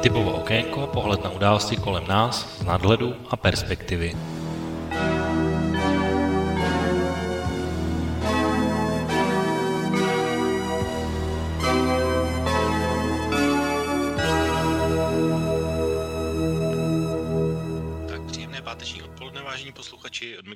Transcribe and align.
Typovo 0.00 0.40
okénko, 0.40 0.88
pohled 0.96 1.20
na 1.20 1.30
události 1.30 1.76
kolem 1.76 2.08
nás 2.08 2.48
z 2.58 2.64
nadhledu 2.64 3.12
a 3.28 3.36
perspektivy. 3.36 4.16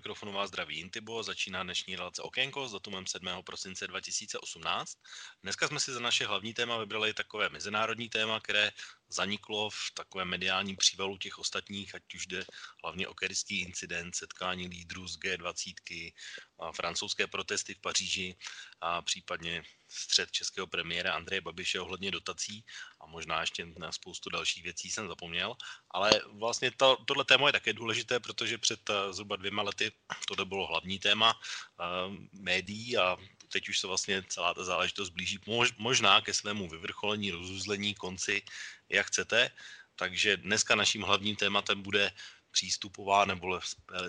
Mikrofonu 0.04 0.32
vás 0.32 0.48
zdraví 0.48 0.80
Intibo. 0.80 1.22
Začíná 1.22 1.62
dnešní 1.62 1.96
relace 1.96 2.22
Okénko 2.22 2.68
s 2.68 2.72
datumem 2.72 3.06
7. 3.06 3.28
prosince 3.44 3.86
2018. 3.86 4.98
Dneska 5.42 5.68
jsme 5.68 5.80
si 5.80 5.92
za 5.92 6.00
naše 6.00 6.26
hlavní 6.26 6.54
téma 6.54 6.78
vybrali 6.78 7.14
takové 7.14 7.48
mezinárodní 7.48 8.08
téma, 8.08 8.40
které 8.40 8.70
zaniklo 9.08 9.70
v 9.70 9.90
takovém 9.94 10.28
mediálním 10.28 10.76
přívalu 10.76 11.18
těch 11.18 11.38
ostatních, 11.38 11.94
ať 11.94 12.14
už 12.14 12.26
jde 12.26 12.44
hlavně 12.84 13.08
o 13.08 13.14
kerský 13.14 13.60
incident, 13.60 14.16
setkání 14.16 14.68
lídrů 14.68 15.08
z 15.08 15.18
G20, 15.18 16.12
a 16.58 16.72
francouzské 16.72 17.26
protesty 17.26 17.74
v 17.74 17.80
Paříži 17.80 18.36
a 18.80 19.02
případně 19.02 19.62
střed 19.88 20.30
českého 20.30 20.66
premiéra 20.66 21.14
Andreje 21.14 21.40
Babiše 21.40 21.80
ohledně 21.80 22.10
dotací 22.10 22.64
a 23.00 23.06
možná 23.06 23.40
ještě 23.40 23.66
na 23.78 23.92
spoustu 23.92 24.30
dalších 24.30 24.62
věcí 24.62 24.90
jsem 24.90 25.08
zapomněl. 25.08 25.56
Ale 25.90 26.10
vlastně 26.32 26.70
to, 26.70 26.96
tohle 27.06 27.24
téma 27.24 27.46
je 27.46 27.52
také 27.52 27.72
důležité, 27.72 28.20
protože 28.20 28.58
před 28.58 28.90
uh, 28.90 29.12
zhruba 29.12 29.36
dvěma 29.36 29.62
lety 29.62 29.92
tohle 30.28 30.44
bylo 30.44 30.66
hlavní 30.66 30.98
téma 30.98 31.34
uh, 31.34 32.16
médií 32.32 32.96
a 32.96 33.16
teď 33.54 33.68
už 33.68 33.78
se 33.78 33.86
vlastně 33.86 34.22
celá 34.28 34.54
ta 34.54 34.64
záležitost 34.64 35.14
blíží 35.14 35.38
mož, 35.46 35.72
možná 35.78 36.20
ke 36.20 36.34
svému 36.34 36.68
vyvrcholení, 36.68 37.30
rozuzlení, 37.30 37.94
konci, 37.94 38.42
jak 38.88 39.06
chcete. 39.06 39.50
Takže 39.96 40.36
dneska 40.36 40.74
naším 40.74 41.02
hlavním 41.02 41.36
tématem 41.36 41.82
bude 41.82 42.10
přístupová 42.50 43.24
nebo 43.24 43.60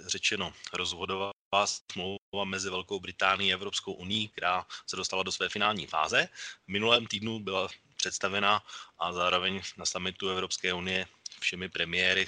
řečeno 0.05 0.53
rozvodová 0.73 1.31
smlouva 1.65 2.43
mezi 2.43 2.69
Velkou 2.69 2.99
Británií 2.99 3.53
a 3.53 3.57
Evropskou 3.57 3.93
unii, 3.93 4.27
která 4.27 4.65
se 4.89 4.95
dostala 4.95 5.23
do 5.23 5.31
své 5.31 5.49
finální 5.49 5.87
fáze. 5.87 6.29
V 6.65 6.67
minulém 6.67 7.07
týdnu 7.07 7.39
byla 7.39 7.69
představena 7.95 8.65
a 8.97 9.13
zároveň 9.13 9.61
na 9.77 9.85
summitu 9.85 10.29
Evropské 10.29 10.73
unie 10.73 11.07
všemi 11.39 11.69
premiéry 11.69 12.27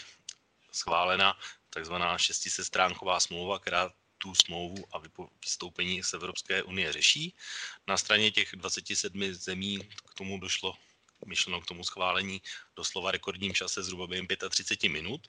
schválena 0.72 1.38
takzvaná 1.70 2.18
šestisestránková 2.18 3.20
smlouva, 3.20 3.60
která 3.60 3.90
tu 4.18 4.36
smlouvu 4.36 4.86
a 4.92 5.02
vystoupení 5.44 6.04
z 6.04 6.14
Evropské 6.14 6.64
unie 6.64 6.94
řeší. 6.94 7.36
Na 7.88 7.98
straně 7.98 8.32
těch 8.32 8.56
27 8.56 9.34
zemí 9.34 9.80
k 10.12 10.14
tomu 10.14 10.40
došlo 10.40 10.74
myšleno 11.26 11.62
k 11.62 11.66
tomu 11.66 11.84
schválení 11.84 12.42
doslova 12.76 13.12
rekordním 13.12 13.54
čase 13.54 13.84
zhruba 13.84 14.08
během 14.08 14.28
35 14.50 14.90
minut 14.90 15.28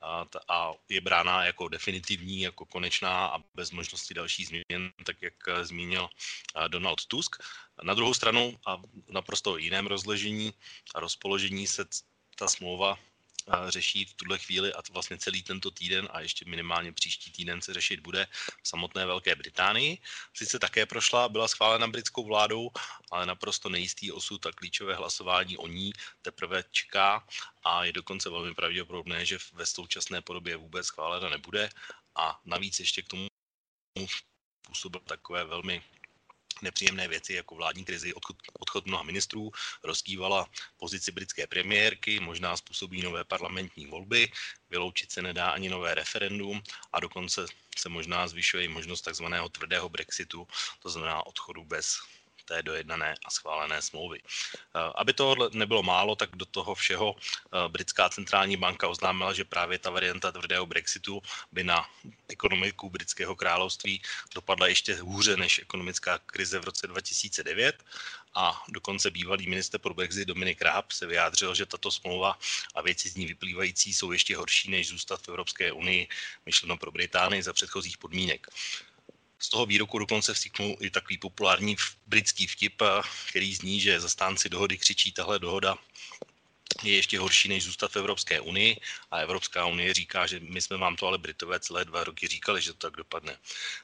a, 0.00 0.26
a 0.48 0.72
je 0.88 1.00
brána 1.00 1.44
jako 1.44 1.68
definitivní, 1.68 2.40
jako 2.40 2.66
konečná 2.66 3.26
a 3.26 3.38
bez 3.54 3.70
možnosti 3.70 4.14
další 4.14 4.44
změn, 4.44 4.92
tak 5.06 5.22
jak 5.22 5.34
zmínil 5.62 6.08
Donald 6.68 7.06
Tusk. 7.06 7.36
Na 7.82 7.94
druhou 7.94 8.14
stranu 8.14 8.58
a 8.66 8.82
naprosto 9.08 9.56
jiném 9.56 9.86
rozležení 9.86 10.54
a 10.94 11.00
rozpoložení 11.00 11.66
se 11.66 11.84
ta 12.36 12.48
smlouva 12.48 12.98
řeší 13.68 14.04
v 14.04 14.14
tuhle 14.14 14.38
chvíli 14.38 14.72
a 14.72 14.82
to 14.82 14.92
vlastně 14.92 15.18
celý 15.18 15.42
tento 15.42 15.70
týden 15.70 16.08
a 16.10 16.20
ještě 16.20 16.44
minimálně 16.44 16.92
příští 16.92 17.32
týden 17.32 17.62
se 17.62 17.74
řešit 17.74 18.00
bude 18.00 18.26
v 18.62 18.68
samotné 18.68 19.06
Velké 19.06 19.34
Británii. 19.34 19.98
Sice 20.34 20.58
také 20.58 20.86
prošla, 20.86 21.28
byla 21.28 21.48
schválena 21.48 21.86
britskou 21.86 22.24
vládou, 22.24 22.70
ale 23.10 23.26
naprosto 23.26 23.68
nejistý 23.68 24.12
osud 24.12 24.46
a 24.46 24.52
klíčové 24.52 24.94
hlasování 24.94 25.56
o 25.56 25.66
ní 25.66 25.92
teprve 26.22 26.64
čeká 26.70 27.26
a 27.62 27.84
je 27.84 27.92
dokonce 27.92 28.30
velmi 28.30 28.54
pravděpodobné, 28.54 29.26
že 29.26 29.38
ve 29.52 29.66
současné 29.66 30.22
podobě 30.22 30.56
vůbec 30.56 30.86
schválena 30.86 31.28
nebude 31.28 31.70
a 32.14 32.40
navíc 32.44 32.80
ještě 32.80 33.02
k 33.02 33.08
tomu 33.08 33.26
působil 34.66 35.00
takové 35.00 35.44
velmi 35.44 35.82
nepříjemné 36.62 37.08
věci 37.08 37.34
jako 37.34 37.54
vládní 37.54 37.84
krizi, 37.84 38.14
odchod, 38.14 38.36
odchod 38.58 38.86
mnoha 38.86 39.02
ministrů, 39.02 39.50
rozkývala 39.82 40.50
pozici 40.76 41.12
britské 41.12 41.46
premiérky, 41.46 42.20
možná 42.20 42.56
způsobí 42.56 43.02
nové 43.02 43.24
parlamentní 43.24 43.86
volby, 43.86 44.32
vyloučit 44.70 45.12
se 45.12 45.22
nedá 45.22 45.50
ani 45.50 45.68
nové 45.68 45.94
referendum 45.94 46.62
a 46.92 47.00
dokonce 47.00 47.46
se 47.78 47.88
možná 47.88 48.28
zvyšuje 48.28 48.64
i 48.64 48.68
možnost 48.68 49.02
takzvaného 49.02 49.48
tvrdého 49.48 49.88
Brexitu, 49.88 50.48
to 50.82 50.90
znamená 50.90 51.26
odchodu 51.26 51.64
bez 51.64 51.96
té 52.50 52.62
dojednané 52.62 53.14
a 53.24 53.30
schválené 53.30 53.78
smlouvy. 53.82 54.18
Eh, 54.18 54.90
aby 54.98 55.14
toho 55.14 55.36
nebylo 55.54 55.82
málo, 55.86 56.18
tak 56.18 56.34
do 56.34 56.44
toho 56.50 56.74
všeho 56.74 57.14
eh, 57.14 57.68
britská 57.70 58.10
centrální 58.10 58.58
banka 58.58 58.90
oznámila, 58.90 59.30
že 59.32 59.46
právě 59.46 59.78
ta 59.78 59.90
varianta 59.90 60.34
tvrdého 60.34 60.66
Brexitu 60.66 61.22
by 61.54 61.62
na 61.64 61.86
ekonomiku 62.28 62.90
britského 62.90 63.36
království 63.38 64.02
dopadla 64.34 64.66
ještě 64.66 64.94
hůře 64.98 65.36
než 65.36 65.62
ekonomická 65.62 66.18
krize 66.18 66.58
v 66.58 66.64
roce 66.64 66.86
2009 66.86 67.78
a 68.34 68.62
dokonce 68.68 69.10
bývalý 69.10 69.46
minister 69.46 69.80
pro 69.80 69.94
Brexit 69.94 70.28
Dominik 70.28 70.62
Raab 70.62 70.92
se 70.92 71.06
vyjádřil, 71.06 71.54
že 71.54 71.66
tato 71.66 71.90
smlouva 71.90 72.38
a 72.74 72.82
věci 72.82 73.08
z 73.08 73.14
ní 73.14 73.26
vyplývající 73.26 73.94
jsou 73.94 74.12
ještě 74.12 74.36
horší, 74.36 74.70
než 74.70 74.88
zůstat 74.88 75.22
v 75.22 75.28
Evropské 75.28 75.72
unii, 75.72 76.08
myšleno 76.46 76.76
pro 76.76 76.90
Británii 76.90 77.42
za 77.42 77.52
předchozích 77.52 77.98
podmínek. 77.98 78.46
Z 79.42 79.48
toho 79.48 79.66
výroku 79.66 79.98
dokonce 79.98 80.34
vstíknul 80.34 80.76
i 80.80 80.90
takový 80.90 81.18
populární 81.18 81.76
britský 82.06 82.46
vtip, 82.46 82.82
který 83.28 83.54
zní, 83.54 83.80
že 83.80 84.00
zastánci 84.00 84.48
dohody 84.48 84.78
křičí, 84.78 85.12
tahle 85.12 85.38
dohoda 85.38 85.78
je 86.82 86.96
ještě 86.96 87.18
horší, 87.18 87.48
než 87.48 87.64
zůstat 87.64 87.92
v 87.92 87.96
Evropské 87.96 88.40
unii 88.40 88.76
a 89.10 89.18
Evropská 89.18 89.66
unie 89.66 89.94
říká, 89.94 90.26
že 90.26 90.40
my 90.40 90.60
jsme 90.62 90.76
vám 90.76 90.96
to 90.96 91.06
ale 91.06 91.18
Britové 91.18 91.60
celé 91.60 91.84
dva 91.84 92.04
roky 92.04 92.26
říkali, 92.26 92.62
že 92.62 92.72
to 92.72 92.78
tak 92.78 92.96
dopadne. 92.96 93.36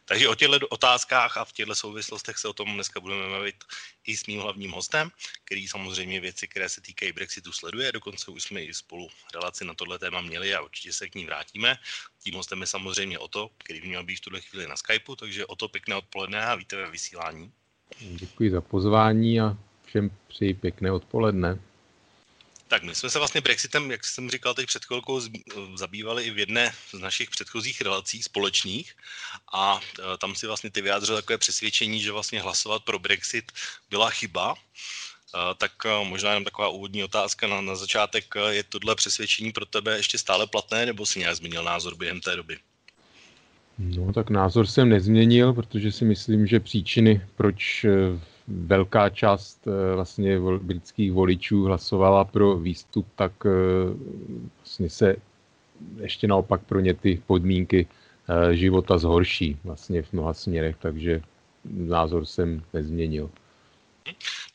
Takže 0.05 0.29
o 0.29 0.35
těchto 0.35 0.69
otázkách 0.69 1.37
a 1.37 1.45
v 1.45 1.53
těchto 1.53 1.75
souvislostech 1.75 2.39
se 2.39 2.49
o 2.49 2.53
tom 2.53 2.75
dneska 2.75 3.01
budeme 3.01 3.29
mluvit 3.29 3.65
i 4.07 4.17
s 4.17 4.27
mým 4.27 4.41
hlavním 4.41 4.71
hostem, 4.71 5.11
který 5.45 5.69
samozřejmě 5.69 6.21
věci, 6.21 6.49
které 6.49 6.69
se 6.69 6.81
týkají 6.81 7.13
Brexitu, 7.13 7.53
sleduje. 7.53 7.93
Dokonce 7.93 8.31
už 8.31 8.43
jsme 8.43 8.63
i 8.63 8.75
spolu 8.75 9.09
relaci 9.35 9.65
na 9.65 9.75
tohle 9.75 9.99
téma 9.99 10.21
měli 10.21 10.55
a 10.55 10.63
určitě 10.63 10.93
se 10.93 11.09
k 11.09 11.15
ní 11.15 11.27
vrátíme. 11.27 11.79
Tím 12.23 12.35
hostem 12.35 12.61
je 12.61 12.67
samozřejmě 12.67 13.19
Oto, 13.19 13.51
který 13.59 13.89
měl 13.89 14.05
být 14.05 14.17
v 14.17 14.21
tuhle 14.21 14.41
chvíli 14.41 14.67
na 14.67 14.77
Skypeu, 14.77 15.17
takže 15.17 15.47
Oto 15.47 15.69
pěkné 15.69 15.95
odpoledne 15.95 16.47
a 16.47 16.55
víte 16.55 16.77
ve 16.77 16.91
vysílání. 16.91 17.53
Děkuji 18.01 18.51
za 18.51 18.61
pozvání 18.61 19.41
a 19.41 19.57
všem 19.85 20.11
přeji 20.29 20.55
pěkné 20.55 20.93
odpoledne. 20.93 21.59
Tak 22.69 22.83
my 22.83 22.95
jsme 22.95 23.11
se 23.11 23.19
vlastně 23.19 23.41
Brexitem, 23.41 23.91
jak 23.91 24.05
jsem 24.05 24.31
říkal 24.31 24.55
teď 24.55 24.67
před 24.67 24.85
chvilkou, 24.85 25.21
zabývali 25.75 26.25
i 26.25 26.31
v 26.31 26.39
jedné 26.39 26.73
z 26.91 26.99
našich 26.99 27.31
předchozích 27.31 27.81
relací 27.81 28.23
společných 28.23 28.97
a 29.53 29.81
e, 29.81 30.19
tam 30.19 30.35
si 30.35 30.47
vlastně 30.47 30.71
ty 30.71 30.83
vyjádřil 30.83 31.17
takové 31.17 31.39
přesvědčení, 31.39 32.01
že 32.01 32.13
vlastně 32.13 32.41
hlasovat 32.41 32.85
pro 32.85 32.99
Brexit 32.99 33.53
byla 33.91 34.11
chyba. 34.11 34.55
E, 34.55 35.55
tak 35.55 35.73
e, 35.85 36.05
možná 36.05 36.31
jenom 36.31 36.45
taková 36.45 36.69
úvodní 36.69 37.05
otázka 37.05 37.47
na, 37.47 37.61
na 37.61 37.77
začátek. 37.77 38.35
Je 38.51 38.63
tohle 38.63 38.95
přesvědčení 38.95 39.53
pro 39.53 39.67
tebe 39.67 39.97
ještě 39.97 40.19
stále 40.19 40.47
platné, 40.47 40.87
nebo 40.87 41.07
si 41.07 41.19
nějak 41.19 41.37
změnil 41.37 41.65
názor 41.65 41.95
během 41.95 42.21
té 42.21 42.37
doby? 42.37 42.59
No 43.79 44.13
tak 44.13 44.31
názor 44.31 44.67
jsem 44.67 44.89
nezměnil, 44.89 45.53
protože 45.53 45.93
si 45.93 46.05
myslím, 46.05 46.47
že 46.47 46.61
příčiny, 46.61 47.27
proč 47.37 47.87
velká 48.49 49.11
část 49.11 49.67
eh, 49.67 49.95
vlastně 49.95 50.39
britských 50.59 51.13
voličů 51.13 51.65
hlasovala 51.65 52.25
pro 52.25 52.57
výstup, 52.57 53.07
tak 53.17 53.33
eh, 53.47 53.51
vlastně 54.57 54.91
se 54.91 55.17
ještě 56.01 56.27
naopak 56.27 56.65
pro 56.65 56.81
ně 56.81 56.95
ty 56.95 57.23
podmínky 57.27 57.87
eh, 57.87 58.55
života 58.55 58.99
zhorší 58.99 59.59
vlastně 59.65 60.03
v 60.03 60.13
mnoha 60.13 60.35
směrech, 60.35 60.77
takže 60.79 61.23
názor 61.65 62.27
jsem 62.27 62.63
nezměnil. 62.73 63.31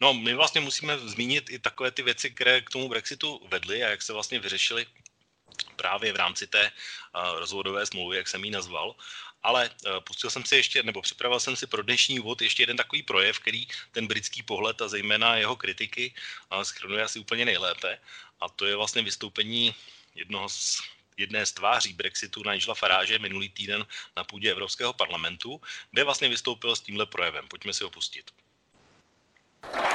No, 0.01 0.13
my 0.13 0.33
vlastně 0.33 0.61
musíme 0.61 0.97
zmínit 0.97 1.49
i 1.49 1.59
takové 1.59 1.91
ty 1.91 2.03
věci, 2.03 2.29
které 2.29 2.61
k 2.61 2.69
tomu 2.69 2.89
Brexitu 2.89 3.41
vedly 3.51 3.83
a 3.83 3.89
jak 3.89 4.01
se 4.01 4.13
vlastně 4.13 4.39
vyřešily 4.39 4.85
právě 5.75 6.13
v 6.13 6.15
rámci 6.15 6.47
té 6.47 6.71
rozvodové 7.39 7.85
smlouvy, 7.85 8.17
jak 8.17 8.27
jsem 8.27 8.45
ji 8.45 8.51
nazval 8.51 8.95
ale 9.43 9.69
uh, 9.69 9.99
pustil 9.99 10.29
jsem 10.29 10.45
si 10.45 10.55
ještě, 10.55 10.83
nebo 10.83 11.01
připravil 11.01 11.39
jsem 11.39 11.55
si 11.55 11.67
pro 11.67 11.81
dnešní 11.81 12.19
úvod 12.19 12.41
ještě 12.41 12.63
jeden 12.63 12.77
takový 12.77 13.03
projev, 13.03 13.39
který 13.39 13.67
ten 13.91 14.07
britský 14.07 14.43
pohled 14.43 14.81
a 14.81 14.87
zejména 14.87 15.35
jeho 15.35 15.55
kritiky 15.55 16.13
uh, 16.51 16.61
schrnuje 16.61 17.03
asi 17.03 17.19
úplně 17.19 17.45
nejlépe. 17.45 17.97
A 18.41 18.49
to 18.49 18.65
je 18.65 18.75
vlastně 18.75 19.01
vystoupení 19.01 19.75
jednoho 20.15 20.49
z 20.49 20.81
jedné 21.17 21.45
z 21.45 21.51
tváří 21.51 21.93
Brexitu 21.93 22.43
Nigela 22.49 22.75
Farage 22.75 23.19
minulý 23.19 23.49
týden 23.49 23.85
na 24.17 24.23
půdě 24.23 24.51
Evropského 24.51 24.93
parlamentu, 24.93 25.61
kde 25.91 26.03
vlastně 26.03 26.29
vystoupil 26.29 26.75
s 26.75 26.81
tímhle 26.81 27.05
projevem. 27.05 27.47
Pojďme 27.47 27.73
si 27.73 27.83
ho 27.83 27.89
pustit. 27.89 28.31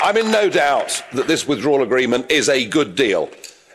I'm 0.09 0.17
in 0.17 0.31
no 0.31 0.49
doubt 0.49 1.03
that 1.17 1.27
this 1.27 1.47
withdrawal 1.47 1.83
agreement 1.83 2.31
is 2.31 2.49
a 2.49 2.69
good 2.69 2.89
deal. 2.89 3.29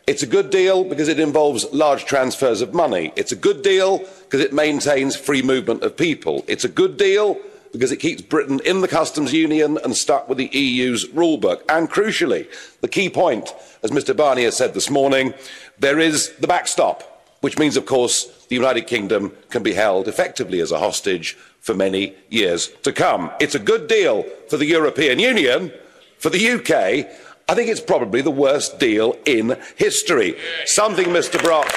It's 0.07 0.23
a 0.23 0.27
good 0.27 0.49
deal 0.49 0.83
because 0.83 1.07
it 1.07 1.19
involves 1.19 1.71
large 1.71 2.05
transfers 2.05 2.61
of 2.61 2.73
money. 2.73 3.13
It's 3.15 3.31
a 3.31 3.35
good 3.35 3.61
deal 3.61 3.99
because 3.99 4.41
it 4.41 4.53
maintains 4.53 5.15
free 5.15 5.41
movement 5.41 5.83
of 5.83 5.95
people. 5.95 6.43
It's 6.47 6.63
a 6.63 6.69
good 6.69 6.97
deal 6.97 7.37
because 7.71 7.91
it 7.91 7.97
keeps 7.97 8.21
Britain 8.21 8.59
in 8.65 8.81
the 8.81 8.87
customs 8.87 9.31
union 9.31 9.77
and 9.83 9.95
stuck 9.95 10.27
with 10.27 10.37
the 10.37 10.49
EU's 10.51 11.07
rulebook. 11.09 11.61
And 11.69 11.89
crucially, 11.89 12.47
the 12.81 12.87
key 12.87 13.09
point, 13.09 13.53
as 13.83 13.91
Mr 13.91 14.15
Barnier 14.15 14.51
said 14.51 14.73
this 14.73 14.89
morning, 14.89 15.33
there 15.79 15.99
is 15.99 16.31
the 16.39 16.47
backstop, 16.47 17.03
which 17.41 17.57
means, 17.57 17.77
of 17.77 17.85
course, 17.85 18.25
the 18.49 18.55
United 18.55 18.87
Kingdom 18.87 19.31
can 19.49 19.63
be 19.63 19.73
held 19.73 20.07
effectively 20.07 20.59
as 20.59 20.71
a 20.71 20.79
hostage 20.79 21.37
for 21.61 21.73
many 21.73 22.13
years 22.29 22.69
to 22.83 22.91
come. 22.91 23.31
It's 23.39 23.55
a 23.55 23.59
good 23.59 23.87
deal 23.87 24.23
for 24.49 24.57
the 24.57 24.65
European 24.65 25.19
Union. 25.19 25.71
For 26.17 26.29
the 26.29 26.51
UK, 26.51 27.09
I 27.51 27.53
think 27.53 27.67
it's 27.67 27.81
probably 27.81 28.21
the 28.21 28.31
worst 28.31 28.79
deal 28.79 29.17
in 29.25 29.57
history. 29.75 30.37
Something, 30.63 31.07
Mr 31.07 31.37
Brock, 31.43 31.67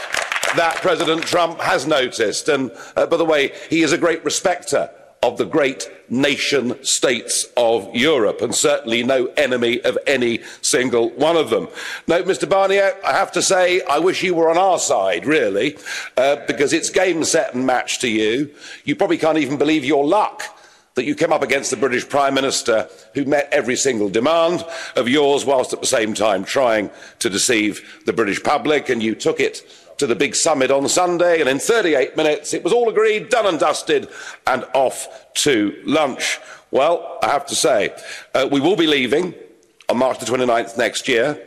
that 0.54 0.76
President 0.76 1.24
Trump 1.24 1.58
has 1.58 1.84
noticed. 1.84 2.48
And 2.48 2.70
uh, 2.94 3.06
by 3.06 3.16
the 3.16 3.24
way, 3.24 3.50
he 3.68 3.82
is 3.82 3.90
a 3.90 3.98
great 3.98 4.24
respecter 4.24 4.88
of 5.24 5.36
the 5.36 5.44
great 5.44 5.90
nation 6.08 6.80
states 6.84 7.48
of 7.56 7.92
Europe, 7.92 8.40
and 8.40 8.54
certainly 8.54 9.02
no 9.02 9.26
enemy 9.36 9.80
of 9.80 9.98
any 10.06 10.42
single 10.62 11.10
one 11.10 11.36
of 11.36 11.50
them. 11.50 11.66
No, 12.06 12.22
Mr. 12.22 12.48
Barnier, 12.48 12.94
I 13.04 13.10
have 13.10 13.32
to 13.32 13.42
say, 13.42 13.82
I 13.82 13.98
wish 13.98 14.22
you 14.22 14.36
were 14.36 14.50
on 14.50 14.58
our 14.58 14.78
side, 14.78 15.26
really, 15.26 15.76
uh, 16.16 16.36
because 16.46 16.72
it's 16.72 16.88
game, 16.88 17.24
set, 17.24 17.52
and 17.52 17.66
match 17.66 17.98
to 17.98 18.08
you. 18.08 18.54
You 18.84 18.94
probably 18.94 19.18
can't 19.18 19.38
even 19.38 19.58
believe 19.58 19.84
your 19.84 20.06
luck 20.06 20.44
that 20.94 21.05
you 21.05 21.14
came 21.14 21.32
up 21.32 21.43
against 21.43 21.70
the 21.70 21.76
British 21.76 22.08
Prime 22.08 22.35
Minister 22.35 22.88
who 23.14 23.25
met 23.25 23.49
every 23.50 23.76
single 23.76 24.08
demand 24.08 24.64
of 24.94 25.08
yours 25.08 25.44
whilst 25.44 25.73
at 25.73 25.81
the 25.81 25.87
same 25.87 26.14
time 26.14 26.44
trying 26.44 26.91
to 27.19 27.29
deceive 27.29 28.02
the 28.06 28.12
British 28.12 28.43
public, 28.43 28.88
and 28.88 29.02
you 29.02 29.14
took 29.14 29.41
it 29.41 29.62
to 29.99 30.06
the 30.06 30.14
big 30.14 30.35
summit 30.35 30.70
on 30.70 30.88
Sunday, 30.88 31.41
and 31.41 31.49
in 31.49 31.58
38 31.58 32.17
minutes 32.17 32.55
it 32.55 32.62
was 32.62 32.73
all 32.73 32.88
agreed, 32.88 33.29
done 33.29 33.46
and 33.46 33.58
dusted, 33.58 34.08
and 34.46 34.64
off 34.75 35.32
to 35.35 35.81
lunch. 35.85 36.38
Well, 36.70 37.19
I 37.23 37.29
have 37.29 37.46
to 37.46 37.55
say, 37.55 37.94
uh, 38.35 38.49
we 38.50 38.61
will 38.61 38.76
be 38.76 38.87
leaving 38.87 39.35
on 39.88 39.99
March 39.99 40.19
the 40.19 40.26
29th 40.26 40.79
next 40.79 41.08
year, 41.08 41.41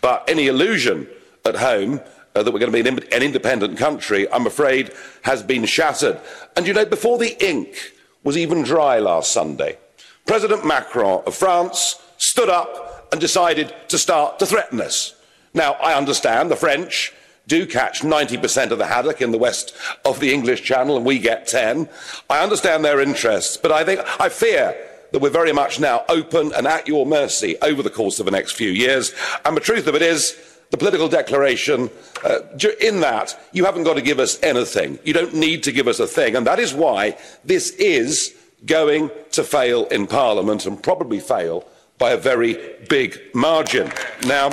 but 0.00 0.28
any 0.28 0.48
illusion 0.48 1.08
at 1.44 1.56
home 1.56 2.00
uh, 2.34 2.42
that 2.42 2.52
we're 2.52 2.60
going 2.60 2.72
to 2.72 2.82
be 2.82 2.88
an, 2.88 2.98
an 3.12 3.22
independent 3.22 3.78
country, 3.78 4.30
I'm 4.32 4.46
afraid, 4.46 4.92
has 5.22 5.42
been 5.42 5.66
shattered. 5.66 6.20
And 6.56 6.66
you 6.66 6.74
know, 6.74 6.84
before 6.84 7.18
the 7.18 7.36
ink 7.44 7.92
was 8.24 8.36
even 8.36 8.62
dry 8.62 8.98
last 8.98 9.32
Sunday, 9.32 9.78
President 10.26 10.66
Macron 10.66 11.22
of 11.26 11.34
France 11.34 12.00
stood 12.18 12.48
up 12.48 13.08
and 13.12 13.20
decided 13.20 13.74
to 13.88 13.98
start 13.98 14.38
to 14.38 14.46
threaten 14.46 14.80
us. 14.80 15.14
Now, 15.54 15.72
I 15.74 15.94
understand 15.94 16.50
the 16.50 16.56
French 16.56 17.12
do 17.46 17.66
catch 17.66 18.02
90% 18.02 18.70
of 18.70 18.78
the 18.78 18.86
haddock 18.86 19.22
in 19.22 19.32
the 19.32 19.38
west 19.38 19.74
of 20.04 20.20
the 20.20 20.32
English 20.32 20.62
Channel 20.62 20.98
and 20.98 21.06
we 21.06 21.18
get 21.18 21.48
10. 21.48 21.88
I 22.28 22.42
understand 22.42 22.84
their 22.84 23.00
interests, 23.00 23.56
but 23.56 23.72
I 23.72 23.84
think 23.84 24.00
I 24.20 24.28
fear 24.28 24.76
that 25.12 25.20
we're 25.20 25.30
very 25.30 25.52
much 25.52 25.80
now 25.80 26.04
open 26.08 26.52
and 26.52 26.66
at 26.66 26.86
your 26.86 27.06
mercy 27.06 27.56
over 27.62 27.82
the 27.82 27.90
course 27.90 28.20
of 28.20 28.26
the 28.26 28.32
next 28.32 28.52
few 28.52 28.70
years. 28.70 29.14
And 29.46 29.56
the 29.56 29.62
truth 29.62 29.86
of 29.86 29.94
it 29.94 30.02
is, 30.02 30.36
the 30.70 30.76
political 30.76 31.08
declaration, 31.08 31.90
uh, 32.24 32.40
in 32.80 33.00
that, 33.00 33.38
you 33.52 33.64
haven't 33.64 33.84
got 33.84 33.94
to 33.94 34.02
give 34.02 34.18
us 34.18 34.38
anything. 34.42 34.98
You 35.02 35.14
don't 35.14 35.34
need 35.34 35.62
to 35.62 35.72
give 35.72 35.88
us 35.88 35.98
a 35.98 36.06
thing. 36.06 36.36
And 36.36 36.46
that 36.46 36.58
is 36.58 36.74
why 36.74 37.16
this 37.44 37.70
is 37.70 38.34
going 38.66 39.10
to 39.32 39.44
fail 39.44 39.86
in 39.86 40.06
Parliament 40.06 40.66
and 40.66 40.82
probably 40.82 41.20
fail 41.20 41.66
by 41.96 42.10
a 42.10 42.16
very 42.16 42.76
big 42.88 43.18
margin. 43.34 43.90
Now, 44.26 44.50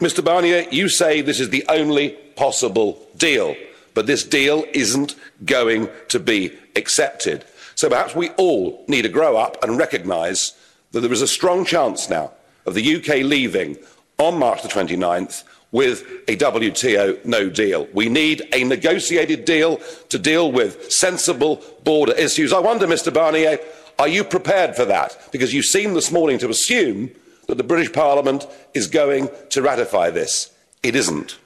Mr 0.00 0.22
Barnier, 0.22 0.70
you 0.70 0.88
say 0.88 1.20
this 1.20 1.40
is 1.40 1.50
the 1.50 1.64
only 1.68 2.10
possible 2.36 3.04
deal, 3.16 3.56
but 3.94 4.06
this 4.06 4.22
deal 4.22 4.64
isn't 4.72 5.16
going 5.44 5.88
to 6.08 6.20
be 6.20 6.56
accepted. 6.76 7.44
So 7.74 7.88
perhaps 7.88 8.14
we 8.14 8.30
all 8.30 8.84
need 8.86 9.02
to 9.02 9.08
grow 9.08 9.36
up 9.36 9.62
and 9.62 9.76
recognise 9.76 10.52
that 10.92 11.00
there 11.00 11.12
is 11.12 11.22
a 11.22 11.28
strong 11.28 11.64
chance 11.64 12.08
now 12.08 12.32
of 12.68 12.74
the 12.74 12.96
UK 12.96 13.24
leaving 13.24 13.76
on 14.18 14.38
March 14.38 14.62
the 14.62 14.68
29th 14.68 15.44
with 15.72 16.04
a 16.28 16.36
WTO 16.36 17.24
no 17.24 17.48
deal. 17.48 17.88
We 17.92 18.08
need 18.08 18.42
a 18.52 18.64
negotiated 18.64 19.44
deal 19.44 19.80
to 20.08 20.18
deal 20.18 20.52
with 20.52 20.90
sensible 20.92 21.62
border 21.84 22.12
issues. 22.12 22.52
I 22.52 22.60
wonder, 22.60 22.86
Mr 22.86 23.12
Barnier, 23.12 23.58
are 23.98 24.08
you 24.08 24.24
prepared 24.24 24.76
for 24.76 24.84
that? 24.86 25.18
Because 25.32 25.52
you 25.52 25.62
seem 25.62 25.94
this 25.94 26.10
morning 26.10 26.38
to 26.38 26.48
assume 26.48 27.10
that 27.48 27.56
the 27.56 27.64
British 27.64 27.92
Parliament 27.92 28.46
is 28.74 28.86
going 28.86 29.28
to 29.50 29.62
ratify 29.62 30.10
this. 30.10 30.52
It 30.82 30.94
isn't. 30.94 31.38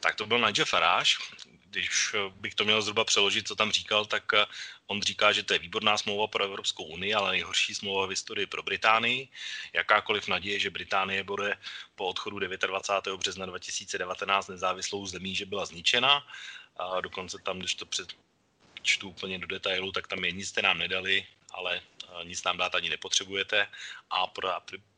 Tak 0.00 0.14
to 0.16 0.26
byl 0.26 0.38
Nigel 0.38 0.64
Farage. 0.64 1.16
Když 1.70 2.14
bych 2.40 2.54
to 2.54 2.64
měl 2.64 2.82
zhruba 2.82 3.04
přeložit, 3.04 3.48
co 3.48 3.56
tam 3.56 3.72
říkal, 3.72 4.04
tak 4.04 4.22
eh, 4.34 4.44
on 4.92 5.02
říká, 5.02 5.32
že 5.32 5.42
to 5.42 5.52
je 5.52 5.58
výborná 5.58 5.98
smlouva 5.98 6.26
pro 6.26 6.44
Evropskou 6.44 6.84
unii, 6.84 7.14
ale 7.14 7.32
nejhorší 7.32 7.74
smlouva 7.74 8.06
v 8.06 8.10
historii 8.10 8.46
pro 8.46 8.62
Británii. 8.62 9.28
Jakákoliv 9.72 10.28
naděje, 10.28 10.58
že 10.58 10.70
Británie 10.70 11.24
bude 11.24 11.56
po 11.94 12.06
odchodu 12.06 12.38
29. 12.38 13.18
března 13.18 13.46
2019 13.46 14.48
nezávislou 14.48 15.06
zemí, 15.06 15.34
že 15.34 15.46
byla 15.46 15.64
zničena. 15.64 16.26
A 16.76 17.00
dokonce 17.00 17.38
tam, 17.42 17.58
když 17.58 17.74
to 17.74 17.86
přečtu 17.86 19.08
úplně 19.08 19.38
do 19.38 19.46
detailu, 19.46 19.92
tak 19.92 20.06
tam 20.06 20.24
je 20.24 20.32
nic 20.32 20.48
jste 20.48 20.62
nám 20.62 20.78
nedali, 20.78 21.26
ale 21.52 21.80
nic 22.22 22.44
nám 22.44 22.56
dát 22.56 22.74
ani 22.74 22.88
nepotřebujete 22.88 23.68
a 24.10 24.32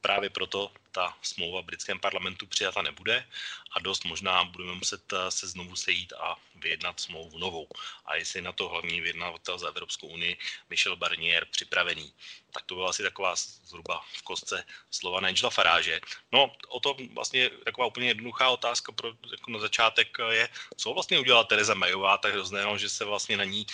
právě 0.01 0.31
proto 0.31 0.71
ta 0.93 1.17
smlouva 1.23 1.61
v 1.61 1.65
britském 1.65 2.01
parlamentu 2.01 2.47
přijata 2.47 2.83
nebude 2.83 3.27
a 3.73 3.81
dost 3.81 4.05
možná 4.05 4.45
budeme 4.45 4.75
muset 4.75 5.13
eh, 5.13 5.31
se 5.31 5.49
znovu 5.49 5.77
sejít 5.77 6.13
a 6.13 6.37
vyjednat 6.55 7.01
smlouvu 7.01 7.39
novou. 7.39 7.69
A 8.05 8.17
jestli 8.17 8.43
na 8.43 8.53
to 8.53 8.69
hlavní 8.69 9.01
vyjednavatel 9.01 9.59
za 9.59 9.69
Evropskou 9.69 10.07
unii 10.07 10.39
Michel 10.71 10.97
Barnier 10.97 11.47
připravený. 11.51 12.13
Tak 12.53 12.63
to 12.65 12.75
byla 12.75 12.91
asi 12.91 13.03
taková 13.03 13.35
zhruba 13.37 14.05
v 14.13 14.23
kostce 14.23 14.65
slova 14.91 15.21
Nigela 15.21 15.51
Faráže. 15.51 16.01
No, 16.33 16.53
o 16.69 16.81
to 16.81 16.97
vlastně 17.15 17.51
taková 17.51 17.87
úplně 17.87 18.09
jednoduchá 18.09 18.49
otázka 18.49 18.93
pro, 18.93 19.09
jako 19.31 19.51
na 19.51 19.59
začátek 19.59 20.19
je, 20.31 20.49
co 20.77 20.95
vlastně 20.95 21.19
udělala 21.19 21.45
Tereza 21.45 21.75
Mayová 21.75 22.19
tak 22.19 22.33
hrozného, 22.33 22.79
že 22.79 22.89
se 22.89 23.05
vlastně 23.05 23.37
na 23.37 23.45
ní 23.45 23.67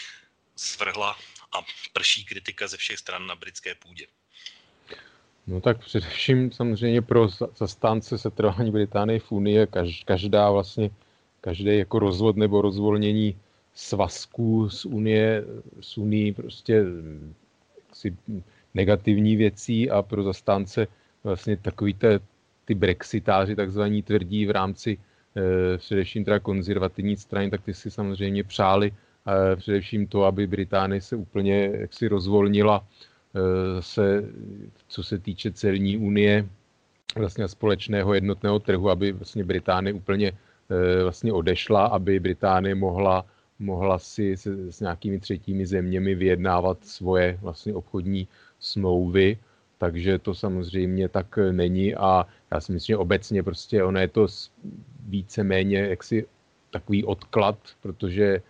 svrhla 0.57 1.19
a 1.53 1.63
prší 1.93 2.25
kritika 2.25 2.69
ze 2.69 2.77
všech 2.77 2.99
stran 2.99 3.27
na 3.27 3.35
britské 3.35 3.75
půdě. 3.75 4.07
No 5.47 5.61
tak 5.61 5.79
především 5.79 6.53
samozřejmě 6.53 7.03
pro 7.03 7.29
zastánce 7.57 8.19
setrvání 8.19 8.71
Británie 8.71 9.21
v 9.21 9.33
Unii 9.33 9.67
každá 10.05 10.51
vlastně, 10.51 10.91
každý 11.41 11.79
jako 11.79 11.99
rozvod 11.99 12.37
nebo 12.37 12.63
rozvolnění 12.63 13.39
svazků 13.75 14.71
z 14.71 14.85
Unie, 14.85 15.45
z 15.81 15.99
Unii 15.99 16.33
prostě 16.33 16.85
si 17.93 18.17
negativní 18.75 19.37
věcí 19.37 19.91
a 19.91 20.03
pro 20.03 20.23
zastánce 20.23 20.87
vlastně 21.25 21.57
takový 21.57 21.95
te, 21.95 22.21
ty 22.65 22.75
brexitáři 22.75 23.57
takzvaní 23.57 24.03
tvrdí 24.03 24.47
v 24.47 24.51
rámci 24.51 24.99
e, 25.75 25.79
především 25.79 26.25
teda 26.25 26.39
konzervativní 26.39 27.17
strany, 27.17 27.51
tak 27.51 27.63
ty 27.63 27.75
si 27.75 27.91
samozřejmě 27.91 28.45
přáli 28.45 28.93
především 29.57 30.07
to, 30.07 30.25
aby 30.25 30.47
Británie 30.47 31.01
se 31.01 31.17
úplně 31.17 31.71
jaksi 31.75 32.09
rozvolnila 32.09 32.87
e, 33.35 33.83
se, 33.83 34.25
co 34.89 35.03
se 35.03 35.19
týče 35.19 35.53
celní 35.53 35.97
unie, 35.97 36.49
vlastně 37.17 37.49
společného 37.49 38.15
jednotného 38.15 38.59
trhu, 38.59 38.91
aby 38.91 39.13
vlastně 39.13 39.45
Británie 39.45 39.95
úplně 39.95 40.29
e, 40.29 41.03
vlastně 41.03 41.33
odešla, 41.33 41.87
aby 41.87 42.21
Británie 42.21 42.75
mohla, 42.75 43.25
mohla 43.59 43.99
si 43.99 44.37
se, 44.37 44.73
s 44.73 44.81
nějakými 44.81 45.21
třetími 45.21 45.67
zeměmi 45.67 46.15
vyjednávat 46.15 46.79
svoje 46.85 47.39
vlastně 47.43 47.75
obchodní 47.75 48.29
smlouvy, 48.61 49.39
takže 49.79 50.19
to 50.19 50.35
samozřejmě 50.35 51.09
tak 51.09 51.39
není 51.51 51.95
a 51.95 52.27
já 52.53 52.61
si 52.61 52.73
myslím, 52.73 52.95
že 52.95 52.97
obecně 52.97 53.43
prostě 53.43 53.85
ono 53.85 54.01
je 54.01 54.09
to 54.09 54.27
více-méně 55.09 55.79
jaksi 55.79 56.27
takový 56.71 57.05
odklad, 57.05 57.59
protože 57.83 58.27
Eh, 58.37 58.43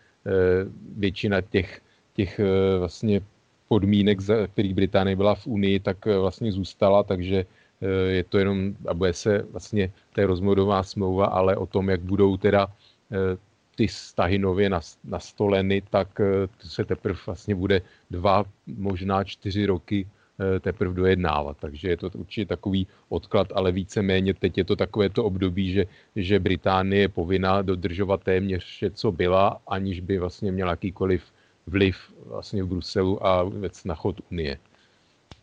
většina 0.96 1.40
těch, 1.40 1.80
těch 2.14 2.40
eh, 2.40 2.78
vlastně 2.78 3.20
podmínek, 3.68 4.20
za 4.20 4.46
kterých 4.46 4.74
Británie 4.74 5.16
byla 5.16 5.34
v 5.34 5.46
Unii, 5.46 5.80
tak 5.80 6.06
eh, 6.06 6.18
vlastně 6.18 6.52
zůstala, 6.52 7.02
takže 7.02 7.46
je 8.08 8.24
to 8.24 8.38
jenom, 8.38 8.76
a 8.88 8.94
bude 8.94 9.12
se 9.12 9.42
vlastně, 9.56 9.92
to 10.12 10.20
je 10.20 10.26
rozmodová 10.26 10.82
smlouva, 10.82 11.26
ale 11.32 11.56
o 11.56 11.66
tom, 11.66 11.88
jak 11.88 12.00
budou 12.00 12.36
teda 12.36 12.68
ty 13.76 13.86
vztahy 13.86 14.38
nově 14.38 14.70
nastoleny, 15.04 15.82
tak 15.90 16.20
se 16.60 16.84
teprve 16.84 17.18
vlastně 17.26 17.54
bude 17.54 17.80
dva, 18.10 18.44
možná 18.68 19.24
čtyři 19.24 19.66
roky 19.66 20.04
Eh, 20.04 20.19
teprve 20.60 20.94
dojednávat. 20.94 21.56
Takže 21.60 21.88
je 21.88 21.96
to 21.96 22.10
určitě 22.14 22.46
takový 22.46 22.86
odklad, 23.08 23.52
ale 23.54 23.72
víceméně 23.72 24.34
teď 24.34 24.58
je 24.58 24.64
to 24.64 24.76
takové 24.76 25.10
to 25.10 25.24
období, 25.24 25.72
že, 25.72 25.84
že 26.16 26.38
Británie 26.38 27.02
je 27.02 27.08
povinná 27.08 27.62
dodržovat 27.62 28.22
téměř 28.22 28.64
vše, 28.64 28.90
co 28.90 29.12
byla, 29.12 29.60
aniž 29.66 30.00
by 30.00 30.18
vlastně 30.18 30.52
měla 30.52 30.70
jakýkoliv 30.70 31.22
vliv 31.66 31.96
vlastně 32.26 32.62
v 32.62 32.66
Bruselu 32.66 33.26
a 33.26 33.42
vůbec 33.42 33.84
na 33.84 33.94
chod 33.94 34.20
Unie. 34.30 34.58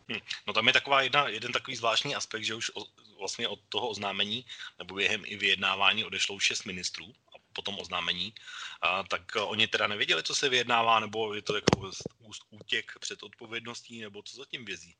Hm. 0.08 0.20
No 0.46 0.52
tam 0.52 0.66
je 0.66 0.72
taková 0.72 1.02
jedna, 1.02 1.28
jeden 1.28 1.52
takový 1.52 1.76
zvláštní 1.76 2.14
aspekt, 2.14 2.44
že 2.44 2.54
už 2.54 2.70
o, 2.74 2.84
vlastně 3.18 3.48
od 3.48 3.58
toho 3.68 3.88
oznámení 3.88 4.44
nebo 4.78 4.94
během 4.94 5.22
i 5.24 5.36
vyjednávání 5.36 6.04
odešlo 6.04 6.38
šest 6.38 6.64
ministrů 6.64 7.06
po 7.58 7.66
tom 7.66 7.74
oznámení, 7.82 8.30
a, 8.82 9.02
tak 9.02 9.22
oni 9.50 9.66
teda 9.66 9.90
nevěděli, 9.90 10.22
co 10.22 10.34
se 10.34 10.46
vyjednává, 10.48 11.02
nebo 11.02 11.34
je 11.34 11.42
to 11.42 11.54
jako 11.54 11.90
útěk 12.50 12.86
před 13.00 13.22
odpovědností, 13.22 14.00
nebo 14.00 14.22
co 14.22 14.36
zatím 14.36 14.64
vězí? 14.64 14.94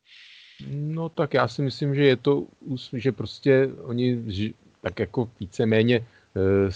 No 0.66 1.08
tak 1.08 1.38
já 1.38 1.48
si 1.48 1.62
myslím, 1.62 1.94
že 1.94 2.04
je 2.04 2.16
to, 2.16 2.46
že 2.92 3.12
prostě 3.12 3.70
oni 3.86 4.18
tak 4.82 4.98
jako 4.98 5.30
víceméně, 5.40 6.02
eh, 6.02 6.70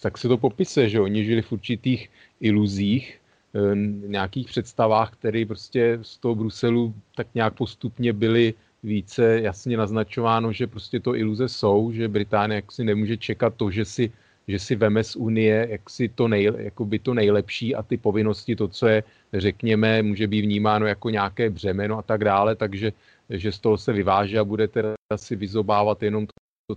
tak 0.00 0.18
se 0.18 0.28
to 0.28 0.40
popisuje, 0.40 0.88
že 0.88 1.00
oni 1.00 1.24
žili 1.24 1.42
v 1.42 1.52
určitých 1.52 2.08
iluzích, 2.40 3.20
eh, 3.52 3.76
nějakých 4.08 4.48
představách, 4.48 5.20
které 5.20 5.44
prostě 5.44 5.98
z 6.02 6.16
toho 6.16 6.34
Bruselu 6.34 6.94
tak 7.12 7.28
nějak 7.36 7.54
postupně 7.60 8.12
byly 8.12 8.54
více 8.82 9.40
jasně 9.40 9.76
naznačováno, 9.76 10.52
že 10.52 10.66
prostě 10.66 11.00
to 11.00 11.12
iluze 11.12 11.48
jsou, 11.48 11.92
že 11.92 12.08
Británie 12.08 12.56
jaksi 12.64 12.84
nemůže 12.84 13.16
čekat 13.16 13.54
to, 13.60 13.70
že 13.70 13.84
si, 13.84 14.12
že 14.48 14.58
si 14.58 14.76
veme 14.76 15.04
z 15.04 15.16
Unie 15.16 15.66
jaksi 15.70 16.08
to, 16.08 16.28
nej, 16.28 16.52
jakoby 16.56 16.98
to 16.98 17.14
nejlepší 17.14 17.74
a 17.74 17.82
ty 17.82 17.96
povinnosti, 17.96 18.56
to, 18.56 18.68
co 18.68 18.86
je, 18.86 19.02
řekněme, 19.32 20.02
může 20.02 20.26
být 20.26 20.42
vnímáno 20.42 20.86
jako 20.86 21.10
nějaké 21.10 21.50
břemeno 21.50 21.98
a 21.98 22.02
tak 22.02 22.24
dále, 22.24 22.56
takže 22.56 22.92
že 23.30 23.52
z 23.52 23.58
toho 23.58 23.78
se 23.78 23.92
vyváže 23.92 24.38
a 24.38 24.44
bude 24.44 24.68
teda 24.68 24.94
si 25.16 25.36
vyzobávat 25.36 26.02
jenom 26.02 26.26
to, 26.26 26.76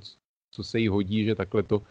co 0.56 0.64
se 0.64 0.80
jí 0.80 0.88
hodí, 0.88 1.24
že 1.24 1.36
takhle 1.36 1.64
to 1.64 1.82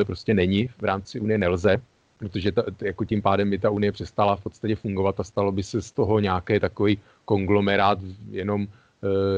e, 0.00 0.04
prostě 0.04 0.34
není, 0.34 0.66
v 0.78 0.84
rámci 0.84 1.20
Unie 1.20 1.38
nelze, 1.38 1.82
protože 2.18 2.52
ta, 2.52 2.62
jako 2.80 3.04
tím 3.04 3.22
pádem 3.22 3.50
by 3.50 3.58
ta 3.58 3.70
Unie 3.70 3.92
přestala 3.92 4.36
v 4.36 4.42
podstatě 4.42 4.76
fungovat 4.76 5.20
a 5.20 5.24
stalo 5.24 5.52
by 5.52 5.62
se 5.62 5.82
z 5.82 5.92
toho 5.92 6.20
nějaký 6.20 6.60
takový 6.60 6.98
konglomerát 7.24 7.98
jenom 8.30 8.62
e, 8.62 8.68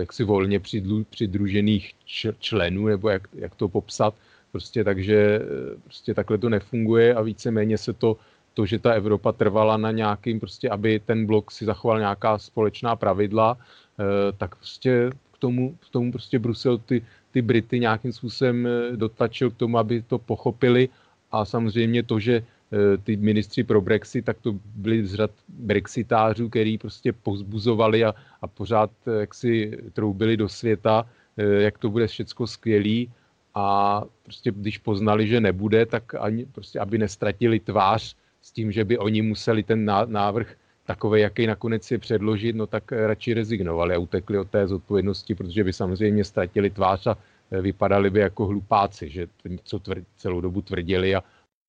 jaksi 0.00 0.24
volně 0.24 0.60
přidlu, 0.60 1.04
přidružených 1.04 1.94
členů, 2.38 2.86
nebo 2.86 3.08
jak, 3.08 3.28
jak 3.34 3.54
to 3.54 3.68
popsat, 3.68 4.14
prostě 4.56 4.84
takže 4.84 5.16
e, 5.16 5.40
prostě 5.84 6.14
takhle 6.14 6.38
to 6.38 6.48
nefunguje 6.48 7.14
a 7.14 7.22
víceméně 7.22 7.78
se 7.78 7.92
to 7.92 8.16
to, 8.56 8.66
že 8.66 8.78
ta 8.78 8.92
Evropa 8.92 9.32
trvala 9.32 9.76
na 9.76 9.92
nějakým, 9.92 10.40
prostě 10.40 10.70
aby 10.72 11.00
ten 11.04 11.26
blok 11.26 11.52
si 11.52 11.64
zachoval 11.64 11.98
nějaká 11.98 12.38
společná 12.38 12.96
pravidla, 12.96 13.60
Eh, 13.96 14.32
tak 14.36 14.56
prostě 14.56 15.10
k 15.32 15.38
tomu, 15.38 15.76
k 15.80 15.88
tomu 15.90 16.12
prostě 16.12 16.38
Brusel 16.38 16.78
ty, 16.78 17.02
ty 17.30 17.42
Brity 17.42 17.80
nějakým 17.80 18.12
způsobem 18.12 18.66
eh, 18.66 18.96
dotlačil 18.96 19.50
k 19.50 19.56
tomu, 19.56 19.78
aby 19.78 20.02
to 20.02 20.18
pochopili. 20.18 20.88
A 21.32 21.44
samozřejmě 21.44 22.02
to, 22.02 22.20
že 22.20 22.36
eh, 22.44 22.96
ty 22.96 23.16
ministři 23.16 23.64
pro 23.64 23.80
Brexit, 23.80 24.24
tak 24.24 24.36
to 24.40 24.60
byli 24.76 25.06
z 25.06 25.14
řad 25.14 25.30
brexitářů, 25.48 26.48
který 26.48 26.78
prostě 26.78 27.12
pozbuzovali 27.12 28.04
a, 28.04 28.14
a 28.42 28.46
pořád 28.46 28.90
jak 29.20 29.34
si 29.34 29.78
troubili 29.92 30.36
do 30.36 30.48
světa, 30.48 31.08
jak 31.36 31.78
to 31.78 31.90
bude 31.90 32.06
všecko 32.06 32.46
skvělý 32.46 33.12
a 33.56 34.02
prostě 34.22 34.50
když 34.50 34.78
poznali, 34.78 35.26
že 35.26 35.40
nebude, 35.40 35.86
tak 35.86 36.14
ani 36.14 36.46
prostě, 36.46 36.80
aby 36.80 36.98
nestratili 36.98 37.60
tvář 37.60 38.16
s 38.42 38.52
tím, 38.52 38.72
že 38.72 38.84
by 38.84 38.98
oni 38.98 39.22
museli 39.22 39.62
ten 39.62 39.84
návrh 40.06 40.56
takové, 40.84 41.20
jaký 41.20 41.46
nakonec 41.46 41.90
je 41.90 41.98
předložit, 41.98 42.56
no 42.56 42.66
tak 42.66 42.92
radši 42.92 43.34
rezignovali 43.34 43.94
a 43.94 43.98
utekli 43.98 44.38
od 44.38 44.50
té 44.50 44.66
zodpovědnosti, 44.68 45.34
protože 45.34 45.64
by 45.64 45.72
samozřejmě 45.72 46.24
ztratili 46.24 46.70
tvář 46.70 47.06
a 47.06 47.18
e, 47.50 47.60
vypadali 47.60 48.10
by 48.10 48.20
jako 48.20 48.46
hlupáci, 48.46 49.08
že 49.08 49.26
co 49.64 49.78
tvr, 49.78 50.04
celou 50.16 50.40
dobu 50.40 50.62
tvrdili 50.62 51.14
a 51.14 51.24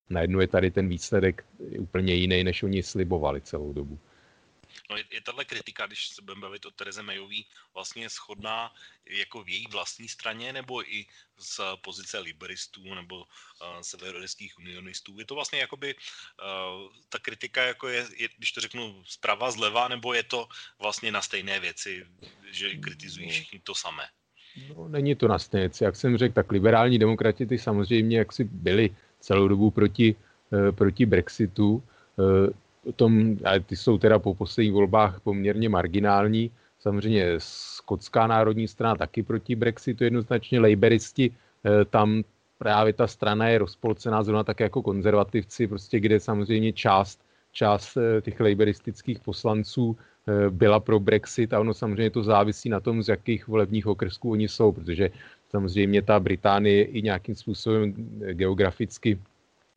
najednou 0.10 0.40
je 0.40 0.48
tady 0.48 0.72
ten 0.72 0.88
výsledek 0.88 1.46
úplně 1.80 2.14
jiný, 2.14 2.44
než 2.44 2.64
oni 2.64 2.84
slibovali 2.84 3.42
celou 3.42 3.74
dobu. 3.74 4.00
No 4.90 4.98
je, 4.98 5.04
je 5.12 5.22
tahle 5.22 5.46
kritika, 5.46 5.88
když 5.88 6.08
se 6.08 6.22
budeme 6.22 6.42
bavit 6.42 6.66
o 6.66 6.72
Tereze 6.72 7.04
Mayový, 7.04 7.46
vlastně 7.74 8.10
schodná 8.10 8.72
jako 9.10 9.44
v 9.44 9.50
její 9.50 9.68
vlastní 9.72 10.08
straně, 10.08 10.54
nebo 10.54 10.92
i 10.92 11.06
z 11.38 11.60
pozice 11.82 12.20
liberistů 12.20 12.96
nebo 12.96 13.16
uh, 13.18 13.26
severoirských 13.82 14.58
unionistů? 14.60 15.20
Je 15.20 15.26
to 15.26 15.36
vlastně 15.36 15.60
jakoby, 15.60 15.96
uh, 15.96 16.92
ta 17.10 17.20
kritika 17.20 17.64
jako 17.64 17.88
je, 17.88 18.08
je, 18.16 18.30
když 18.38 18.52
to 18.52 18.62
řeknu 18.62 19.04
zprava, 19.06 19.52
zleva, 19.52 19.88
nebo 19.88 20.14
je 20.14 20.24
to 20.24 20.48
vlastně 20.80 21.12
na 21.12 21.22
stejné 21.22 21.60
věci, 21.60 22.06
že 22.52 22.76
kritizují 22.76 23.30
všichni 23.30 23.60
to 23.60 23.76
samé? 23.76 24.04
No, 24.70 24.88
není 24.88 25.16
to 25.16 25.28
na 25.28 25.40
stejné 25.40 25.68
věci. 25.68 25.84
Jak 25.84 25.96
jsem 25.96 26.18
řekl, 26.18 26.34
tak 26.34 26.52
liberální 26.52 27.00
demokrati 27.00 27.46
ty 27.46 27.58
samozřejmě 27.58 28.18
jaksi 28.18 28.44
byli 28.44 28.96
celou 29.20 29.48
dobu 29.48 29.72
proti, 29.72 30.16
uh, 30.50 30.72
proti 30.76 31.06
Brexitu. 31.06 31.84
Uh, 32.16 32.50
tom, 32.92 33.38
ale 33.46 33.60
ty 33.60 33.76
jsou 33.76 33.98
teda 33.98 34.20
po 34.20 34.36
posledních 34.36 34.74
volbách 34.74 35.20
poměrně 35.20 35.70
marginální. 35.70 36.52
Samozřejmě 36.80 37.26
skotská 37.38 38.28
národní 38.28 38.68
strana 38.68 38.96
taky 38.96 39.24
proti 39.24 39.56
Brexitu, 39.56 40.04
jednoznačně 40.04 40.60
laboristi, 40.60 41.32
eh, 41.66 41.86
tam 41.86 42.24
právě 42.58 42.94
ta 42.94 43.08
strana 43.08 43.48
je 43.48 43.58
rozpolcená 43.58 44.24
zrovna 44.24 44.44
tak 44.44 44.60
jako 44.60 44.82
konzervativci, 44.82 45.68
prostě 45.68 46.00
kde 46.00 46.20
samozřejmě 46.20 46.74
část, 46.74 47.20
část 47.52 47.98
eh, 47.98 48.22
těch 48.22 48.40
laboristických 48.40 49.20
poslanců 49.20 49.98
eh, 49.98 50.50
byla 50.50 50.80
pro 50.80 51.00
Brexit 51.00 51.54
a 51.54 51.60
ono 51.60 51.74
samozřejmě 51.74 52.10
to 52.10 52.24
závisí 52.24 52.70
na 52.70 52.80
tom, 52.80 53.04
z 53.04 53.08
jakých 53.10 53.48
volebních 53.48 53.88
okrsků 53.88 54.32
oni 54.32 54.48
jsou, 54.48 54.72
protože 54.72 55.10
samozřejmě 55.50 56.02
ta 56.02 56.20
Británie 56.20 56.84
i 56.86 57.02
nějakým 57.02 57.36
způsobem 57.36 57.94
geograficky 58.34 59.20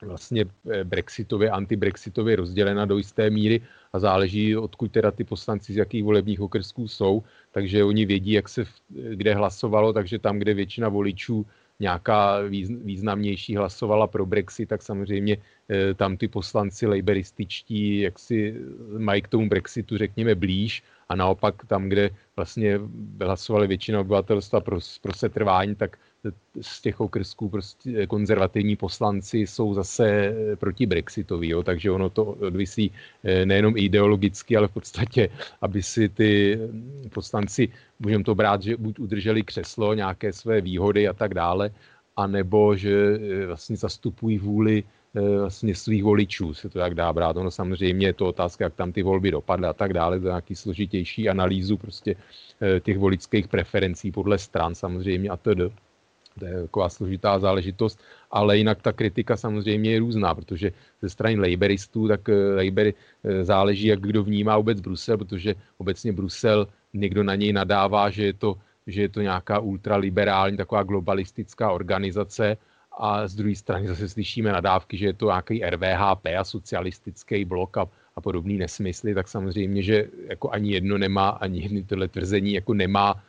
vlastně 0.03 0.45
eh, 0.71 0.85
brexitově, 0.85 1.51
antibrexitově 1.51 2.37
rozdělena 2.37 2.85
do 2.85 2.99
jisté 2.99 3.31
míry 3.31 3.61
a 3.93 3.99
záleží, 3.99 4.57
odkud 4.57 4.93
teda 4.93 5.11
ty 5.11 5.25
poslanci 5.25 5.73
z 5.73 5.77
jakých 5.77 6.05
volebních 6.05 6.41
okrsků 6.41 6.89
jsou, 6.89 7.23
takže 7.53 7.85
oni 7.85 8.07
vědí, 8.07 8.33
jak 8.33 8.49
se 8.49 8.65
kde 8.89 9.35
hlasovalo, 9.35 9.93
takže 9.93 10.19
tam, 10.19 10.39
kde 10.39 10.55
většina 10.55 10.89
voličů 10.89 11.47
nějaká 11.81 12.41
významnější 12.85 13.57
hlasovala 13.57 14.07
pro 14.07 14.27
Brexit, 14.27 14.69
tak 14.69 14.83
samozřejmě 14.83 15.37
eh, 15.69 15.95
tam 15.95 16.17
ty 16.17 16.29
poslanci 16.29 16.87
laborističtí, 16.87 18.01
jak 18.01 18.19
si 18.19 18.55
mají 18.99 19.23
k 19.23 19.29
tomu 19.29 19.49
Brexitu, 19.49 19.99
řekněme, 19.99 20.35
blíž. 20.35 20.83
A 21.09 21.17
naopak 21.17 21.67
tam, 21.67 21.89
kde 21.89 22.11
vlastně 22.37 22.81
hlasovali 23.21 23.67
většina 23.67 24.01
obyvatelstva 24.01 24.61
pro, 24.61 24.79
pro 25.03 25.13
setrvání, 25.13 25.75
tak 25.75 25.99
z 26.61 26.81
těch 26.83 27.01
okrsků 27.01 27.49
prostě 27.49 28.07
konzervativní 28.07 28.77
poslanci 28.77 29.39
jsou 29.39 29.75
zase 29.75 30.35
proti 30.59 30.87
Brexitovi, 30.87 31.49
jo, 31.49 31.63
takže 31.63 31.91
ono 31.91 32.11
to 32.11 32.25
odvisí 32.25 32.93
eh, 33.25 33.47
nejenom 33.47 33.77
ideologicky, 33.77 34.57
ale 34.57 34.69
v 34.69 34.73
podstatě, 34.73 35.29
aby 35.61 35.83
si 35.83 36.09
ty 36.09 36.59
poslanci, 37.13 37.69
můžeme 37.99 38.25
to 38.25 38.35
brát, 38.35 38.63
že 38.63 38.77
buď 38.77 38.99
udrželi 38.99 39.43
křeslo, 39.43 39.95
nějaké 39.95 40.33
své 40.33 40.61
výhody 40.61 41.09
a 41.09 41.13
tak 41.13 41.35
dále, 41.35 41.71
anebo 42.17 42.77
že 42.77 42.93
eh, 42.93 43.47
vlastně 43.47 43.77
zastupují 43.77 44.39
vůli 44.39 44.85
eh, 45.17 45.21
vlastně 45.41 45.75
svých 45.75 46.05
voličů, 46.05 46.55
se 46.55 46.69
to 46.69 46.79
jak 46.79 46.95
dá 46.95 47.13
brát. 47.13 47.37
Ono 47.37 47.51
samozřejmě 47.51 48.07
je 48.07 48.13
to 48.13 48.27
otázka, 48.29 48.65
jak 48.65 48.75
tam 48.75 48.93
ty 48.93 49.03
volby 49.03 49.31
dopadly 49.31 49.67
a 49.67 49.73
tak 49.73 49.93
dále, 49.93 50.21
to 50.21 50.27
je 50.27 50.33
nějaký 50.37 50.55
složitější 50.55 51.29
analýzu 51.29 51.77
prostě 51.77 52.15
těch 52.83 52.99
voličských 52.99 53.49
preferencí 53.49 54.13
podle 54.13 54.39
stran 54.39 54.75
samozřejmě 54.75 55.29
a 55.31 55.37
tedy. 55.37 55.71
To 56.41 56.47
je 56.47 56.63
taková 56.63 56.89
složitá 56.89 57.39
záležitost, 57.39 58.01
ale 58.31 58.59
jinak 58.59 58.83
ta 58.83 58.93
kritika 58.93 59.37
samozřejmě 59.37 59.91
je 59.93 59.99
různá, 59.99 60.35
protože 60.35 60.73
ze 61.03 61.09
strany 61.09 61.37
laboristů, 61.37 62.09
tak 62.09 62.29
eh, 62.29 62.65
Labour 62.65 62.89
eh, 62.89 63.45
záleží, 63.45 63.87
jak 63.87 64.01
kdo 64.01 64.25
vnímá 64.25 64.57
vůbec 64.57 64.81
Brusel, 64.81 65.17
protože 65.21 65.55
obecně 65.79 66.13
Brusel 66.13 66.67
někdo 66.93 67.23
na 67.23 67.35
něj 67.35 67.53
nadává, 67.53 68.11
že 68.11 68.25
je 68.25 68.33
to, 68.33 68.57
že 68.87 69.03
je 69.03 69.09
to 69.09 69.21
nějaká 69.21 69.59
ultraliberální, 69.59 70.57
taková 70.57 70.83
globalistická 70.83 71.71
organizace. 71.71 72.57
A 72.99 73.29
z 73.29 73.35
druhé 73.35 73.55
strany 73.55 73.87
zase 73.89 74.09
slyšíme 74.09 74.53
nadávky, 74.53 74.97
že 74.97 75.07
je 75.07 75.13
to 75.13 75.27
nějaký 75.27 75.63
RVHP 75.65 76.27
a 76.39 76.45
socialistický 76.45 77.45
blok 77.45 77.77
a, 77.77 77.89
a 78.17 78.21
podobný 78.21 78.59
nesmysly, 78.59 79.15
tak 79.15 79.29
samozřejmě, 79.29 79.83
že 79.83 79.97
jako 80.29 80.51
ani 80.51 80.73
jedno 80.73 80.99
nemá, 80.99 81.29
ani 81.29 81.63
jedno 81.63 81.81
tohle 81.87 82.09
tvrzení 82.09 82.53
jako 82.53 82.75
nemá 82.75 83.23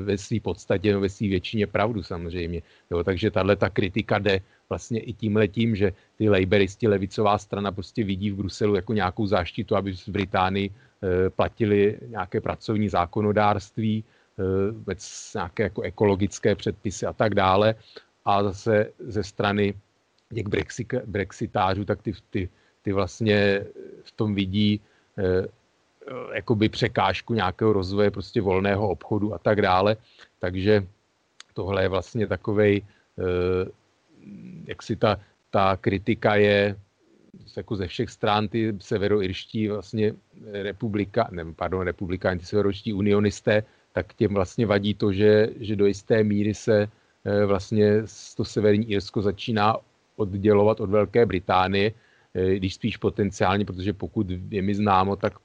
ve 0.00 0.18
své 0.18 0.40
podstatě, 0.40 0.92
no 0.92 1.00
ve 1.00 1.08
své 1.08 1.28
většině 1.28 1.66
pravdu 1.66 2.02
samozřejmě. 2.02 2.62
Jo, 2.90 3.04
takže 3.04 3.30
tahle 3.30 3.56
ta 3.56 3.70
kritika 3.70 4.18
jde 4.18 4.40
vlastně 4.68 5.00
i 5.00 5.12
tím 5.12 5.36
letím, 5.36 5.76
že 5.76 5.92
ty 6.16 6.28
laboristi, 6.28 6.88
levicová 6.88 7.38
strana 7.38 7.72
prostě 7.72 8.04
vidí 8.04 8.30
v 8.30 8.36
Bruselu 8.36 8.74
jako 8.74 8.92
nějakou 8.92 9.26
záštitu, 9.26 9.76
aby 9.76 9.96
v 9.96 10.08
Británii 10.08 10.70
e, 10.70 11.30
platili 11.30 11.98
nějaké 12.06 12.40
pracovní 12.40 12.88
zákonodárství, 12.88 14.04
e, 14.04 14.70
vůbec 14.70 15.30
nějaké 15.34 15.62
jako 15.62 15.82
ekologické 15.82 16.54
předpisy 16.54 17.06
a 17.06 17.12
tak 17.12 17.34
dále. 17.34 17.74
A 18.24 18.42
zase 18.42 18.90
ze 18.98 19.22
strany 19.22 19.74
těch 20.34 20.46
brexitářů, 21.06 21.84
tak 21.84 22.02
ty, 22.02 22.12
ty, 22.30 22.48
ty 22.82 22.92
vlastně 22.92 23.66
v 24.04 24.12
tom 24.12 24.34
vidí 24.34 24.80
Eh, 25.18 25.46
jakoby 26.34 26.68
překážku 26.68 27.34
nějakého 27.34 27.72
rozvoje 27.72 28.10
prostě 28.10 28.40
volného 28.40 28.88
obchodu 28.88 29.34
a 29.34 29.38
tak 29.38 29.62
dále. 29.62 29.96
Takže 30.38 30.86
tohle 31.54 31.82
je 31.82 31.88
vlastně 31.88 32.26
takovej, 32.26 32.82
eh, 33.18 33.68
jak 34.66 34.82
si 34.82 34.96
ta, 34.96 35.20
ta 35.50 35.76
kritika 35.76 36.34
je 36.34 36.76
jako 37.56 37.76
ze 37.76 37.86
všech 37.86 38.10
stran 38.10 38.48
ty 38.48 38.74
severoirští 38.78 39.68
vlastně 39.68 40.14
republika, 40.52 41.28
ne, 41.30 41.44
pardon, 41.56 41.80
republikáni, 41.80 42.40
ty 42.40 42.46
severoirští 42.46 42.92
unionisté, 42.92 43.62
tak 43.92 44.14
těm 44.14 44.34
vlastně 44.34 44.66
vadí 44.66 44.94
to, 44.94 45.12
že, 45.12 45.48
že 45.60 45.76
do 45.76 45.86
jisté 45.86 46.24
míry 46.24 46.54
se 46.54 46.88
eh, 47.24 47.46
vlastně 47.46 48.02
to 48.36 48.44
severní 48.44 48.90
Irsko 48.90 49.22
začíná 49.22 49.76
oddělovat 50.16 50.80
od 50.80 50.90
Velké 50.90 51.26
Británie, 51.26 51.92
když 52.34 52.74
spíš 52.74 52.96
potenciálně, 52.96 53.64
protože 53.64 53.92
pokud 53.92 54.26
je 54.50 54.62
mi 54.62 54.74
známo, 54.74 55.16
tak 55.16 55.38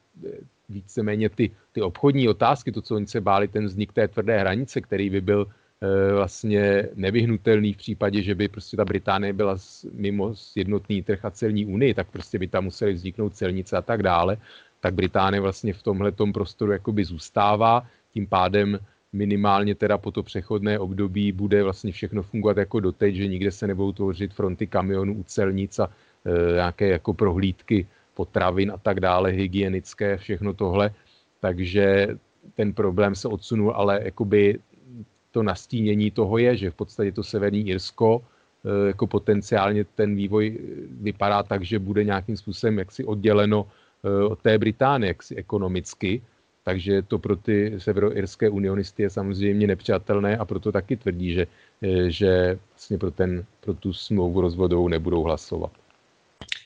víceméně 0.70 1.30
ty, 1.30 1.52
ty 1.72 1.82
obchodní 1.82 2.30
otázky, 2.30 2.72
to, 2.72 2.82
co 2.82 2.96
oni 2.96 3.08
se 3.08 3.22
báli, 3.22 3.48
ten 3.48 3.66
vznik 3.66 3.94
té 3.94 4.08
tvrdé 4.08 4.40
hranice, 4.40 4.82
který 4.82 5.10
by 5.10 5.22
byl 5.22 5.48
e, 5.48 6.14
vlastně 6.14 6.90
nevyhnutelný 6.96 7.74
v 7.74 7.78
případě, 7.78 8.22
že 8.22 8.36
by 8.36 8.48
prostě 8.48 8.78
ta 8.78 8.86
Británie 8.86 9.34
byla 9.34 9.58
mimo 9.94 10.34
jednotný 10.56 11.04
trh 11.04 11.26
a 11.26 11.32
celní 11.32 11.66
unii, 11.66 11.94
tak 11.94 12.08
prostě 12.08 12.40
by 12.40 12.48
tam 12.48 12.64
museli 12.64 12.94
vzniknout 12.94 13.36
celnice 13.36 13.78
a 13.78 13.82
tak 13.82 14.04
dále, 14.04 14.38
tak 14.80 14.94
Británie 14.94 15.42
vlastně 15.42 15.74
v 15.74 15.84
tomhle 15.84 16.12
prostoru 16.34 16.72
jakoby 16.72 17.06
zůstává, 17.06 17.88
tím 18.14 18.28
pádem 18.28 18.80
minimálně 19.14 19.76
teda 19.76 19.98
po 19.98 20.12
to 20.12 20.24
přechodné 20.24 20.80
období 20.80 21.32
bude 21.32 21.64
vlastně 21.64 21.92
všechno 21.92 22.24
fungovat 22.24 22.58
jako 22.58 22.80
doteď, 22.80 23.16
že 23.16 23.28
nikde 23.28 23.52
se 23.52 23.68
nebudou 23.68 23.92
tvořit 23.92 24.34
fronty 24.34 24.68
kamionů 24.68 25.14
u 25.14 25.24
celnic 25.24 25.80
a 25.80 25.90
e, 26.26 26.54
nějaké 26.54 26.88
jako 26.88 27.14
prohlídky 27.14 27.88
potravin 28.20 28.72
a 28.72 28.78
tak 28.78 29.00
dále, 29.00 29.32
hygienické, 29.32 30.18
všechno 30.20 30.52
tohle. 30.54 30.92
Takže 31.40 32.08
ten 32.56 32.76
problém 32.76 33.16
se 33.16 33.28
odsunul, 33.28 33.72
ale 33.72 34.00
jakoby 34.04 34.60
to 35.32 35.44
nastínění 35.44 36.12
toho 36.12 36.38
je, 36.38 36.52
že 36.58 36.72
v 36.72 36.76
podstatě 36.76 37.12
to 37.12 37.24
Severní 37.24 37.64
Irsko 37.72 38.20
e, 38.20 38.88
jako 38.92 39.08
potenciálně 39.08 39.88
ten 39.96 40.16
vývoj 40.16 40.60
vypadá 41.00 41.44
tak, 41.44 41.64
že 41.64 41.80
bude 41.80 42.04
nějakým 42.04 42.36
způsobem 42.38 42.84
jaksi 42.84 43.06
odděleno 43.06 43.60
e, 43.64 44.24
od 44.28 44.40
té 44.44 44.58
Británie 44.58 45.08
jaksi 45.16 45.36
ekonomicky, 45.36 46.22
takže 46.70 47.02
to 47.02 47.20
pro 47.20 47.36
ty 47.36 47.80
severoirské 47.82 48.50
unionisty 48.50 49.04
je 49.04 49.10
samozřejmě 49.10 49.68
nepřátelné 49.68 50.38
a 50.38 50.46
proto 50.46 50.72
taky 50.72 50.98
tvrdí, 50.98 51.34
že, 51.34 51.48
eh, 51.82 52.12
že 52.12 52.60
vlastně 52.70 52.98
pro, 52.98 53.12
ten, 53.12 53.46
pro 53.62 53.74
tu 53.74 53.94
smlouvu 53.94 54.42
rozvodovou 54.42 54.88
nebudou 54.88 55.24
hlasovat. 55.24 55.72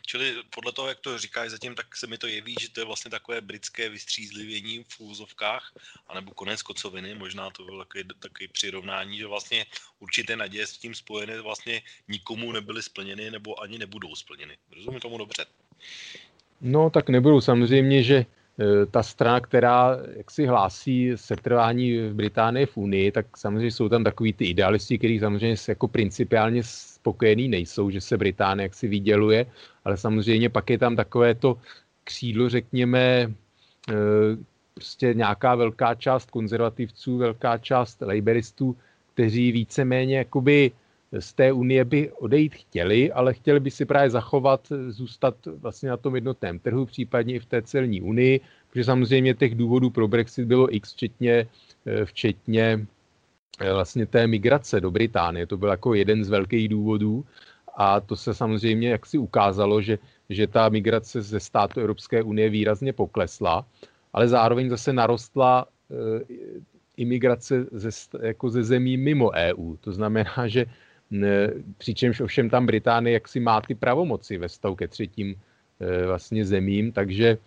Čili 0.06 0.36
podle 0.56 0.72
toho, 0.72 0.88
jak 0.88 1.00
to 1.00 1.18
říkáš 1.18 1.50
zatím, 1.50 1.76
tak 1.76 1.98
se 1.98 2.08
mi 2.08 2.18
to 2.18 2.28
jeví, 2.28 2.56
že 2.60 2.70
to 2.70 2.80
je 2.82 2.86
vlastně 2.86 3.12
takové 3.12 3.42
britské 3.42 3.90
vystřízlivění 3.90 4.86
v 4.88 5.00
úzovkách, 5.00 5.74
anebo 6.08 6.32
konec 6.32 6.62
kocoviny, 6.62 7.16
možná 7.16 7.50
to 7.50 7.64
bylo 7.64 7.86
takový, 7.86 8.04
takový 8.20 8.48
přirovnání, 8.48 9.18
že 9.18 9.28
vlastně 9.28 9.66
určité 10.00 10.36
naděje 10.36 10.68
s 10.68 10.78
tím 10.78 10.96
spojené 10.96 11.42
vlastně 11.42 11.82
nikomu 12.08 12.52
nebyly 12.52 12.84
splněny 12.84 13.32
nebo 13.32 13.62
ani 13.62 13.78
nebudou 13.78 14.16
splněny. 14.16 14.58
Rozumím 14.76 15.00
tomu 15.00 15.18
dobře? 15.18 15.46
No 16.62 16.90
tak 16.90 17.10
nebudou 17.10 17.42
samozřejmě, 17.42 18.04
že 18.04 18.26
ta 18.92 19.04
strana, 19.04 19.40
která 19.40 19.98
jak 20.18 20.32
si 20.32 20.46
hlásí 20.46 21.12
setrvání 21.16 21.98
v 21.98 22.14
Británii 22.14 22.66
v 22.66 22.78
Unii, 22.78 23.12
tak 23.12 23.38
samozřejmě 23.38 23.72
jsou 23.72 23.90
tam 23.90 24.04
takový 24.04 24.34
ty 24.34 24.46
idealisti, 24.46 24.98
kteří 24.98 25.20
samozřejmě 25.20 25.56
jako 25.68 25.88
principiálně 25.88 26.64
spokojení 26.64 27.48
nejsou, 27.50 27.90
že 27.90 28.02
se 28.02 28.18
Británie 28.18 28.66
jaksi 28.66 28.88
vyděluje, 28.88 29.46
ale 29.86 29.98
samozřejmě 29.98 30.50
pak 30.50 30.70
je 30.70 30.78
tam 30.78 30.96
takové 30.96 31.36
to 31.36 31.58
křídlo, 32.04 32.50
řekněme, 32.50 33.32
eh, 33.90 33.94
prostě 34.74 35.14
nějaká 35.14 35.56
velká 35.56 35.96
část 35.96 36.32
konzervativců, 36.32 37.18
velká 37.18 37.58
část 37.58 38.02
laboristů, 38.02 38.78
kteří 39.14 39.52
víceméně 39.52 40.18
jakoby 40.18 40.72
z 41.20 41.34
té 41.34 41.52
unie 41.52 41.86
by 41.86 42.12
odejít 42.12 42.56
chtěli, 42.56 43.12
ale 43.12 43.34
chtěli 43.34 43.60
by 43.60 43.72
si 43.72 43.86
právě 43.86 44.10
zachovat, 44.10 44.68
zůstat 44.88 45.36
vlastně 45.46 45.90
na 45.90 45.98
tom 45.98 46.16
jednotném 46.16 46.60
trhu, 46.60 46.86
případně 46.86 47.34
i 47.34 47.40
v 47.40 47.46
té 47.46 47.62
celní 47.62 48.02
unii, 48.02 48.42
protože 48.70 48.84
samozřejmě 48.84 49.34
těch 49.34 49.56
důvodů 49.56 49.90
pro 49.90 50.08
Brexit 50.08 50.46
bylo 50.46 50.76
x, 50.76 50.94
včetně, 50.94 51.48
eh, 51.86 52.06
včetně 52.06 52.86
eh, 53.60 53.74
vlastně 53.74 54.06
té 54.06 54.28
migrace 54.28 54.82
do 54.82 54.92
Británie. 54.92 55.48
To 55.48 55.58
byl 55.58 55.70
jako 55.70 55.94
jeden 55.94 56.24
z 56.24 56.30
velkých 56.30 56.70
důvodů 56.70 57.26
a 57.78 58.00
to 58.00 58.16
se 58.16 58.34
samozřejmě 58.34 58.90
jak 58.90 59.06
si 59.06 59.18
ukázalo, 59.18 59.82
že, 59.82 60.00
že 60.30 60.48
ta 60.48 60.70
migrace 60.70 61.22
ze 61.22 61.40
státu 61.40 61.80
Evropské 61.80 62.24
unie 62.24 62.50
výrazně 62.50 62.94
poklesla, 62.94 63.66
ale 64.14 64.28
zároveň 64.28 64.70
zase 64.70 64.94
narostla 64.94 65.66
e, 65.66 65.96
imigrace 66.98 67.66
ze, 67.72 67.90
jako 68.22 68.50
ze 68.50 68.64
zemí 68.64 68.98
mimo 68.98 69.32
EU. 69.34 69.76
To 69.82 69.92
znamená, 69.92 70.48
že 70.48 70.66
přičemž 71.78 72.20
ovšem 72.20 72.50
tam 72.50 72.66
Británie 72.66 73.14
jaksi 73.14 73.40
má 73.40 73.62
ty 73.62 73.76
pravomoci 73.76 74.38
ve 74.38 74.50
stavu 74.50 74.76
ke 74.76 74.88
třetím 74.88 75.36
e, 75.80 76.06
vlastně 76.06 76.46
zemím, 76.46 76.92
takže 76.92 77.38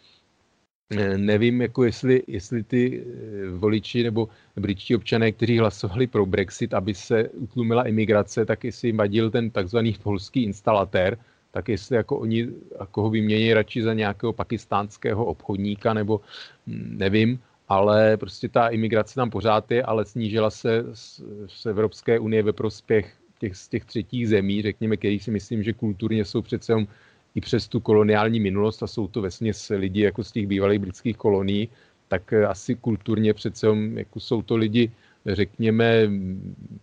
e, 0.90 1.18
nevím, 1.18 1.60
jako 1.60 1.84
jestli, 1.84 2.22
jestli 2.26 2.62
ty 2.62 3.02
e, 3.02 3.50
voliči 3.50 4.02
nebo 4.02 4.28
britští 4.56 4.96
občané, 4.96 5.32
kteří 5.32 5.58
hlasovali 5.58 6.06
pro 6.06 6.26
Brexit, 6.26 6.74
aby 6.74 6.94
se 6.94 7.28
utlumila 7.28 7.88
imigrace, 7.88 8.44
tak 8.44 8.64
jestli 8.64 8.88
jim 8.88 8.96
vadil 8.96 9.30
ten 9.30 9.50
takzvaný 9.50 9.96
polský 10.02 10.42
instalatér, 10.42 11.18
tak 11.50 11.68
jestli 11.68 11.96
jako 11.96 12.18
oni 12.18 12.48
jako 12.80 13.02
ho 13.02 13.10
vymění 13.10 13.54
radši 13.54 13.82
za 13.82 13.94
nějakého 13.94 14.32
pakistánského 14.32 15.24
obchodníka, 15.24 15.94
nebo 15.94 16.20
hm, 16.66 16.96
nevím, 16.98 17.40
ale 17.68 18.16
prostě 18.16 18.48
ta 18.48 18.68
imigrace 18.68 19.14
tam 19.14 19.30
pořád 19.30 19.70
je, 19.70 19.82
ale 19.82 20.04
snížila 20.04 20.50
se 20.50 20.84
z, 20.92 21.22
z 21.46 21.66
Evropské 21.66 22.18
unie 22.18 22.42
ve 22.42 22.52
prospěch 22.52 23.16
těch, 23.38 23.56
z 23.56 23.68
těch 23.68 23.84
třetích 23.84 24.28
zemí, 24.28 24.62
řekněme, 24.62 24.96
kterých 24.96 25.22
si 25.22 25.30
myslím, 25.30 25.62
že 25.62 25.72
kulturně 25.72 26.24
jsou 26.24 26.42
přece 26.42 26.86
i 27.34 27.40
přes 27.40 27.68
tu 27.68 27.80
koloniální 27.80 28.40
minulost 28.40 28.82
a 28.82 28.86
jsou 28.86 29.08
to 29.08 29.22
vesměs 29.22 29.72
lidi 29.76 30.00
jako 30.00 30.24
z 30.24 30.32
těch 30.32 30.46
bývalých 30.46 30.78
britských 30.78 31.16
kolonií, 31.16 31.68
tak 32.08 32.32
eh, 32.32 32.46
asi 32.46 32.74
kulturně 32.74 33.34
přece 33.34 33.66
jako 33.94 34.20
jsou 34.20 34.42
to 34.42 34.56
lidi, 34.56 34.90
řekněme, 35.26 36.10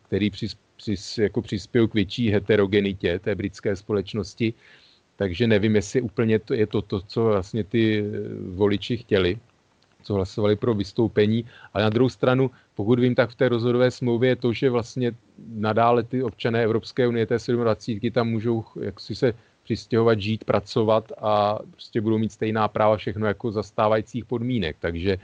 který 0.04 0.30
přis, 0.30 0.58
přis, 0.78 1.18
jako 1.18 1.42
přispěl 1.42 1.88
k 1.88 1.94
větší 1.94 2.30
heterogenitě 2.30 3.20
té 3.20 3.36
britské 3.36 3.76
společnosti. 3.76 4.54
Takže 5.16 5.48
nevím, 5.48 5.76
jestli 5.76 6.02
úplně 6.02 6.40
to 6.40 6.54
je 6.54 6.68
to, 6.68 6.82
to 6.82 7.02
co 7.02 7.24
vlastně 7.24 7.64
ty 7.64 8.00
eh, 8.00 8.04
voliči 8.50 8.98
chtěli 8.98 9.40
co 10.04 10.14
hlasovali 10.14 10.56
pro 10.56 10.74
vystoupení. 10.74 11.46
Ale 11.74 11.84
na 11.84 11.90
druhou 11.90 12.10
stranu, 12.10 12.52
pokud 12.76 13.00
vím, 13.00 13.16
tak 13.16 13.30
v 13.30 13.36
té 13.36 13.50
rozhodové 13.50 13.92
smlouvě 13.92 14.30
je 14.30 14.36
to, 14.36 14.54
že 14.54 14.70
vlastně 14.70 15.12
nadále 15.48 16.04
ty 16.04 16.24
občané 16.24 16.64
Evropské 16.64 17.08
unie, 17.08 17.26
té 17.26 17.38
27, 17.48 18.12
tam 18.12 18.30
můžou 18.30 18.64
jaksi 18.82 19.16
se 19.16 19.34
přistěhovat, 19.64 20.20
žít, 20.20 20.44
pracovat 20.44 21.12
a 21.18 21.60
prostě 21.72 22.02
budou 22.02 22.18
mít 22.18 22.32
stejná 22.32 22.68
práva 22.68 22.98
všechno 22.98 23.28
jako 23.28 23.52
zastávajících 23.52 24.26
podmínek. 24.26 24.78
Takže 24.80 25.12
e, 25.12 25.20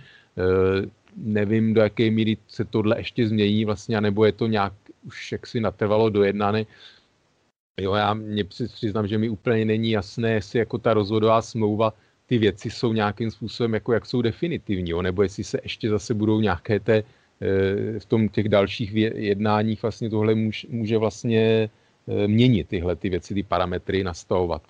nevím, 1.15 1.73
do 1.73 1.81
jaké 1.81 2.11
míry 2.11 2.37
se 2.47 2.65
tohle 2.65 2.99
ještě 2.99 3.27
změní 3.27 3.65
vlastně, 3.65 4.01
nebo 4.01 4.25
je 4.25 4.31
to 4.31 4.47
nějak 4.47 4.73
už 5.05 5.31
jaksi 5.31 5.59
natrvalo 5.59 6.09
dojednané. 6.09 6.65
Jo, 7.81 7.93
já 7.93 8.13
mě 8.13 8.43
přiznám, 8.43 9.07
že 9.07 9.17
mi 9.17 9.29
úplně 9.29 9.65
není 9.65 9.91
jasné, 9.91 10.31
jestli 10.31 10.59
jako 10.59 10.77
ta 10.77 10.93
rozvodová 10.93 11.41
smlouva 11.41 11.93
ty 12.29 12.37
věci 12.37 12.69
jsou 12.69 12.93
nějakým 12.93 13.31
způsobem, 13.31 13.73
jako 13.73 13.93
jak 13.93 14.05
jsou 14.05 14.21
definitivní, 14.21 14.89
jo? 14.89 15.01
nebo 15.01 15.23
jestli 15.23 15.43
se 15.43 15.59
ještě 15.63 15.89
zase 15.89 16.13
budou 16.13 16.41
nějaké 16.41 16.79
té, 16.79 17.03
eh, 17.41 17.99
v 17.99 18.05
tom 18.05 18.29
těch 18.29 18.49
dalších 18.49 18.91
jednáních 19.33 19.81
vlastně 19.81 20.09
tohle 20.09 20.35
může, 20.35 20.67
může 20.69 20.97
vlastně 20.97 21.69
eh, 22.07 22.27
měnit 22.27 22.67
tyhle 22.67 22.95
ty 22.95 23.09
věci, 23.09 23.33
ty 23.33 23.43
parametry 23.43 24.03
nastavovat. 24.03 24.61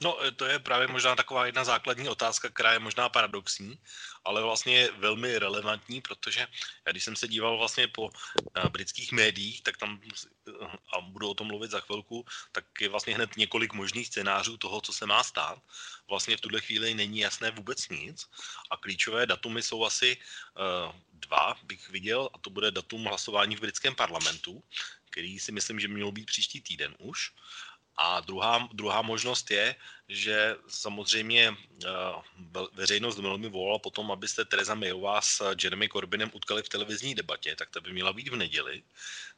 No, 0.00 0.24
e, 0.24 0.30
to 0.30 0.44
je 0.44 0.58
právě 0.58 0.86
možná 0.88 1.16
taková 1.16 1.46
jedna 1.46 1.64
základní 1.64 2.08
otázka, 2.08 2.48
která 2.48 2.72
je 2.72 2.78
možná 2.78 3.08
paradoxní, 3.08 3.78
ale 4.24 4.42
vlastně 4.42 4.76
je 4.78 4.92
velmi 4.92 5.38
relevantní, 5.38 6.00
protože 6.00 6.46
já 6.86 6.92
když 6.92 7.04
jsem 7.04 7.16
se 7.16 7.28
díval 7.28 7.58
vlastně 7.58 7.88
po 7.88 8.10
britských 8.68 9.12
médiích, 9.12 9.62
tak 9.62 9.76
tam, 9.76 10.00
uh, 10.48 10.68
a 10.94 11.00
budu 11.00 11.28
o 11.28 11.34
tom 11.34 11.46
mluvit 11.46 11.70
za 11.70 11.80
chvilku, 11.80 12.26
tak 12.52 12.64
je 12.80 12.88
vlastně 12.88 13.14
hned 13.14 13.36
několik 13.36 13.72
možných 13.72 14.06
scénářů 14.06 14.56
toho, 14.56 14.80
co 14.80 14.92
se 14.92 15.06
má 15.06 15.22
stát. 15.22 15.58
Vlastně 16.08 16.36
v 16.36 16.40
tuhle 16.40 16.60
chvíli 16.60 16.94
není 16.94 17.18
jasné 17.18 17.50
vůbec 17.50 17.88
nic 17.88 18.26
a 18.70 18.76
klíčové 18.76 19.26
datumy 19.26 19.62
jsou 19.62 19.84
asi 19.84 20.16
uh, 20.16 20.92
dva, 21.12 21.56
bych 21.62 21.90
viděl, 21.90 22.30
a 22.34 22.38
to 22.38 22.50
bude 22.50 22.70
datum 22.70 23.04
hlasování 23.04 23.56
v 23.56 23.60
britském 23.60 23.94
parlamentu, 23.94 24.62
který 25.10 25.38
si 25.38 25.52
myslím, 25.52 25.80
že 25.80 25.88
měl 25.88 26.12
být 26.12 26.26
příští 26.26 26.60
týden 26.60 26.94
už. 26.98 27.32
A 28.00 28.20
druhá, 28.20 28.68
druhá 28.72 29.02
možnost 29.02 29.50
je, 29.50 29.74
že 30.08 30.56
samozřejmě 30.68 31.50
uh, 31.50 32.66
veřejnost 32.72 33.18
velmi 33.18 33.48
volala 33.48 33.78
potom, 33.78 34.12
abyste 34.12 34.44
Teresa 34.44 34.74
Mayová 34.74 35.20
s 35.20 35.54
Jeremy 35.62 35.88
Corbynem 35.88 36.30
utkali 36.34 36.62
v 36.62 36.68
televizní 36.68 37.14
debatě, 37.14 37.56
tak 37.56 37.70
to 37.70 37.80
by 37.80 37.92
měla 37.92 38.12
být 38.12 38.28
v 38.28 38.36
neděli, 38.36 38.82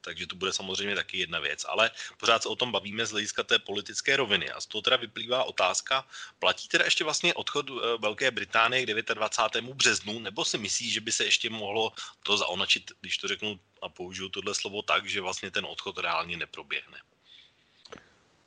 takže 0.00 0.26
to 0.26 0.36
bude 0.36 0.52
samozřejmě 0.52 0.94
taky 0.94 1.18
jedna 1.18 1.38
věc. 1.38 1.64
Ale 1.68 1.90
pořád 2.18 2.42
se 2.42 2.48
o 2.48 2.56
tom 2.56 2.72
bavíme 2.72 3.06
z 3.06 3.10
hlediska 3.10 3.42
té 3.42 3.58
politické 3.58 4.16
roviny 4.16 4.50
a 4.50 4.60
z 4.60 4.66
toho 4.66 4.82
teda 4.82 4.96
vyplývá 4.96 5.44
otázka, 5.44 6.06
platí 6.38 6.68
teda 6.68 6.84
ještě 6.84 7.04
vlastně 7.04 7.34
odchod 7.34 7.70
uh, 7.70 7.80
Velké 8.00 8.30
Británie 8.30 8.86
k 8.86 9.14
29. 9.14 9.74
březnu, 9.74 10.18
nebo 10.18 10.44
si 10.44 10.58
myslí, 10.58 10.90
že 10.90 11.00
by 11.00 11.12
se 11.12 11.24
ještě 11.24 11.50
mohlo 11.50 11.92
to 12.22 12.36
zaonačit, 12.36 12.92
když 13.00 13.18
to 13.18 13.28
řeknu 13.28 13.60
a 13.82 13.88
použiju 13.88 14.28
tohle 14.28 14.54
slovo 14.54 14.82
tak, 14.82 15.06
že 15.06 15.20
vlastně 15.20 15.50
ten 15.50 15.64
odchod 15.64 15.98
reálně 15.98 16.36
neproběhne? 16.36 17.00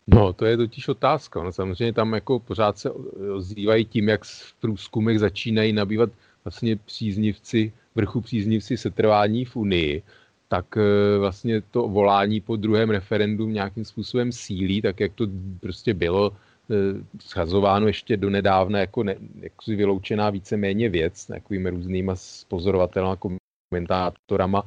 No, 0.07 0.33
to 0.33 0.45
je 0.45 0.57
totiž 0.57 0.87
otázka. 0.87 1.43
No, 1.43 1.51
samozřejmě 1.51 1.93
tam 1.93 2.13
jako 2.13 2.39
pořád 2.39 2.77
se 2.77 2.91
ozývají 3.35 3.85
tím, 3.85 4.09
jak 4.09 4.23
v 4.23 4.53
průzkumech 4.53 5.19
začínají 5.19 5.73
nabývat 5.73 6.09
vlastně 6.43 6.75
příznivci, 6.75 7.73
vrchu 7.95 8.21
příznivci 8.21 8.77
setrvání 8.77 9.45
v 9.45 9.55
Unii. 9.55 10.03
tak 10.53 10.77
vlastně 11.19 11.61
to 11.61 11.87
volání 11.87 12.41
po 12.41 12.55
druhém 12.55 12.89
referendu 12.89 13.49
nějakým 13.49 13.85
způsobem 13.85 14.31
sílí, 14.31 14.81
tak 14.81 14.99
jak 14.99 15.13
to 15.13 15.27
prostě 15.59 15.93
bylo 15.93 16.31
schazováno 17.19 17.87
ještě 17.87 18.17
do 18.17 18.29
nedávna 18.29 18.79
jako, 18.79 19.03
ne, 19.03 19.15
jako 19.41 19.63
vyloučená 19.67 20.29
víceméně 20.29 20.89
věc 20.89 21.25
takovými 21.25 21.69
různýma 21.69 22.15
pozorovatelnými 22.47 23.37
komentátorama, 23.69 24.63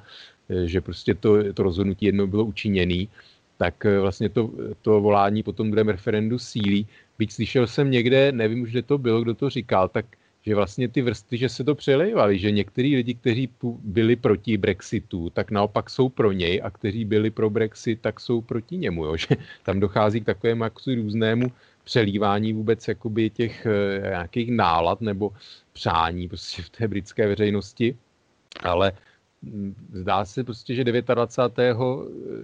že 0.65 0.81
prostě 0.81 1.15
to, 1.15 1.53
to 1.55 1.63
rozhodnutí 1.63 2.07
jednou 2.07 2.27
bylo 2.27 2.45
učiněné, 2.45 3.07
tak 3.57 3.87
vlastně 4.01 4.29
to, 4.29 4.51
to 4.83 5.01
volání 5.01 5.43
po 5.43 5.53
tom 5.53 5.71
druhém 5.71 5.89
referendu 5.89 6.39
sílí. 6.39 6.87
Byť 7.19 7.33
slyšel 7.33 7.67
jsem 7.67 7.91
někde, 7.91 8.33
nevím 8.33 8.63
už, 8.63 8.71
kde 8.71 8.83
to 8.83 8.99
bylo, 8.99 9.21
kdo 9.21 9.35
to 9.35 9.51
říkal, 9.51 9.89
tak 9.89 10.07
že 10.47 10.55
vlastně 10.55 10.89
ty 10.89 11.03
vrsty, 11.03 11.39
že 11.39 11.49
se 11.49 11.65
to 11.65 11.75
přelejvaly, 11.75 12.39
že 12.39 12.51
některý 12.51 12.97
lidi, 12.97 13.15
kteří 13.15 13.49
byli 13.83 14.17
proti 14.17 14.57
Brexitu, 14.57 15.31
tak 15.31 15.51
naopak 15.51 15.91
jsou 15.91 16.09
pro 16.09 16.33
něj 16.33 16.61
a 16.65 16.71
kteří 16.71 17.05
byli 17.05 17.31
pro 17.31 17.51
Brexit, 17.51 18.01
tak 18.01 18.21
jsou 18.21 18.41
proti 18.41 18.77
němu, 18.77 19.05
jo? 19.05 19.17
že 19.29 19.37
tam 19.63 19.81
dochází 19.81 20.21
k 20.21 20.25
takovému 20.25 20.65
jako 20.65 20.81
různému 20.95 21.53
přelívání 21.85 22.53
vůbec 22.53 22.89
jakoby 22.89 23.31
těch 23.31 23.67
eh, 23.67 24.09
nějakých 24.09 24.51
nálad 24.51 25.01
nebo 25.01 25.33
přání 25.73 26.29
prostě 26.29 26.63
v 26.63 26.71
té 26.71 26.89
britské 26.89 27.27
veřejnosti, 27.27 27.97
ale 28.63 28.93
zdá 29.93 30.25
se 30.25 30.45
prostě, 30.45 30.75
že 30.75 30.85
29. 30.85 31.77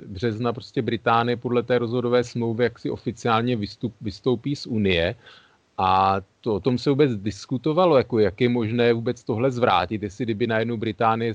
března 0.06 0.52
prostě 0.52 0.82
Británie 0.82 1.36
podle 1.36 1.62
té 1.62 1.78
rozhodové 1.78 2.24
smlouvy 2.24 2.64
jaksi 2.64 2.90
oficiálně 2.90 3.56
vystup, 3.56 3.94
vystoupí 4.00 4.56
z 4.56 4.66
Unie 4.66 5.14
a 5.78 6.20
to, 6.40 6.54
o 6.54 6.60
tom 6.60 6.78
se 6.78 6.90
vůbec 6.90 7.16
diskutovalo, 7.16 7.96
jako 7.96 8.18
jak 8.18 8.40
je 8.40 8.48
možné 8.48 8.92
vůbec 8.92 9.24
tohle 9.24 9.50
zvrátit, 9.50 10.02
jestli 10.02 10.24
kdyby 10.24 10.46
najednou 10.46 10.76
Británie, 10.76 11.34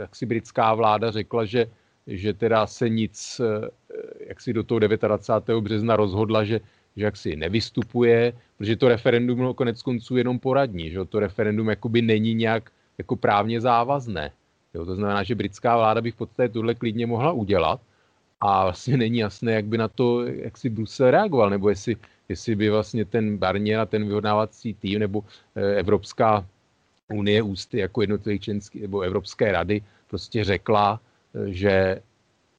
jak 0.00 0.16
si 0.16 0.26
britská 0.26 0.74
vláda 0.74 1.10
řekla, 1.10 1.44
že, 1.44 1.66
že 2.06 2.32
teda 2.34 2.66
se 2.66 2.88
nic, 2.88 3.40
eh, 3.40 3.68
jak 4.28 4.40
si 4.40 4.52
do 4.52 4.62
toho 4.62 4.78
29. 4.78 5.60
března 5.60 5.96
rozhodla, 5.96 6.44
že, 6.44 6.60
že 6.96 7.04
jak 7.04 7.16
si 7.16 7.36
nevystupuje, 7.36 8.32
protože 8.58 8.76
to 8.76 8.88
referendum 8.88 9.36
bylo 9.38 9.54
konec 9.54 9.82
konců 9.82 10.16
jenom 10.16 10.38
poradní, 10.38 10.90
že 10.90 11.04
to 11.04 11.20
referendum 11.20 11.68
jakoby 11.68 12.02
není 12.02 12.34
nějak 12.34 12.70
jako 12.98 13.16
právně 13.16 13.60
závazné. 13.60 14.30
Jo, 14.74 14.86
to 14.86 14.94
znamená, 14.94 15.22
že 15.22 15.34
britská 15.34 15.76
vláda 15.76 16.00
by 16.00 16.10
v 16.10 16.16
podstatě 16.16 16.52
tohle 16.52 16.74
klidně 16.74 17.06
mohla 17.06 17.32
udělat 17.32 17.80
a 18.40 18.62
vlastně 18.62 18.96
není 18.96 19.18
jasné, 19.18 19.52
jak 19.52 19.64
by 19.64 19.78
na 19.78 19.88
to, 19.88 20.26
jak 20.26 20.58
si 20.58 20.70
Brusel 20.70 21.10
reagoval, 21.10 21.50
nebo 21.50 21.68
jestli, 21.68 21.96
jestli 22.28 22.56
by 22.56 22.70
vlastně 22.70 23.04
ten 23.04 23.38
Barnier 23.38 23.80
a 23.80 23.86
ten 23.86 24.06
vyhodnávací 24.06 24.74
tým 24.74 24.98
nebo 24.98 25.24
eh, 25.56 25.74
Evropská 25.74 26.46
unie 27.08 27.42
ústy 27.42 27.78
jako 27.78 28.00
jednotlivých 28.00 28.42
členských 28.42 28.82
nebo 28.82 29.00
Evropské 29.00 29.52
rady 29.52 29.82
prostě 30.08 30.44
řekla, 30.44 31.00
eh, 31.34 31.52
že 31.52 32.02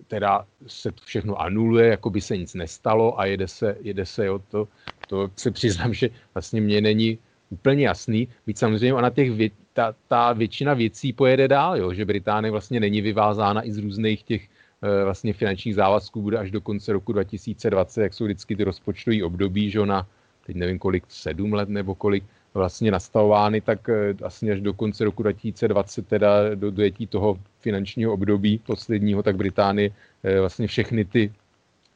teda 0.08 0.46
se 0.68 0.92
to 0.92 1.02
všechno 1.04 1.42
anuluje, 1.42 1.88
jako 1.88 2.10
by 2.10 2.22
se 2.22 2.38
nic 2.38 2.54
nestalo 2.54 3.20
a 3.20 3.26
jede 3.26 3.48
se, 3.48 3.78
jede 3.82 4.06
se 4.06 4.30
o 4.30 4.40
to, 4.40 4.68
to 5.08 5.30
se 5.36 5.52
přiznám, 5.52 5.94
že 5.94 6.10
vlastně 6.34 6.62
mě 6.62 6.82
není 6.82 7.18
úplně 7.50 7.88
jasný. 7.88 8.28
Byť 8.46 8.58
samozřejmě 8.58 8.94
ona 8.94 9.10
těch 9.10 9.32
ta, 9.80 9.96
ta 10.08 10.34
většina 10.34 10.74
věcí 10.74 11.14
pojede 11.14 11.48
dál, 11.48 11.78
jo, 11.78 11.94
že 11.94 12.06
Británie 12.06 12.52
vlastně 12.52 12.80
není 12.80 13.02
vyvázána 13.02 13.68
i 13.68 13.72
z 13.72 13.78
různých 13.78 14.24
těch 14.24 14.48
e, 14.82 15.04
vlastně 15.04 15.34
finančních 15.34 15.76
závazků, 15.76 16.22
bude 16.22 16.38
až 16.38 16.52
do 16.52 16.62
konce 16.62 16.94
roku 16.94 17.14
2020, 17.14 18.02
jak 18.02 18.14
jsou 18.14 18.26
vždycky 18.26 18.56
ty 18.56 18.64
rozpočtové 18.64 19.24
období, 19.24 19.70
že 19.72 19.80
ona, 19.80 20.08
teď 20.46 20.56
nevím 20.56 20.80
kolik, 20.80 21.04
sedm 21.08 21.54
let 21.54 21.70
nebo 21.70 21.96
kolik, 21.96 22.24
vlastně 22.54 22.92
nastavovány, 22.92 23.62
tak 23.62 23.90
eh, 23.90 24.14
vlastně 24.14 24.52
až 24.52 24.62
do 24.62 24.74
konce 24.74 25.04
roku 25.04 25.24
2020, 25.24 26.08
teda 26.08 26.56
do 26.56 26.72
dojetí 26.72 27.08
toho 27.08 27.40
finančního 27.60 28.14
období 28.14 28.58
posledního, 28.58 29.24
tak 29.24 29.36
Británie 29.36 29.92
eh, 30.24 30.40
vlastně 30.40 30.68
všechny 30.68 31.06
ty 31.06 31.32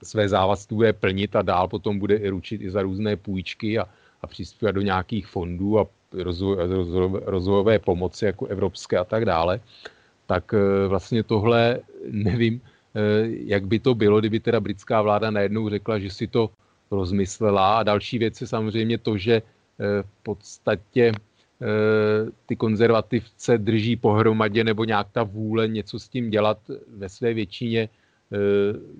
své 0.03 0.29
závazky 0.29 0.75
bude 0.75 0.93
plnit 0.93 1.35
a 1.35 1.41
dál 1.41 1.67
potom 1.67 1.99
bude 1.99 2.15
i 2.15 2.29
ručit 2.29 2.61
i 2.61 2.71
za 2.71 2.81
různé 2.81 3.15
půjčky 3.17 3.79
a, 3.79 3.87
a 4.21 4.27
přispívat 4.27 4.71
do 4.71 4.81
nějakých 4.81 5.27
fondů 5.27 5.79
a 5.79 5.87
rozvojové 7.25 7.79
pomoci 7.79 8.25
jako 8.25 8.45
evropské 8.45 8.97
a 8.97 9.03
tak 9.03 9.25
dále. 9.25 9.59
Tak 10.25 10.53
eh, 10.53 10.87
vlastně 10.87 11.23
tohle 11.23 11.79
nevím, 12.11 12.61
jak 13.49 13.65
by 13.65 13.79
to 13.79 13.95
bylo, 13.95 14.19
kdyby 14.19 14.39
teda 14.39 14.59
britská 14.59 15.01
vláda 15.01 15.31
najednou 15.31 15.69
řekla, 15.69 15.99
že 15.99 16.09
si 16.09 16.27
to 16.27 16.49
rozmyslela. 16.91 17.77
A 17.77 17.83
další 17.83 18.17
věc 18.17 18.41
je 18.41 18.47
samozřejmě 18.47 18.97
to, 18.97 19.17
že 19.17 19.41
v 20.01 20.23
podstatě 20.23 21.11
eh, 21.11 22.31
ty 22.45 22.55
konzervativce 22.55 23.57
drží 23.57 23.95
pohromadě 23.95 24.63
nebo 24.63 24.83
nějak 24.83 25.07
ta 25.11 25.23
vůle 25.23 25.67
něco 25.67 25.99
s 25.99 26.09
tím 26.09 26.29
dělat 26.29 26.57
ve 26.97 27.09
své 27.09 27.33
většině 27.33 27.89
eh, 27.89 28.37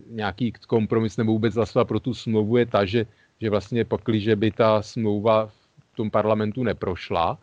nějaký 0.09 0.53
kompromis 0.67 1.17
nebo 1.17 1.31
vůbec 1.31 1.55
hlasovat 1.55 1.87
pro 1.87 1.99
tu 1.99 2.13
smlouvu 2.13 2.57
je 2.57 2.65
ta, 2.65 2.85
že, 2.85 3.05
že 3.41 3.49
vlastně 3.49 3.85
pakli, 3.85 4.19
že 4.19 4.35
by 4.35 4.51
ta 4.51 4.81
smlouva 4.81 5.49
v 5.93 5.95
tom 5.95 6.11
parlamentu 6.11 6.63
neprošla, 6.63 7.37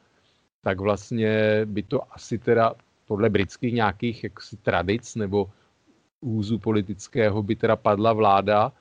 tak 0.63 0.81
vlastně 0.81 1.63
by 1.65 1.83
to 1.83 2.01
asi 2.13 2.39
teda 2.39 2.75
podle 3.07 3.31
britských 3.31 3.75
nějakých 3.75 4.25
jaksi 4.25 4.57
tradic 4.57 5.15
nebo 5.17 5.51
úzu 6.21 6.59
politického 6.59 7.43
by 7.43 7.57
teda 7.57 7.77
padla 7.77 8.13
vláda 8.13 8.73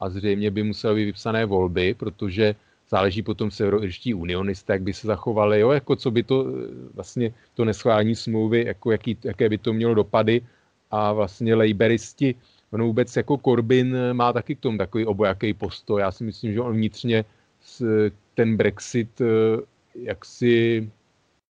a 0.00 0.08
zřejmě 0.08 0.50
by 0.50 0.62
musely 0.62 0.94
být 0.94 1.04
vypsané 1.04 1.44
volby, 1.46 1.94
protože 1.94 2.54
záleží 2.88 3.22
potom 3.22 3.50
severoirští 3.50 4.14
unionisté, 4.14 4.72
jak 4.72 4.82
by 4.82 4.92
se 4.92 5.06
zachovali, 5.06 5.60
jo, 5.60 5.70
jako 5.70 5.96
co 5.96 6.10
by 6.10 6.22
to 6.22 6.46
vlastně 6.94 7.34
to 7.54 7.64
neschválení 7.64 8.14
smlouvy, 8.14 8.64
jako 8.66 8.92
jaký, 8.92 9.18
jaké 9.24 9.48
by 9.48 9.58
to 9.58 9.72
mělo 9.72 9.94
dopady 9.94 10.40
a 10.90 11.12
vlastně 11.12 11.54
lejberisti, 11.54 12.34
ono 12.70 12.86
vůbec 12.86 13.16
jako 13.16 13.36
Corbyn 13.36 13.96
má 14.12 14.32
taky 14.32 14.54
k 14.54 14.60
tomu 14.60 14.78
takový 14.78 15.06
obojaký 15.06 15.54
postoj. 15.54 16.00
Já 16.00 16.12
si 16.12 16.24
myslím, 16.24 16.52
že 16.52 16.60
on 16.60 16.74
vnitřně 16.74 17.24
ten 18.36 18.56
Brexit 18.56 19.20
eh, 19.20 19.24
jaksi 19.94 20.84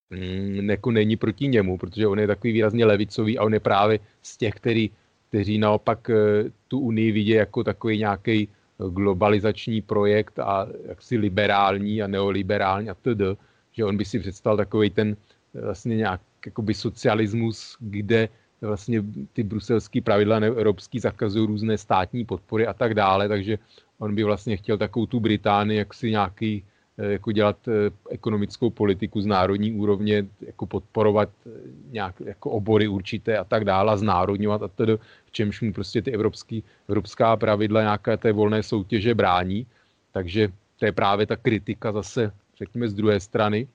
mm, 0.10 0.70
jako 0.70 0.92
není 0.92 1.16
proti 1.16 1.48
němu, 1.48 1.78
protože 1.78 2.08
on 2.08 2.20
je 2.20 2.28
takový 2.28 2.54
výrazně 2.54 2.86
levicový 2.86 3.38
a 3.38 3.44
on 3.44 3.54
je 3.54 3.60
právě 3.60 4.00
z 4.22 4.38
těch, 4.38 4.54
který, 4.54 4.90
kteří 5.30 5.58
naopak 5.58 6.10
eh, 6.10 6.50
tu 6.68 6.80
Unii 6.80 7.12
vidí 7.12 7.38
jako 7.38 7.64
takový 7.64 7.98
nějaký 7.98 8.48
globalizační 8.90 9.82
projekt 9.82 10.40
a 10.40 10.68
jaksi 10.88 11.18
liberální 11.18 12.02
a 12.02 12.08
neoliberální 12.08 12.90
a 12.90 12.98
td., 12.98 13.38
že 13.72 13.86
on 13.86 13.98
by 13.98 14.06
si 14.06 14.20
představil 14.20 14.58
takový 14.58 14.90
ten 14.90 15.16
eh, 15.56 15.62
vlastně 15.62 15.96
nějak 15.96 16.22
jakoby 16.46 16.74
socialismus, 16.74 17.78
kde 17.80 18.30
vlastně 18.62 19.04
ty 19.34 19.44
bruselské 19.44 20.02
pravidla 20.02 20.38
evropský 20.38 21.00
zakazují 21.00 21.48
různé 21.48 21.78
státní 21.78 22.26
podpory 22.26 22.68
a 22.68 22.74
tak 22.74 22.94
dále, 22.94 23.30
takže 23.30 23.58
on 24.00 24.16
by 24.16 24.24
vlastně 24.24 24.58
chtěl 24.58 24.78
takovou 24.78 25.06
tu 25.06 25.20
Británii 25.20 25.78
jaksi 25.78 26.12
nějaký 26.12 26.64
jako 27.10 27.32
dělat 27.32 27.58
eh, 27.68 27.92
ekonomickou 28.10 28.70
politiku 28.70 29.22
z 29.22 29.26
národní 29.26 29.74
úrovně, 29.74 30.26
jako 30.42 30.66
podporovat 30.66 31.30
eh, 31.48 31.50
nějak 31.92 32.16
jako 32.20 32.50
obory 32.50 32.88
určité 32.88 33.38
a 33.38 33.44
tak 33.44 33.66
dále, 33.66 33.98
znárodňovat 33.98 34.64
a 34.64 34.68
tedy, 34.68 34.98
v 35.26 35.32
čemž 35.32 35.62
mu 35.62 35.74
prostě 35.74 36.02
ty 36.02 36.12
evropský, 36.12 36.64
evropská 36.90 37.36
pravidla 37.36 37.82
nějaké 37.82 38.18
té 38.18 38.32
volné 38.32 38.64
soutěže 38.64 39.16
brání. 39.16 39.68
Takže 40.12 40.50
to 40.80 40.86
je 40.86 40.92
právě 40.92 41.26
ta 41.26 41.36
kritika 41.36 41.92
zase, 41.92 42.32
řekněme, 42.58 42.90
z 42.90 42.94
druhé 42.94 43.20
strany. 43.20 43.68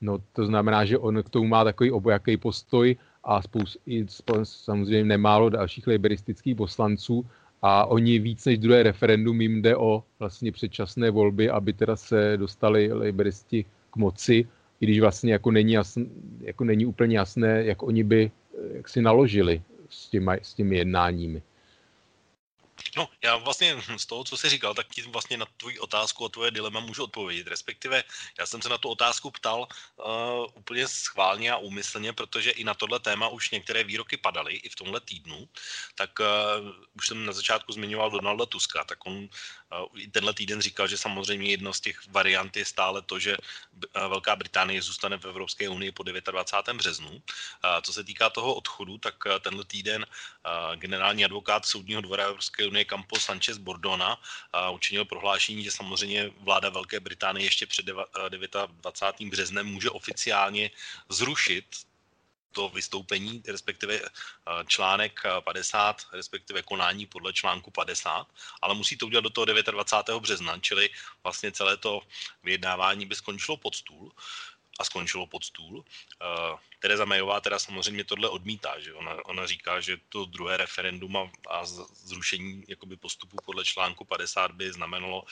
No 0.00 0.18
to 0.32 0.46
znamená, 0.46 0.84
že 0.84 0.98
on 0.98 1.22
k 1.22 1.30
tomu 1.30 1.46
má 1.46 1.64
takový 1.64 1.90
obojaký 1.90 2.36
postoj 2.36 2.96
a 3.24 3.42
spoust, 3.42 3.76
i 3.86 4.06
samozřejmě 4.42 5.04
nemálo 5.04 5.50
dalších 5.50 5.86
liberistických 5.86 6.56
poslanců, 6.56 7.26
a 7.62 7.86
oni 7.86 8.18
víc 8.18 8.44
než 8.44 8.58
druhé 8.58 8.82
referendum 8.82 9.40
jim 9.40 9.62
jde 9.62 9.76
o 9.76 10.04
vlastně 10.18 10.52
předčasné 10.52 11.10
volby, 11.10 11.50
aby 11.50 11.72
teda 11.72 11.96
se 11.96 12.36
dostali 12.36 12.92
liberisti 12.92 13.64
k 13.90 13.96
moci, 13.96 14.48
i 14.80 14.86
když 14.86 15.00
vlastně 15.00 15.32
jako 15.32 15.50
není, 15.50 15.72
jasn, 15.72 16.02
jako 16.40 16.64
není 16.64 16.86
úplně 16.86 17.18
jasné, 17.18 17.64
jak 17.64 17.82
oni 17.82 18.04
by 18.04 18.30
jak 18.72 18.88
si 18.88 19.02
naložili 19.02 19.62
s 19.88 20.08
těmi, 20.08 20.32
s 20.42 20.54
těmi 20.54 20.76
jednáními. 20.76 21.42
No, 22.96 23.08
já 23.22 23.36
vlastně 23.36 23.82
z 23.96 24.06
toho, 24.06 24.24
co 24.24 24.36
jsi 24.36 24.48
říkal, 24.48 24.74
tak 24.74 24.88
ti 24.88 25.02
vlastně 25.02 25.36
na 25.36 25.46
tvoji 25.56 25.78
otázku 25.78 26.24
a 26.24 26.28
tvoje 26.28 26.50
dilema 26.50 26.80
můžu 26.80 27.04
odpovědět. 27.04 27.46
Respektive 27.46 28.04
já 28.38 28.46
jsem 28.46 28.62
se 28.62 28.68
na 28.68 28.78
tu 28.78 28.88
otázku 28.88 29.30
ptal 29.30 29.68
uh, 29.96 30.46
úplně 30.54 30.88
schválně 30.88 31.52
a 31.52 31.56
úmyslně, 31.56 32.12
protože 32.12 32.50
i 32.50 32.64
na 32.64 32.74
tohle 32.74 33.00
téma 33.00 33.28
už 33.28 33.50
některé 33.50 33.84
výroky 33.84 34.16
padaly 34.16 34.54
i 34.54 34.68
v 34.68 34.76
tomhle 34.76 35.00
týdnu. 35.00 35.48
Tak 35.94 36.10
uh, 36.20 36.26
už 36.92 37.06
jsem 37.06 37.26
na 37.26 37.32
začátku 37.32 37.72
zmiňoval 37.72 38.10
Donalda 38.10 38.46
Tuska, 38.46 38.84
tak 38.84 39.06
on 39.06 39.28
tenhle 40.12 40.34
týden 40.34 40.60
říkal, 40.60 40.88
že 40.88 40.98
samozřejmě 40.98 41.50
jedna 41.50 41.72
z 41.72 41.80
těch 41.80 42.08
variant 42.08 42.56
je 42.56 42.64
stále 42.64 43.02
to, 43.02 43.18
že 43.18 43.36
Velká 43.94 44.36
Británie 44.36 44.82
zůstane 44.82 45.18
v 45.18 45.24
Evropské 45.24 45.68
unii 45.68 45.92
po 45.92 46.02
29. 46.02 46.78
březnu. 46.78 47.22
Co 47.82 47.92
se 47.92 48.04
týká 48.04 48.30
toho 48.30 48.54
odchodu, 48.54 48.98
tak 48.98 49.14
tenhle 49.40 49.64
týden 49.64 50.06
generální 50.76 51.24
advokát 51.24 51.66
Soudního 51.66 52.00
dvora 52.00 52.24
Evropské 52.24 52.66
unie 52.66 52.84
Campos 52.84 53.24
Sanchez 53.24 53.58
Bordona 53.58 54.20
učinil 54.72 55.04
prohlášení, 55.04 55.64
že 55.64 55.70
samozřejmě 55.70 56.30
vláda 56.40 56.68
Velké 56.68 57.00
Británie 57.00 57.46
ještě 57.46 57.66
před 57.66 57.86
29. 57.86 59.30
březnem 59.30 59.66
může 59.66 59.90
oficiálně 59.90 60.70
zrušit 61.08 61.64
to 62.52 62.68
vystoupení, 62.68 63.42
respektive 63.48 64.00
článek 64.66 65.20
50, 65.40 66.02
respektive 66.12 66.62
konání 66.62 67.06
podle 67.06 67.32
článku 67.32 67.70
50, 67.70 68.26
ale 68.62 68.74
musí 68.74 68.96
to 68.96 69.06
udělat 69.06 69.24
do 69.24 69.30
toho 69.30 69.44
29. 69.44 70.20
března, 70.20 70.58
čili 70.58 70.90
vlastně 71.22 71.52
celé 71.52 71.76
to 71.76 72.00
vyjednávání 72.42 73.06
by 73.06 73.14
skončilo 73.14 73.56
pod 73.56 73.74
stůl 73.74 74.12
a 74.80 74.84
skončilo 74.84 75.26
pod 75.26 75.44
stůl. 75.44 75.78
Uh, 75.78 76.58
Tereza 76.80 77.04
Mayová 77.04 77.40
teda 77.40 77.58
samozřejmě 77.58 78.04
tohle 78.04 78.28
odmítá, 78.28 78.80
že 78.80 78.94
ona, 78.94 79.24
ona 79.24 79.46
říká, 79.46 79.80
že 79.80 79.96
to 80.08 80.24
druhé 80.24 80.56
referendum 80.56 81.16
a, 81.16 81.30
a 81.50 81.64
zrušení 81.92 82.64
jakoby 82.68 82.96
postupu 82.96 83.36
podle 83.44 83.64
článku 83.64 84.04
50 84.04 84.52
by 84.52 84.72
znamenalo, 84.72 85.24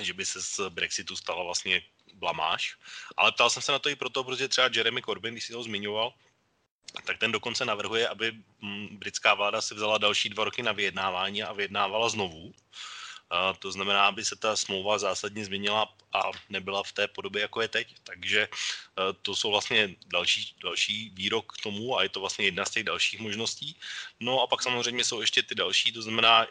že 0.00 0.12
by 0.12 0.26
se 0.26 0.42
z 0.42 0.60
Brexitu 0.68 1.16
stala 1.16 1.42
vlastně 1.42 1.82
blamáž. 2.16 2.76
Ale 3.16 3.32
ptal 3.32 3.50
jsem 3.50 3.62
se 3.62 3.72
na 3.72 3.78
to 3.78 3.88
i 3.88 3.96
proto, 3.96 4.24
protože 4.24 4.48
třeba 4.48 4.70
Jeremy 4.74 5.02
Corbyn, 5.02 5.34
když 5.34 5.44
si 5.44 5.52
ho 5.52 5.62
zmiňoval, 5.62 6.12
tak 7.04 7.18
ten 7.18 7.32
dokonce 7.32 7.64
navrhuje, 7.64 8.08
aby 8.08 8.32
mm, 8.60 8.96
britská 8.98 9.34
vláda 9.34 9.60
si 9.60 9.74
vzala 9.74 9.98
další 9.98 10.28
dva 10.28 10.44
roky 10.44 10.62
na 10.62 10.72
vyjednávání 10.72 11.42
a 11.42 11.52
vyjednávala 11.52 12.08
znovu. 12.08 12.52
To 13.58 13.72
znamená, 13.72 14.06
aby 14.06 14.24
se 14.24 14.36
ta 14.36 14.56
smlouva 14.56 14.98
zásadně 14.98 15.44
změnila 15.44 15.94
a 16.12 16.30
nebyla 16.48 16.82
v 16.82 16.92
té 16.92 17.08
podobě, 17.08 17.42
jako 17.42 17.60
je 17.60 17.68
teď. 17.68 17.94
Takže 18.04 18.40
e, 18.42 18.48
to 19.22 19.36
jsou 19.36 19.50
vlastně 19.50 19.96
další, 20.06 20.54
další 20.62 21.10
výrok 21.10 21.52
k 21.52 21.62
tomu 21.62 21.98
a 21.98 22.02
je 22.02 22.08
to 22.08 22.20
vlastně 22.20 22.44
jedna 22.44 22.64
z 22.64 22.70
těch 22.70 22.84
dalších 22.84 23.20
možností. 23.20 23.76
No 24.20 24.42
a 24.42 24.46
pak 24.46 24.62
samozřejmě 24.62 25.04
jsou 25.04 25.20
ještě 25.20 25.42
ty 25.42 25.54
další, 25.54 25.92
to 25.92 26.02
znamená 26.02 26.46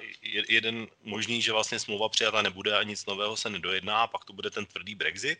jeden 0.48 0.88
možný, 1.04 1.42
že 1.42 1.52
vlastně 1.52 1.80
smlouva 1.80 2.10
přijata 2.10 2.42
nebude 2.42 2.78
a 2.78 2.84
nic 2.84 3.06
nového 3.06 3.38
se 3.38 3.50
nedojedná 3.50 4.02
a 4.04 4.08
pak 4.08 4.26
to 4.26 4.34
bude 4.34 4.50
ten 4.50 4.66
tvrdý 4.66 4.96
Brexit. 4.96 5.40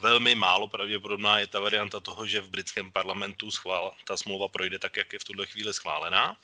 Velmi 0.00 0.34
málo 0.34 0.68
pravděpodobná 0.68 1.38
je 1.38 1.46
ta 1.46 1.60
varianta 1.60 2.00
toho, 2.00 2.26
že 2.26 2.40
v 2.40 2.50
britském 2.50 2.92
parlamentu 2.92 3.50
schvál, 3.50 3.94
ta 4.04 4.16
smlouva 4.16 4.48
projde 4.48 4.78
tak, 4.78 4.96
jak 4.96 5.12
je 5.12 5.18
v 5.18 5.24
tuhle 5.24 5.46
chvíli 5.46 5.74
schválená. 5.74 6.36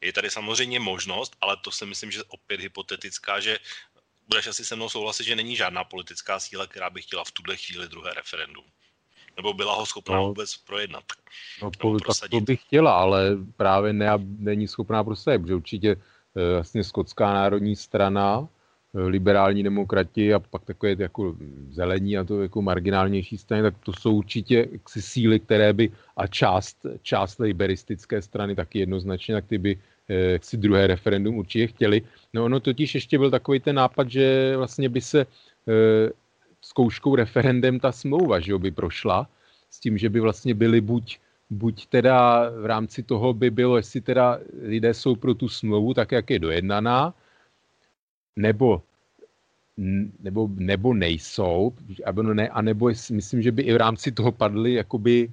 Je 0.00 0.12
tady 0.12 0.30
samozřejmě 0.30 0.80
možnost, 0.80 1.36
ale 1.40 1.56
to 1.56 1.70
si 1.70 1.86
myslím, 1.86 2.10
že 2.10 2.22
opět 2.28 2.60
hypotetická, 2.60 3.40
že 3.40 3.58
budeš 4.28 4.46
asi 4.46 4.64
se 4.64 4.76
mnou 4.76 4.88
souhlasit, 4.88 5.24
že 5.24 5.36
není 5.36 5.56
žádná 5.56 5.84
politická 5.84 6.40
síla, 6.40 6.66
která 6.66 6.90
by 6.90 7.02
chtěla 7.02 7.24
v 7.24 7.30
tuhle 7.32 7.56
chvíli 7.56 7.88
druhé 7.88 8.14
referendum. 8.14 8.64
Nebo 9.36 9.52
byla 9.52 9.74
ho 9.74 9.86
schopná 9.86 10.16
no, 10.16 10.28
vůbec 10.28 10.56
projednat. 10.56 11.04
No, 11.62 11.70
po, 11.70 11.98
tak 12.00 12.30
to 12.30 12.40
bych 12.40 12.62
chtěla, 12.62 12.92
ale 12.92 13.36
právě 13.56 13.92
ne, 13.92 14.10
není 14.18 14.68
schopná 14.68 15.04
prosadit, 15.04 15.38
protože 15.38 15.54
určitě 15.54 15.90
eh, 15.90 16.52
vlastně 16.54 16.84
skotská 16.84 17.32
národní 17.34 17.76
strana, 17.76 18.48
liberální 18.94 19.62
demokrati 19.62 20.34
a 20.34 20.38
pak 20.38 20.64
takové 20.64 20.96
jako 20.98 21.36
zelení 21.70 22.18
a 22.18 22.24
to 22.24 22.42
jako 22.42 22.62
marginálnější 22.62 23.38
strany, 23.38 23.62
tak 23.62 23.74
to 23.84 23.92
jsou 23.92 24.14
určitě 24.14 24.68
síly, 24.88 25.40
které 25.40 25.72
by 25.72 25.90
a 26.16 26.26
část, 26.26 26.86
část 27.02 27.38
liberistické 27.38 28.22
strany 28.22 28.54
taky 28.54 28.78
jednoznačně, 28.78 29.34
tak 29.34 29.46
ty 29.46 29.58
by 29.58 29.78
jak 30.08 30.44
si 30.44 30.56
druhé 30.56 30.86
referendum 30.86 31.36
určitě 31.36 31.66
chtěli. 31.66 32.02
No 32.34 32.44
ono 32.44 32.60
totiž 32.60 32.94
ještě 32.94 33.18
byl 33.18 33.30
takový 33.30 33.60
ten 33.60 33.76
nápad, 33.76 34.10
že 34.10 34.56
vlastně 34.56 34.88
by 34.88 35.00
se 35.00 35.20
e, 35.20 35.26
zkouškou 36.62 37.16
referendem 37.16 37.80
ta 37.80 37.92
smlouva, 37.92 38.40
že 38.40 38.58
by 38.58 38.70
prošla, 38.70 39.28
s 39.70 39.80
tím, 39.80 39.98
že 39.98 40.08
by 40.08 40.20
vlastně 40.20 40.54
byly 40.54 40.80
buď, 40.80 41.18
buď 41.50 41.86
teda 41.86 42.50
v 42.60 42.66
rámci 42.66 43.02
toho 43.02 43.32
by 43.32 43.50
bylo, 43.50 43.76
jestli 43.76 44.00
teda 44.00 44.38
lidé 44.62 44.94
jsou 44.94 45.16
pro 45.16 45.34
tu 45.34 45.48
smlouvu 45.48 45.94
tak, 45.94 46.12
jak 46.12 46.30
je 46.30 46.38
dojednaná, 46.38 47.14
nebo 48.36 48.82
nebo, 50.20 50.48
nebo 50.56 50.94
nejsou, 50.94 51.72
no 52.22 52.34
ne, 52.34 52.48
a 52.48 52.62
nebo 52.62 52.90
myslím, 53.10 53.42
že 53.42 53.52
by 53.52 53.62
i 53.62 53.72
v 53.72 53.76
rámci 53.76 54.12
toho 54.12 54.32
padly 54.32 54.74
jakoby 54.74 55.30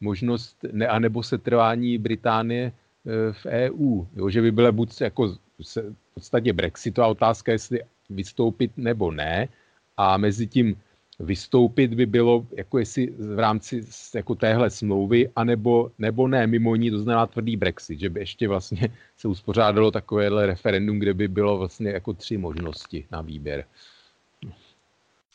možnost, 0.00 0.56
ne, 0.72 0.86
anebo 0.86 1.22
setrvání 1.22 1.98
Británie 1.98 2.72
E, 3.08 3.32
v 3.32 3.46
EU, 3.46 4.04
jo, 4.16 4.30
že 4.30 4.42
by 4.42 4.52
byla 4.52 4.72
buď 4.72 5.00
jako 5.00 5.28
v 5.28 5.94
podstatě 6.14 6.52
Brexitová 6.52 7.06
otázka, 7.06 7.52
jestli 7.52 7.82
vystoupit 8.10 8.72
nebo 8.76 9.10
ne, 9.10 9.48
a 9.96 10.16
mezi 10.16 10.46
tím 10.46 10.76
vystoupit 11.18 11.94
by 11.94 12.06
bylo, 12.06 12.46
jako 12.56 12.78
jestli 12.78 13.06
v 13.06 13.38
rámci 13.38 13.86
jako 14.14 14.34
téhle 14.34 14.70
smlouvy, 14.70 15.30
anebo 15.36 15.90
nebo 15.98 16.28
ne 16.28 16.46
mimo 16.46 16.76
ní, 16.76 16.90
to 16.90 16.98
znamená 16.98 17.26
tvrdý 17.26 17.56
Brexit, 17.56 18.00
že 18.00 18.10
by 18.10 18.20
ještě 18.20 18.48
vlastně 18.48 18.88
se 19.16 19.28
uspořádalo 19.28 19.90
takovéhle 19.90 20.46
referendum, 20.46 20.98
kde 20.98 21.14
by 21.14 21.28
bylo 21.28 21.58
vlastně 21.58 21.90
jako 21.90 22.12
tři 22.12 22.36
možnosti 22.36 23.06
na 23.10 23.20
výběr. 23.20 23.64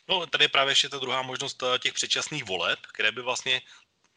No, 0.09 0.25
tady 0.25 0.43
je 0.43 0.49
právě 0.49 0.71
ještě 0.71 0.89
ta 0.89 0.99
druhá 0.99 1.21
možnost 1.21 1.63
e, 1.63 1.79
těch 1.79 1.93
předčasných 1.93 2.47
voleb, 2.47 2.79
které 2.93 3.11
by 3.11 3.21
vlastně 3.21 3.61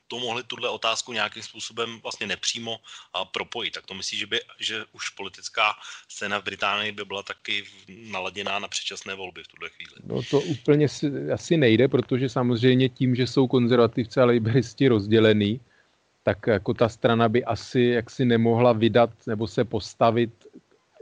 to 0.09 0.19
mohli 0.19 0.43
tuhle 0.43 0.69
otázku 0.69 1.13
nějakým 1.13 1.43
způsobem 1.43 2.01
vlastně 2.03 2.27
nepřímo 2.27 2.79
propojit. 3.33 3.75
Tak 3.75 3.87
to 3.87 3.95
myslí, 3.95 4.19
že, 4.19 4.27
by, 4.27 4.41
že 4.61 4.85
už 4.93 5.09
politická 5.09 5.73
scéna 6.09 6.41
v 6.41 6.45
Británii 6.45 6.93
by 6.93 7.05
byla 7.05 7.23
taky 7.23 7.65
naladěná 7.89 8.59
na 8.59 8.69
předčasné 8.69 9.15
volby 9.15 9.43
v 9.43 9.49
tuhle 9.49 9.69
chvíli. 9.69 9.93
No 10.05 10.23
to 10.31 10.41
úplně 10.41 10.89
si, 10.89 11.31
asi 11.33 11.57
nejde, 11.57 11.89
protože 11.89 12.29
samozřejmě 12.29 12.89
tím, 12.89 13.15
že 13.15 13.27
jsou 13.27 13.47
konzervativci 13.47 14.21
a 14.21 14.25
laboristi 14.25 14.89
rozdělený, 14.89 15.61
tak 16.23 16.47
jako 16.47 16.75
ta 16.75 16.89
strana 16.89 17.29
by 17.29 17.45
asi 17.45 17.81
jaksi 17.81 18.25
nemohla 18.25 18.73
vydat 18.73 19.11
nebo 19.27 19.47
se 19.47 19.65
postavit 19.65 20.31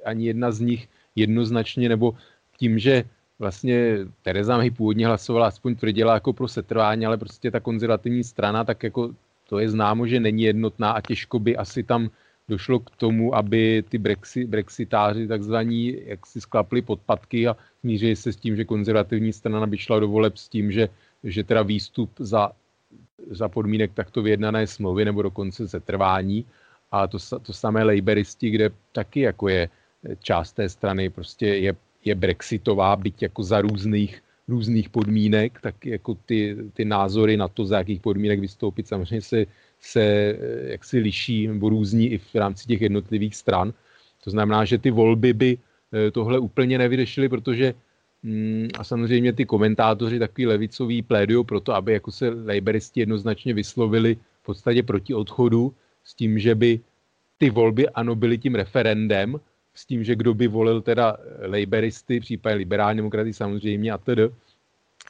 ani 0.04 0.26
jedna 0.26 0.52
z 0.52 0.60
nich 0.60 0.88
jednoznačně, 1.16 1.88
nebo 1.88 2.16
tím, 2.58 2.78
že 2.78 3.04
vlastně 3.38 3.98
Tereza 4.22 4.56
May 4.56 4.70
původně 4.70 5.06
hlasovala, 5.06 5.46
aspoň 5.46 5.74
tvrdila 5.76 6.14
jako 6.14 6.32
pro 6.32 6.48
setrvání, 6.48 7.06
ale 7.06 7.16
prostě 7.16 7.50
ta 7.50 7.60
konzervativní 7.60 8.24
strana, 8.24 8.64
tak 8.64 8.82
jako 8.82 9.10
to 9.48 9.58
je 9.58 9.70
známo, 9.70 10.06
že 10.06 10.20
není 10.20 10.42
jednotná 10.42 10.90
a 10.90 11.00
těžko 11.00 11.38
by 11.38 11.56
asi 11.56 11.82
tam 11.82 12.10
došlo 12.48 12.78
k 12.80 12.90
tomu, 12.90 13.34
aby 13.34 13.84
ty 13.88 13.98
brexi, 13.98 14.44
brexitáři 14.46 15.28
takzvaní 15.28 15.96
jak 16.06 16.26
si 16.26 16.40
sklapli 16.40 16.82
podpatky 16.82 17.48
a 17.48 17.56
smířili 17.80 18.16
se 18.16 18.32
s 18.32 18.36
tím, 18.36 18.56
že 18.56 18.64
konzervativní 18.64 19.32
strana 19.32 19.66
by 19.66 19.78
šla 19.78 19.98
do 20.00 20.08
voleb 20.08 20.36
s 20.36 20.48
tím, 20.48 20.72
že, 20.72 20.88
že 21.24 21.44
teda 21.44 21.62
výstup 21.62 22.10
za, 22.18 22.52
za 23.30 23.48
podmínek 23.48 23.92
takto 23.94 24.22
vyjednané 24.22 24.66
smlouvy 24.66 25.04
nebo 25.04 25.22
dokonce 25.22 25.68
setrvání. 25.68 26.44
A 26.92 27.06
to, 27.06 27.18
to 27.42 27.52
samé 27.52 27.82
laboristi, 27.82 28.50
kde 28.50 28.70
taky 28.92 29.20
jako 29.20 29.48
je 29.48 29.68
část 30.18 30.52
té 30.52 30.68
strany 30.68 31.10
prostě 31.10 31.46
je 31.46 31.76
je 32.04 32.14
brexitová, 32.14 32.96
byť 32.96 33.22
jako 33.22 33.42
za 33.42 33.60
různých, 33.60 34.22
různých 34.48 34.88
podmínek, 34.88 35.60
tak 35.60 35.86
jako 35.86 36.14
ty, 36.26 36.56
ty 36.72 36.84
názory 36.84 37.36
na 37.36 37.48
to, 37.48 37.64
za 37.64 37.78
jakých 37.78 38.00
podmínek 38.00 38.40
vystoupit, 38.40 38.88
samozřejmě 38.88 39.20
se, 39.20 39.46
se 39.80 40.02
eh, 40.02 40.36
jaksi 40.72 40.98
liší 40.98 41.48
nebo 41.48 41.68
různí 41.68 42.12
i 42.12 42.18
v 42.18 42.34
rámci 42.34 42.66
těch 42.66 42.80
jednotlivých 42.80 43.36
stran. 43.36 43.72
To 44.24 44.30
znamená, 44.30 44.64
že 44.64 44.78
ty 44.78 44.90
volby 44.90 45.32
by 45.32 45.58
eh, 45.58 46.10
tohle 46.10 46.38
úplně 46.38 46.78
nevyřešily, 46.78 47.28
protože 47.28 47.74
mm, 48.22 48.68
a 48.78 48.84
samozřejmě 48.84 49.32
ty 49.32 49.44
komentátoři 49.44 50.18
takový 50.18 50.46
levicový 50.46 51.02
plédují 51.02 51.44
pro 51.44 51.60
to, 51.60 51.74
aby 51.74 51.92
jako 51.92 52.12
se 52.12 52.28
laboristi 52.28 53.00
jednoznačně 53.00 53.54
vyslovili 53.54 54.16
v 54.42 54.44
podstatě 54.44 54.82
proti 54.82 55.14
odchodu 55.14 55.72
s 56.04 56.14
tím, 56.14 56.38
že 56.38 56.54
by 56.54 56.80
ty 57.38 57.50
volby 57.50 57.88
ano 57.88 58.14
byly 58.14 58.38
tím 58.38 58.54
referendem, 58.54 59.40
s 59.74 59.86
tím, 59.86 60.04
že 60.04 60.16
kdo 60.16 60.34
by 60.34 60.48
volil 60.48 60.80
teda 60.80 61.16
laboristy, 61.46 62.20
případně 62.20 62.56
liberální 62.56 62.96
demokraty 62.96 63.32
samozřejmě 63.32 63.92
a 63.92 63.98
tedy, 63.98 64.30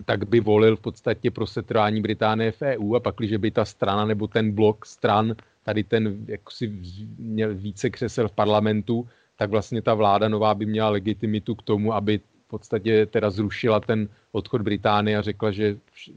tak 0.05 0.29
by 0.29 0.41
volil 0.41 0.77
v 0.77 0.81
podstatě 0.81 1.31
pro 1.31 1.47
setrvání 1.47 2.01
Británie 2.01 2.53
v 2.53 2.63
EU 2.63 2.95
a 2.95 3.01
pak, 3.01 3.15
když 3.17 3.37
by 3.37 3.51
ta 3.51 3.65
strana 3.65 4.05
nebo 4.05 4.27
ten 4.27 4.53
blok 4.53 4.87
stran, 4.87 5.35
tady 5.63 5.85
ten 5.85 6.25
jak 6.29 6.51
si 6.51 6.73
měl 7.19 7.55
více 7.55 7.91
křesel 7.91 8.29
v 8.29 8.33
parlamentu, 8.33 9.09
tak 9.37 9.51
vlastně 9.51 9.83
ta 9.83 9.95
vláda 9.95 10.29
nová 10.29 10.55
by 10.55 10.67
měla 10.67 10.91
legitimitu 10.91 11.55
k 11.55 11.63
tomu, 11.63 11.95
aby 11.95 12.19
v 12.19 12.49
podstatě 12.49 13.07
teda 13.07 13.31
zrušila 13.31 13.81
ten 13.81 14.09
odchod 14.33 14.63
Británie 14.63 15.19
a 15.19 15.23
řekla, 15.23 15.51
že 15.51 15.77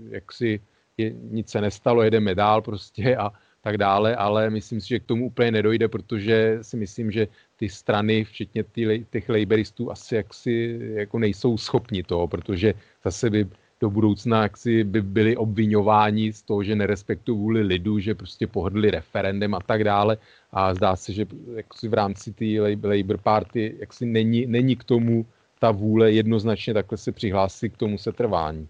jak 0.10 0.32
si 0.34 0.62
je, 0.98 1.14
nic 1.14 1.50
se 1.50 1.62
nestalo, 1.62 2.04
jedeme 2.04 2.36
dál 2.36 2.62
prostě 2.62 3.18
a 3.18 3.32
tak 3.68 3.78
dále, 3.78 4.16
ale 4.16 4.50
myslím 4.50 4.82
si, 4.82 4.88
že 4.88 5.00
k 5.00 5.12
tomu 5.12 5.26
úplně 5.28 5.52
nedojde, 5.52 5.88
protože 5.88 6.60
si 6.62 6.78
myslím, 6.78 7.12
že 7.12 7.28
ty 7.60 7.70
strany, 7.70 8.24
včetně 8.24 8.64
ty, 8.64 9.06
těch 9.12 9.30
laboristů, 9.30 9.92
asi 9.92 10.16
jaksi 10.16 10.80
jako 11.04 11.20
nejsou 11.20 11.58
schopni 11.58 12.04
toho, 12.04 12.28
protože 12.28 12.74
zase 13.04 13.30
by 13.30 13.48
do 13.82 13.90
budoucna 13.90 14.44
jaksi 14.44 14.84
by 14.84 15.02
byli 15.02 15.38
obvinováni 15.38 16.34
z 16.34 16.42
toho, 16.42 16.64
že 16.64 16.76
nerespektují 16.76 17.38
vůli 17.38 17.62
lidu, 17.62 18.00
že 18.00 18.16
prostě 18.16 18.48
pohrdli 18.48 18.92
referendem 18.92 19.52
a 19.56 19.60
tak 19.60 19.84
dále. 19.84 20.18
A 20.52 20.74
zdá 20.74 20.96
se, 20.96 21.14
že 21.14 21.28
jaksi 21.56 21.88
v 21.88 21.94
rámci 21.94 22.34
té 22.34 22.46
Labour 22.88 23.18
Party 23.20 23.76
jaksi 23.80 24.06
není, 24.06 24.46
není 24.48 24.76
k 24.76 24.84
tomu 24.84 25.26
ta 25.60 25.72
vůle 25.72 26.12
jednoznačně 26.12 26.74
takhle 26.74 26.98
se 26.98 27.12
přihlásit 27.12 27.70
k 27.70 27.78
tomu 27.78 27.98
setrvání. 27.98 28.68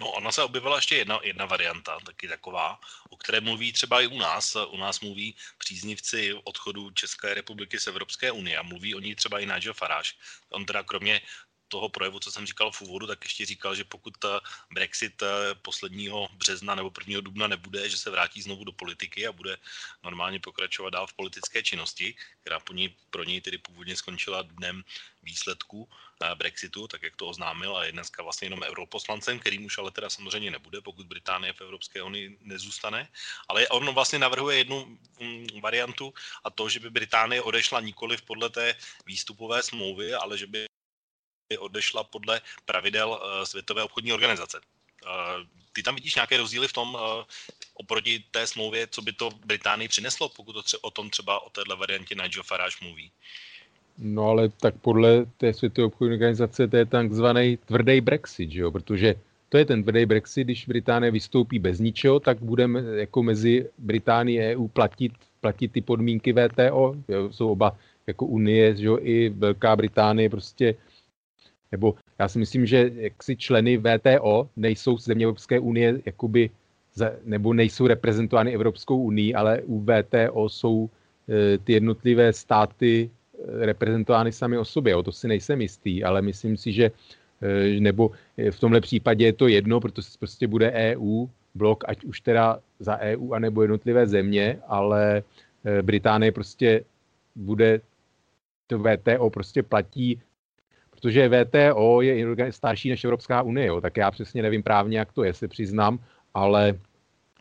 No, 0.00 0.10
ona 0.10 0.32
se 0.32 0.42
objevila 0.42 0.76
ještě 0.76 0.96
jedna, 0.96 1.20
jedna 1.22 1.46
varianta, 1.46 2.00
taky 2.00 2.28
taková, 2.28 2.80
o 3.10 3.16
které 3.16 3.40
mluví 3.40 3.72
třeba 3.72 4.00
i 4.00 4.06
u 4.06 4.18
nás. 4.18 4.56
U 4.56 4.76
nás 4.76 5.00
mluví 5.00 5.36
příznivci 5.58 6.34
odchodu 6.44 6.90
České 6.90 7.34
republiky 7.34 7.80
z 7.80 7.86
Evropské 7.86 8.30
unie 8.30 8.58
a 8.58 8.62
mluví 8.62 8.94
o 8.94 9.00
ní 9.00 9.14
třeba 9.14 9.38
i 9.38 9.46
Nigel 9.46 9.74
Farage. 9.74 10.10
On 10.48 10.66
teda 10.66 10.82
kromě 10.82 11.20
toho 11.68 11.88
projevu, 11.88 12.18
co 12.18 12.32
jsem 12.32 12.46
říkal 12.46 12.70
v 12.72 12.82
úvodu, 12.82 13.06
tak 13.06 13.24
ještě 13.24 13.46
říkal, 13.46 13.74
že 13.74 13.84
pokud 13.84 14.14
Brexit 14.72 15.22
eh, 15.22 15.54
posledního 15.62 16.28
března 16.32 16.74
nebo 16.74 16.92
1. 16.98 17.20
dubna 17.20 17.46
nebude, 17.46 17.88
že 17.88 17.96
se 17.96 18.10
vrátí 18.10 18.42
znovu 18.42 18.64
do 18.64 18.72
politiky 18.72 19.26
a 19.26 19.32
bude 19.32 19.56
normálně 20.04 20.40
pokračovat 20.40 20.90
dál 20.90 21.06
v 21.06 21.14
politické 21.14 21.62
činnosti, 21.62 22.14
která 22.40 22.60
po 22.60 22.72
ní, 22.72 22.96
pro 23.10 23.24
něj 23.24 23.40
tedy 23.40 23.58
původně 23.58 23.96
skončila 23.96 24.42
dnem 24.42 24.84
výsledku 25.22 25.88
eh, 26.22 26.34
Brexitu, 26.34 26.88
tak 26.88 27.02
jak 27.02 27.16
to 27.16 27.26
oznámil 27.26 27.76
a 27.76 27.84
je 27.84 27.92
dneska 27.92 28.22
vlastně 28.22 28.46
jenom 28.46 28.62
europoslancem, 28.62 29.38
kterým 29.38 29.64
už 29.64 29.78
ale 29.78 29.90
teda 29.90 30.10
samozřejmě 30.10 30.50
nebude, 30.50 30.80
pokud 30.80 31.06
Británie 31.06 31.52
v 31.52 31.60
Evropské 31.60 32.02
unii 32.02 32.38
nezůstane. 32.40 33.08
Ale 33.48 33.68
on 33.68 33.94
vlastně 33.94 34.18
navrhuje 34.18 34.58
jednu 34.58 34.98
mm, 35.20 35.60
variantu 35.60 36.14
a 36.44 36.50
to, 36.50 36.68
že 36.68 36.80
by 36.80 36.90
Británie 36.90 37.42
odešla 37.42 37.80
nikoli 37.80 38.16
podle 38.16 38.50
té 38.50 38.74
výstupové 39.06 39.62
smlouvy, 39.62 40.14
ale 40.14 40.38
že 40.38 40.46
by 40.46 40.66
odešla 41.54 42.04
podle 42.04 42.40
pravidel 42.64 43.20
eh, 43.22 43.46
Světové 43.46 43.82
obchodní 43.82 44.12
organizace. 44.12 44.60
Eh, 45.06 45.46
ty 45.72 45.82
tam 45.82 45.94
vidíš 45.94 46.14
nějaké 46.14 46.36
rozdíly 46.36 46.68
v 46.68 46.72
tom 46.72 46.98
eh, 46.98 47.24
oproti 47.74 48.24
té 48.30 48.46
smlouvě, 48.46 48.86
co 48.90 49.02
by 49.02 49.12
to 49.12 49.30
Británii 49.44 49.88
přineslo, 49.88 50.28
pokud 50.28 50.52
to 50.52 50.60
tře- 50.60 50.78
o 50.82 50.90
tom 50.90 51.10
třeba 51.10 51.46
o 51.46 51.50
téhle 51.50 51.76
variantě 51.76 52.14
Nigel 52.14 52.42
Farage 52.42 52.76
mluví? 52.82 53.10
No 53.98 54.28
ale 54.28 54.48
tak 54.48 54.74
podle 54.80 55.26
té 55.36 55.54
Světové 55.54 55.86
obchodní 55.86 56.14
organizace 56.14 56.68
to 56.68 56.76
je 56.76 56.86
takzvaný 56.86 57.56
tvrdý 57.56 58.00
Brexit, 58.00 58.50
že 58.50 58.60
jo? 58.60 58.70
protože 58.70 59.14
to 59.48 59.58
je 59.58 59.64
ten 59.64 59.82
tvrdý 59.82 60.06
Brexit, 60.06 60.44
když 60.44 60.66
Británie 60.66 61.10
vystoupí 61.10 61.58
bez 61.58 61.78
ničeho, 61.78 62.20
tak 62.20 62.42
budeme 62.42 62.80
jako 62.80 63.22
mezi 63.22 63.70
Británií 63.78 64.40
a 64.40 64.56
EU 64.56 64.68
platit, 64.68 65.12
platit 65.40 65.72
ty 65.72 65.80
podmínky 65.80 66.32
VTO. 66.32 66.94
Jo? 67.08 67.32
Jsou 67.32 67.52
oba 67.52 67.78
jako 68.06 68.26
Unie, 68.26 68.76
že 68.76 68.86
jo? 68.86 68.98
i 69.00 69.28
Velká 69.28 69.76
Británie 69.76 70.30
prostě 70.30 70.74
nebo 71.72 71.94
já 72.18 72.28
si 72.28 72.38
myslím, 72.38 72.66
že 72.66 72.90
jaksi 72.94 73.36
členy 73.36 73.78
VTO 73.78 74.48
nejsou 74.56 74.98
země 74.98 75.24
Evropské 75.24 75.60
unie 75.60 76.00
jakoby, 76.06 76.50
nebo 77.24 77.52
nejsou 77.52 77.86
reprezentovány 77.86 78.54
Evropskou 78.54 79.02
unii, 79.02 79.34
ale 79.34 79.62
u 79.62 79.84
VTO 79.84 80.48
jsou 80.48 80.90
e, 81.28 81.58
ty 81.58 81.72
jednotlivé 81.72 82.32
státy 82.32 83.10
e, 83.60 83.66
reprezentovány 83.66 84.32
sami 84.32 84.58
o 84.58 84.64
sobě. 84.64 84.96
O 84.96 85.02
to 85.02 85.12
si 85.12 85.28
nejsem 85.28 85.60
jistý, 85.60 86.04
ale 86.04 86.22
myslím 86.22 86.56
si, 86.56 86.72
že 86.72 86.90
e, 87.42 87.80
nebo 87.80 88.10
v 88.50 88.60
tomhle 88.60 88.80
případě 88.80 89.24
je 89.24 89.32
to 89.32 89.48
jedno, 89.48 89.80
protože 89.80 90.08
prostě 90.18 90.46
bude 90.46 90.72
EU, 90.72 91.26
blok, 91.54 91.84
ať 91.88 92.04
už 92.04 92.20
teda 92.20 92.60
za 92.80 92.98
EU, 92.98 93.32
anebo 93.32 93.62
jednotlivé 93.62 94.06
země, 94.06 94.58
ale 94.68 95.22
Británie 95.82 96.32
prostě 96.32 96.84
bude 97.34 97.80
to 98.66 98.78
VTO 98.78 99.30
prostě 99.30 99.62
platí 99.62 100.20
protože 100.96 101.28
VTO 101.28 102.02
je 102.02 102.26
starší 102.50 102.90
než 102.90 103.04
Evropská 103.04 103.42
unie, 103.42 103.66
jo, 103.66 103.80
tak 103.80 103.96
já 103.96 104.10
přesně 104.10 104.42
nevím 104.42 104.62
právně, 104.62 104.98
jak 104.98 105.12
to 105.12 105.24
je, 105.24 105.34
se 105.34 105.48
přiznám, 105.48 105.98
ale 106.34 106.74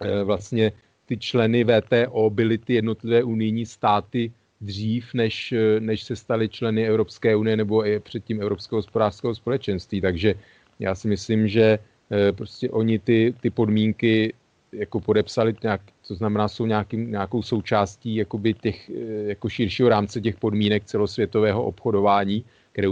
e, 0.01 0.23
vlastně 0.23 0.71
ty 1.05 1.17
členy 1.17 1.63
VTO 1.63 2.29
byly 2.29 2.57
ty 2.57 2.73
jednotlivé 2.73 3.23
unijní 3.23 3.65
státy 3.65 4.31
dřív, 4.61 5.13
než, 5.13 5.53
než 5.79 6.03
se 6.03 6.15
staly 6.15 6.49
členy 6.49 6.87
Evropské 6.87 7.35
unie 7.35 7.57
nebo 7.57 7.87
i 7.87 7.99
předtím 7.99 8.41
Evropského 8.41 8.77
hospodářského 8.77 9.35
společenství. 9.35 10.01
Takže 10.01 10.35
já 10.79 10.95
si 10.95 11.07
myslím, 11.07 11.47
že 11.47 11.79
e, 12.11 12.31
prostě 12.31 12.69
oni 12.69 12.99
ty, 12.99 13.33
ty 13.41 13.49
podmínky 13.49 14.33
jako 14.71 14.99
podepsali, 14.99 15.55
nějak, 15.63 15.81
to 16.07 16.15
znamená, 16.15 16.47
jsou 16.47 16.65
nějaký, 16.65 16.97
nějakou 16.97 17.41
součástí 17.41 18.15
jakoby 18.15 18.53
těch, 18.53 18.91
jako 19.25 19.49
širšího 19.49 19.89
rámce 19.89 20.21
těch 20.21 20.35
podmínek 20.35 20.85
celosvětového 20.85 21.63
obchodování, 21.63 22.45
které 22.71 22.87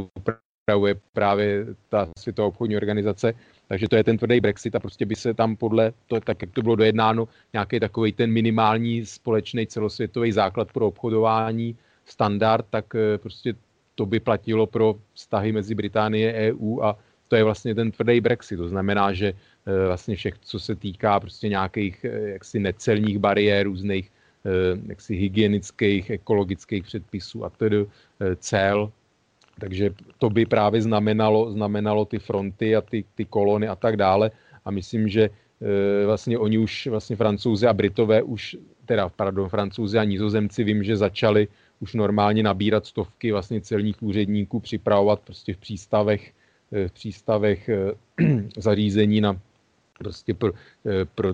upravuje 0.63 0.95
právě 1.13 1.65
ta 1.89 2.08
Světová 2.19 2.47
obchodní 2.47 2.78
organizace. 2.78 3.34
Takže 3.67 3.88
to 3.88 3.95
je 3.95 4.04
ten 4.04 4.17
tvrdý 4.17 4.39
Brexit 4.39 4.76
a 4.76 4.80
prostě 4.80 5.06
by 5.06 5.15
se 5.15 5.34
tam 5.34 5.56
podle, 5.56 5.93
to, 6.08 6.19
tak 6.19 6.41
jak 6.41 6.52
to 6.52 6.62
bylo 6.62 6.76
dojednáno, 6.76 7.28
nějaký 7.54 7.80
takový 7.80 8.12
ten 8.12 8.32
minimální 8.32 9.06
společný 9.06 9.67
celosvětový 9.67 10.32
základ 10.32 10.71
pro 10.71 10.88
obchodování, 10.88 11.76
standard, 12.06 12.65
tak 12.69 12.95
eh, 12.95 13.17
prostě 13.17 13.54
to 13.95 14.06
by 14.06 14.19
platilo 14.19 14.67
pro 14.67 14.95
vztahy 15.13 15.52
mezi 15.52 15.76
Británie 15.76 16.34
a 16.34 16.54
EU 16.54 16.82
a 16.82 16.97
to 17.28 17.36
je 17.36 17.43
vlastně 17.43 17.76
ten 17.76 17.91
tvrdý 17.91 18.21
Brexit. 18.21 18.58
To 18.58 18.67
znamená, 18.67 19.13
že 19.13 19.34
eh, 19.34 19.88
vlastně 19.88 20.15
všech, 20.15 20.34
co 20.41 20.60
se 20.60 20.76
týká 20.76 21.19
prostě 21.19 21.49
nějakých 21.49 22.06
eh, 22.06 22.30
jaksi 22.39 22.60
necelních 22.60 23.19
bariér, 23.19 23.65
různých 23.65 24.12
jaksi 24.88 25.15
hygienických, 25.15 26.10
ekologických 26.10 26.84
předpisů 26.84 27.45
a 27.45 27.49
tedy 27.49 27.86
cel, 28.36 28.91
takže 29.59 29.89
to 30.17 30.29
by 30.29 30.45
právě 30.45 30.81
znamenalo, 30.81 31.51
znamenalo 31.51 32.05
ty 32.05 32.19
fronty 32.19 32.75
a 32.75 32.81
ty, 32.81 33.03
ty 33.15 33.25
kolony 33.25 33.67
a 33.67 33.75
tak 33.75 33.97
dále. 33.97 34.31
A 34.65 34.71
myslím, 34.71 35.07
že 35.07 35.23
e, 35.23 36.05
vlastně 36.05 36.37
oni 36.37 36.57
už, 36.57 36.87
vlastně 36.87 37.15
francouzi 37.15 37.67
a 37.67 37.73
britové 37.73 38.21
už, 38.21 38.57
teda 38.85 39.09
pardon, 39.09 39.49
francouzi 39.49 39.97
a 39.97 40.03
nizozemci 40.03 40.63
vím, 40.63 40.83
že 40.83 40.97
začali 40.97 41.47
už 41.79 41.93
normálně 41.93 42.43
nabírat 42.43 42.85
stovky 42.85 43.31
vlastně 43.31 43.61
celních 43.61 44.03
úředníků, 44.03 44.59
připravovat 44.59 45.19
prostě 45.19 45.53
v 45.53 45.57
přístavech, 45.57 46.31
e, 46.71 46.87
v 46.87 46.91
přístavech 46.91 47.69
e, 47.69 47.77
zařízení 48.57 49.21
na 49.21 49.39
prostě 49.97 50.33
pro, 50.33 50.51
pro 51.15 51.33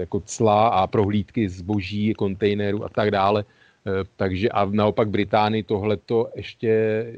jako 0.00 0.20
cla 0.20 0.68
a 0.68 0.86
prohlídky 0.86 1.48
zboží, 1.48 2.14
kontejnerů 2.14 2.84
a 2.84 2.88
tak 2.88 3.10
dále. 3.10 3.44
Eh, 3.86 4.04
takže 4.16 4.48
a 4.48 4.64
naopak 4.64 5.08
Británii 5.08 5.62
tohleto 5.62 6.30
ještě 6.34 6.70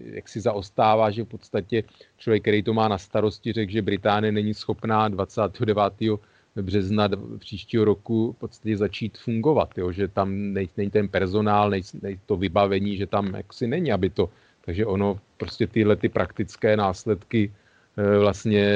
jaksi 0.04 0.40
zaostává, 0.40 1.10
že 1.10 1.22
v 1.22 1.26
podstatě 1.26 1.82
člověk, 2.18 2.42
který 2.42 2.62
to 2.62 2.72
má 2.74 2.88
na 2.88 2.98
starosti, 2.98 3.52
řekl, 3.52 3.72
že 3.72 3.82
Británie 3.82 4.32
není 4.32 4.54
schopná 4.54 5.08
29. 5.08 6.18
března 6.56 7.08
příštího 7.38 7.84
roku 7.84 8.32
v 8.32 8.36
podstatě 8.36 8.76
začít 8.76 9.18
fungovat, 9.18 9.78
jo? 9.78 9.92
že 9.92 10.08
tam 10.08 10.52
není 10.52 10.90
ten 10.90 11.08
personál, 11.08 11.70
není 11.70 12.20
to 12.26 12.36
vybavení, 12.36 12.96
že 12.96 13.06
tam 13.06 13.34
jaksi 13.34 13.66
není, 13.66 13.92
aby 13.92 14.10
to, 14.10 14.30
takže 14.64 14.86
ono 14.86 15.20
prostě 15.36 15.66
tyhle 15.66 15.96
ty 15.96 16.08
praktické 16.08 16.76
následky 16.76 17.52
eh, 17.96 18.18
vlastně, 18.18 18.66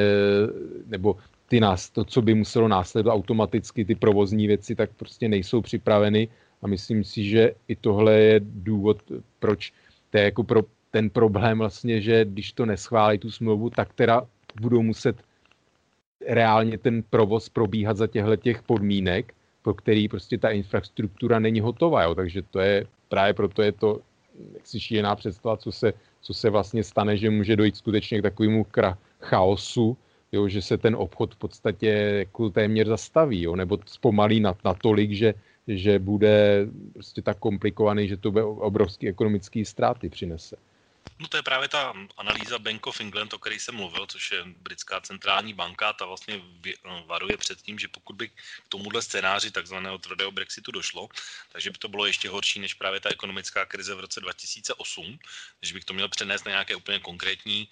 nebo 0.87 1.17
ty 1.49 1.61
nás, 1.61 1.91
to, 1.91 2.05
co 2.05 2.23
by 2.23 2.35
muselo 2.35 2.69
následovat 2.69 3.15
automaticky, 3.15 3.85
ty 3.85 3.95
provozní 3.95 4.47
věci, 4.47 4.75
tak 4.75 4.91
prostě 4.97 5.29
nejsou 5.29 5.61
připraveny 5.61 6.29
a 6.63 6.67
myslím 6.67 7.05
si, 7.05 7.25
že 7.25 7.53
i 7.69 7.77
tohle 7.77 8.13
je 8.13 8.41
důvod, 8.43 9.03
proč 9.39 9.73
to 10.11 10.19
je 10.19 10.25
jako 10.25 10.45
pro 10.45 10.63
ten 10.91 11.11
problém 11.11 11.59
vlastně, 11.59 12.01
že 12.01 12.25
když 12.25 12.53
to 12.53 12.67
neschválí 12.67 13.19
tu 13.19 13.31
smlouvu, 13.31 13.71
tak 13.71 13.93
teda 13.95 14.27
budou 14.61 14.83
muset 14.83 15.17
reálně 16.27 16.79
ten 16.79 17.03
provoz 17.03 17.49
probíhat 17.49 17.97
za 17.97 18.07
těchto 18.07 18.37
těch 18.37 18.63
podmínek, 18.63 19.35
pro 19.63 19.75
který 19.75 20.09
prostě 20.09 20.39
ta 20.39 20.51
infrastruktura 20.51 21.39
není 21.39 21.61
hotová. 21.61 22.03
Jo. 22.03 22.15
Takže 22.15 22.43
to 22.43 22.61
je 22.61 22.87
právě 23.09 23.35
proto 23.35 23.63
je 23.63 23.73
to 23.73 24.01
si 24.65 24.81
šílená 24.81 25.17
představa, 25.17 25.57
co 25.57 25.73
se, 25.73 25.93
co 26.21 26.35
se 26.35 26.51
vlastně 26.51 26.85
stane, 26.85 27.17
že 27.17 27.31
může 27.31 27.57
dojít 27.57 27.77
skutečně 27.77 28.19
k 28.19 28.23
takovému 28.23 28.67
chaosu, 29.21 29.97
jo, 30.33 30.49
že 30.49 30.63
se 30.63 30.79
ten 30.79 30.97
obchod 30.97 31.35
v 31.35 31.39
podstatě 31.39 31.89
jako 32.19 32.51
téměř 32.51 32.87
zastaví, 32.89 33.43
jo, 33.43 33.57
nebo 33.57 33.79
zpomalí 33.87 34.41
natolik, 34.41 35.13
že 35.13 35.35
že 35.69 35.99
bude 35.99 36.67
prostě 36.93 37.23
tak 37.23 37.39
komplikovaný, 37.39 38.09
že 38.09 38.17
to 38.17 38.31
bude 38.31 38.45
obrovský 38.45 39.09
ekonomický 39.09 39.65
ztráty 39.65 40.09
přinese. 40.09 40.57
No 41.21 41.29
to 41.29 41.37
je 41.37 41.43
právě 41.43 41.69
ta 41.69 41.95
analýza 42.17 42.59
Bank 42.59 42.87
of 42.87 43.01
England, 43.01 43.35
o 43.35 43.39
které 43.39 43.55
jsem 43.55 43.75
mluvil, 43.75 44.07
což 44.07 44.33
je 44.33 44.45
britská 44.45 45.01
centrální 45.01 45.55
banka, 45.55 45.93
ta 45.93 46.07
vlastně 46.07 46.41
no, 46.85 47.05
varuje 47.07 47.37
před 47.37 47.63
tím, 47.63 47.79
že 47.79 47.89
pokud 47.89 48.17
by 48.17 48.29
k 48.29 48.33
tomuhle 48.69 49.03
scénáři 49.03 49.51
takzvaného 49.51 49.99
tvrdého 49.99 50.31
Brexitu 50.31 50.73
došlo, 50.73 51.09
takže 51.53 51.71
by 51.71 51.79
to 51.79 51.89
bylo 51.89 52.07
ještě 52.07 52.29
horší 52.29 52.61
než 52.61 52.75
právě 52.75 53.01
ta 53.01 53.11
ekonomická 53.11 53.67
krize 53.67 53.95
v 53.95 54.01
roce 54.01 54.21
2008, 54.21 55.19
když 55.61 55.73
bych 55.73 55.85
to 55.85 55.95
měl 55.95 56.09
přenést 56.09 56.45
na 56.45 56.51
nějaké 56.51 56.77
úplně 56.77 56.99
konkrétní 56.99 57.69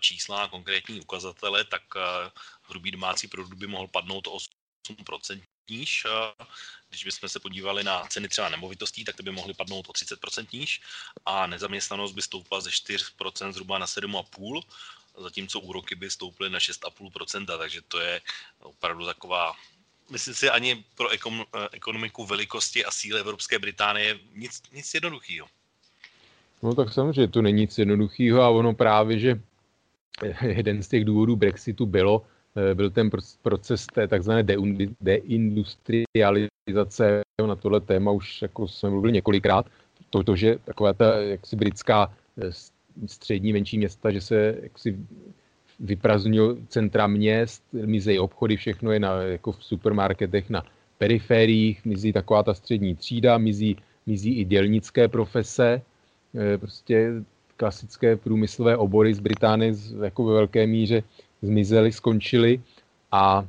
čísla 0.00 0.42
a 0.42 0.48
konkrétní 0.48 1.00
ukazatele, 1.00 1.64
tak 1.64 1.82
hrubý 2.62 2.90
domácí 2.90 3.28
produkt 3.28 3.54
by 3.54 3.66
mohl 3.66 3.88
padnout 3.88 4.26
o 4.26 4.38
8% 4.90 5.42
níž. 5.70 6.06
Když 6.88 7.04
bychom 7.04 7.28
se 7.28 7.40
podívali 7.40 7.84
na 7.84 8.04
ceny 8.08 8.28
třeba 8.28 8.48
nemovitostí, 8.48 9.04
tak 9.04 9.16
ty 9.16 9.22
by 9.22 9.30
mohly 9.30 9.54
padnout 9.54 9.88
o 9.88 9.92
30% 9.92 10.46
níž 10.52 10.80
a 11.26 11.46
nezaměstnanost 11.46 12.12
by 12.12 12.22
stoupla 12.22 12.60
ze 12.60 12.70
4% 12.70 13.52
zhruba 13.52 13.78
na 13.78 13.86
7,5%, 13.86 14.60
zatímco 15.18 15.60
úroky 15.60 15.94
by 15.94 16.10
stouply 16.10 16.50
na 16.50 16.58
6,5%, 16.58 17.58
takže 17.58 17.80
to 17.88 18.00
je 18.00 18.20
opravdu 18.60 19.06
taková 19.06 19.52
myslím 20.10 20.34
si, 20.34 20.50
ani 20.50 20.84
pro 20.96 21.08
ekonomiku 21.72 22.26
velikosti 22.26 22.84
a 22.84 22.90
síly 22.90 23.20
Evropské 23.20 23.58
Británie 23.58 24.18
nic, 24.34 24.62
nic 24.72 24.94
jednoduchého. 24.94 25.48
No 26.62 26.74
tak 26.74 26.92
samozřejmě 26.92 27.28
to 27.28 27.42
není 27.42 27.60
nic 27.60 27.78
jednoduchého 27.78 28.42
a 28.42 28.48
ono 28.48 28.74
právě, 28.74 29.18
že 29.18 29.40
jeden 30.42 30.82
z 30.82 30.88
těch 30.88 31.04
důvodů 31.04 31.36
Brexitu 31.36 31.86
bylo, 31.86 32.26
Eh, 32.26 32.37
byl 32.74 32.90
ten 32.90 33.10
proces 33.42 33.86
té 33.86 34.08
takzvané 34.08 34.42
deindustrializace. 35.00 37.20
Na 37.46 37.56
tohle 37.56 37.80
téma 37.80 38.10
už 38.10 38.42
jako 38.42 38.68
jsme 38.68 38.90
mluvili 38.90 39.12
několikrát. 39.12 39.66
To, 40.10 40.22
to 40.22 40.36
že 40.36 40.58
taková 40.64 40.92
ta 40.92 41.18
jaksi 41.18 41.56
britská 41.56 42.14
eh, 42.42 42.50
střední 43.06 43.52
menší 43.52 43.78
města, 43.78 44.10
že 44.10 44.20
se 44.20 44.58
jaksi 44.62 44.98
vyprazňují 45.80 46.66
centra 46.68 47.06
měst, 47.06 47.62
mizejí 47.72 48.18
obchody, 48.18 48.56
všechno 48.56 48.92
je 48.92 49.00
na, 49.00 49.22
jako 49.22 49.52
v 49.52 49.64
supermarketech 49.64 50.50
na 50.50 50.64
perifériích, 50.98 51.84
mizí 51.84 52.12
taková 52.12 52.42
ta 52.42 52.54
střední 52.54 52.94
třída, 52.94 53.38
mizí, 53.38 53.76
mizí 54.06 54.38
i 54.38 54.44
dělnické 54.44 55.08
profese, 55.08 55.82
e, 56.34 56.58
prostě 56.58 57.12
klasické 57.56 58.16
průmyslové 58.16 58.76
obory 58.76 59.14
z 59.14 59.20
Británie 59.20 59.74
jako 60.04 60.24
ve 60.24 60.34
velké 60.34 60.66
míře 60.66 61.02
zmizely, 61.42 61.92
skončily 61.92 62.60
a 63.12 63.46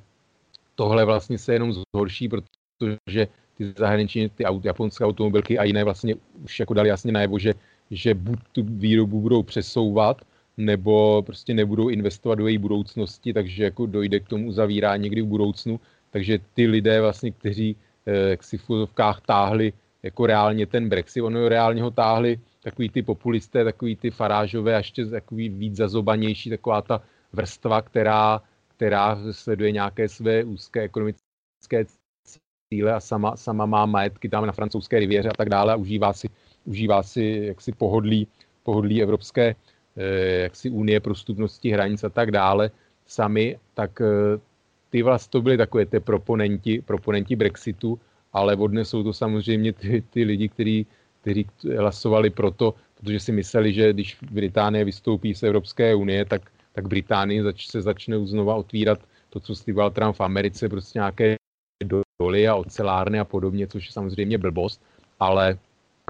tohle 0.76 1.06
vlastně 1.06 1.38
se 1.38 1.54
jenom 1.54 1.74
zhorší, 1.74 2.30
protože 2.30 3.28
ty 3.58 3.74
zahraniční, 3.78 4.30
ty 4.30 4.44
japonské 4.64 5.06
automobilky 5.06 5.60
a 5.60 5.64
jiné 5.64 5.84
vlastně 5.84 6.16
už 6.44 6.60
jako 6.60 6.74
dali 6.74 6.90
jasně 6.90 7.12
najevo, 7.12 7.40
že, 7.40 7.54
že 7.92 8.14
buď 8.14 8.40
tu 8.52 8.64
výrobu 8.64 9.22
budou 9.22 9.44
přesouvat, 9.44 10.22
nebo 10.58 11.22
prostě 11.22 11.54
nebudou 11.54 11.90
investovat 11.90 12.36
do 12.36 12.48
její 12.48 12.58
budoucnosti, 12.58 13.34
takže 13.34 13.64
jako 13.64 13.86
dojde 13.86 14.20
k 14.20 14.28
tomu 14.28 14.52
zavírání 14.52 15.04
někdy 15.04 15.22
v 15.22 15.26
budoucnu. 15.26 15.80
Takže 16.12 16.40
ty 16.54 16.68
lidé 16.68 17.02
vlastně, 17.02 17.32
kteří 17.32 17.76
eh, 18.06 18.30
jak 18.30 18.44
si 18.44 18.58
v 18.58 18.64
fuzovkách 18.64 19.22
táhli 19.22 19.74
jako 20.04 20.26
reálně 20.26 20.66
ten 20.66 20.90
Brexit, 20.90 21.24
ono 21.24 21.50
reálně 21.50 21.82
ho 21.82 21.92
táhli 21.92 22.40
takový 22.64 22.90
ty 22.90 23.02
populisté, 23.02 23.64
takový 23.64 23.96
ty 23.96 24.12
farážové 24.12 24.78
ještě 24.78 25.06
takový 25.06 25.50
víc 25.50 25.76
zazobanější, 25.76 26.50
taková 26.50 26.82
ta 26.82 27.02
vrstva, 27.34 27.82
která, 27.82 28.42
která 28.68 29.18
sleduje 29.32 29.72
nějaké 29.72 30.10
své 30.10 30.44
úzké 30.44 30.82
ekonomické 30.82 31.86
cíle 32.70 32.94
a 32.94 33.00
sama, 33.00 33.38
sama 33.38 33.66
má 33.66 33.86
majetky 33.86 34.30
tam 34.30 34.46
na 34.46 34.52
francouzské 34.52 35.00
rivěře 35.00 35.30
a 35.30 35.38
tak 35.38 35.50
dále 35.50 35.74
a 35.74 35.76
užívá 35.76 36.14
si, 36.14 36.30
užívá 36.66 37.04
si 37.04 37.42
jaksi 37.46 37.72
pohodlí, 37.72 38.28
pohodlí 38.64 39.02
Evropské 39.02 39.56
eh, 39.98 40.42
jaksi 40.42 40.70
unie 40.70 41.00
prostupnosti 41.00 41.72
hranic 41.72 42.04
a 42.04 42.10
tak 42.10 42.32
dále 42.32 42.72
sami, 43.06 43.60
tak 43.74 44.02
eh, 44.02 44.40
ty 44.90 45.02
vlastně 45.02 45.32
to 45.32 45.42
byly 45.42 45.58
takové 45.58 45.86
ty 45.86 46.00
proponenti, 46.00 46.82
proponenti 46.82 47.36
Brexitu, 47.36 48.00
ale 48.34 48.56
odnes 48.56 48.90
jsou 48.90 49.04
to 49.04 49.14
samozřejmě 49.14 49.74
ty, 49.74 50.02
ty 50.02 50.24
lidi, 50.24 50.50
kteří, 50.50 50.86
kteří 51.22 51.46
hlasovali 51.78 52.30
proto, 52.30 52.74
protože 52.96 53.20
si 53.20 53.32
mysleli, 53.32 53.74
že 53.74 53.94
když 53.94 54.18
Británie 54.32 54.86
vystoupí 54.86 55.36
z 55.36 55.44
Evropské 55.44 55.96
unie, 55.96 56.26
tak, 56.26 56.42
tak 56.74 56.88
Británii 56.88 57.44
zač, 57.44 57.68
se 57.68 57.82
začne 57.82 58.26
znova 58.26 58.56
otvírat 58.56 59.00
to, 59.30 59.40
co 59.40 59.56
sliboval 59.56 59.92
Trump 59.92 60.16
v 60.16 60.22
Americe, 60.22 60.70
prostě 60.70 61.00
nějaké 61.00 61.36
doly 62.22 62.48
a 62.48 62.56
ocelárny 62.56 63.20
a 63.20 63.26
podobně, 63.26 63.68
což 63.68 63.86
je 63.86 63.92
samozřejmě 63.92 64.38
blbost, 64.38 64.82
ale 65.20 65.60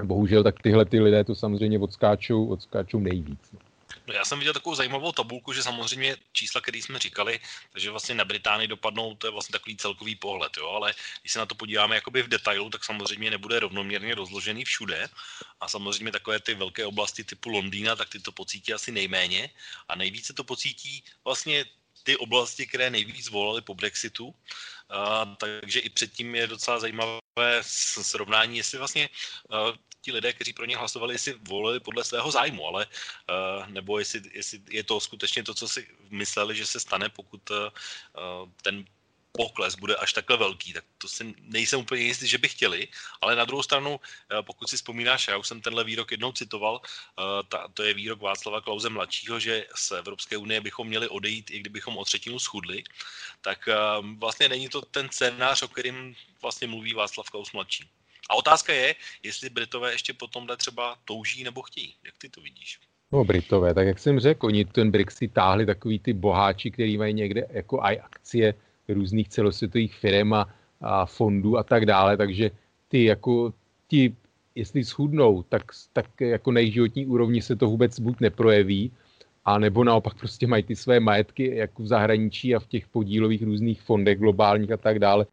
bohužel 0.02 0.42
tak 0.42 0.62
tyhle 0.62 0.84
ty 0.84 1.00
lidé 1.00 1.24
to 1.24 1.34
samozřejmě 1.34 1.78
odskáčou, 1.78 2.46
odskáčou 2.46 3.00
nejvíc. 3.00 3.52
No. 3.52 3.69
No 4.06 4.14
já 4.14 4.24
jsem 4.24 4.38
viděl 4.38 4.52
takovou 4.52 4.74
zajímavou 4.74 5.12
tabulku, 5.12 5.52
že 5.52 5.62
samozřejmě 5.62 6.16
čísla, 6.32 6.60
které 6.60 6.78
jsme 6.78 6.98
říkali, 6.98 7.40
takže 7.72 7.90
vlastně 7.90 8.14
na 8.14 8.24
Británii 8.24 8.68
dopadnou, 8.68 9.14
to 9.14 9.26
je 9.26 9.30
vlastně 9.30 9.52
takový 9.52 9.76
celkový 9.76 10.16
pohled, 10.16 10.56
jo, 10.56 10.68
ale 10.68 10.94
když 11.20 11.32
se 11.32 11.38
na 11.38 11.46
to 11.46 11.54
podíváme 11.54 11.94
jakoby 11.94 12.22
v 12.22 12.28
detailu, 12.28 12.70
tak 12.70 12.84
samozřejmě 12.84 13.30
nebude 13.30 13.60
rovnoměrně 13.60 14.14
rozložený 14.14 14.64
všude. 14.64 15.08
A 15.60 15.68
samozřejmě 15.68 16.12
takové 16.12 16.40
ty 16.40 16.54
velké 16.54 16.86
oblasti 16.86 17.24
typu 17.24 17.48
Londýna, 17.48 17.96
tak 17.96 18.08
ty 18.08 18.20
to 18.20 18.32
pocítí 18.32 18.72
asi 18.72 18.92
nejméně. 18.92 19.50
A 19.88 19.96
nejvíce 19.96 20.32
to 20.32 20.44
pocítí 20.44 21.04
vlastně 21.24 21.64
ty 22.02 22.16
oblasti, 22.16 22.66
které 22.66 22.90
nejvíc 22.90 23.28
volali 23.28 23.62
po 23.62 23.74
Brexitu, 23.74 24.34
a, 24.90 25.24
takže 25.24 25.80
i 25.80 25.88
předtím 25.88 26.34
je 26.34 26.46
docela 26.46 26.80
zajímavé 26.80 27.20
srovnání, 28.02 28.56
jestli 28.56 28.78
vlastně 28.78 29.08
a, 29.50 29.72
ti 30.00 30.12
lidé, 30.12 30.32
kteří 30.32 30.52
pro 30.52 30.64
ně 30.64 30.76
hlasovali, 30.76 31.14
jestli 31.14 31.34
volili 31.48 31.80
podle 31.80 32.04
svého 32.04 32.30
zájmu, 32.30 32.66
ale 32.66 32.86
uh, 32.86 33.68
nebo 33.68 33.98
jestli, 33.98 34.22
jestli 34.32 34.60
je 34.70 34.84
to 34.84 35.00
skutečně 35.00 35.42
to, 35.42 35.54
co 35.54 35.68
si 35.68 35.86
mysleli, 36.10 36.56
že 36.56 36.66
se 36.66 36.80
stane, 36.80 37.08
pokud 37.08 37.50
uh, 37.50 37.56
ten 38.62 38.84
pokles 39.32 39.74
bude 39.74 39.96
až 39.96 40.12
takhle 40.12 40.36
velký, 40.36 40.72
tak 40.72 40.84
to 40.98 41.08
si 41.08 41.34
nejsem 41.40 41.80
úplně 41.80 42.02
jistý, 42.02 42.28
že 42.28 42.38
by 42.38 42.48
chtěli, 42.48 42.88
ale 43.20 43.36
na 43.36 43.44
druhou 43.44 43.62
stranu, 43.62 44.00
pokud 44.42 44.70
si 44.70 44.76
vzpomínáš, 44.76 45.28
já 45.28 45.36
už 45.36 45.48
jsem 45.48 45.60
tenhle 45.60 45.84
výrok 45.84 46.10
jednou 46.10 46.32
citoval, 46.32 46.80
ta, 47.48 47.68
to 47.74 47.82
je 47.82 47.94
výrok 47.94 48.20
Václava 48.20 48.60
Klauze 48.60 48.90
mladšího, 48.90 49.40
že 49.40 49.66
z 49.74 49.90
Evropské 49.92 50.36
unie 50.36 50.60
bychom 50.60 50.88
měli 50.88 51.08
odejít, 51.08 51.50
i 51.50 51.58
kdybychom 51.58 51.96
o 51.96 52.04
třetinu 52.04 52.38
schudli, 52.38 52.84
tak 53.40 53.68
vlastně 54.18 54.48
není 54.48 54.68
to 54.68 54.80
ten 54.80 55.08
scénář, 55.10 55.62
o 55.62 55.68
kterým 55.68 56.16
vlastně 56.42 56.66
mluví 56.66 56.94
Václav 56.94 57.30
Klaus 57.30 57.52
mladší. 57.52 57.88
A 58.30 58.34
otázka 58.34 58.72
je, 58.72 58.94
jestli 59.22 59.50
Britové 59.50 59.92
ještě 59.92 60.12
po 60.12 60.26
tomhle 60.26 60.56
třeba 60.56 60.96
touží 61.04 61.44
nebo 61.44 61.62
chtějí. 61.62 61.94
Jak 62.04 62.14
ty 62.18 62.28
to 62.28 62.40
vidíš? 62.40 62.80
No 63.12 63.24
Britové, 63.24 63.74
tak 63.74 63.86
jak 63.86 63.98
jsem 63.98 64.20
řekl, 64.20 64.46
oni 64.46 64.64
ten 64.64 64.90
Brexit 64.90 65.32
táhli 65.32 65.66
takový 65.66 65.98
ty 65.98 66.12
boháči, 66.12 66.70
který 66.70 66.98
mají 66.98 67.14
někde 67.14 67.46
jako 67.50 67.82
aj 67.82 68.00
akcie 68.02 68.54
různých 68.88 69.28
celosvětových 69.28 69.94
firm 69.94 70.34
a, 70.34 70.54
a 70.80 71.06
fondů 71.06 71.58
a 71.58 71.62
tak 71.62 71.86
dále, 71.86 72.16
takže 72.16 72.50
ty 72.88 73.04
jako 73.04 73.54
ti, 73.88 74.14
jestli 74.54 74.84
schudnou, 74.84 75.42
tak, 75.42 75.62
tak 75.92 76.20
jako 76.20 76.52
na 76.52 76.60
životní 76.64 77.06
úrovni 77.06 77.42
se 77.42 77.56
to 77.56 77.66
vůbec 77.66 78.00
buď 78.00 78.20
neprojeví, 78.20 78.92
a 79.44 79.58
nebo 79.58 79.84
naopak 79.84 80.14
prostě 80.14 80.46
mají 80.46 80.62
ty 80.62 80.76
své 80.76 81.00
majetky 81.00 81.56
jako 81.56 81.82
v 81.82 81.86
zahraničí 81.86 82.54
a 82.54 82.60
v 82.60 82.66
těch 82.66 82.86
podílových 82.88 83.42
různých 83.42 83.82
fondech 83.82 84.18
globálních 84.18 84.72
a 84.72 84.76
tak 84.76 84.98
dále, 84.98 85.26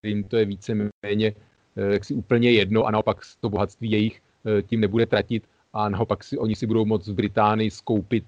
kterým 0.00 0.24
to 0.24 0.36
je 0.36 0.44
víceméně 0.44 1.34
Eh, 1.34 1.51
jaksi 1.76 2.14
úplně 2.14 2.50
jedno 2.50 2.84
a 2.84 2.90
naopak 2.90 3.20
to 3.40 3.48
bohatství 3.48 3.90
jejich 3.90 4.20
eh, 4.46 4.62
tím 4.62 4.80
nebude 4.80 5.06
tratit 5.06 5.44
a 5.72 5.88
naopak 5.88 6.24
si, 6.24 6.38
oni 6.38 6.56
si 6.56 6.66
budou 6.66 6.84
moct 6.84 7.08
v 7.08 7.14
Británii 7.14 7.70
skoupit 7.70 8.24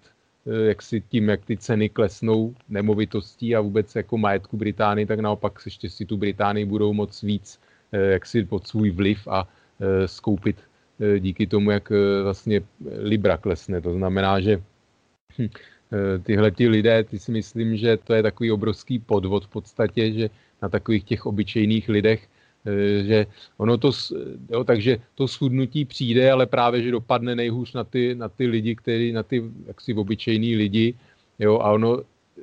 eh, 0.47 0.67
jak 0.67 0.83
si 0.83 1.01
tím, 1.01 1.29
jak 1.29 1.45
ty 1.45 1.57
ceny 1.57 1.89
klesnou 1.89 2.55
nemovitostí 2.69 3.57
a 3.57 3.61
vůbec 3.61 3.95
jako 3.95 4.19
majetku 4.19 4.57
Británii, 4.57 5.07
tak 5.07 5.21
naopak 5.21 5.59
ještě 5.65 5.91
si 5.91 6.05
tu 6.05 6.17
Británii 6.17 6.65
budou 6.65 6.93
moc 6.93 7.23
víc 7.23 7.61
jak 7.93 8.27
si 8.27 8.45
pod 8.45 8.67
svůj 8.67 8.91
vliv 8.91 9.29
a 9.29 9.49
skoupit 10.07 10.57
díky 11.19 11.47
tomu, 11.47 11.71
jak 11.71 11.93
vlastně 12.23 12.61
Libra 12.99 13.37
klesne. 13.37 13.81
To 13.81 13.95
znamená, 13.95 14.41
že 14.41 14.63
hm, 15.39 15.49
tyhle 16.23 16.51
ti 16.51 16.69
lidé, 16.69 17.05
ty 17.05 17.19
si 17.19 17.33
myslím, 17.33 17.77
že 17.77 17.97
to 17.97 18.15
je 18.15 18.23
takový 18.23 18.53
obrovský 18.53 18.99
podvod 18.99 19.45
v 19.45 19.49
podstatě, 19.49 20.13
že 20.13 20.31
na 20.63 20.69
takových 20.69 21.05
těch 21.05 21.27
obyčejných 21.27 21.89
lidech 21.89 22.27
Eh, 22.27 22.34
že 23.03 23.27
ono 23.57 23.79
to, 23.79 23.91
jo, 24.51 24.65
takže 24.65 24.97
to 25.15 25.29
schudnutí 25.29 25.85
přijde, 25.85 26.33
ale 26.33 26.47
právě, 26.47 26.83
že 26.83 26.91
dopadne 26.91 27.37
nejhůř 27.37 27.73
na 27.73 27.85
ty, 27.85 28.15
na 28.15 28.29
ty 28.29 28.47
lidi, 28.47 28.77
který, 28.77 29.13
na 29.13 29.23
ty 29.23 29.45
jaksi 29.67 29.95
obyčejný 29.95 30.57
lidi, 30.57 30.95
jo, 31.39 31.59
a 31.59 31.73
ono 31.73 32.01
eh, 32.01 32.43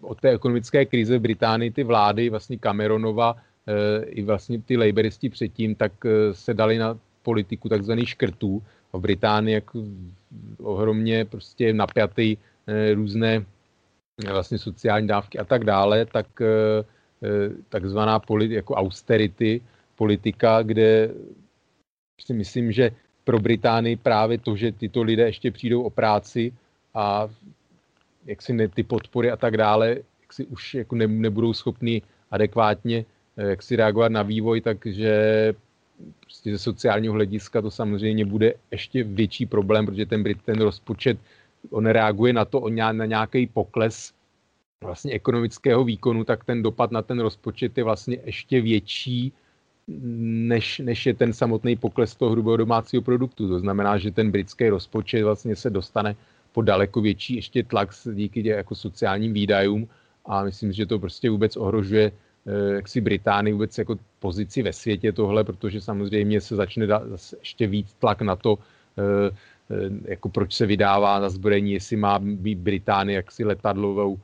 od 0.00 0.20
té 0.20 0.30
ekonomické 0.30 0.86
krize 0.86 1.18
v 1.18 1.22
Británii 1.22 1.70
ty 1.70 1.84
vlády, 1.84 2.30
vlastně 2.30 2.58
Cameronova, 2.58 3.36
e, 3.66 4.04
i 4.04 4.22
vlastně 4.22 4.62
ty 4.62 4.76
laboristi 4.76 5.28
předtím, 5.28 5.74
tak 5.74 5.92
se 6.32 6.54
dali 6.54 6.78
na 6.78 6.98
politiku 7.22 7.68
takzvaných 7.68 8.08
škrtů. 8.08 8.62
A 8.92 8.96
v 8.96 9.00
Británii 9.00 9.54
jako 9.54 9.84
ohromně 10.58 11.24
prostě 11.24 11.72
napjatý 11.72 12.36
různé 12.94 13.44
vlastně 14.32 14.58
sociální 14.58 15.08
dávky 15.08 15.38
a 15.38 15.44
tak 15.44 15.64
dále, 15.64 16.06
tak 16.06 16.26
Eh, 16.40 16.84
takzvaná 17.68 18.20
politi- 18.20 18.54
jako 18.54 18.74
austerity 18.74 19.60
politika, 19.96 20.62
kde 20.62 21.10
si 22.20 22.32
myslím, 22.34 22.72
že 22.72 22.90
pro 23.24 23.38
Británii 23.38 23.96
právě 23.96 24.38
to, 24.38 24.56
že 24.56 24.72
tyto 24.72 25.02
lidé 25.02 25.22
ještě 25.22 25.50
přijdou 25.50 25.82
o 25.82 25.90
práci 25.90 26.52
a 26.94 27.28
jak 28.26 28.42
si 28.42 28.52
ne, 28.52 28.68
ty 28.68 28.82
podpory 28.82 29.30
a 29.30 29.36
tak 29.36 29.56
dále, 29.56 29.88
jak 30.20 30.32
si 30.32 30.46
už 30.46 30.74
jako 30.74 30.96
ne, 30.96 31.06
nebudou 31.06 31.52
schopni 31.52 32.02
adekvátně 32.30 33.04
eh, 33.36 33.50
jak 33.50 33.62
si 33.62 33.76
reagovat 33.76 34.12
na 34.12 34.22
vývoj, 34.22 34.60
takže 34.60 35.12
prostě 36.20 36.52
ze 36.52 36.58
sociálního 36.58 37.14
hlediska 37.14 37.62
to 37.62 37.70
samozřejmě 37.70 38.24
bude 38.24 38.54
ještě 38.70 39.04
větší 39.04 39.46
problém, 39.46 39.86
protože 39.86 40.06
ten 40.06 40.22
Brit, 40.22 40.42
ten 40.42 40.60
rozpočet, 40.60 41.18
on 41.70 41.86
reaguje 41.86 42.32
na 42.32 42.44
to, 42.44 42.60
on 42.60 42.76
na 42.76 43.06
nějaký 43.06 43.46
pokles 43.46 44.12
vlastně 44.84 45.12
ekonomického 45.12 45.84
výkonu, 45.84 46.24
tak 46.24 46.44
ten 46.44 46.62
dopad 46.62 46.90
na 46.90 47.02
ten 47.02 47.20
rozpočet 47.20 47.78
je 47.78 47.84
vlastně 47.84 48.18
ještě 48.24 48.60
větší, 48.60 49.32
než, 50.48 50.78
než 50.78 51.06
je 51.06 51.14
ten 51.14 51.32
samotný 51.32 51.76
pokles 51.76 52.16
toho 52.16 52.30
hrubého 52.30 52.56
domácího 52.56 53.02
produktu. 53.02 53.48
To 53.48 53.60
znamená, 53.60 53.98
že 53.98 54.10
ten 54.10 54.30
britský 54.30 54.68
rozpočet 54.68 55.22
vlastně 55.22 55.56
se 55.56 55.70
dostane 55.70 56.16
po 56.52 56.62
daleko 56.62 57.00
větší 57.00 57.36
ještě 57.36 57.62
tlak 57.62 57.90
díky 58.14 58.42
tě, 58.42 58.48
jako 58.48 58.74
sociálním 58.74 59.32
výdajům 59.32 59.88
a 60.26 60.44
myslím, 60.44 60.72
že 60.72 60.86
to 60.86 60.98
prostě 60.98 61.30
vůbec 61.30 61.56
ohrožuje 61.56 62.12
eh, 62.46 62.74
jak 62.74 62.88
si 62.88 63.00
Británii 63.00 63.52
vůbec 63.52 63.78
jako 63.78 63.96
pozici 64.18 64.62
ve 64.62 64.72
světě 64.72 65.12
tohle, 65.12 65.44
protože 65.44 65.80
samozřejmě 65.80 66.40
se 66.40 66.56
začne 66.56 66.86
dát 66.86 67.02
ještě 67.40 67.66
víc 67.66 67.92
tlak 68.00 68.22
na 68.22 68.36
to, 68.36 68.58
eh, 68.98 69.36
eh, 69.70 69.90
jako 70.16 70.28
proč 70.28 70.54
se 70.56 70.66
vydává 70.66 71.20
na 71.20 71.28
zbrojení, 71.28 71.72
jestli 71.72 71.96
má 71.96 72.18
být 72.18 72.58
Británie 72.58 73.16
jaksi 73.16 73.44
letadlovou 73.44 74.18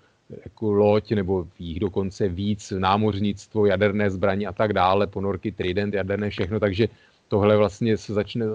jako 0.45 0.73
loď 0.73 1.13
nebo 1.13 1.47
jich 1.59 1.81
dokonce 1.81 2.29
víc, 2.29 2.73
námořnictvo, 2.79 3.67
jaderné 3.67 4.11
zbraně 4.11 4.47
a 4.47 4.53
tak 4.53 4.73
dále, 4.73 5.07
ponorky, 5.07 5.53
trident, 5.53 5.95
jaderné, 5.95 6.31
všechno, 6.31 6.61
takže 6.61 6.89
tohle 7.29 7.57
vlastně 7.57 7.97
se 7.97 8.15
začne 8.15 8.47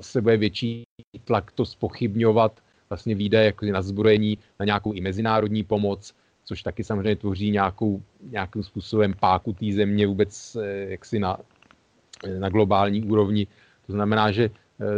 se 0.00 0.20
bude 0.20 0.36
větší 0.36 0.82
tlak 1.24 1.52
to 1.52 1.66
spochybňovat 1.66 2.60
vlastně 2.88 3.14
výdaje 3.14 3.46
jako 3.46 3.66
na 3.66 3.82
zbrojení, 3.82 4.38
na 4.60 4.66
nějakou 4.66 4.92
i 4.92 5.00
mezinárodní 5.00 5.64
pomoc, 5.64 6.14
což 6.44 6.62
taky 6.62 6.84
samozřejmě 6.84 7.16
tvoří 7.16 7.50
nějakou, 7.50 8.02
nějakým 8.30 8.62
způsobem 8.62 9.14
páku 9.20 9.52
té 9.52 9.72
země 9.72 10.06
vůbec 10.06 10.56
jaksi 10.88 11.18
na, 11.18 11.38
na 12.38 12.48
globální 12.48 13.02
úrovni. 13.02 13.46
To 13.86 13.92
znamená, 13.92 14.32
že 14.32 14.50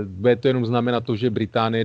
bude 0.05 0.37
to 0.37 0.49
jenom 0.49 0.67
znamenat 0.67 1.05
to, 1.05 1.17
že 1.17 1.31
Británie 1.31 1.85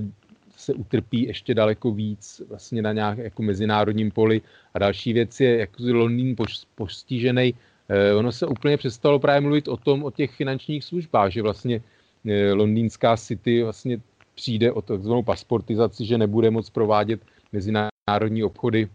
se 0.61 0.73
utrpí 0.73 1.23
ještě 1.23 1.53
daleko 1.53 1.91
víc 1.91 2.41
vlastně 2.49 2.81
na 2.81 2.93
nějak 2.93 3.17
jako 3.17 3.43
mezinárodním 3.43 4.11
poli. 4.11 4.41
A 4.73 4.79
další 4.79 5.13
věc 5.13 5.39
je, 5.39 5.57
jak 5.57 5.69
Londýn 5.79 6.35
postižený. 6.75 7.53
Eh, 7.89 8.13
ono 8.13 8.31
se 8.31 8.47
úplně 8.47 8.77
přestalo 8.77 9.19
právě 9.19 9.41
mluvit 9.41 9.67
o 9.67 9.77
tom, 9.77 10.03
o 10.03 10.11
těch 10.11 10.31
finančních 10.31 10.83
službách, 10.83 11.31
že 11.31 11.41
vlastně 11.41 11.81
eh, 12.25 12.53
londýnská 12.53 13.17
city 13.17 13.63
vlastně 13.63 14.01
přijde 14.35 14.71
o 14.71 14.81
takzvanou 14.81 15.23
pasportizaci, 15.23 16.05
že 16.05 16.17
nebude 16.17 16.51
moc 16.51 16.69
provádět 16.69 17.21
mezinárodní 17.51 18.43
obchody 18.43 18.89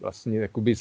vlastně 0.00 0.38
jakoby 0.38 0.74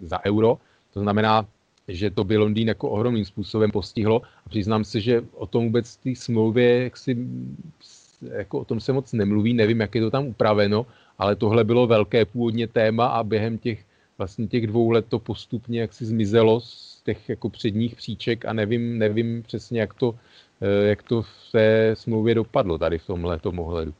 za 0.00 0.24
euro. 0.24 0.58
To 0.92 1.00
znamená, 1.00 1.46
že 1.88 2.10
to 2.10 2.24
by 2.24 2.36
Londýn 2.36 2.68
jako 2.68 2.90
ohromným 2.90 3.24
způsobem 3.24 3.70
postihlo. 3.70 4.22
A 4.46 4.48
přiznám 4.48 4.84
se, 4.84 5.00
že 5.00 5.24
o 5.32 5.46
tom 5.46 5.64
vůbec 5.64 5.96
té 5.96 6.14
smlouvě 6.14 6.82
jak 6.82 6.96
si 6.96 7.16
jako 8.22 8.60
o 8.60 8.64
tom 8.64 8.80
se 8.80 8.92
moc 8.92 9.12
nemluví, 9.12 9.54
nevím, 9.54 9.80
jak 9.80 9.94
je 9.94 10.00
to 10.00 10.10
tam 10.10 10.26
upraveno, 10.26 10.86
ale 11.18 11.36
tohle 11.36 11.64
bylo 11.64 11.86
velké 11.86 12.24
původně 12.24 12.66
téma 12.66 13.06
a 13.06 13.22
během 13.22 13.58
těch 13.58 13.84
vlastně 14.18 14.46
těch 14.46 14.66
dvou 14.66 14.90
let 14.90 15.06
to 15.08 15.18
postupně 15.18 15.80
jak 15.80 15.92
si 15.92 16.04
zmizelo 16.06 16.60
z 16.60 17.02
těch 17.04 17.28
jako 17.28 17.50
předních 17.50 17.96
příček 17.96 18.44
a 18.44 18.52
nevím, 18.52 18.98
nevím 18.98 19.42
přesně, 19.42 19.80
jak 19.80 19.94
to, 19.94 20.18
eh, 20.60 20.88
jak 20.88 21.02
to 21.02 21.22
v 21.22 21.52
té 21.52 21.96
smlouvě 21.96 22.34
dopadlo 22.34 22.78
tady 22.78 22.98
v 22.98 23.06
tomhle 23.06 23.38
tom 23.38 23.58
ohledu. 23.58 23.94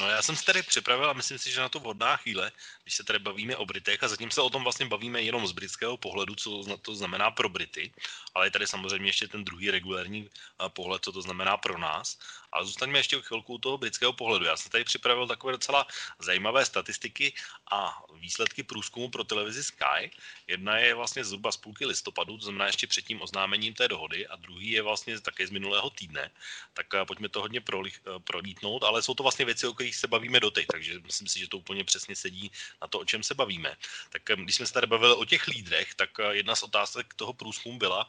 No 0.00 0.08
já 0.08 0.22
jsem 0.22 0.36
si 0.36 0.44
tady 0.44 0.62
připravil 0.62 1.10
a 1.10 1.12
myslím 1.12 1.38
si, 1.38 1.50
že 1.50 1.60
na 1.60 1.68
to 1.68 1.80
vhodná 1.80 2.16
chvíle, 2.16 2.50
když 2.90 2.96
se 2.96 3.04
tady 3.04 3.18
bavíme 3.18 3.56
o 3.56 3.66
Britech 3.66 4.02
a 4.02 4.08
zatím 4.08 4.30
se 4.30 4.40
o 4.40 4.50
tom 4.50 4.62
vlastně 4.62 4.86
bavíme 4.86 5.22
jenom 5.22 5.46
z 5.46 5.52
britského 5.52 5.96
pohledu, 5.96 6.34
co 6.34 6.76
to 6.82 6.94
znamená 6.94 7.30
pro 7.30 7.48
Brity, 7.48 7.92
ale 8.34 8.46
je 8.46 8.50
tady 8.50 8.66
samozřejmě 8.66 9.08
ještě 9.08 9.28
ten 9.28 9.44
druhý 9.44 9.70
regulární 9.70 10.30
pohled, 10.68 11.04
co 11.04 11.12
to 11.12 11.22
znamená 11.22 11.56
pro 11.56 11.78
nás. 11.78 12.18
Ale 12.52 12.66
zůstaňme 12.66 12.98
ještě 12.98 13.22
chvilku 13.22 13.54
u 13.54 13.58
toho 13.58 13.78
britského 13.78 14.12
pohledu. 14.12 14.44
Já 14.44 14.56
jsem 14.56 14.70
tady 14.70 14.84
připravil 14.84 15.26
takové 15.26 15.52
docela 15.52 15.86
zajímavé 16.18 16.66
statistiky 16.66 17.34
a 17.70 18.02
výsledky 18.18 18.62
průzkumu 18.62 19.10
pro 19.10 19.24
televizi 19.24 19.64
Sky. 19.64 20.10
Jedna 20.46 20.78
je 20.78 20.94
vlastně 20.94 21.24
zhruba 21.24 21.52
z 21.52 21.56
půlky 21.56 21.86
listopadu, 21.86 22.38
to 22.38 22.44
znamená 22.44 22.66
ještě 22.66 22.86
před 22.86 23.06
tím 23.06 23.22
oznámením 23.22 23.74
té 23.74 23.88
dohody, 23.88 24.26
a 24.26 24.36
druhý 24.36 24.70
je 24.70 24.82
vlastně 24.82 25.20
také 25.20 25.46
z 25.46 25.50
minulého 25.50 25.90
týdne. 25.90 26.30
Tak 26.74 26.86
pojďme 27.06 27.28
to 27.28 27.40
hodně 27.40 27.62
prolítnout, 28.24 28.82
ale 28.82 29.02
jsou 29.02 29.14
to 29.14 29.22
vlastně 29.22 29.44
věci, 29.44 29.66
o 29.66 29.74
kterých 29.74 29.96
se 29.96 30.06
bavíme 30.06 30.40
doteď, 30.40 30.66
takže 30.66 30.98
myslím 30.98 31.28
si, 31.28 31.38
že 31.38 31.48
to 31.48 31.58
úplně 31.58 31.84
přesně 31.84 32.16
sedí 32.16 32.50
na 32.82 32.88
to, 32.88 32.98
o 32.98 33.04
čem 33.04 33.22
se 33.22 33.34
bavíme. 33.34 33.76
Tak 34.10 34.30
eh, 34.30 34.36
když 34.36 34.56
jsme 34.56 34.66
se 34.66 34.72
tady 34.72 34.86
bavili 34.86 35.14
o 35.14 35.24
těch 35.24 35.46
lídrech, 35.46 35.94
tak 35.94 36.10
jedna 36.30 36.54
z 36.54 36.62
otázek 36.62 37.14
toho 37.14 37.32
průzkumu 37.32 37.78
byla, 37.78 38.06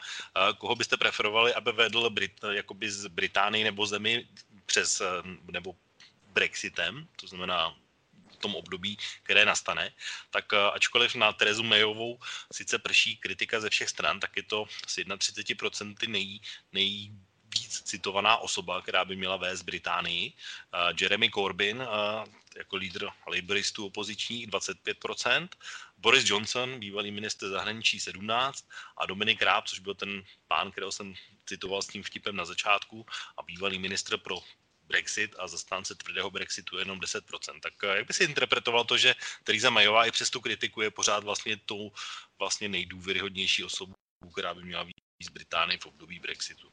koho 0.57 0.75
byste 0.75 0.97
preferovali, 0.97 1.53
aby 1.53 1.71
vedl 1.71 2.09
Brit, 2.09 2.39
jakoby 2.51 2.91
z 2.91 3.07
Británii 3.07 3.63
nebo 3.63 3.87
zemi 3.87 4.27
přes, 4.65 5.01
nebo 5.51 5.75
Brexitem, 6.27 7.07
to 7.15 7.27
znamená 7.27 7.75
v 8.31 8.37
tom 8.37 8.55
období, 8.55 8.97
které 9.23 9.45
nastane, 9.45 9.93
tak 10.29 10.53
ačkoliv 10.53 11.15
na 11.15 11.33
Terezu 11.33 11.63
Mayovou 11.63 12.19
sice 12.51 12.79
prší 12.79 13.17
kritika 13.17 13.59
ze 13.59 13.69
všech 13.69 13.89
stran, 13.89 14.19
tak 14.19 14.37
je 14.37 14.43
to 14.43 14.65
s 14.87 14.97
31% 14.97 15.95
nej, 16.07 16.39
nej 16.73 17.11
víc 17.53 17.81
citovaná 17.81 18.37
osoba, 18.37 18.81
která 18.81 19.05
by 19.05 19.15
měla 19.15 19.37
vést 19.37 19.61
Británii. 19.61 20.33
Jeremy 21.01 21.29
Corbyn 21.29 21.87
jako 22.57 22.75
lídr 22.75 23.09
laboristů 23.27 23.85
opozičních 23.85 24.47
25%, 24.47 25.49
Boris 25.97 26.29
Johnson, 26.29 26.79
bývalý 26.79 27.11
minister 27.11 27.49
zahraničí 27.49 27.99
17% 27.99 28.65
a 28.97 29.05
Dominik 29.05 29.41
Ráb, 29.41 29.67
což 29.67 29.79
byl 29.79 29.95
ten 29.95 30.23
pán, 30.47 30.71
kterého 30.71 30.91
jsem 30.91 31.13
citoval 31.45 31.81
s 31.81 31.87
tím 31.87 32.03
vtipem 32.03 32.35
na 32.35 32.45
začátku 32.45 33.05
a 33.37 33.43
bývalý 33.43 33.79
ministr 33.79 34.17
pro 34.17 34.39
Brexit 34.91 35.35
a 35.39 35.47
zastánce 35.47 35.95
tvrdého 35.95 36.31
Brexitu 36.31 36.77
jenom 36.77 36.99
10%. 36.99 37.59
Tak 37.59 37.73
jak 37.93 38.07
by 38.07 38.13
si 38.13 38.23
interpretoval 38.23 38.85
to, 38.85 38.97
že 38.97 39.15
Theresa 39.43 39.69
Mayová 39.69 40.05
i 40.05 40.11
přes 40.11 40.29
tu 40.29 40.41
kritiku 40.41 40.81
je 40.81 40.91
pořád 40.91 41.23
vlastně 41.23 41.57
tou 41.57 41.91
vlastně 42.39 42.69
nejdůvěryhodnější 42.69 43.63
osobou, 43.63 43.93
která 44.33 44.53
by 44.53 44.63
měla 44.63 44.83
víc 44.83 44.95
z 45.23 45.29
Británie 45.29 45.77
v 45.77 45.85
období 45.85 46.19
Brexitu? 46.19 46.71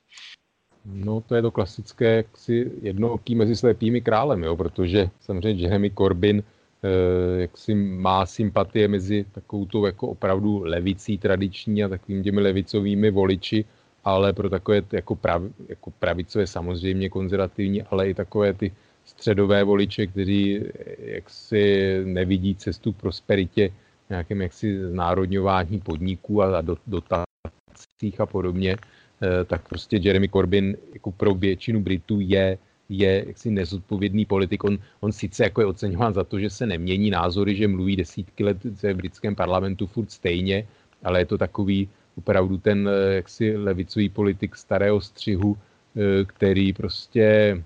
No 0.93 1.21
to 1.21 1.35
je 1.35 1.43
to 1.43 1.51
klasické 1.51 2.17
jaksi 2.17 2.73
jednooký 2.83 3.35
mezi 3.35 3.57
slepými 3.57 4.01
králem, 4.01 4.43
jo, 4.43 4.57
protože 4.57 5.11
samozřejmě 5.21 5.63
Jeremy 5.63 5.91
Corbyn 5.91 6.43
eh, 6.43 7.41
jak 7.41 7.59
si 7.59 7.75
má 7.75 8.27
sympatie 8.27 8.89
mezi 8.89 9.25
takovou 9.33 9.67
tou 9.67 9.87
jako 9.87 10.09
opravdu 10.09 10.63
levicí 10.65 11.19
tradiční 11.19 11.85
a 11.85 11.89
takovými 11.89 12.23
těmi 12.23 12.41
levicovými 12.41 13.11
voliči, 13.11 13.65
ale 14.05 14.33
pro 14.33 14.51
takové 14.51 14.83
jako, 14.93 15.17
prav, 15.17 15.43
jako 15.69 15.91
pravicové 15.91 16.47
samozřejmě 16.47 17.09
konzervativní, 17.09 17.83
ale 17.83 18.09
i 18.09 18.15
takové 18.15 18.53
ty 18.55 18.73
středové 19.05 19.65
voliče, 19.65 20.07
kteří 20.07 20.65
jaksi 20.99 21.93
nevidí 22.05 22.55
cestu 22.55 22.93
k 22.93 22.97
prosperitě, 22.97 23.71
nějakém 24.11 24.43
jaksi 24.43 24.89
znárodňování 24.89 25.79
podniků 25.81 26.43
a 26.43 26.63
dotacích 26.87 28.21
a 28.21 28.27
podobně, 28.27 28.77
Eh, 28.77 29.08
tak 29.47 29.69
prostě 29.69 29.97
Jeremy 29.97 30.29
Corbyn 30.29 30.77
jako 30.93 31.13
pro 31.13 31.35
většinu 31.35 31.81
Britů 31.81 32.21
je, 32.21 32.59
je 32.89 33.25
jaksi 33.27 33.51
nezodpovědný 33.51 34.25
politik. 34.25 34.65
On, 34.65 34.79
on 35.01 35.13
sice 35.13 35.45
jako 35.45 35.61
je 35.61 35.67
oceňován 35.67 36.15
za 36.15 36.25
to, 36.25 36.39
že 36.39 36.51
se 36.51 36.67
nemění 36.67 37.11
názory, 37.11 37.57
že 37.57 37.69
mluví 37.69 37.97
desítky 37.97 38.45
let 38.45 38.65
v 38.65 38.95
britském 38.95 39.35
parlamentu 39.35 39.87
furt 39.87 40.11
stejně, 40.11 40.67
ale 41.05 41.21
je 41.21 41.27
to 41.27 41.39
takový 41.39 41.89
opravdu 42.19 42.59
ten 42.59 42.89
eh, 42.89 43.15
jaksi 43.15 43.57
levicový 43.57 44.09
politik 44.09 44.57
starého 44.57 45.01
střihu, 45.01 45.57
eh, 45.57 46.25
který 46.25 46.73
prostě, 46.73 47.59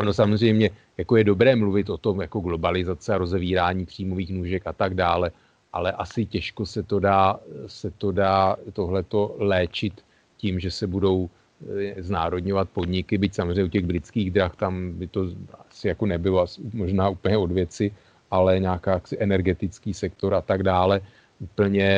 ono 0.00 0.12
samozřejmě 0.12 0.70
jako 0.98 1.16
je 1.16 1.24
dobré 1.24 1.56
mluvit 1.56 1.90
o 1.90 1.98
tom 1.98 2.20
jako 2.20 2.40
globalizace 2.40 3.14
a 3.14 3.18
rozevírání 3.18 3.86
příjmových 3.86 4.30
nůžek 4.30 4.66
a 4.66 4.72
tak 4.72 4.94
dále, 4.94 5.30
ale 5.72 5.92
asi 5.92 6.26
těžko 6.26 6.66
se 6.66 6.82
to 6.82 7.00
dá, 7.00 7.40
se 7.66 7.90
to 7.90 8.12
dá 8.12 8.56
tohleto 8.72 9.36
léčit 9.38 10.04
tím, 10.40 10.56
že 10.60 10.70
se 10.72 10.86
budou 10.86 11.28
eh, 11.28 12.02
znárodňovat 12.02 12.72
podniky, 12.72 13.18
byť 13.18 13.32
samozřejmě 13.34 13.64
u 13.64 13.74
těch 13.76 13.84
britských 13.84 14.30
drah 14.30 14.56
tam 14.56 14.96
by 14.96 15.06
to 15.06 15.28
asi 15.68 15.92
jako 15.92 16.06
nebylo 16.06 16.46
možná 16.72 17.08
úplně 17.08 17.36
od 17.36 17.52
věci, 17.52 17.92
ale 18.30 18.60
nějaká 18.60 19.00
energetický 19.18 19.92
sektor 19.94 20.34
a 20.34 20.40
tak 20.40 20.62
dále. 20.62 21.00
Úplně 21.40 21.88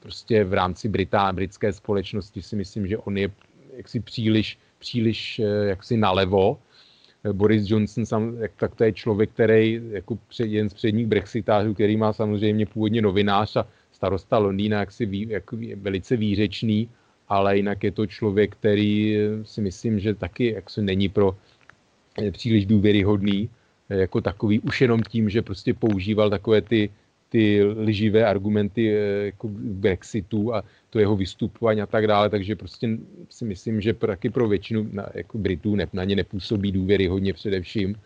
prostě 0.00 0.44
v 0.44 0.52
rámci 0.52 0.88
Britá, 0.88 1.32
britské 1.32 1.72
společnosti 1.72 2.42
si 2.42 2.56
myslím, 2.56 2.86
že 2.86 2.98
on 2.98 3.16
je 3.16 3.28
jaksi 3.76 4.00
příliš, 4.00 4.58
příliš 4.78 5.38
eh, 5.38 5.76
jaksi 5.76 5.96
nalevo. 5.96 6.58
Boris 7.22 7.70
Johnson, 7.70 8.02
sam, 8.02 8.34
tak 8.58 8.74
to 8.74 8.84
je 8.84 8.92
člověk, 8.92 9.30
který 9.30 9.78
jako 10.02 10.18
před, 10.26 10.50
jeden 10.50 10.66
z 10.70 10.74
předních 10.74 11.06
brexitářů, 11.06 11.70
který 11.74 11.94
má 11.96 12.10
samozřejmě 12.12 12.66
původně 12.66 12.98
novinář 12.98 13.62
a 13.62 13.66
starosta 13.92 14.38
Londýna, 14.38 14.82
jaksi 14.82 15.06
ví, 15.06 15.26
jako 15.30 15.56
velice 15.76 16.16
výřečný, 16.18 16.90
ale 17.32 17.56
jinak 17.56 17.84
je 17.84 17.90
to 17.90 18.06
člověk, 18.06 18.52
který 18.52 19.16
si 19.42 19.60
myslím, 19.60 20.00
že 20.00 20.14
taky 20.14 20.52
jak 20.52 20.70
se 20.70 20.82
není 20.82 21.08
pro 21.08 21.32
eh, 22.20 22.30
příliš 22.30 22.66
důvěryhodný 22.66 23.48
eh, 23.88 23.96
jako 23.96 24.20
takový, 24.20 24.60
už 24.60 24.80
jenom 24.80 25.00
tím, 25.00 25.32
že 25.32 25.42
prostě 25.42 25.74
používal 25.74 26.30
takové 26.30 26.60
ty, 26.60 26.90
ty 27.28 27.64
lživé 27.64 28.26
argumenty 28.26 28.92
eh, 28.92 29.32
jako 29.32 29.48
Brexitu 29.80 30.54
a 30.54 30.64
to 30.90 30.98
jeho 30.98 31.16
vystupování 31.16 31.80
a 31.80 31.88
tak 31.88 32.06
dále, 32.06 32.28
takže 32.28 32.56
prostě 32.56 33.00
si 33.30 33.44
myslím, 33.44 33.80
že 33.80 33.96
taky 33.96 34.28
pro 34.30 34.48
většinu 34.48 34.88
na, 34.92 35.08
jako 35.14 35.38
Britů 35.38 35.76
ne, 35.76 35.88
na 35.92 36.04
ně 36.04 36.16
nepůsobí 36.16 36.72
důvěryhodně 36.72 37.32
především. 37.32 37.96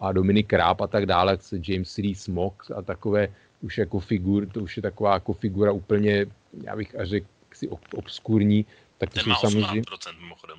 A 0.00 0.12
Dominik 0.12 0.52
Ráb 0.52 0.80
a 0.80 0.86
tak 0.86 1.06
dále, 1.06 1.38
James 1.68 1.96
Lee 1.96 2.14
Smok 2.14 2.66
a 2.74 2.82
takové 2.82 3.28
už 3.62 3.78
jako 3.78 4.00
figur, 4.00 4.46
to 4.46 4.60
už 4.60 4.76
je 4.76 4.82
taková 4.82 5.14
jako 5.14 5.32
figura 5.32 5.72
úplně, 5.72 6.26
já 6.66 6.76
bych 6.76 6.98
až 6.98 7.08
řekl, 7.08 7.26
jaksi 7.56 7.68
obskurní, 7.96 8.66
tak 8.98 9.10
to 9.10 9.14
Ten 9.14 9.22
jsou 9.22 9.40
samozřejmě... 9.40 9.82
mimochodem. 10.20 10.58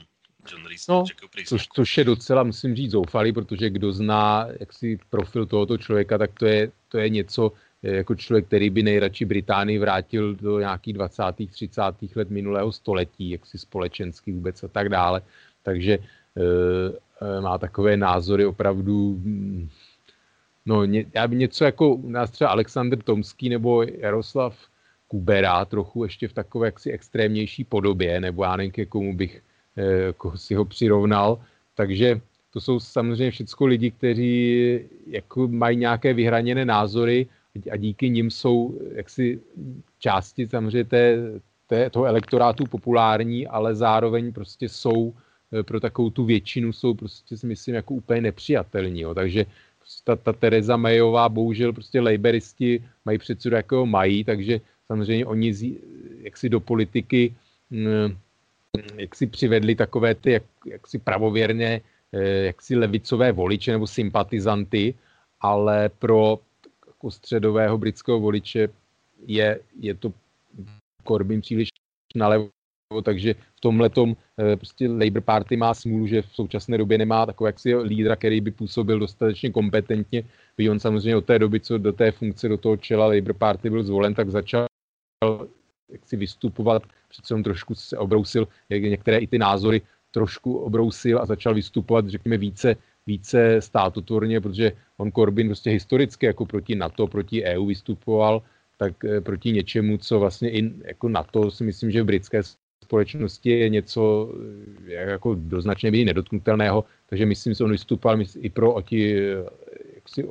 John 0.52 0.66
Reese, 0.66 0.92
no, 0.92 1.04
což, 1.46 1.68
což 1.68 1.98
je 1.98 2.04
docela, 2.04 2.44
musím 2.44 2.76
říct, 2.76 2.92
zoufalý, 2.92 3.34
protože 3.34 3.70
kdo 3.70 3.92
zná 3.92 4.48
jaksi 4.60 5.00
profil 5.10 5.46
tohoto 5.46 5.78
člověka, 5.78 6.18
tak 6.18 6.32
to 6.40 6.46
je, 6.46 6.72
to 6.88 6.98
je 6.98 7.10
něco, 7.10 7.52
jako 7.84 8.16
člověk, 8.16 8.46
který 8.46 8.70
by 8.70 8.84
nejradši 8.84 9.26
Británii 9.26 9.80
vrátil 9.80 10.36
do 10.36 10.60
nějakých 10.60 10.94
20. 10.94 11.24
30. 11.52 11.82
let 12.16 12.30
minulého 12.30 12.72
století, 12.72 13.30
jaksi 13.30 13.58
společensky 13.58 14.32
vůbec 14.32 14.64
a 14.64 14.68
tak 14.68 14.90
dále. 14.90 15.22
Takže 15.64 16.00
e, 16.00 17.42
má 17.42 17.58
takové 17.58 17.98
názory 17.98 18.46
opravdu, 18.46 19.20
hm, 19.20 19.70
no 20.66 20.86
ně, 20.86 21.06
já 21.14 21.28
by 21.28 21.36
něco 21.36 21.66
jako 21.66 21.96
u 21.96 22.10
nás 22.10 22.32
třeba 22.32 22.50
Alexander 22.50 23.04
Tomský 23.04 23.50
nebo 23.50 23.84
Jaroslav 23.84 24.58
Kubera 25.08 25.66
trochu 25.66 26.04
ještě 26.04 26.28
v 26.28 26.34
takové 26.34 26.68
jaksi 26.68 26.92
extrémnější 26.92 27.64
podobě, 27.64 28.22
nebo 28.22 28.44
já 28.44 28.56
nevím, 28.56 28.72
ke 28.72 28.86
komu 28.86 29.16
bych 29.16 29.42
eh, 29.78 29.84
jako 29.84 30.38
si 30.38 30.56
ho 30.56 30.66
přirovnal, 30.66 31.40
takže 31.76 32.22
to 32.54 32.62
jsou 32.62 32.80
samozřejmě 32.80 33.32
všechno 33.32 33.68
lidi, 33.68 33.92
kteří 33.92 34.80
jako 35.08 35.48
mají 35.48 35.78
nějaké 35.78 36.14
vyhraněné 36.14 36.66
názory 36.66 37.28
a 37.72 37.76
díky 37.78 38.10
nim 38.10 38.32
jsou 38.32 38.80
jaksi 38.92 39.40
části 40.00 40.48
samozřejmě 40.48 40.84
té, 40.84 41.18
té, 41.68 41.90
toho 41.90 42.06
elektorátu 42.06 42.66
populární, 42.66 43.48
ale 43.48 43.76
zároveň 43.76 44.34
prostě 44.34 44.70
jsou 44.70 45.14
eh, 45.54 45.64
pro 45.64 45.80
takovou 45.80 46.10
tu 46.10 46.26
většinu 46.26 46.74
jsou 46.74 46.94
prostě 46.94 47.38
si 47.38 47.48
myslím 47.48 47.76
jako 47.76 47.94
úplně 47.94 48.22
nepřijatelní. 48.22 49.02
Jo. 49.02 49.14
Takže 49.14 49.46
prostě 49.80 50.02
ta, 50.04 50.16
ta 50.16 50.34
Tereza 50.34 50.78
Mayová, 50.78 51.30
bohužel 51.30 51.74
prostě 51.74 52.02
laboristi 52.02 52.84
mají 53.06 53.18
předsedu, 53.18 53.56
jako 53.56 53.86
mají, 53.86 54.24
takže 54.24 54.62
samozřejmě 54.88 55.26
oni 55.26 55.54
jak 56.22 56.38
si 56.38 56.50
do 56.50 56.60
politiky 56.60 57.36
mm, 57.70 58.18
jak 58.96 59.16
si 59.16 59.28
přivedli 59.28 59.76
takové 59.76 60.16
ty 60.16 60.32
jak, 60.32 60.44
jak 60.66 60.88
si 60.88 61.00
pravověrně 61.00 61.82
eh, 62.12 62.46
jak 62.46 62.62
si 62.62 62.76
levicové 62.76 63.32
voliče 63.32 63.72
nebo 63.72 63.88
sympatizanty, 63.88 64.94
ale 65.42 65.90
pro 65.90 66.40
jako 66.88 67.12
středového 67.12 67.78
britského 67.78 68.20
voliče 68.20 68.70
je, 69.28 69.60
je 69.80 69.94
to 69.94 70.14
Corbyn 71.08 71.42
příliš 71.42 71.70
nalevo, 72.16 72.50
takže 73.04 73.34
v 73.34 73.62
tomhle 73.62 73.90
tom 73.90 74.16
eh, 74.40 74.56
prostě 74.56 74.88
Labour 74.88 75.22
Party 75.22 75.58
má 75.58 75.74
smůlu, 75.74 76.08
že 76.08 76.22
v 76.22 76.36
současné 76.36 76.78
době 76.78 76.98
nemá 76.98 77.26
takový 77.26 77.48
jaksi 77.48 77.76
lídra, 77.76 78.16
který 78.16 78.42
by 78.42 78.52
působil 78.52 79.00
dostatečně 79.00 79.52
kompetentně. 79.52 80.24
Ví 80.58 80.70
on 80.70 80.80
samozřejmě 80.80 81.16
od 81.16 81.26
té 81.26 81.40
doby, 81.40 81.60
co 81.60 81.78
do 81.78 81.94
té 81.94 82.12
funkce, 82.12 82.48
do 82.48 82.58
toho 82.58 82.78
čela 82.78 83.08
Labour 83.08 83.34
Party 83.34 83.70
byl 83.70 83.84
zvolen, 83.84 84.14
tak 84.14 84.30
začal 84.30 84.67
jak 85.90 86.02
si 86.06 86.18
vystupovat, 86.18 86.84
přece 87.08 87.34
on 87.34 87.44
trošku 87.44 87.76
se 87.76 87.98
obrousil, 87.98 88.48
jak 88.70 88.82
některé 88.82 89.18
i 89.18 89.28
ty 89.28 89.38
názory 89.38 89.82
trošku 90.12 90.58
obrousil 90.58 91.20
a 91.22 91.26
začal 91.26 91.54
vystupovat, 91.54 92.08
řekněme, 92.08 92.38
více, 92.38 92.76
více 93.08 93.62
státotvorně, 93.62 94.42
protože 94.42 94.72
on 94.98 95.12
Corbyn 95.12 95.48
prostě 95.48 95.70
historicky 95.70 96.26
jako 96.26 96.46
proti 96.46 96.76
NATO, 96.76 97.08
proti 97.08 97.44
EU 97.44 97.66
vystupoval, 97.66 98.42
tak 98.78 99.06
eh, 99.06 99.22
proti 99.22 99.52
něčemu, 99.52 99.98
co 99.98 100.20
vlastně 100.20 100.52
i 100.52 100.74
jako 100.86 101.10
NATO 101.10 101.52
si 101.52 101.64
myslím, 101.64 101.92
že 101.92 102.04
v 102.04 102.06
britské 102.06 102.42
společnosti 102.84 103.50
je 103.50 103.70
něco 103.70 104.32
eh, 104.88 104.94
jako 104.94 105.36
doznačně 105.36 105.92
nedotknutelného, 105.92 106.84
takže 107.10 107.26
myslím, 107.26 107.54
že 107.54 107.64
on 107.64 107.72
vystupoval 107.72 108.18
i 108.38 108.50
pro 108.50 108.74
oti, 108.74 109.20
eh, 109.20 109.46
jaksi, 109.96 110.28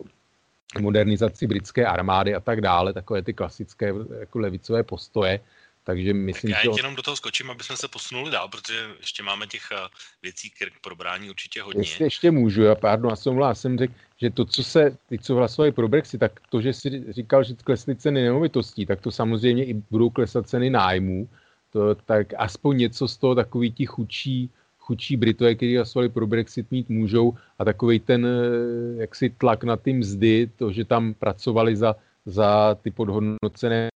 modernizaci 0.80 1.46
britské 1.46 1.86
armády 1.86 2.34
a 2.34 2.40
tak 2.40 2.60
dále, 2.60 2.92
takové 2.92 3.22
ty 3.22 3.32
klasické 3.32 3.92
jako 4.20 4.38
levicové 4.38 4.82
postoje. 4.82 5.40
Takže 5.84 6.14
myslím, 6.14 6.52
tak 6.52 6.64
já 6.64 6.72
že... 6.72 6.78
jenom 6.78 6.94
do 6.94 7.02
toho 7.02 7.16
skočím, 7.16 7.50
aby 7.50 7.64
jsme 7.64 7.76
se 7.76 7.88
posunuli 7.88 8.30
dál, 8.30 8.48
protože 8.48 8.86
ještě 9.00 9.22
máme 9.22 9.46
těch 9.46 9.62
eh, 9.72 9.76
věcí 10.22 10.50
k 10.50 10.80
probrání 10.80 11.30
určitě 11.30 11.62
hodně. 11.62 11.80
Jestli 11.80 12.04
ještě 12.04 12.30
můžu, 12.30 12.62
já 12.62 12.74
pardon, 12.74 13.10
já 13.10 13.16
jsem, 13.16 13.38
já 13.38 13.54
jsem 13.54 13.78
řekl, 13.78 13.94
že 14.16 14.30
to, 14.30 14.44
co 14.44 14.64
se, 14.64 14.96
ty, 15.08 15.18
co 15.18 15.34
hlasovali 15.34 15.72
pro 15.72 15.88
Brexit, 15.88 16.20
tak 16.20 16.40
to, 16.50 16.60
že 16.60 16.72
si 16.72 17.12
říkal, 17.12 17.44
že 17.44 17.54
klesly 17.54 17.96
ceny 17.96 18.22
nemovitostí, 18.22 18.86
tak 18.86 19.00
to 19.00 19.10
samozřejmě 19.10 19.64
i 19.64 19.74
budou 19.74 20.10
klesat 20.10 20.48
ceny 20.48 20.70
nájmů, 20.70 21.28
to, 21.72 21.94
tak 21.94 22.34
aspoň 22.38 22.76
něco 22.76 23.08
z 23.08 23.16
toho 23.16 23.34
takový 23.34 23.72
ti 23.72 23.86
chudší, 23.86 24.50
chudší 24.87 25.16
Britové, 25.16 25.55
kteří 25.55 25.76
hlasovali 25.76 26.09
pro 26.09 26.26
Brexit, 26.26 26.70
mít 26.70 26.89
můžou 26.89 27.34
a 27.59 27.64
takový 27.64 28.01
ten 28.01 28.26
eh, 28.26 29.01
jaksi 29.03 29.30
tlak 29.30 29.64
na 29.64 29.76
ty 29.76 29.93
mzdy, 29.93 30.51
to, 30.57 30.72
že 30.72 30.84
tam 30.84 31.14
pracovali 31.14 31.76
za, 31.76 31.97
za 32.26 32.78
ty 32.82 32.91
podhodnocené 32.91 33.89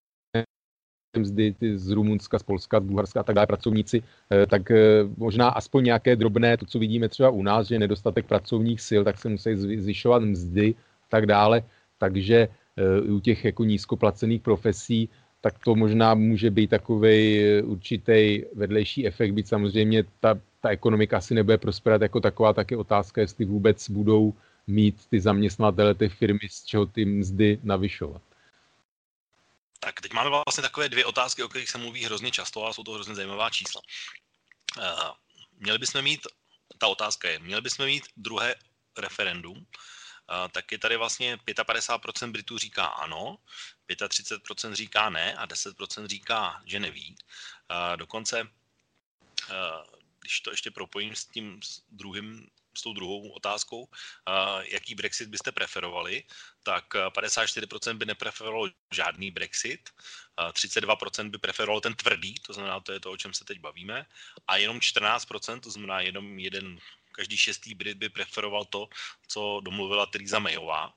mzdy 1.18 1.52
ty 1.52 1.78
z 1.78 1.90
Rumunska, 1.90 2.38
z 2.38 2.42
Polska, 2.42 2.80
z 2.80 2.84
Bulharska 2.84 3.20
a 3.20 3.22
tak 3.22 3.34
dále 3.34 3.46
pracovníci, 3.46 4.02
eh, 4.02 4.46
tak 4.46 4.70
eh, 4.70 5.04
možná 5.16 5.48
aspoň 5.48 5.84
nějaké 5.84 6.16
drobné, 6.16 6.56
to, 6.56 6.66
co 6.66 6.78
vidíme 6.78 7.08
třeba 7.08 7.30
u 7.30 7.42
nás, 7.42 7.68
že 7.68 7.78
nedostatek 7.78 8.26
pracovních 8.26 8.80
sil, 8.88 9.00
tak 9.04 9.18
se 9.18 9.28
musí 9.28 9.56
zvyšovat 9.56 10.22
mzdy 10.22 10.74
a 11.04 11.06
tak 11.08 11.26
dále. 11.26 11.62
Takže 11.98 12.48
u 13.10 13.18
těch 13.18 13.44
jako 13.44 13.64
nízkoplacených 13.64 14.42
profesí 14.42 15.10
tak 15.40 15.58
to 15.58 15.74
možná 15.74 16.14
může 16.14 16.50
být 16.50 16.70
takový 16.70 17.42
určitý 17.62 18.42
vedlejší 18.54 19.06
efekt, 19.06 19.32
být 19.32 19.48
samozřejmě 19.48 20.04
ta 20.20 20.38
ta 20.60 20.68
ekonomika 20.68 21.16
asi 21.16 21.34
nebude 21.34 21.58
prosperovat 21.58 22.02
jako 22.02 22.20
taková, 22.20 22.52
tak 22.52 22.70
je 22.70 22.76
otázka, 22.76 23.20
jestli 23.20 23.44
vůbec 23.44 23.90
budou 23.90 24.34
mít 24.66 25.06
ty 25.06 25.20
zaměstnavatele, 25.20 25.94
ty 25.94 26.08
firmy, 26.08 26.48
z 26.50 26.64
čeho 26.64 26.86
ty 26.86 27.04
mzdy 27.04 27.60
navyšovat. 27.62 28.22
Tak 29.80 30.00
teď 30.00 30.12
máme 30.12 30.30
vlastně 30.30 30.62
takové 30.62 30.88
dvě 30.88 31.04
otázky, 31.04 31.42
o 31.42 31.48
kterých 31.48 31.70
se 31.70 31.78
mluví 31.78 32.04
hrozně 32.04 32.30
často 32.30 32.66
a 32.66 32.72
jsou 32.72 32.82
to 32.82 32.92
hrozně 32.92 33.14
zajímavá 33.14 33.50
čísla. 33.50 33.80
Uh, 34.76 34.84
měli 35.58 35.78
bychom 35.78 36.02
mít, 36.02 36.20
ta 36.78 36.86
otázka 36.86 37.28
je, 37.28 37.38
měli 37.38 37.62
bychom 37.62 37.86
mít 37.86 38.04
druhé 38.16 38.54
referendum, 38.98 39.56
uh, 39.56 39.64
tak 40.52 40.72
je 40.72 40.78
tady 40.78 40.96
vlastně 40.96 41.36
55% 41.36 42.30
Britů 42.32 42.58
říká 42.58 42.86
ano, 42.86 43.38
35% 43.88 44.72
říká 44.72 45.10
ne 45.10 45.34
a 45.34 45.46
10% 45.46 46.06
říká, 46.06 46.62
že 46.64 46.80
neví. 46.80 47.16
Uh, 47.70 47.96
dokonce 47.96 48.48
když 50.20 50.40
to 50.40 50.50
ještě 50.50 50.70
propojím 50.70 51.14
s 51.14 51.24
tím 51.24 51.62
s 51.62 51.82
druhým, 51.90 52.46
s 52.76 52.82
tou 52.82 52.92
druhou 52.92 53.28
otázkou, 53.30 53.88
jaký 54.62 54.94
Brexit 54.94 55.28
byste 55.28 55.52
preferovali, 55.52 56.22
tak 56.62 56.94
54% 56.94 57.96
by 57.96 58.06
nepreferovalo 58.06 58.70
žádný 58.90 59.30
Brexit, 59.30 59.90
uh, 60.38 60.52
32% 60.52 61.30
by 61.30 61.38
preferovalo 61.38 61.80
ten 61.80 61.94
tvrdý, 61.94 62.34
to 62.34 62.52
znamená, 62.52 62.80
to 62.80 62.92
je 62.92 63.00
to, 63.00 63.10
o 63.10 63.16
čem 63.16 63.34
se 63.34 63.44
teď 63.44 63.58
bavíme, 63.60 64.06
a 64.48 64.56
jenom 64.56 64.78
14%, 64.78 65.60
to 65.60 65.70
znamená 65.70 66.00
jenom 66.00 66.38
jeden 66.38 66.78
každý 67.18 67.36
šestý 67.36 67.74
Brit 67.74 67.98
by 67.98 68.08
preferoval 68.08 68.64
to, 68.64 68.88
co 69.26 69.60
domluvila 69.64 70.06
Theresa 70.06 70.38
Mayová, 70.38 70.94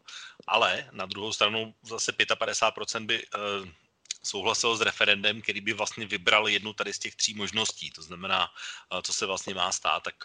ale 0.48 0.90
na 0.92 1.06
druhou 1.06 1.34
stranu 1.34 1.74
zase 1.82 2.12
55% 2.12 3.06
by 3.06 3.26
souhlasil 4.24 4.78
s 4.78 4.82
referendem, 4.82 5.42
který 5.42 5.62
by 5.62 5.74
vlastně 5.74 6.06
vybral 6.06 6.48
jednu 6.48 6.74
tady 6.74 6.94
z 6.94 7.00
těch 7.00 7.16
tří 7.16 7.34
možností, 7.34 7.92
to 7.92 8.02
znamená, 8.02 8.48
co 9.02 9.14
se 9.14 9.26
vlastně 9.26 9.54
má 9.54 9.72
stát, 9.72 10.04
tak 10.04 10.16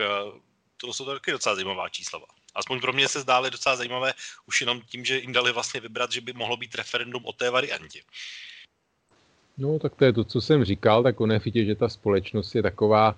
to 0.76 0.92
jsou 0.92 1.04
taky 1.04 1.30
docela 1.32 1.54
zajímavá 1.54 1.88
čísla. 1.88 2.20
Aspoň 2.54 2.80
pro 2.80 2.92
mě 2.92 3.08
se 3.08 3.20
zdály 3.20 3.50
docela 3.50 3.76
zajímavé 3.76 4.12
už 4.46 4.60
jenom 4.60 4.80
tím, 4.80 5.04
že 5.04 5.18
jim 5.18 5.32
dali 5.32 5.52
vlastně 5.52 5.80
vybrat, 5.80 6.12
že 6.12 6.20
by 6.20 6.32
mohlo 6.32 6.56
být 6.56 6.74
referendum 6.74 7.24
o 7.24 7.32
té 7.32 7.50
variantě. 7.50 8.00
No, 9.58 9.78
tak 9.78 9.94
to 9.94 10.04
je 10.04 10.12
to, 10.12 10.24
co 10.24 10.40
jsem 10.40 10.64
říkal, 10.64 11.02
tak 11.02 11.20
ono 11.20 11.34
je 11.34 11.64
že 11.64 11.74
ta 11.74 11.88
společnost 11.88 12.54
je 12.54 12.62
taková, 12.62 13.16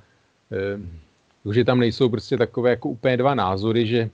eh, 0.52 1.52
že 1.52 1.64
tam 1.64 1.80
nejsou 1.80 2.08
prostě 2.08 2.36
takové 2.36 2.70
jako 2.70 2.88
úplně 2.88 3.16
dva 3.16 3.34
názory, 3.34 3.86
že, 3.86 4.10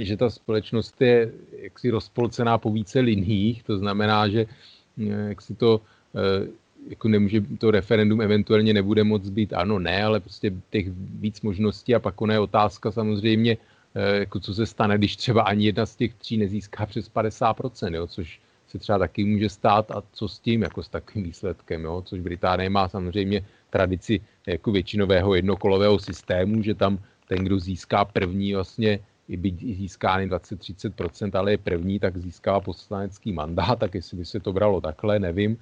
že 0.00 0.16
ta 0.16 0.30
společnost 0.30 1.00
je 1.00 1.32
jaksi 1.58 1.90
rozpolcená 1.90 2.58
po 2.58 2.72
více 2.72 3.00
liních, 3.00 3.62
to 3.62 3.78
znamená, 3.78 4.28
že 4.28 4.46
Eh, 4.46 4.75
jak 4.96 5.42
si 5.42 5.54
to 5.54 5.80
eh, 6.14 6.48
jako 6.88 7.08
nemůže, 7.08 7.40
to 7.58 7.70
referendum 7.70 8.20
eventuálně 8.20 8.74
nebude 8.74 9.04
moc 9.04 9.28
být 9.28 9.52
ano, 9.52 9.78
ne, 9.78 10.04
ale 10.04 10.20
prostě 10.20 10.52
těch 10.70 10.86
víc 11.20 11.40
možností 11.40 11.94
a 11.94 12.00
pak 12.00 12.20
ona 12.20 12.34
je 12.34 12.40
otázka 12.40 12.92
samozřejmě, 12.92 13.56
eh, 13.94 14.18
jako 14.18 14.40
co 14.40 14.54
se 14.54 14.66
stane, 14.66 14.98
když 14.98 15.16
třeba 15.16 15.42
ani 15.42 15.66
jedna 15.66 15.86
z 15.86 15.96
těch 15.96 16.14
tří 16.14 16.36
nezíská 16.36 16.86
přes 16.86 17.08
50%, 17.08 17.94
jo, 17.94 18.06
což 18.06 18.40
se 18.68 18.78
třeba 18.78 18.98
taky 18.98 19.24
může 19.24 19.48
stát 19.48 19.90
a 19.90 20.02
co 20.12 20.28
s 20.28 20.38
tím, 20.38 20.62
jako 20.62 20.82
s 20.82 20.88
takovým 20.88 21.24
výsledkem, 21.24 21.84
jo, 21.84 22.02
což 22.06 22.20
Británie 22.20 22.70
má 22.70 22.88
samozřejmě 22.88 23.44
tradici 23.70 24.20
jako 24.46 24.72
většinového 24.72 25.34
jednokolového 25.34 25.98
systému, 25.98 26.62
že 26.62 26.74
tam 26.74 26.98
ten, 27.28 27.38
kdo 27.38 27.58
získá 27.58 28.04
první 28.04 28.54
vlastně 28.54 28.98
i 29.28 29.36
byť 29.36 29.56
získá 29.76 30.18
20-30%, 30.18 31.38
ale 31.38 31.50
je 31.50 31.58
první, 31.58 31.98
tak 31.98 32.16
získá 32.16 32.60
poslanecký 32.60 33.32
mandát, 33.32 33.78
tak 33.78 33.94
jestli 33.94 34.16
by 34.16 34.24
se 34.24 34.40
to 34.40 34.52
bralo 34.52 34.80
takhle, 34.80 35.18
nevím, 35.18 35.58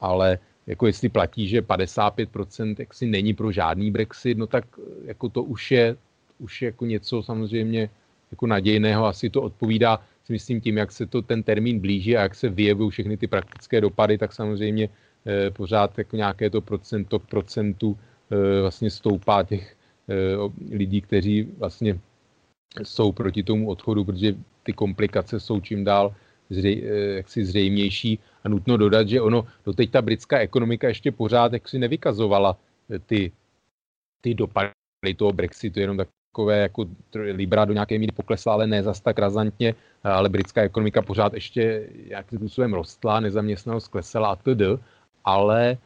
ale 0.00 0.38
jako 0.66 0.86
jestli 0.86 1.08
platí, 1.08 1.48
že 1.48 1.60
55% 1.60 2.76
jaksi 2.78 3.06
není 3.06 3.34
pro 3.34 3.52
žádný 3.52 3.90
Brexit, 3.90 4.38
no 4.38 4.46
tak 4.46 4.64
jako 5.04 5.28
to 5.28 5.42
už 5.42 5.70
je, 5.70 5.96
už 6.38 6.62
je 6.62 6.66
jako 6.66 6.86
něco 6.86 7.22
samozřejmě 7.22 7.90
jako 8.30 8.46
nadějného, 8.46 9.06
asi 9.06 9.30
to 9.30 9.42
odpovídá 9.42 9.98
si 10.24 10.32
myslím 10.32 10.60
tím, 10.60 10.76
jak 10.78 10.92
se 10.92 11.06
to 11.06 11.22
ten 11.22 11.42
termín 11.42 11.80
blíží 11.80 12.16
a 12.16 12.22
jak 12.22 12.34
se 12.34 12.48
vyjevují 12.48 12.90
všechny 12.90 13.16
ty 13.16 13.26
praktické 13.26 13.80
dopady, 13.80 14.18
tak 14.18 14.32
samozřejmě 14.32 14.88
eh, 14.88 15.50
pořád 15.50 15.98
jako 15.98 16.16
nějaké 16.16 16.50
to 16.50 16.60
procento 16.60 17.18
k 17.18 17.26
procentu 17.26 17.98
eh, 18.30 18.60
vlastně 18.60 18.90
stoupá 18.90 19.42
těch 19.42 19.76
eh, 20.08 20.14
lidí, 20.76 21.00
kteří 21.00 21.48
vlastně 21.58 21.98
jsou 22.82 23.12
proti 23.12 23.42
tomu 23.42 23.68
odchodu, 23.68 24.04
protože 24.04 24.34
ty 24.62 24.72
komplikace 24.72 25.40
jsou 25.40 25.60
čím 25.60 25.84
dál 25.84 26.14
zřej, 26.50 26.82
eh, 26.84 27.16
jaksi 27.16 27.44
zřejmější 27.44 28.18
a 28.44 28.48
nutno 28.48 28.76
dodat, 28.76 29.08
že 29.08 29.20
ono, 29.20 29.46
doteď 29.64 29.90
ta 29.90 30.02
britská 30.02 30.38
ekonomika 30.38 30.88
ještě 30.88 31.12
pořád 31.12 31.52
jaksi 31.52 31.78
nevykazovala 31.78 32.56
eh, 32.90 32.98
ty, 32.98 33.32
ty 34.20 34.34
dopady 34.34 34.70
toho 35.16 35.32
Brexitu, 35.32 35.80
jenom 35.80 35.96
takové 35.96 36.58
jako 36.58 36.86
Libra 37.14 37.64
do 37.64 37.72
nějaké 37.72 37.98
míry 37.98 38.12
poklesla, 38.12 38.52
ale 38.52 38.66
ne 38.66 38.82
zas 38.82 39.00
tak 39.00 39.18
razantně, 39.18 39.74
ale 40.04 40.28
britská 40.28 40.62
ekonomika 40.62 41.02
pořád 41.02 41.34
ještě 41.34 41.88
nějakým 42.08 42.38
způsobem 42.38 42.74
rostla, 42.74 43.20
nezaměstnanost 43.20 43.88
klesala 43.88 44.28
a 44.28 44.36
td. 44.36 44.78
Ale 45.24 45.70
e, 45.70 45.76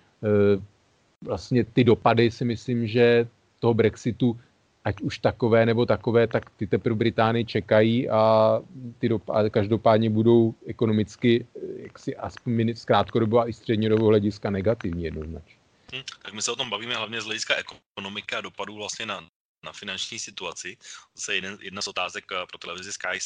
vlastně 1.22 1.64
ty 1.64 1.85
dopady 1.85 2.30
si 2.30 2.45
myslím, 2.45 2.87
že 2.87 3.28
toho 3.61 3.74
Brexitu 3.74 4.37
ať 4.85 5.01
už 5.01 5.18
takové 5.18 5.66
nebo 5.66 5.87
takové, 5.87 6.26
tak 6.26 6.51
ty 6.51 6.66
teprve 6.66 6.97
Británii 6.97 7.45
čekají 7.45 8.09
a, 8.09 8.61
ty 8.99 9.09
dop- 9.09 9.32
a 9.32 9.51
každopádně 9.51 10.11
budou 10.11 10.55
ekonomicky 10.66 11.47
jaksi 11.76 12.16
aspoň 12.16 12.74
z 12.74 12.85
krátkodobého 12.85 13.41
a 13.41 13.49
i 13.49 13.53
střednědobého 13.53 14.09
hlediska 14.09 14.51
negativní 14.51 15.05
jednoznačně. 15.05 15.57
Hmm, 15.93 16.03
tak 16.22 16.32
my 16.32 16.43
se 16.43 16.53
o 16.53 16.57
tom 16.57 16.70
bavíme 16.70 16.97
hlavně 16.97 17.20
z 17.20 17.24
hlediska 17.24 17.55
ekonomiky 17.57 18.37
a 18.37 18.41
dopadů 18.41 18.74
vlastně 18.74 19.07
na, 19.07 19.20
na 19.65 19.73
finanční 19.73 20.19
situaci. 20.19 20.77
Zase 21.15 21.35
jeden, 21.35 21.59
jedna 21.61 21.83
z 21.83 21.89
otázek 21.89 22.25
eh, 22.33 22.47
pro 22.47 22.59
televizi 22.59 22.93
Sky 22.93 23.19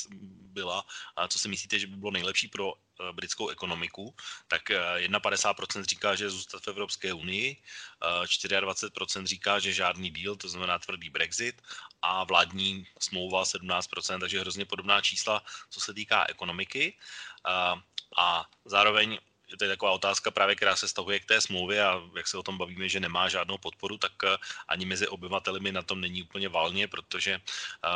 byla, 0.55 0.85
co 1.29 1.39
si 1.39 1.49
myslíte, 1.49 1.79
že 1.79 1.87
by 1.87 1.97
bylo 1.97 2.11
nejlepší 2.11 2.49
pro 2.49 2.73
eh, 2.75 3.13
britskou 3.13 3.49
ekonomiku, 3.49 4.15
tak 4.49 4.71
51% 4.71 5.81
eh, 5.81 5.85
říká, 5.85 6.15
že 6.15 6.31
zůstat 6.31 6.63
v 6.67 6.69
Evropské 6.69 7.13
unii, 7.13 7.57
24% 8.01 9.27
říká, 9.27 9.59
že 9.59 9.73
žádný 9.73 10.11
díl, 10.11 10.37
to 10.37 10.49
znamená 10.49 10.79
tvrdý 10.79 11.11
Brexit 11.11 11.63
a 12.03 12.25
vládní 12.25 12.87
smlouva 12.99 13.45
17%, 13.45 14.21
takže 14.21 14.41
hrozně 14.41 14.65
podobná 14.65 15.01
čísla, 15.01 15.43
co 15.71 15.81
se 15.81 15.95
týká 15.95 16.25
ekonomiky. 16.29 16.95
A 18.17 18.51
zároveň 18.65 19.19
to 19.57 19.65
je 19.65 19.69
taková 19.71 19.93
otázka 19.93 20.31
právě, 20.31 20.57
která 20.57 20.77
se 20.77 20.89
stahuje 20.89 21.21
k 21.21 21.25
té 21.25 21.41
smlouvě 21.41 21.85
a 21.85 22.03
jak 22.17 22.29
se 22.29 22.39
o 22.39 22.43
tom 22.43 22.59
bavíme, 22.59 22.89
že 22.89 23.01
nemá 23.01 23.29
žádnou 23.29 23.59
podporu, 23.59 23.99
tak 23.99 24.13
eh, 24.25 24.37
ani 24.69 24.87
mezi 24.87 25.09
obyvateli 25.09 25.73
na 25.73 25.83
tom 25.83 26.01
není 26.01 26.23
úplně 26.23 26.49
valně, 26.49 26.89
protože 26.89 27.35
eh, 27.35 27.89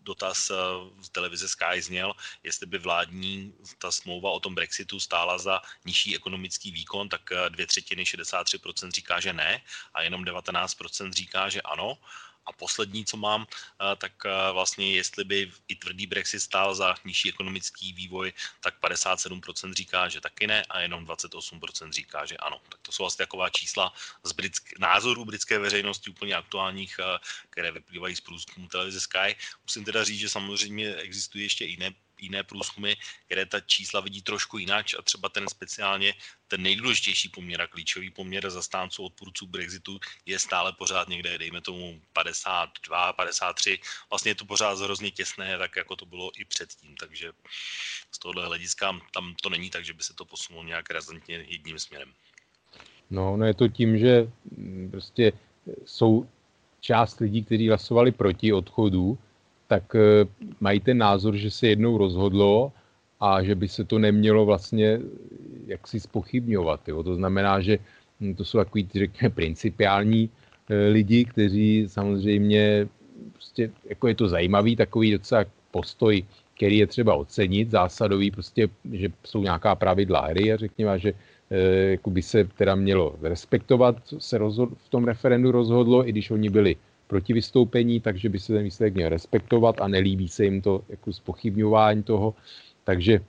dotaz 0.00 0.50
eh, 0.50 0.54
z 1.02 1.08
televize 1.08 1.48
Sky 1.48 1.82
zněl, 1.82 2.14
jestli 2.42 2.66
by 2.66 2.78
vládní 2.78 3.54
ta 3.78 3.90
smlouva 3.90 4.30
o 4.30 4.40
tom 4.40 4.54
Brexitu 4.54 5.00
stála 5.00 5.38
za 5.38 5.60
nižší 5.84 6.16
ekonomický 6.16 6.70
výkon, 6.70 7.08
tak 7.08 7.22
dvě 7.48 7.66
třetiny, 7.66 8.02
63% 8.04 8.90
říká, 8.90 9.20
že 9.20 9.32
ne 9.32 9.62
a 9.94 10.02
jenom 10.02 10.24
19% 10.24 11.12
říká, 11.12 11.48
že 11.48 11.62
ano. 11.62 11.98
A 12.46 12.52
poslední, 12.52 13.04
co 13.04 13.16
mám, 13.16 13.46
eh, 13.46 13.96
tak 13.96 14.12
eh, 14.26 14.52
vlastně 14.52 14.92
jestli 14.92 15.24
by 15.24 15.52
i 15.68 15.74
tvrdý 15.76 16.06
Brexit 16.06 16.40
stál 16.40 16.74
za 16.74 16.94
nižší 17.04 17.28
ekonomický 17.28 17.92
vývoj, 17.92 18.32
tak 18.60 18.74
57% 18.80 19.72
říká, 19.72 20.08
že 20.08 20.20
taky 20.20 20.46
ne 20.46 20.64
a 20.70 20.80
jenom 20.80 21.04
28% 21.04 21.92
říká, 21.92 22.26
že 22.26 22.36
ano. 22.36 22.60
Tak 22.68 22.80
to 22.82 22.92
jsou 22.92 23.02
vlastně 23.02 23.22
taková 23.26 23.50
čísla 23.50 23.92
z 24.24 24.32
britsk- 24.32 24.78
názorů 24.78 25.24
britské 25.24 25.58
veřejnosti 25.58 26.10
úplně 26.10 26.34
aktuálních, 26.34 27.00
eh, 27.00 27.18
které 27.50 27.72
vyplývají 27.72 28.16
z 28.16 28.20
průzkumu 28.20 28.68
televize 28.68 29.00
Sky. 29.00 29.36
Musím 29.62 29.84
teda 29.84 30.04
říct, 30.04 30.20
že 30.20 30.28
samozřejmě 30.28 30.94
existují 30.94 31.44
ještě 31.44 31.64
jiné 31.64 31.90
jiné 32.22 32.42
průzkumy, 32.42 32.94
které 33.26 33.46
ta 33.46 33.60
čísla 33.60 34.00
vidí 34.00 34.22
trošku 34.22 34.58
jinak 34.58 34.86
a 34.98 35.02
třeba 35.02 35.28
ten 35.28 35.48
speciálně 35.48 36.14
ten 36.48 36.62
nejdůležitější 36.62 37.28
poměr 37.28 37.62
a 37.62 37.66
klíčový 37.66 38.10
poměr 38.10 38.50
zastánců 38.50 39.04
odpůrců 39.04 39.46
Brexitu 39.46 40.00
je 40.26 40.38
stále 40.38 40.72
pořád 40.72 41.08
někde, 41.08 41.38
dejme 41.38 41.60
tomu 41.60 42.00
52, 42.12 43.12
53. 43.12 43.78
Vlastně 44.10 44.30
je 44.30 44.34
to 44.34 44.44
pořád 44.44 44.78
hrozně 44.78 45.10
těsné, 45.10 45.58
tak 45.58 45.76
jako 45.76 45.96
to 45.96 46.06
bylo 46.06 46.30
i 46.36 46.44
předtím, 46.44 46.96
takže 46.96 47.32
z 48.12 48.18
tohohle 48.18 48.46
hlediska 48.46 49.00
tam 49.14 49.34
to 49.42 49.50
není 49.50 49.70
tak, 49.70 49.84
že 49.84 49.92
by 49.92 50.02
se 50.02 50.14
to 50.14 50.24
posunulo 50.24 50.64
nějak 50.64 50.90
razantně 50.90 51.44
jedním 51.48 51.78
směrem. 51.78 52.12
No, 53.10 53.36
no 53.36 53.46
je 53.46 53.54
to 53.54 53.68
tím, 53.68 53.98
že 53.98 54.28
mm, 54.56 54.88
prostě 54.90 55.32
jsou 55.84 56.28
část 56.80 57.20
lidí, 57.20 57.44
kteří 57.44 57.68
hlasovali 57.68 58.12
proti 58.12 58.52
odchodu, 58.52 59.18
tak 59.72 59.96
eh, 59.96 60.28
mají 60.60 60.84
ten 60.84 61.00
názor, 61.00 61.32
že 61.32 61.48
se 61.48 61.72
jednou 61.72 61.96
rozhodlo 61.96 62.72
a 63.16 63.40
že 63.40 63.56
by 63.56 63.68
se 63.68 63.88
to 63.88 63.96
nemělo 63.96 64.44
vlastně 64.44 65.00
jaksi 65.66 66.00
spochybňovat. 66.00 66.88
Jo. 66.88 67.00
To 67.02 67.14
znamená, 67.16 67.60
že 67.64 67.80
hm, 68.20 68.34
to 68.36 68.44
jsou 68.44 68.58
takový, 68.58 68.88
řekněme, 68.92 69.32
principiální 69.32 70.28
eh, 70.28 70.92
lidi, 70.92 71.24
kteří 71.24 71.88
samozřejmě, 71.88 72.88
prostě, 73.32 73.70
jako 73.88 74.08
je 74.08 74.14
to 74.14 74.28
zajímavý 74.28 74.76
takový 74.76 75.16
docela 75.16 75.44
postoj, 75.70 76.20
který 76.56 76.84
je 76.84 76.86
třeba 76.86 77.16
ocenit, 77.16 77.72
zásadový, 77.72 78.30
prostě, 78.30 78.68
že 78.92 79.08
jsou 79.24 79.40
nějaká 79.42 79.72
pravidla 79.74 80.36
hry 80.36 80.52
a 80.52 80.60
řekněme, 80.60 80.98
že 80.98 81.16
eh, 81.16 81.96
jako 81.96 82.10
by 82.12 82.22
se 82.22 82.44
teda 82.44 82.76
mělo 82.76 83.16
respektovat, 83.24 84.04
co 84.04 84.20
se 84.20 84.36
rozhod, 84.36 84.76
v 84.84 84.88
tom 84.92 85.08
referendu 85.08 85.48
rozhodlo, 85.48 86.04
i 86.04 86.12
když 86.12 86.30
oni 86.30 86.52
byli 86.52 86.76
proti 87.12 87.36
vystoupení, 87.36 88.00
takže 88.00 88.32
by 88.32 88.38
se 88.40 88.56
ten 88.56 88.64
výsledek 88.64 88.94
měl 88.94 89.08
respektovat 89.12 89.80
a 89.80 89.88
nelíbí 89.88 90.28
se 90.32 90.48
jim 90.48 90.64
to 90.64 90.80
jako 90.88 91.12
spochybňování 91.12 92.08
toho. 92.08 92.32
Takže 92.88 93.20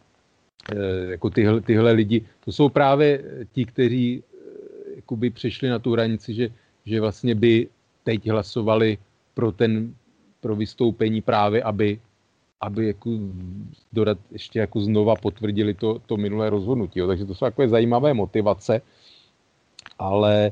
eh, 0.71 1.19
jako 1.19 1.27
tyhle, 1.29 1.61
tyhle 1.61 1.91
lidi, 1.91 2.23
to 2.47 2.51
jsou 2.51 2.71
právě 2.71 3.19
ti, 3.51 3.65
kteří 3.67 4.23
eh, 4.23 5.03
jakoby 5.03 5.35
přešli 5.35 5.67
na 5.67 5.83
tu 5.83 5.91
hranici, 5.91 6.31
že, 6.31 6.47
že 6.87 7.03
vlastně 7.03 7.35
by 7.35 7.67
teď 8.07 8.31
hlasovali 8.31 8.97
pro 9.35 9.51
ten 9.51 9.91
pro 10.39 10.55
vystoupení 10.55 11.19
právě, 11.19 11.63
aby, 11.63 11.99
aby 12.63 12.87
jako 12.95 13.09
dodat, 13.93 14.17
ještě 14.31 14.59
jako 14.59 14.79
znova 14.79 15.15
potvrdili 15.15 15.75
to, 15.75 15.99
to 16.07 16.15
minulé 16.15 16.49
rozhodnutí. 16.49 16.99
Jo. 16.99 17.07
Takže 17.07 17.25
to 17.27 17.35
jsou 17.35 17.51
takové 17.51 17.67
zajímavé 17.67 18.15
motivace, 18.15 18.79
ale 19.99 20.51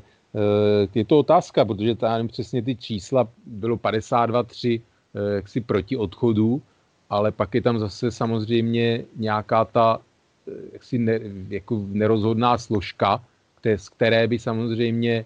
je 0.94 1.04
to 1.04 1.18
otázka, 1.18 1.64
protože 1.64 1.94
tam 1.94 2.28
přesně 2.28 2.62
ty 2.62 2.76
čísla 2.76 3.28
bylo 3.46 3.76
52-3 3.76 4.80
eh, 5.14 5.34
jaksi 5.34 5.60
proti 5.60 5.96
odchodu, 5.96 6.62
ale 7.10 7.32
pak 7.32 7.54
je 7.54 7.62
tam 7.62 7.78
zase 7.78 8.10
samozřejmě 8.10 9.04
nějaká 9.16 9.64
ta 9.64 10.00
eh, 10.48 10.52
jaksi 10.72 10.98
ne, 10.98 11.20
jako 11.48 11.84
nerozhodná 11.88 12.58
složka, 12.58 13.24
které, 13.60 13.78
z 13.78 13.88
které 13.88 14.26
by 14.26 14.38
samozřejmě 14.38 15.24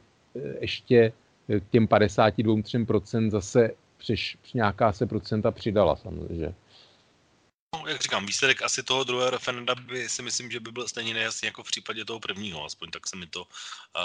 ještě 0.61 1.13
těm 1.71 1.87
52-3% 1.87 3.31
zase 3.31 3.71
přeš, 3.99 4.39
nějaká 4.55 4.93
se 4.93 5.07
procenta 5.07 5.51
přidala 5.51 5.97
samozřejmě. 5.97 6.55
No, 7.75 7.89
jak 7.89 8.03
říkám, 8.03 8.27
výsledek 8.27 8.63
asi 8.63 8.83
toho 8.83 9.05
druhého 9.05 9.31
referenda 9.31 9.75
by 9.75 10.09
si 10.09 10.23
myslím, 10.23 10.51
že 10.51 10.61
by 10.61 10.73
byl 10.73 10.89
stejně 10.89 11.15
nejasný 11.15 11.47
jako 11.47 11.63
v 11.63 11.67
případě 11.67 12.05
toho 12.05 12.21
prvního, 12.21 12.65
aspoň 12.65 12.91
tak 12.91 13.07
se 13.07 13.17
mi 13.17 13.27
to 13.27 13.47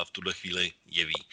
v 0.07 0.12
tuhle 0.12 0.34
chvíli 0.34 0.72
jeví. 0.86 1.24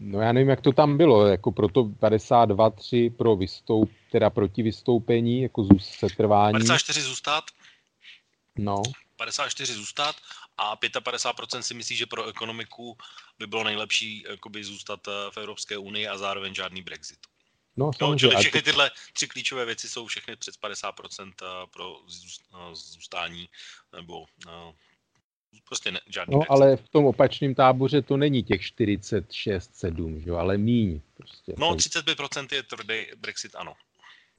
No 0.00 0.20
já 0.20 0.32
nevím, 0.32 0.48
jak 0.48 0.60
to 0.60 0.72
tam 0.72 0.96
bylo, 0.96 1.26
jako 1.26 1.52
proto 1.52 1.82
52-3 1.82 3.16
pro 3.16 3.36
vystoup, 3.36 3.92
teda 4.12 4.30
proti 4.30 4.62
vystoupení, 4.62 5.42
jako 5.42 5.68
setrvání. 5.80 6.52
54 6.52 7.02
zůstat. 7.02 7.44
No. 8.56 8.82
54 9.16 9.74
zůstat 9.74 10.16
a 10.58 10.76
55% 10.76 11.60
si 11.60 11.74
myslí, 11.74 11.96
že 11.96 12.06
pro 12.06 12.26
ekonomiku 12.26 12.96
by 13.38 13.46
bylo 13.46 13.64
nejlepší 13.64 14.24
jakoby, 14.30 14.64
zůstat 14.64 15.08
eh, 15.08 15.30
v 15.30 15.36
Evropské 15.36 15.78
unii 15.78 16.08
a 16.08 16.18
zároveň 16.18 16.54
žádný 16.54 16.82
Brexit. 16.82 17.18
No, 17.76 17.90
no 18.00 18.16
čili 18.18 18.36
všechny 18.36 18.62
tyhle 18.62 18.90
tři 19.12 19.28
klíčové 19.28 19.64
věci 19.64 19.88
jsou 19.88 20.06
všechny 20.06 20.36
přes 20.36 20.54
50% 20.60 21.32
eh, 21.42 21.66
pro 21.72 21.96
eh, 21.96 22.74
zůstání 22.74 23.48
nebo 23.96 24.24
eh, 24.48 24.72
prostě 25.68 25.90
ne, 25.92 26.00
žádný 26.06 26.32
No, 26.32 26.38
Brexit. 26.38 26.50
ale 26.50 26.76
v 26.76 26.88
tom 26.88 27.04
opačném 27.06 27.54
táboře 27.54 28.02
to 28.02 28.16
není 28.16 28.42
těch 28.42 28.62
46, 28.62 29.76
7, 29.76 30.20
že? 30.20 30.30
ale 30.30 30.58
míň. 30.58 31.00
Prostě. 31.16 31.54
No, 31.58 31.74
35% 31.74 32.54
je 32.54 32.62
tvrdý 32.62 33.06
Brexit, 33.16 33.54
ano. 33.54 33.74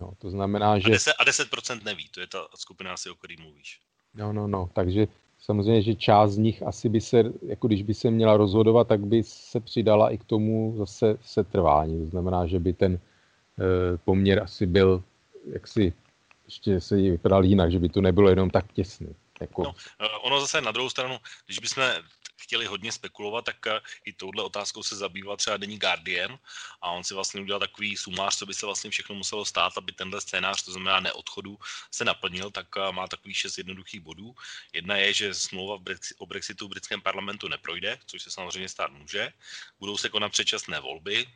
No, 0.02 0.14
to 0.18 0.30
znamená, 0.30 0.80
že... 0.80 0.86
A 0.86 0.90
10%, 0.90 1.14
a 1.20 1.26
10% 1.26 1.84
neví, 1.84 2.10
to 2.10 2.20
je 2.20 2.28
ta 2.28 2.48
skupina 2.56 2.94
asi, 2.94 3.10
o 3.10 3.16
který 3.16 3.36
mluvíš. 3.42 3.80
No, 4.14 4.34
no, 4.34 4.48
no, 4.48 4.70
takže 4.74 5.08
samozřejmě, 5.40 5.82
že 5.82 5.96
část 5.96 6.32
z 6.32 6.38
nich 6.38 6.64
asi 6.64 6.90
by 6.90 7.02
se, 7.02 7.24
jako 7.48 7.68
když 7.68 7.84
by 7.84 7.94
se 7.94 8.12
měla 8.12 8.38
rozhodovat, 8.38 8.88
tak 8.88 9.06
by 9.06 9.24
se 9.24 9.60
přidala 9.60 10.10
i 10.10 10.18
k 10.18 10.24
tomu 10.24 10.76
zase 10.78 11.18
setrvání. 11.22 12.04
To 12.04 12.10
znamená, 12.10 12.48
že 12.48 12.60
by 12.60 12.74
ten 12.74 13.00
poměr 14.06 14.44
asi 14.44 14.66
byl 14.66 15.04
jaksi 15.54 15.94
ještě 16.46 16.82
se 16.82 16.96
vypadal 16.96 17.46
jinak, 17.46 17.72
že 17.72 17.80
by 17.80 17.90
to 17.90 18.02
nebylo 18.02 18.30
jenom 18.30 18.50
tak 18.50 18.74
těsný. 18.74 19.16
Jako... 19.42 19.64
No, 19.64 19.76
eh, 20.00 20.18
ono 20.22 20.42
zase 20.42 20.62
na 20.62 20.72
druhou 20.72 20.90
stranu, 20.90 21.20
když 21.46 21.60
bychom 21.60 21.84
chtěli 22.38 22.66
hodně 22.66 22.92
spekulovat, 22.92 23.46
tak 23.46 23.68
eh, 23.68 23.80
i 24.06 24.14
touhle 24.14 24.44
otázkou 24.44 24.84
se 24.84 24.96
zabýval 24.96 25.38
třeba 25.38 25.58
denní 25.58 25.80
Guardian 25.80 26.40
a 26.82 26.92
on 26.92 27.04
si 27.04 27.14
vlastně 27.14 27.42
udělal 27.42 27.60
takový 27.60 27.98
sumář, 27.98 28.38
co 28.38 28.46
by 28.46 28.54
se 28.54 28.66
vlastně 28.66 28.90
všechno 28.90 29.16
muselo 29.16 29.46
stát, 29.46 29.78
aby 29.78 29.92
tenhle 29.92 30.22
scénář, 30.22 30.64
to 30.64 30.72
znamená 30.72 31.00
neodchodu, 31.00 31.58
se 31.92 32.06
naplnil, 32.06 32.52
tak 32.52 32.68
má 32.92 33.08
takový 33.08 33.34
šest 33.34 33.58
jednoduchých 33.58 34.02
bodů. 34.02 34.36
Jedna 34.74 34.98
je, 34.98 35.14
že 35.14 35.34
smlouva 35.34 35.78
o 36.18 36.26
Brexitu 36.26 36.68
v 36.68 36.70
britském 36.70 37.02
parlamentu 37.02 37.48
neprojde, 37.48 37.98
což 38.06 38.22
se 38.24 38.32
samozřejmě 38.32 38.70
stát 38.70 38.92
může. 38.92 39.34
Budou 39.80 39.98
se 39.98 40.10
konat 40.10 40.32
předčasné 40.32 40.80
volby, 40.80 41.28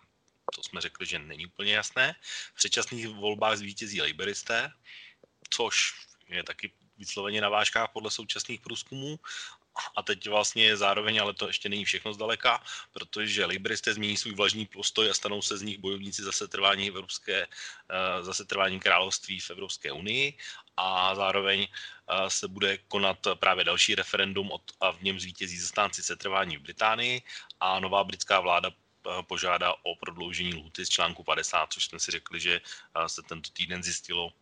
to 0.55 0.63
jsme 0.63 0.81
řekli, 0.81 1.05
že 1.05 1.19
není 1.19 1.45
úplně 1.45 1.73
jasné. 1.73 2.15
V 2.53 2.55
předčasných 2.55 3.07
volbách 3.07 3.57
zvítězí 3.57 4.01
laboristé, 4.01 4.71
což 5.49 5.93
je 6.29 6.43
taky 6.43 6.71
vysloveně 6.97 7.41
na 7.41 7.49
vážkách 7.49 7.89
podle 7.93 8.11
současných 8.11 8.61
průzkumů. 8.61 9.19
A 9.95 10.03
teď 10.03 10.29
vlastně 10.29 10.77
zároveň, 10.77 11.21
ale 11.21 11.33
to 11.33 11.47
ještě 11.47 11.69
není 11.69 11.85
všechno 11.85 12.13
zdaleka, 12.13 12.63
protože 12.91 13.45
laboristé 13.45 13.93
změní 13.93 14.17
svůj 14.17 14.33
vlažný 14.33 14.65
postoj 14.65 15.09
a 15.09 15.13
stanou 15.13 15.41
se 15.41 15.57
z 15.57 15.61
nich 15.61 15.77
bojovníci 15.77 16.23
za 16.23 16.31
setrvání, 16.31 16.87
Evropské, 16.87 17.47
eh, 17.47 18.23
za 18.23 18.33
setrvání 18.33 18.79
království 18.79 19.39
v 19.39 19.49
Evropské 19.49 19.91
unii 19.91 20.33
a 20.77 21.15
zároveň 21.15 21.67
eh, 21.67 22.29
se 22.29 22.47
bude 22.47 22.77
konat 22.77 23.27
právě 23.39 23.63
další 23.63 23.95
referendum 23.95 24.51
a 24.81 24.91
v 24.91 25.01
něm 25.01 25.19
zvítězí 25.19 25.59
zastánci 25.59 26.03
setrvání 26.03 26.57
v 26.57 26.61
Británii 26.61 27.21
a 27.59 27.79
nová 27.79 28.03
britská 28.03 28.39
vláda 28.39 28.71
požádá 29.27 29.73
o 29.83 29.95
prodloužení 29.95 30.53
lhuty 30.53 30.85
z 30.85 30.89
článku 30.89 31.23
50, 31.23 31.73
což 31.73 31.85
jsme 31.85 31.99
si 31.99 32.11
řekli, 32.11 32.39
že 32.39 32.61
se 33.07 33.21
tento 33.21 33.49
týden 33.49 33.83
zjistilo 33.83 34.33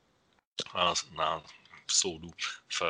na 1.15 1.43
soudu 1.88 2.32
v 2.74 2.82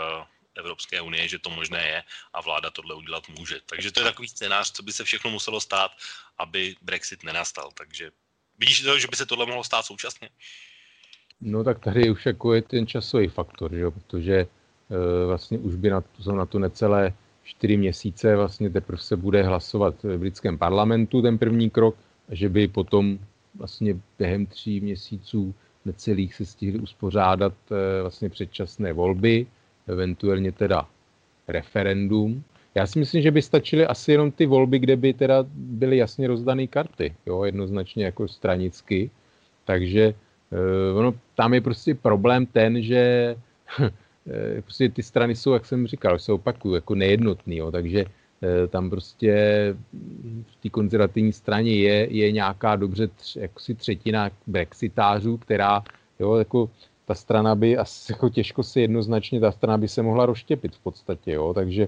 Evropské 0.56 1.02
unie, 1.02 1.28
že 1.28 1.40
to 1.40 1.50
možné 1.50 1.88
je 1.88 2.04
a 2.34 2.42
vláda 2.42 2.70
tohle 2.70 2.96
udělat 2.96 3.30
může. 3.30 3.62
Takže 3.66 3.92
to 3.92 4.00
je 4.00 4.04
takový 4.04 4.28
scénář, 4.28 4.72
co 4.72 4.84
by 4.84 4.94
se 4.94 5.04
všechno 5.04 5.32
muselo 5.32 5.62
stát, 5.62 5.92
aby 6.38 6.76
Brexit 6.82 7.24
nenastal. 7.24 7.72
Takže 7.74 8.12
vidíš 8.58 8.82
to, 8.82 9.00
že 9.00 9.08
by 9.08 9.16
se 9.16 9.26
tohle 9.26 9.46
mohlo 9.46 9.64
stát 9.64 9.86
současně? 9.86 10.30
No 11.42 11.64
tak 11.64 11.80
tady 11.80 12.10
už 12.10 12.26
jako 12.26 12.54
je 12.54 12.62
ten 12.62 12.88
časový 12.88 13.28
faktor, 13.28 13.76
že? 13.76 13.90
protože 13.92 14.36
e, 14.36 14.48
vlastně 15.26 15.58
už 15.58 15.76
by 15.76 15.90
na 15.90 16.02
to, 16.02 16.24
jsou 16.24 16.36
na 16.36 16.46
to 16.46 16.60
necelé 16.60 17.14
čtyři 17.48 17.78
měsíce, 17.78 18.36
vlastně 18.36 18.70
teprve 18.70 19.02
se 19.02 19.16
bude 19.16 19.44
hlasovat 19.44 20.04
v 20.04 20.18
britském 20.18 20.58
parlamentu 20.58 21.22
ten 21.22 21.38
první 21.38 21.70
krok, 21.70 21.96
a 22.30 22.36
že 22.36 22.50
by 22.50 22.68
potom 22.68 23.20
vlastně 23.56 23.96
během 24.20 24.46
tří 24.46 24.82
měsíců 24.82 25.54
necelých 25.86 26.36
se 26.36 26.46
stihli 26.46 26.80
uspořádat 26.80 27.54
e, 27.72 28.02
vlastně 28.02 28.30
předčasné 28.30 28.94
volby, 28.94 29.48
eventuálně 29.88 30.52
teda 30.52 30.88
referendum. 31.48 32.44
Já 32.76 32.88
si 32.88 33.00
myslím, 33.00 33.22
že 33.22 33.32
by 33.32 33.42
stačily 33.42 33.86
asi 33.88 34.12
jenom 34.12 34.32
ty 34.32 34.46
volby, 34.46 34.80
kde 34.80 34.96
by 34.96 35.14
teda 35.14 35.46
byly 35.54 35.98
jasně 35.98 36.28
rozdané 36.28 36.68
karty, 36.68 37.16
jo, 37.26 37.44
jednoznačně 37.44 38.06
jako 38.06 38.28
stranicky. 38.28 39.10
Takže 39.66 40.14
uh, 40.94 41.00
ono, 41.00 41.14
tam 41.36 41.54
je 41.54 41.62
prostě 41.62 41.96
problém 41.96 42.46
ten, 42.46 42.82
že 42.84 43.36
prostě 44.62 44.90
ty 44.90 45.04
strany 45.04 45.36
jsou, 45.36 45.54
jak 45.54 45.66
jsem 45.66 45.88
říkal, 45.88 46.20
se 46.20 46.32
opakují, 46.32 46.76
jako 46.76 46.96
nejednotný, 46.96 47.58
jo, 47.58 47.72
takže 47.72 48.06
uh, 48.06 48.68
tam 48.70 48.90
prostě 48.90 49.34
v 50.48 50.56
té 50.62 50.70
konzervativní 50.70 51.34
straně 51.34 51.76
je, 51.76 52.08
je 52.12 52.32
nějaká 52.32 52.76
dobře 52.76 53.08
tř, 53.08 53.36
jako 53.36 53.60
si 53.60 53.76
třetina 53.76 54.30
brexitářů, 54.48 55.38
která 55.38 55.84
jo, 56.20 56.36
jako 56.36 56.70
ta 57.06 57.16
strana 57.16 57.56
by 57.56 57.78
asi 57.78 58.12
jako 58.12 58.30
těžko 58.30 58.64
si 58.64 58.82
jednoznačně, 58.82 59.40
ta 59.40 59.52
strana 59.52 59.78
by 59.78 59.88
se 59.88 60.02
mohla 60.02 60.26
rozštěpit 60.26 60.76
v 60.76 60.80
podstatě, 60.80 61.32
jo, 61.32 61.54
takže 61.54 61.88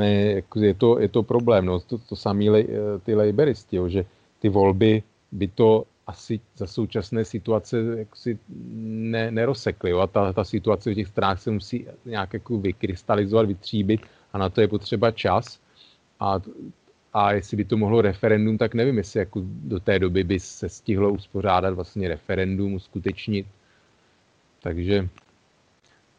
je, 0.00 0.34
jako 0.34 0.60
je, 0.60 0.74
to, 0.74 0.98
je 0.98 1.08
to 1.08 1.22
problém, 1.22 1.64
no, 1.64 1.80
to, 1.80 1.98
to 1.98 2.16
samý 2.16 2.50
le, 2.50 2.64
ty 3.02 3.14
laboristi, 3.14 3.76
jo, 3.76 3.88
že 3.88 4.04
ty 4.38 4.48
volby 4.48 5.02
by 5.32 5.48
to 5.48 5.84
asi 6.06 6.40
za 6.56 6.66
současné 6.66 7.24
situace 7.24 7.78
jako 7.98 8.16
si 8.16 8.38
ne, 8.74 9.30
nerozsekly, 9.30 9.90
jo, 9.90 9.98
a 9.98 10.06
ta, 10.06 10.32
ta 10.32 10.44
situace 10.44 10.90
v 10.90 10.94
těch 10.94 11.08
stranách 11.08 11.40
se 11.40 11.50
musí 11.50 11.86
nějak 12.04 12.32
jako 12.32 12.58
vykrystalizovat, 12.58 13.46
vytříbit 13.46 14.00
a 14.32 14.38
na 14.38 14.48
to 14.48 14.60
je 14.60 14.68
potřeba 14.68 15.10
čas 15.10 15.60
a 16.20 16.40
a 17.12 17.32
jestli 17.32 17.56
by 17.56 17.64
to 17.64 17.76
mohlo 17.76 18.02
referendum, 18.02 18.58
tak 18.58 18.74
nevím, 18.74 18.98
jestli 18.98 19.20
jako 19.20 19.40
do 19.44 19.80
té 19.80 19.98
doby 19.98 20.24
by 20.24 20.40
se 20.40 20.68
stihlo 20.68 21.12
uspořádat 21.12 21.74
vlastně 21.74 22.08
referendum, 22.08 22.74
uskutečnit. 22.74 23.46
Takže 24.62 25.08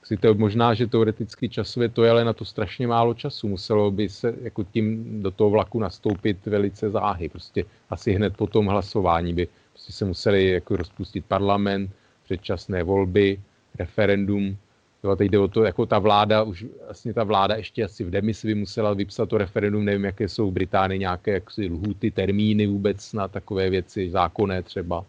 si 0.04 0.18
to 0.18 0.34
možná, 0.34 0.74
že 0.74 0.88
teoreticky 0.88 1.50
časově 1.50 1.90
to 1.90 2.04
je, 2.04 2.12
ale 2.12 2.26
na 2.26 2.34
to 2.34 2.46
strašně 2.46 2.88
málo 2.88 3.14
času. 3.14 3.48
Muselo 3.48 3.92
by 3.92 4.10
se 4.10 4.36
jako 4.42 4.64
tím 4.64 5.22
do 5.24 5.32
toho 5.32 5.50
vlaku 5.50 5.80
nastoupit 5.80 6.46
velice 6.46 6.90
záhy. 6.90 7.30
Prostě 7.30 7.66
asi 7.90 8.12
hned 8.14 8.38
po 8.38 8.48
tom 8.48 8.66
hlasování 8.66 9.34
by 9.34 9.48
prostě 9.84 9.94
se 9.94 10.06
museli 10.06 10.50
jako 10.50 10.78
rozpustit 10.78 11.26
parlament, 11.26 11.92
předčasné 12.24 12.84
volby, 12.84 13.40
referendum. 13.80 14.58
Jo, 15.04 15.16
teď 15.16 15.32
jde 15.32 15.40
o 15.40 15.48
to, 15.48 15.64
jako 15.64 15.86
ta 15.86 16.00
vláda, 16.00 16.44
už 16.44 16.66
vlastně 16.86 17.14
ta 17.14 17.24
vláda 17.24 17.56
ještě 17.56 17.84
asi 17.84 18.04
v 18.04 18.10
demisi 18.10 18.48
by 18.48 18.56
musela 18.56 18.94
vypsat 18.94 19.30
to 19.30 19.38
referendum, 19.38 19.86
nevím, 19.86 20.06
jaké 20.06 20.30
jsou 20.30 20.52
v 20.52 20.54
Británii 20.54 21.00
nějaké 21.00 21.32
jaksi 21.32 21.66
lhuty, 21.66 22.12
termíny 22.12 22.68
vůbec 22.68 23.14
na 23.14 23.28
takové 23.28 23.70
věci, 23.70 24.10
zákonné 24.10 24.64
třeba. 24.64 25.06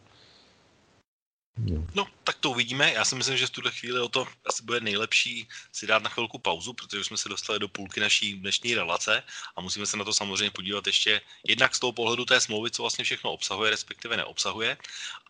No. 1.57 2.07
tak 2.25 2.37
to 2.37 2.51
uvidíme. 2.51 2.93
Já 2.93 3.05
si 3.05 3.15
myslím, 3.15 3.37
že 3.37 3.47
v 3.47 3.51
tuhle 3.51 3.71
chvíli 3.71 4.01
o 4.01 4.09
to 4.09 4.27
asi 4.47 4.63
bude 4.63 4.81
nejlepší 4.81 5.49
si 5.73 5.87
dát 5.87 6.03
na 6.03 6.11
chvilku 6.11 6.39
pauzu, 6.39 6.73
protože 6.73 7.05
jsme 7.05 7.17
se 7.17 7.29
dostali 7.29 7.59
do 7.59 7.69
půlky 7.69 8.01
naší 8.01 8.35
dnešní 8.35 8.75
relace 8.75 9.23
a 9.57 9.61
musíme 9.61 9.87
se 9.87 9.97
na 9.97 10.05
to 10.05 10.13
samozřejmě 10.13 10.51
podívat 10.51 10.87
ještě 10.87 11.21
jednak 11.47 11.75
z 11.75 11.79
toho 11.79 11.93
pohledu 11.93 12.25
té 12.25 12.41
smlouvy, 12.41 12.71
co 12.71 12.83
vlastně 12.83 13.05
všechno 13.05 13.33
obsahuje, 13.33 13.71
respektive 13.71 14.17
neobsahuje. 14.17 14.77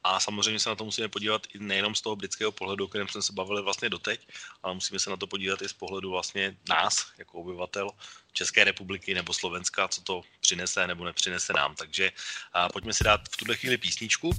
A 0.05 0.21
samozřejmě 0.21 0.61
se 0.61 0.69
na 0.69 0.75
to 0.75 0.85
musíme 0.85 1.09
podívat 1.09 1.47
i 1.55 1.59
nejenom 1.59 1.95
z 1.95 2.01
toho 2.01 2.17
britského 2.17 2.53
pohledu, 2.53 2.85
o 2.85 2.89
kterém 2.89 3.09
jsme 3.09 3.23
se 3.23 3.33
bavili 3.33 3.63
vlastně 3.63 3.91
doteď, 3.91 4.29
ale 4.63 4.75
musíme 4.75 4.99
se 4.99 5.11
na 5.11 5.17
to 5.17 5.27
podívat 5.27 5.63
i 5.63 5.69
z 5.69 5.73
pohledu 5.73 6.11
vlastně 6.11 6.57
nás, 6.69 7.07
jako 7.19 7.41
obyvatel 7.41 7.91
České 8.35 8.65
republiky 8.65 9.15
nebo 9.15 9.33
Slovenska, 9.33 9.89
co 9.89 10.01
to 10.03 10.23
přinese 10.41 10.87
nebo 10.87 11.05
nepřinese 11.05 11.53
nám. 11.53 11.75
Takže 11.75 12.13
a 12.53 12.69
pojďme 12.69 12.93
si 12.93 13.05
dát 13.05 13.21
v 13.31 13.37
tuhle 13.37 13.57
chvíli 13.57 13.79
písničku 13.79 14.31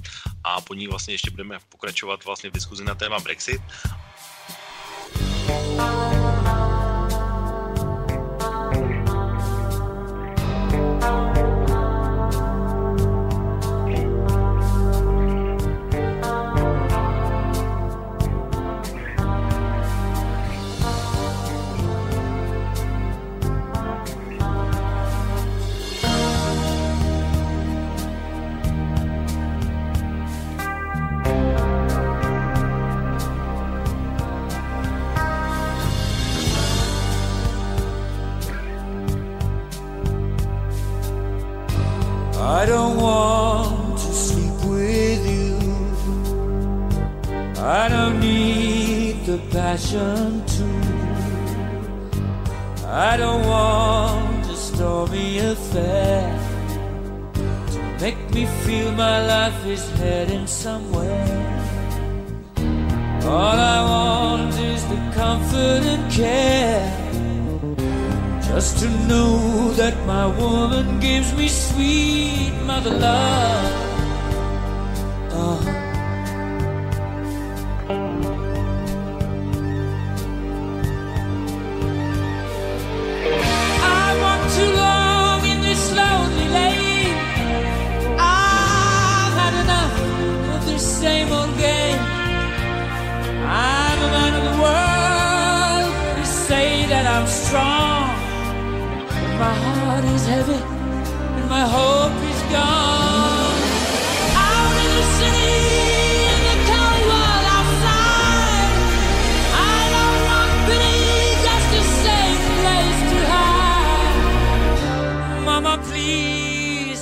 a 0.44 0.60
po 0.60 0.74
ní 0.74 0.86
vlastně 0.86 1.14
ještě 1.14 1.30
budeme 1.30 1.58
pokračovat 1.68 2.24
vlastně 2.24 2.50
v 2.50 2.52
diskuzi 2.52 2.84
na 2.84 2.94
téma 2.94 3.20
Brexit. 3.20 3.60
Passion 49.76 50.44
too. 50.46 50.80
I 52.86 53.16
don't 53.16 53.44
want 53.46 54.46
a 54.46 54.56
stormy 54.56 55.38
affair 55.38 56.22
to 57.72 57.80
make 58.00 58.20
me 58.34 58.46
feel 58.64 58.92
my 58.92 59.26
life 59.26 59.66
is 59.66 59.84
heading 60.00 60.46
somewhere. 60.46 61.26
All 63.24 63.58
I 63.76 63.78
want 63.92 64.54
is 64.54 64.82
the 64.92 65.00
comfort 65.14 65.82
and 65.94 66.12
care. 66.12 66.95
Just 68.56 68.78
to 68.78 68.88
know 69.06 69.70
that 69.72 69.94
my 70.06 70.24
woman 70.24 70.98
gives 70.98 71.30
me 71.34 71.46
sweet 71.46 72.54
mother 72.64 72.88
love. 72.88 73.85
My 101.56 101.66
hope 101.78 102.18
is 102.32 102.42
gone. 102.56 103.60
Out 104.48 104.76
in 104.84 104.90
the 104.98 105.06
city, 105.18 105.54
in 106.32 106.40
the 106.48 106.56
world 107.08 107.46
outside, 107.56 108.72
I 109.72 109.78
don't 109.96 110.20
want 110.30 110.52
pity, 110.68 111.00
just 111.46 111.68
a 111.80 111.82
safe 112.04 112.44
place 112.60 113.00
to 113.10 113.18
hide. 113.34 114.20
Mama, 115.48 115.74
please 115.88 117.00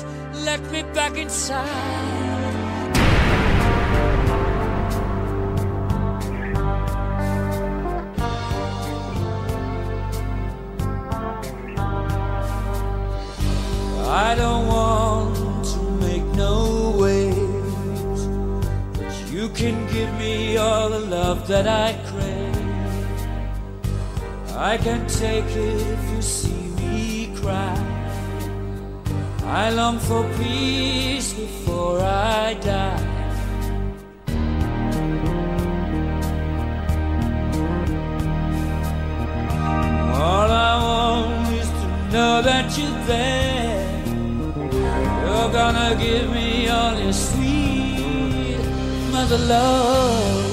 let 0.48 0.60
me 0.70 0.80
back 0.98 1.14
inside. 1.16 2.13
All 20.58 20.88
the 20.88 21.00
love 21.00 21.46
that 21.48 21.66
I 21.66 21.92
crave. 22.08 22.54
I 24.56 24.76
can 24.78 25.06
take 25.06 25.50
it 25.66 25.80
if 25.94 26.02
you 26.12 26.22
see 26.22 26.62
me 26.78 27.34
cry. 27.40 27.76
I 29.44 29.70
long 29.70 29.98
for 29.98 30.22
peace 30.38 31.32
before 31.34 32.00
I 32.00 32.54
die. 32.54 33.10
All 40.26 40.50
I 40.50 40.74
want 40.86 41.52
is 41.62 41.68
to 41.80 41.86
know 42.12 42.42
that 42.42 42.66
you're 42.78 43.00
there. 43.06 44.04
You're 45.24 45.52
gonna 45.60 45.90
give 46.06 46.30
me 46.30 46.68
all 46.68 46.94
your 46.98 47.12
another 49.24 49.46
love. 49.46 50.43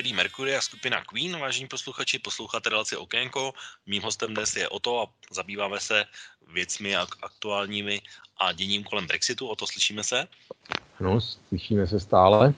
Freddie 0.00 0.16
Mercury 0.16 0.56
a 0.56 0.60
skupina 0.60 1.04
Queen. 1.04 1.38
Vážení 1.38 1.68
posluchači, 1.68 2.18
posloucháte 2.18 2.70
relaci 2.70 2.96
Okénko. 2.96 3.52
Mým 3.86 4.02
hostem 4.02 4.34
dnes 4.34 4.56
je 4.56 4.68
Oto 4.68 5.00
a 5.00 5.06
zabýváme 5.30 5.80
se 5.80 6.04
věcmi 6.52 6.96
ak- 6.96 7.18
aktuálními 7.22 8.00
a 8.40 8.52
děním 8.52 8.84
kolem 8.84 9.06
Brexitu. 9.06 9.48
O 9.48 9.56
to 9.56 9.66
slyšíme 9.66 10.04
se. 10.04 10.28
No, 11.00 11.20
slyšíme 11.20 11.86
se 11.86 12.00
stále. 12.00 12.54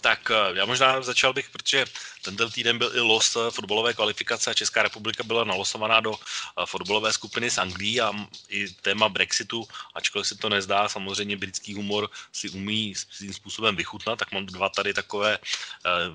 Tak 0.00 0.30
eh, 0.30 0.58
já 0.58 0.64
možná 0.64 1.02
začal 1.02 1.32
bych, 1.32 1.50
protože 1.50 1.84
tento 2.22 2.50
týden 2.50 2.78
byl 2.78 2.92
i 2.94 3.00
los 3.00 3.36
eh, 3.36 3.50
fotbalové 3.50 3.94
kvalifikace 3.94 4.50
a 4.50 4.54
Česká 4.54 4.82
republika 4.82 5.22
byla 5.22 5.44
nalosovaná 5.44 6.00
do 6.00 6.14
eh, 6.14 6.66
fotbalové 6.66 7.12
skupiny 7.12 7.50
s 7.50 7.58
Anglií 7.58 8.00
a 8.00 8.12
i 8.48 8.68
téma 8.68 9.08
Brexitu, 9.08 9.68
ačkoliv 9.94 10.26
se 10.26 10.34
to 10.34 10.48
nezdá, 10.48 10.88
samozřejmě 10.88 11.36
britský 11.36 11.74
humor 11.74 12.10
si 12.32 12.50
umí 12.50 12.94
svým 12.94 13.32
způsobem 13.32 13.76
vychutnat, 13.76 14.18
tak 14.18 14.32
mám 14.32 14.46
dva 14.46 14.68
tady 14.68 14.94
takové 14.94 15.38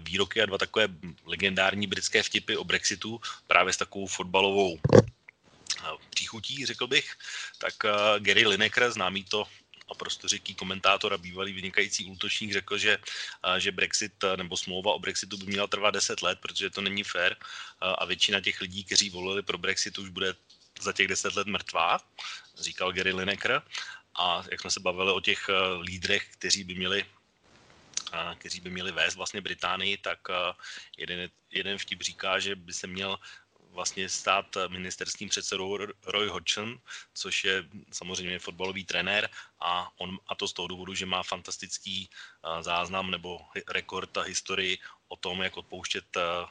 výroky 0.03 0.41
a 0.41 0.45
dva 0.45 0.57
takové 0.57 0.87
legendární 1.25 1.87
britské 1.87 2.23
vtipy 2.23 2.57
o 2.57 2.63
Brexitu 2.63 3.21
právě 3.47 3.73
s 3.73 3.77
takovou 3.77 4.07
fotbalovou 4.07 4.79
příchutí, 6.09 6.65
řekl 6.65 6.87
bych. 6.87 7.11
Tak 7.57 7.73
Gary 8.19 8.47
Lineker, 8.47 8.91
známý 8.91 9.23
to 9.23 9.45
a 9.89 9.93
prostořeký 9.95 10.55
komentátor 10.55 11.13
a 11.13 11.17
bývalý 11.17 11.53
vynikající 11.53 12.05
útočník 12.05 12.53
řekl, 12.53 12.77
že, 12.77 12.97
že 13.57 13.71
Brexit 13.71 14.13
nebo 14.35 14.57
smlouva 14.57 14.93
o 14.93 14.99
Brexitu 14.99 15.37
by 15.37 15.45
měla 15.45 15.67
trvat 15.67 15.91
10 15.91 16.21
let, 16.21 16.39
protože 16.41 16.69
to 16.69 16.81
není 16.81 17.03
fair 17.03 17.35
a, 17.79 18.05
většina 18.05 18.41
těch 18.41 18.61
lidí, 18.61 18.83
kteří 18.83 19.09
volili 19.09 19.41
pro 19.41 19.57
Brexit, 19.57 19.97
už 19.97 20.09
bude 20.09 20.35
za 20.81 20.93
těch 20.93 21.07
10 21.07 21.35
let 21.35 21.47
mrtvá, 21.47 21.99
říkal 22.59 22.93
Gary 22.93 23.13
Lineker. 23.13 23.61
A 24.15 24.43
jak 24.51 24.61
jsme 24.61 24.71
se 24.71 24.79
bavili 24.79 25.11
o 25.11 25.21
těch 25.21 25.49
lídrech, 25.81 26.27
kteří 26.31 26.63
by 26.63 26.75
měli 26.75 27.05
kteří 28.37 28.59
by 28.61 28.69
měli 28.69 28.91
vést 28.91 29.15
vlastně 29.15 29.41
Británii, 29.41 29.97
tak 29.97 30.19
jeden, 30.97 31.29
jeden 31.51 31.77
vtip 31.77 32.01
říká, 32.01 32.39
že 32.39 32.55
by 32.55 32.73
se 32.73 32.87
měl 32.87 33.19
vlastně 33.73 34.09
stát 34.09 34.45
ministerským 34.67 35.29
předsedou 35.29 35.77
Roy 36.05 36.27
Hodgson, 36.27 36.77
což 37.13 37.43
je 37.43 37.63
samozřejmě 37.91 38.39
fotbalový 38.39 38.85
trenér 38.85 39.29
a, 39.59 39.89
on, 39.97 40.17
a 40.27 40.35
to 40.35 40.47
z 40.47 40.53
toho 40.53 40.67
důvodu, 40.67 40.93
že 40.93 41.05
má 41.05 41.23
fantastický 41.23 42.09
uh, 42.09 42.61
záznam 42.61 43.11
nebo 43.11 43.39
rekord 43.69 44.17
a 44.17 44.21
historii 44.21 44.77
o 45.07 45.15
tom, 45.15 45.41
jak 45.41 45.57
odpouštět 45.57 46.05
uh, 46.15 46.49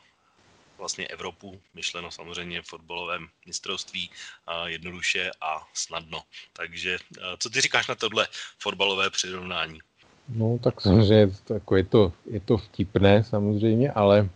vlastně 0.78 1.06
Evropu, 1.06 1.60
myšleno 1.74 2.10
samozřejmě 2.10 2.62
v 2.62 2.66
fotbalovém 2.66 3.28
mistrovství, 3.46 4.10
uh, 4.10 4.66
jednoduše 4.66 5.30
a 5.40 5.68
snadno. 5.74 6.22
Takže 6.52 6.98
co 7.38 7.50
ty 7.50 7.60
říkáš 7.60 7.86
na 7.86 7.94
tohle 7.94 8.28
fotbalové 8.58 9.10
přirovnání? 9.10 9.80
No, 10.28 10.58
tak 10.58 10.80
samozřejmě 10.80 11.34
jako 11.54 11.76
je, 11.76 11.84
to, 11.84 12.12
je 12.30 12.40
to 12.40 12.56
vtipné 12.56 13.24
samozřejmě, 13.24 13.92
ale 13.92 14.30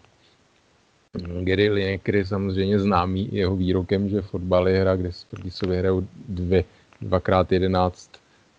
Gary 1.41 1.71
Lineker 1.71 2.17
je 2.17 2.27
samozřejmě 2.27 2.79
známý 2.79 3.29
jeho 3.33 3.57
výrokem, 3.57 4.09
že 4.09 4.23
fotbal 4.23 4.69
je 4.69 4.81
hra, 4.81 4.97
kde 4.97 5.13
se 5.13 5.27
proti 5.31 5.51
sobě 5.51 5.79
hrajou 5.79 6.07
dvě, 6.29 6.65
dvakrát 7.01 7.53
jedenáct 7.53 8.11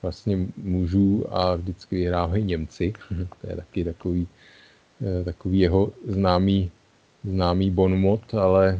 vlastně 0.02 0.48
mužů 0.58 1.26
a 1.30 1.56
vždycky 1.56 1.96
vyhrávají 1.96 2.44
Němci. 2.44 2.94
to 3.42 3.50
je 3.50 3.56
taky 3.56 3.84
takový, 3.84 4.28
eh, 5.02 5.24
takový 5.24 5.60
jeho 5.60 5.92
známý, 6.08 6.72
známý 7.24 7.72
bonmot, 7.72 8.34
ale 8.34 8.80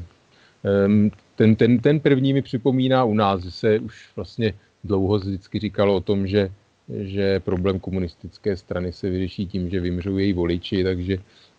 em, 0.64 1.12
ten, 1.36 1.56
ten, 1.56 1.80
ten 1.80 2.00
první 2.00 2.34
mi 2.34 2.42
připomíná 2.42 3.04
u 3.04 3.14
nás, 3.14 3.44
že 3.44 3.52
se 3.52 3.80
už 3.80 4.10
vlastně 4.16 4.54
dlouho 4.84 5.18
vždycky 5.20 5.60
říkalo 5.60 5.96
o 5.96 6.02
tom, 6.02 6.28
že, 6.28 6.52
že 6.90 7.40
problém 7.40 7.80
komunistické 7.80 8.58
strany 8.58 8.94
se 8.94 9.10
vyřeší 9.10 9.48
tím, 9.48 9.70
že 9.70 9.80
vymřou 9.80 10.18
její 10.18 10.34
voliči, 10.34 10.84
takže 10.84 11.18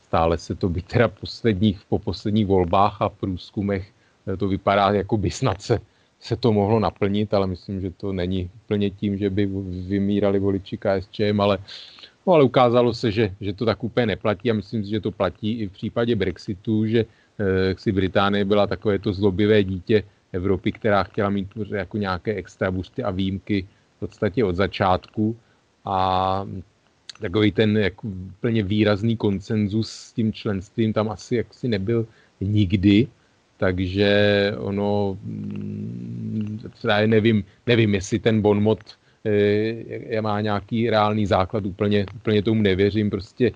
stále 0.09 0.39
se 0.39 0.55
to 0.55 0.69
by 0.69 0.83
teda 0.83 1.09
posledních, 1.09 1.85
po 1.89 1.99
posledních 1.99 2.47
volbách 2.47 3.03
a 3.03 3.09
průzkumech 3.09 3.85
eh, 4.27 4.37
to 4.37 4.49
vypadá, 4.49 4.91
jako 5.05 5.17
by 5.17 5.31
snad 5.31 5.61
se, 5.63 5.81
se 6.21 6.37
to 6.37 6.53
mohlo 6.53 6.81
naplnit, 6.81 7.35
ale 7.35 7.47
myslím, 7.47 7.81
že 7.81 7.91
to 7.91 8.13
není 8.13 8.51
úplně 8.65 8.91
tím, 8.91 9.21
že 9.21 9.29
by 9.31 9.45
vymírali 9.89 10.39
voliči 10.41 10.81
KSČM, 10.81 11.37
ale, 11.41 11.59
no, 12.27 12.33
ale 12.33 12.45
ukázalo 12.45 12.95
se, 12.97 13.13
že, 13.13 13.37
že 13.41 13.53
to 13.53 13.69
tak 13.69 13.85
úplně 13.85 14.17
neplatí 14.17 14.51
a 14.51 14.57
myslím 14.57 14.85
si, 14.85 14.91
že 14.91 15.01
to 15.05 15.13
platí 15.13 15.61
i 15.61 15.69
v 15.69 15.73
případě 15.73 16.17
Brexitu, 16.17 16.87
že 16.89 17.05
eh, 17.05 17.77
si 17.77 17.93
Británie 17.93 18.45
byla 18.49 18.67
takové 18.67 18.99
to 18.99 19.13
zlobivé 19.13 19.61
dítě 19.61 20.03
Evropy, 20.33 20.73
která 20.73 21.05
chtěla 21.05 21.29
mít 21.29 21.49
jako 21.69 21.97
nějaké 21.97 22.35
extra 22.35 22.73
a 23.05 23.11
výjimky 23.11 23.69
v 23.97 24.01
podstatě 24.01 24.45
od 24.45 24.57
začátku 24.57 25.37
a 25.85 25.99
takový 27.21 27.53
ten 27.53 27.77
jako 27.77 28.09
úplně 28.09 28.63
výrazný 28.63 29.17
konsenzus 29.17 29.91
s 29.91 30.13
tím 30.13 30.33
členstvím 30.33 30.93
tam 30.93 31.11
asi 31.11 31.37
jaksi 31.37 31.69
nebyl 31.69 32.07
nikdy, 32.41 33.09
takže 33.57 34.11
ono, 34.59 35.19
mm, 35.25 36.59
já 36.89 37.07
nevím, 37.07 37.45
nevím, 37.67 37.95
jestli 37.95 38.19
ten 38.19 38.43
bonmot 38.43 38.79
e, 39.27 40.23
má 40.23 40.41
nějaký 40.41 40.91
reálný 40.91 41.27
základ, 41.27 41.67
úplně, 41.67 42.07
úplně 42.15 42.43
tomu 42.43 42.63
nevěřím. 42.63 43.11
Prostě 43.11 43.47
e, 43.51 43.53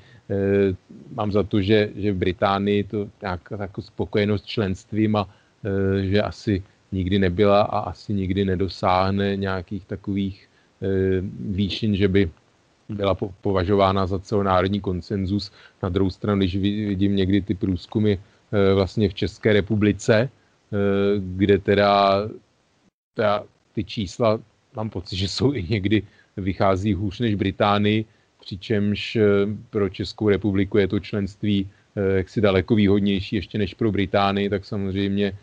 mám 1.15 1.33
za 1.33 1.43
to, 1.43 1.63
že, 1.63 1.91
že 1.97 2.13
v 2.13 2.17
Británii 2.17 2.85
to 2.85 3.09
nějaká 3.23 3.57
jako 3.61 3.83
spokojenost 3.83 4.47
členstvím 4.47 5.17
a 5.17 5.29
e, 5.65 6.07
že 6.07 6.23
asi 6.23 6.63
nikdy 6.93 7.19
nebyla 7.19 7.63
a 7.63 7.79
asi 7.79 8.15
nikdy 8.15 8.45
nedosáhne 8.45 9.37
nějakých 9.37 9.85
takových 9.85 10.49
výšin, 11.41 11.97
že 11.97 12.09
by 12.09 12.31
byla 12.95 13.15
považována 13.41 14.07
za 14.07 14.19
celonárodní 14.19 14.81
konsenzus. 14.81 15.53
Na 15.83 15.89
druhou 15.89 16.11
stranu, 16.11 16.39
když 16.39 16.57
vidím 16.57 17.17
někdy 17.17 17.41
ty 17.41 17.55
průzkumy 17.55 18.13
e, 18.13 18.19
vlastně 18.75 19.09
v 19.09 19.15
České 19.15 19.53
republice, 19.53 20.15
e, 20.17 20.29
kde 21.19 21.59
teda, 21.59 22.23
teda 23.15 23.45
ty 23.75 23.85
čísla, 23.85 24.41
mám 24.77 24.91
pocit, 24.91 25.17
že 25.17 25.29
jsou 25.29 25.55
i 25.55 25.63
někdy, 25.69 26.03
vychází 26.37 26.95
hůř 26.95 27.21
než 27.21 27.35
Británii, 27.35 28.05
přičemž 28.41 29.19
pro 29.71 29.89
Českou 29.89 30.29
republiku 30.29 30.79
je 30.79 30.89
to 30.89 31.01
členství 31.01 31.71
jaksi 32.17 32.41
daleko 32.41 32.75
výhodnější 32.75 33.37
ještě 33.37 33.59
než 33.59 33.75
pro 33.75 33.93
Británii, 33.93 34.49
tak 34.49 34.65
samozřejmě 34.65 35.39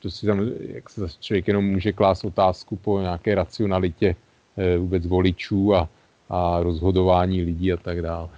to 0.00 0.10
si 0.10 0.26
tam, 0.26 0.40
jak 0.74 0.90
se 0.90 1.06
člověk 1.20 1.48
jenom 1.48 1.64
může 1.64 1.92
klást 1.92 2.24
otázku 2.24 2.76
po 2.76 3.00
nějaké 3.00 3.34
racionalitě 3.34 4.16
vůbec 4.78 5.06
voličů 5.06 5.74
a, 5.74 5.88
a 6.30 6.62
rozhodování 6.62 7.42
lidí 7.42 7.72
a 7.72 7.76
tak 7.76 8.02
dále. 8.02 8.28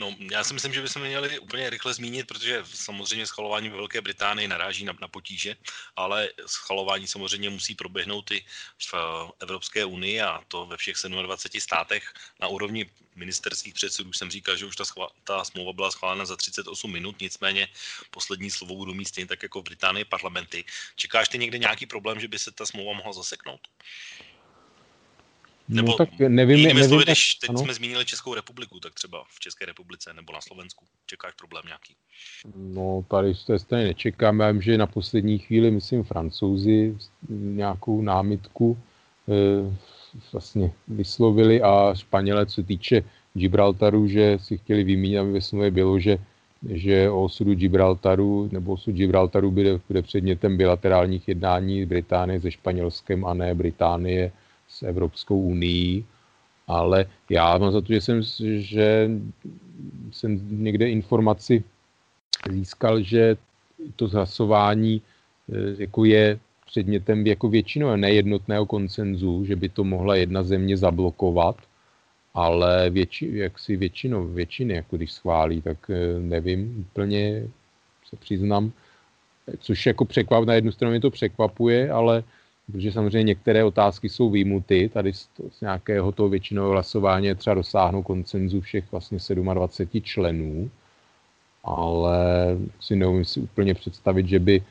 No, 0.00 0.16
já 0.32 0.44
si 0.44 0.54
myslím, 0.54 0.72
že 0.72 0.82
bychom 0.82 1.02
měli 1.02 1.38
úplně 1.38 1.70
rychle 1.70 1.94
zmínit, 1.94 2.26
protože 2.26 2.62
samozřejmě 2.64 3.26
schvalování 3.26 3.68
ve 3.68 3.76
Velké 3.76 4.00
Británii 4.00 4.48
naráží 4.48 4.84
na, 4.84 4.92
na 5.00 5.08
potíže, 5.08 5.56
ale 5.96 6.28
schvalování 6.46 7.06
samozřejmě 7.06 7.50
musí 7.50 7.74
proběhnout 7.74 8.30
i 8.30 8.44
v 8.78 8.94
eh, 8.94 9.32
Evropské 9.40 9.84
unii 9.84 10.20
a 10.20 10.40
to 10.48 10.66
ve 10.66 10.76
všech 10.76 10.96
27 11.22 11.60
státech 11.60 12.14
na 12.40 12.48
úrovni 12.48 12.90
ministerských 13.16 13.74
předsedů. 13.74 14.12
Jsem 14.12 14.30
říkal, 14.30 14.56
že 14.56 14.66
už 14.66 14.76
ta, 14.76 14.84
schva, 14.84 15.08
ta 15.24 15.44
smlouva 15.44 15.72
byla 15.72 15.90
schválena 15.90 16.24
za 16.24 16.36
38 16.36 16.92
minut, 16.92 17.20
nicméně 17.20 17.68
poslední 18.10 18.50
slovo 18.50 18.76
budou 18.76 18.94
mít 18.94 19.08
stejně 19.08 19.28
tak 19.28 19.42
jako 19.42 19.60
v 19.60 19.64
Británii 19.64 20.04
parlamenty. 20.04 20.64
Čekáš 20.96 21.28
ty 21.28 21.38
někde 21.38 21.58
nějaký 21.58 21.86
problém, 21.86 22.20
že 22.20 22.28
by 22.28 22.38
se 22.38 22.52
ta 22.52 22.66
smlouva 22.66 22.92
mohla 22.92 23.12
zaseknout? 23.12 23.60
Nebo 25.70 25.90
no, 25.90 25.96
tak 25.96 26.18
nevím, 26.18 26.58
jinými 26.58 26.84
slovy, 26.84 27.04
když 27.04 27.34
teď 27.34 27.50
ano. 27.50 27.58
jsme 27.58 27.74
zmínili 27.74 28.04
Českou 28.04 28.34
republiku, 28.34 28.80
tak 28.80 28.94
třeba 28.94 29.24
v 29.28 29.40
České 29.40 29.66
republice 29.66 30.12
nebo 30.14 30.32
na 30.32 30.40
Slovensku. 30.40 30.84
Čekáš 31.06 31.34
problém 31.34 31.62
nějaký? 31.66 31.94
No, 32.56 33.04
tady 33.08 33.34
z 33.34 33.44
té 33.44 33.58
strany 33.58 33.84
nečekám. 33.84 34.40
Já 34.40 34.50
vím, 34.50 34.62
že 34.62 34.78
na 34.78 34.86
poslední 34.86 35.38
chvíli, 35.38 35.70
myslím, 35.70 36.04
francouzi 36.04 36.96
nějakou 37.28 38.02
námitku 38.02 38.78
e, 39.28 39.32
vlastně 40.32 40.72
vyslovili 40.88 41.62
a 41.62 41.94
Španělé, 41.94 42.46
co 42.46 42.62
týče 42.62 43.02
Gibraltaru, 43.34 44.08
že 44.08 44.38
si 44.42 44.58
chtěli 44.58 44.84
vymínit, 44.84 45.18
aby 45.18 45.32
ve 45.32 45.40
smlouvě 45.40 45.70
bylo, 45.70 46.00
že 46.00 46.18
že 46.68 47.10
o 47.10 47.24
osudu 47.24 47.54
Gibraltaru 47.54 48.48
nebo 48.52 48.72
osud 48.72 48.92
Gibraltaru 48.92 49.50
bude, 49.50 49.80
bude 49.88 50.02
předmětem 50.02 50.56
bilaterálních 50.56 51.28
jednání 51.28 51.86
Británie 51.86 52.40
se 52.40 52.50
Španělskem 52.50 53.24
a 53.24 53.34
ne 53.34 53.54
Británie 53.54 54.32
Evropskou 54.82 55.40
unii, 55.40 56.04
ale 56.66 57.06
já 57.30 57.58
mám 57.58 57.72
za 57.72 57.80
to, 57.80 57.92
že 57.92 58.00
jsem, 58.00 58.22
že 58.56 59.10
jsem 60.12 60.62
někde 60.64 60.90
informaci 60.90 61.64
získal, 62.50 63.02
že 63.02 63.36
to 63.96 64.08
zhlasování 64.08 65.02
eh, 65.52 65.82
jako 65.82 66.04
je 66.04 66.38
předmětem 66.66 67.26
jako 67.26 67.48
většinou 67.48 67.96
nejednotného 67.96 68.66
koncenzu, 68.66 69.44
že 69.44 69.56
by 69.56 69.68
to 69.68 69.84
mohla 69.84 70.16
jedna 70.16 70.42
země 70.42 70.76
zablokovat, 70.76 71.56
ale 72.34 72.90
větši, 72.90 73.30
jak 73.32 73.58
si 73.58 73.76
většinou, 73.76 74.28
většiny, 74.28 74.74
jako 74.74 74.96
když 74.96 75.12
schválí, 75.12 75.62
tak 75.62 75.90
eh, 75.90 76.20
nevím 76.20 76.86
úplně, 76.90 77.48
se 78.08 78.16
přiznám, 78.16 78.72
což 79.58 79.86
jako 79.86 80.04
překvap, 80.04 80.44
na 80.44 80.54
jednu 80.54 80.72
stranu 80.72 80.90
mě 80.90 81.00
to 81.00 81.10
překvapuje, 81.10 81.90
ale 81.90 82.24
protože 82.70 82.92
samozřejmě 82.92 83.22
některé 83.22 83.64
otázky 83.64 84.08
jsou 84.08 84.30
výjimuty, 84.30 84.90
tady 84.92 85.12
z, 85.12 85.28
z 85.50 85.60
nějakého 85.60 86.12
toho 86.12 86.28
většinového 86.28 86.72
hlasování 86.72 87.26
je 87.26 87.34
třeba 87.34 87.54
dosáhnout 87.54 88.02
koncenzu 88.02 88.60
všech 88.60 88.84
vlastně 88.92 89.18
27 89.54 90.02
členů, 90.02 90.70
ale 91.64 92.18
si 92.80 92.96
neumím 92.96 93.24
si 93.24 93.40
úplně 93.40 93.74
představit, 93.74 94.28
že 94.28 94.38
by 94.38 94.62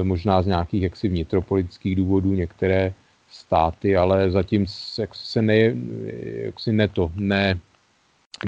e, 0.00 0.04
možná 0.04 0.42
z 0.42 0.46
nějakých 0.46 0.82
jaksi 0.82 1.08
vnitropolitických 1.08 1.96
důvodů 1.96 2.32
některé 2.32 2.94
státy, 3.30 3.96
ale 3.96 4.30
zatím 4.30 4.66
jak 4.98 5.14
se 5.14 5.42
ne, 5.42 5.74
jaksi 6.22 6.72
ne 6.72 6.88
to, 6.88 7.12
ne, 7.14 7.58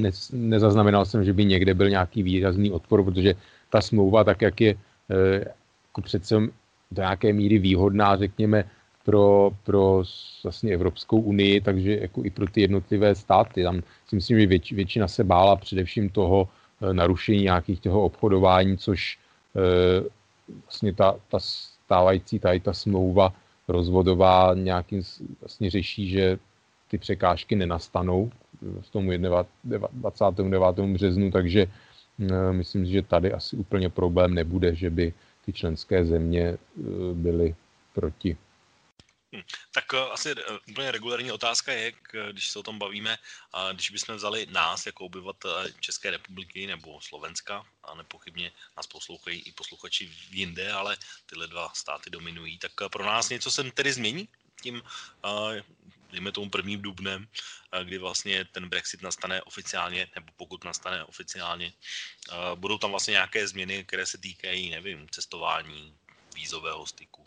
ne, 0.01 0.11
nezaznamenal 0.33 1.05
jsem, 1.05 1.25
že 1.25 1.33
by 1.33 1.45
někde 1.45 1.75
byl 1.75 1.91
nějaký 1.91 2.23
výrazný 2.23 2.71
odpor, 2.71 3.05
protože 3.05 3.35
ta 3.71 3.81
smlouva, 3.81 4.25
tak 4.25 4.43
jak 4.43 4.61
je 4.61 4.71
e, 4.71 4.77
jako 5.89 6.01
přece 6.03 6.37
do 6.93 7.03
nějaké 7.03 7.33
míry 7.33 7.59
výhodná, 7.59 8.17
řekněme, 8.17 8.65
pro, 9.05 9.51
pro 9.65 10.03
vlastně 10.43 10.75
Evropskou 10.75 11.21
unii, 11.21 11.61
takže 11.61 11.99
jako 12.01 12.25
i 12.25 12.31
pro 12.31 12.47
ty 12.47 12.61
jednotlivé 12.61 13.15
státy. 13.15 13.63
Tam 13.63 13.83
si 14.07 14.17
myslím, 14.17 14.41
že 14.41 14.47
věč, 14.47 14.73
většina 14.73 15.09
se 15.09 15.25
bála 15.25 15.57
především 15.57 16.09
toho 16.09 16.49
e, 16.83 16.95
narušení 16.95 17.43
nějakých 17.43 17.81
toho 17.81 18.03
obchodování, 18.03 18.79
což 18.79 19.19
e, 19.57 20.05
vlastně 20.63 20.95
ta, 20.95 21.17
ta 21.29 21.39
stávající 21.41 22.39
tady 22.39 22.61
ta 22.61 22.73
smlouva 22.73 23.35
rozvodová 23.69 24.55
nějakým 24.55 25.03
vlastně 25.41 25.71
řeší, 25.71 26.09
že 26.09 26.39
ty 26.89 26.99
překážky 26.99 27.57
nenastanou 27.57 28.31
v 28.81 28.91
tomu 28.91 29.11
29. 29.93 30.63
březnu, 30.79 31.31
takže 31.31 31.67
e, 32.31 32.53
myslím 32.53 32.87
že 32.87 33.03
tady 33.03 33.33
asi 33.33 33.57
úplně 33.57 33.89
problém 33.89 34.35
nebude, 34.35 34.75
že 34.75 34.91
by 34.91 35.13
ty 35.45 35.53
členské 35.53 36.05
země 36.05 36.57
byly 37.15 37.55
proti 37.95 38.37
Hm. 39.35 39.43
Tak 39.71 39.93
uh, 39.93 39.99
asi 39.99 40.35
uh, 40.35 40.59
úplně 40.69 40.91
regulární 40.91 41.33
otázka 41.33 41.73
je, 41.73 41.93
k, 41.93 42.29
když 42.33 42.49
se 42.49 42.59
o 42.59 42.63
tom 42.63 42.79
bavíme, 42.79 43.19
uh, 43.55 43.73
když 43.73 43.91
bychom 43.91 44.17
vzali 44.17 44.47
nás 44.51 44.87
jako 44.87 45.05
obyvatele 45.05 45.73
České 45.81 46.11
republiky 46.11 46.67
nebo 46.67 47.01
Slovenska, 47.01 47.67
a 47.85 47.95
nepochybně 47.95 48.53
nás 48.77 48.87
poslouchají 48.87 49.41
i 49.41 49.53
posluchači 49.53 50.13
jinde, 50.31 50.73
ale 50.73 50.97
tyhle 51.27 51.47
dva 51.47 51.69
státy 51.75 52.11
dominují, 52.11 52.59
tak 52.59 52.73
pro 52.93 53.07
nás 53.07 53.29
něco 53.29 53.51
se 53.51 53.65
tedy 53.65 53.93
změní 53.93 54.29
tím, 54.63 54.83
dejme 56.11 56.33
tomu 56.33 56.51
prvním 56.51 56.83
dubnem, 56.83 57.29
kdy 57.85 57.99
vlastně 57.99 58.45
ten 58.45 58.69
Brexit 58.69 59.03
nastane 59.03 59.43
oficiálně, 59.43 60.09
nebo 60.15 60.33
pokud 60.37 60.65
nastane 60.65 61.05
oficiálně, 61.05 61.73
budou 62.55 62.79
tam 62.79 62.91
vlastně 62.91 63.13
nějaké 63.13 63.49
změny, 63.49 63.85
které 63.85 64.07
se 64.07 64.19
týkají, 64.19 64.71
nevím, 64.71 65.09
cestování, 65.11 65.97
vízového 66.43 66.87
styku. 66.87 67.21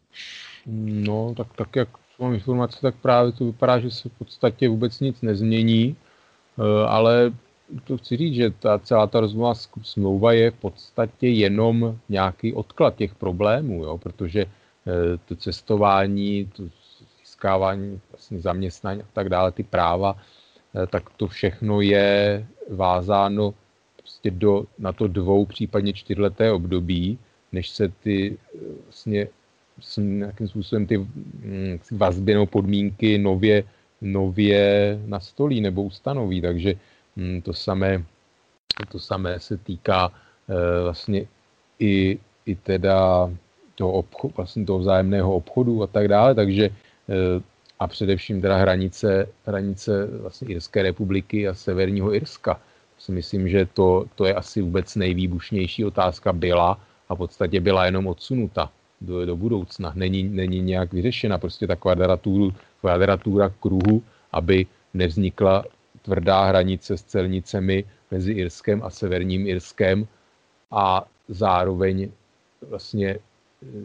No, 1.08 1.34
tak, 1.38 1.48
tak 1.56 1.76
jak 1.76 1.90
mám 2.20 2.34
informace, 2.34 2.78
tak 2.82 2.96
právě 3.02 3.32
to 3.32 3.46
vypadá, 3.46 3.80
že 3.80 3.92
se 3.92 4.10
v 4.10 4.18
podstatě 4.18 4.70
vůbec 4.70 5.00
nic 5.00 5.22
nezmění, 5.22 5.96
eh, 5.96 6.88
ale 6.88 7.32
to 7.84 7.98
chci 7.98 8.18
říct, 8.18 8.36
že 8.36 8.50
ta 8.52 8.80
celá 8.80 9.08
ta 9.08 9.20
rozmluva 9.20 9.54
smlouva 9.82 10.34
je 10.34 10.52
v 10.52 10.60
podstatě 10.60 11.28
jenom 11.28 12.00
nějaký 12.10 12.54
odklad 12.54 12.96
těch 12.96 13.16
problémů, 13.16 13.84
jo, 13.84 13.98
protože 13.98 14.46
eh, 14.46 15.18
to 15.26 15.36
cestování, 15.36 16.46
to 16.56 16.64
získávání 17.20 18.02
vlastně 18.12 18.40
zaměstnání 18.40 19.02
a 19.02 19.08
tak 19.14 19.30
dále, 19.30 19.52
ty 19.52 19.64
práva, 19.64 20.16
eh, 20.76 20.88
tak 20.88 21.10
to 21.18 21.28
všechno 21.28 21.82
je 21.82 22.48
vázáno 22.70 23.54
prostě 23.98 24.32
do, 24.32 24.66
na 24.80 24.94
to 24.94 25.08
dvou, 25.08 25.46
případně 25.46 25.94
čtyřleté 25.94 26.52
období, 26.52 27.18
než 27.56 27.70
se 27.70 27.88
ty 28.04 28.38
vlastně 28.84 29.28
nějakým 29.98 30.48
způsobem 30.48 30.88
ty 30.88 30.98
mm, 30.98 31.80
vazby 31.92 32.34
nebo 32.34 32.46
podmínky 32.46 33.18
nově, 33.18 33.64
nově 34.02 35.00
nastolí 35.06 35.62
nebo 35.62 35.84
ustanoví. 35.84 36.42
Takže 36.42 36.76
mm, 37.16 37.42
to 37.42 37.54
samé, 37.54 38.04
to 38.92 39.00
samé 39.00 39.40
se 39.40 39.58
týká 39.58 40.12
e, 40.12 40.84
vlastně 40.84 41.28
i, 41.80 42.20
i 42.46 42.56
teda 42.56 43.32
toho, 43.76 43.92
obchodu, 43.92 44.34
vlastně 44.38 44.66
toho 44.66 44.80
vzájemného 44.80 45.36
obchodu 45.36 45.84
a 45.84 45.88
tak 45.88 46.08
dále. 46.08 46.36
Takže 46.36 46.66
e, 46.66 46.72
a 47.80 47.88
především 47.88 48.42
teda 48.42 48.58
hranice, 48.58 49.28
hranice 49.46 50.08
vlastně 50.08 50.48
Irské 50.48 50.84
republiky 50.84 51.48
a 51.48 51.54
Severního 51.54 52.14
Irska. 52.16 52.60
Si 52.98 53.12
myslím, 53.12 53.50
že 53.50 53.68
to, 53.74 54.06
to 54.16 54.26
je 54.26 54.34
asi 54.34 54.62
vůbec 54.62 54.96
nejvýbušnější 54.96 55.86
otázka 55.86 56.34
byla 56.34 56.80
a 57.10 57.16
v 57.16 57.18
podstatě 57.18 57.62
byla 57.62 57.86
jenom 57.86 58.08
odsunuta 58.08 58.72
do, 59.02 59.26
do 59.26 59.36
budoucna. 59.36 59.92
Není, 59.96 60.24
není 60.24 60.62
nějak 60.62 60.94
vyřešena 60.94 61.38
prostě 61.38 61.68
ta 61.68 61.76
kvadratura, 61.76 62.56
kvadratura 62.82 63.50
kruhu, 63.50 64.04
aby 64.32 64.66
nevznikla 64.94 65.64
tvrdá 66.02 66.46
hranice 66.46 66.98
s 66.98 67.04
celnicemi 67.04 67.84
mezi 68.12 68.32
Irskem 68.32 68.84
a 68.84 68.90
Severním 68.90 69.48
Irskem 69.48 70.08
a 70.72 71.06
zároveň 71.28 72.12
vlastně 72.70 73.10
eh, 73.10 73.20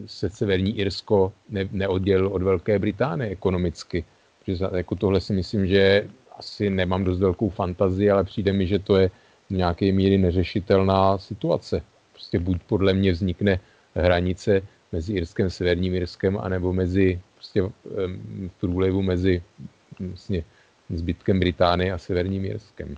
se 0.05 0.29
Severní 0.29 0.77
Irsko 0.79 1.33
ne, 1.49 1.67
neoddělil 1.71 2.27
od 2.27 2.41
Velké 2.41 2.79
Británie 2.79 3.31
ekonomicky. 3.31 4.05
Protože 4.39 4.55
Že 4.55 4.65
jako 4.73 4.95
tohle 4.95 5.21
si 5.21 5.33
myslím, 5.33 5.67
že 5.67 6.07
asi 6.37 6.69
nemám 6.69 7.03
dost 7.03 7.19
velkou 7.19 7.49
fantazii, 7.49 8.11
ale 8.11 8.23
přijde 8.23 8.53
mi, 8.53 8.67
že 8.67 8.79
to 8.79 8.95
je 8.95 9.11
v 9.49 9.53
nějaké 9.53 9.91
míry 9.91 10.17
neřešitelná 10.17 11.17
situace. 11.17 11.81
Prostě 12.21 12.39
buď 12.39 12.63
podle 12.63 12.93
mě 12.93 13.11
vznikne 13.11 13.59
hranice 13.95 14.61
mezi 14.91 15.13
Irskem, 15.13 15.49
Severním 15.49 15.95
Irskem, 15.95 16.37
anebo 16.37 16.73
mezi 16.73 17.21
prostě 17.35 17.61
v 17.61 18.49
průlevu 18.59 19.01
mezi 19.01 19.43
vlastně, 19.99 20.45
zbytkem 20.89 21.39
Británie 21.39 21.93
a 21.93 21.97
Severním 21.97 22.45
Irskem. 22.45 22.97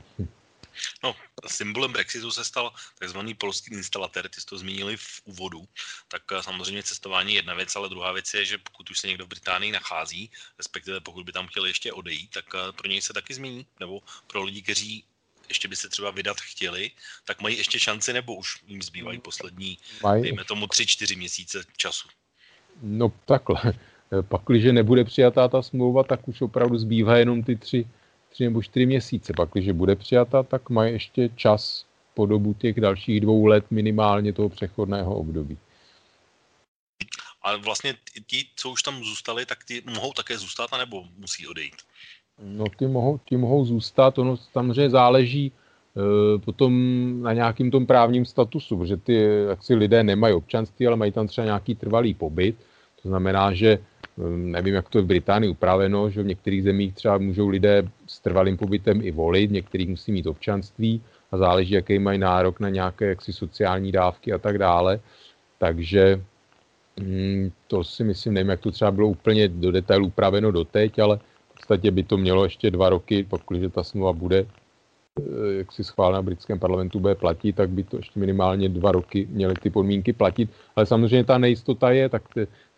No, 1.03 1.15
symbolem 1.47 1.91
Brexitu 1.91 2.31
se 2.31 2.43
stal 2.43 2.73
takzvaný 2.99 3.33
polský 3.33 3.73
instalatér, 3.73 4.29
ty 4.29 4.41
jsi 4.41 4.45
to 4.45 4.57
zmínili 4.57 4.97
v 4.97 5.21
úvodu, 5.23 5.67
tak 6.07 6.23
eh, 6.31 6.43
samozřejmě 6.43 6.83
cestování 6.83 7.33
je 7.33 7.37
jedna 7.37 7.53
věc, 7.53 7.75
ale 7.75 7.89
druhá 7.89 8.11
věc 8.11 8.33
je, 8.33 8.45
že 8.45 8.57
pokud 8.57 8.91
už 8.91 8.99
se 8.99 9.07
někdo 9.07 9.25
v 9.25 9.27
Británii 9.27 9.71
nachází, 9.71 10.31
respektive 10.57 10.99
pokud 10.99 11.25
by 11.25 11.31
tam 11.31 11.47
chtěl 11.47 11.65
ještě 11.65 11.93
odejít, 11.93 12.31
tak 12.31 12.45
eh, 12.55 12.71
pro 12.71 12.87
něj 12.87 13.01
se 13.01 13.13
taky 13.13 13.33
změní, 13.33 13.65
nebo 13.79 14.01
pro 14.27 14.43
lidi, 14.43 14.61
kteří 14.61 15.03
ještě 15.49 15.67
by 15.67 15.75
se 15.75 15.89
třeba 15.89 16.11
vydat 16.11 16.37
chtěli, 16.41 16.91
tak 17.25 17.41
mají 17.41 17.57
ještě 17.57 17.79
šanci, 17.79 18.13
nebo 18.13 18.35
už 18.35 18.63
jim 18.67 18.81
zbývají 18.81 19.19
poslední, 19.19 19.77
mají. 20.03 20.23
dejme 20.23 20.43
tomu, 20.43 20.67
tři, 20.67 20.85
čtyři 20.87 21.15
měsíce 21.15 21.63
času. 21.77 22.07
No 22.81 23.11
takhle. 23.25 23.73
Pak, 24.21 24.41
když 24.47 24.63
nebude 24.63 25.03
přijatá 25.03 25.47
ta 25.47 25.61
smlouva, 25.61 26.03
tak 26.03 26.27
už 26.27 26.41
opravdu 26.41 26.77
zbývá 26.77 27.17
jenom 27.17 27.43
ty 27.43 27.55
tři, 27.55 27.87
tři 28.29 28.43
nebo 28.43 28.63
čtyři 28.63 28.85
měsíce. 28.85 29.33
Pak, 29.37 29.49
když 29.53 29.71
bude 29.71 29.95
přijata, 29.95 30.43
tak 30.43 30.69
mají 30.69 30.93
ještě 30.93 31.29
čas 31.35 31.85
po 32.13 32.25
dobu 32.25 32.53
těch 32.53 32.81
dalších 32.81 33.21
dvou 33.21 33.45
let 33.45 33.65
minimálně 33.71 34.33
toho 34.33 34.49
přechodného 34.49 35.15
období. 35.15 35.57
Ale 37.41 37.57
vlastně 37.57 37.95
ti, 38.27 38.49
co 38.55 38.69
už 38.69 38.83
tam 38.83 39.03
zůstali, 39.03 39.45
tak 39.45 39.63
ty 39.63 39.83
mohou 39.85 40.13
také 40.13 40.37
zůstat, 40.37 40.73
anebo 40.73 41.07
musí 41.17 41.47
odejít? 41.47 41.75
No 42.41 42.65
ty 42.77 42.87
mohou, 42.87 43.19
ty 43.29 43.37
mohou 43.37 43.65
zůstat, 43.65 44.17
ono 44.17 44.37
samozřejmě 44.37 44.89
záleží 44.89 45.51
e, 45.51 46.39
potom 46.39 46.73
na 47.21 47.33
nějakým 47.33 47.71
tom 47.71 47.85
právním 47.85 48.25
statusu, 48.25 48.77
protože 48.77 48.97
ty 48.97 49.13
jaksi 49.49 49.75
lidé 49.75 50.03
nemají 50.03 50.33
občanství, 50.33 50.87
ale 50.87 50.95
mají 50.95 51.11
tam 51.11 51.27
třeba 51.27 51.45
nějaký 51.45 51.75
trvalý 51.75 52.13
pobyt. 52.13 52.55
To 53.01 53.09
znamená, 53.09 53.53
že 53.53 53.79
Ehm, 54.17 54.51
nevím, 54.51 54.73
jak 54.73 54.89
to 54.89 54.97
je 54.97 55.01
v 55.01 55.07
Británii 55.07 55.49
upraveno, 55.49 56.09
že 56.09 56.23
v 56.23 56.25
některých 56.25 56.63
zemích 56.63 56.93
třeba 56.93 57.17
můžou 57.17 57.47
lidé 57.47 57.83
s 58.07 58.19
trvalým 58.19 58.57
pobytem 58.57 59.01
i 59.01 59.11
volit, 59.11 59.51
některých 59.51 59.89
musí 59.89 60.11
mít 60.11 60.27
občanství 60.27 61.01
a 61.31 61.37
záleží, 61.37 61.73
jaký 61.73 61.99
mají 61.99 62.19
nárok 62.19 62.59
na 62.59 62.69
nějaké 62.69 63.05
jaksi 63.05 63.33
sociální 63.33 63.91
dávky 63.91 64.33
a 64.33 64.37
tak 64.37 64.57
dále. 64.57 64.99
Takže 65.57 66.21
hm, 67.01 67.51
to 67.67 67.83
si 67.83 68.03
myslím, 68.03 68.33
nevím, 68.33 68.49
jak 68.49 68.59
to 68.59 68.71
třeba 68.71 68.91
bylo 68.91 69.07
úplně 69.07 69.47
do 69.47 69.71
detailů 69.71 70.07
upraveno 70.07 70.51
doteď, 70.51 70.99
ale 70.99 71.19
podstatě 71.63 71.91
by 71.91 72.03
to 72.03 72.17
mělo 72.17 72.43
ještě 72.43 72.71
dva 72.71 72.89
roky, 72.89 73.23
pokud 73.23 73.57
ta 73.71 73.83
smlouva 73.83 74.13
bude 74.13 74.45
eh, 75.19 75.53
jak 75.57 75.71
si 75.71 75.83
schválena 75.83 76.21
v 76.21 76.25
britském 76.25 76.59
parlamentu 76.59 76.99
bude 76.99 77.15
platit, 77.15 77.55
tak 77.55 77.69
by 77.69 77.83
to 77.83 77.97
ještě 77.97 78.19
minimálně 78.19 78.69
dva 78.69 78.91
roky 78.91 79.27
měly 79.31 79.53
ty 79.55 79.69
podmínky 79.69 80.13
platit. 80.13 80.49
Ale 80.75 80.85
samozřejmě 80.85 81.23
ta 81.23 81.37
nejistota 81.37 81.91
je, 81.91 82.09
tak, 82.09 82.23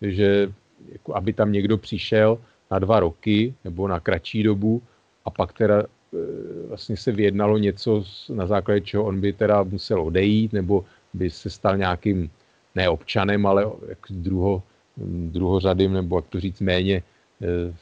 že 0.02 0.54
jako 0.92 1.16
aby 1.16 1.34
tam 1.34 1.52
někdo 1.52 1.78
přišel 1.78 2.38
na 2.72 2.80
dva 2.80 3.00
roky 3.00 3.54
nebo 3.64 3.88
na 3.88 4.00
kratší 4.00 4.44
dobu 4.44 4.82
a 5.26 5.30
pak 5.30 5.54
teda 5.54 5.82
e, 5.82 5.88
vlastně 6.70 6.98
se 6.98 7.12
vyjednalo 7.12 7.58
něco, 7.58 8.04
na 8.30 8.46
základě 8.46 8.82
čeho 8.82 9.04
on 9.04 9.22
by 9.22 9.34
teda 9.34 9.64
musel 9.64 10.02
odejít, 10.02 10.54
nebo 10.54 10.86
by 11.14 11.30
se 11.30 11.50
stal 11.50 11.78
nějakým 11.78 12.30
ne 12.76 12.90
občanem, 12.90 13.46
ale 13.46 13.66
jak 13.90 14.00
druho, 14.10 14.62
druhořadým, 15.34 15.94
nebo 15.94 16.16
jak 16.16 16.28
to 16.30 16.40
říct 16.40 16.62
méně 16.62 17.02
e, 17.42 17.74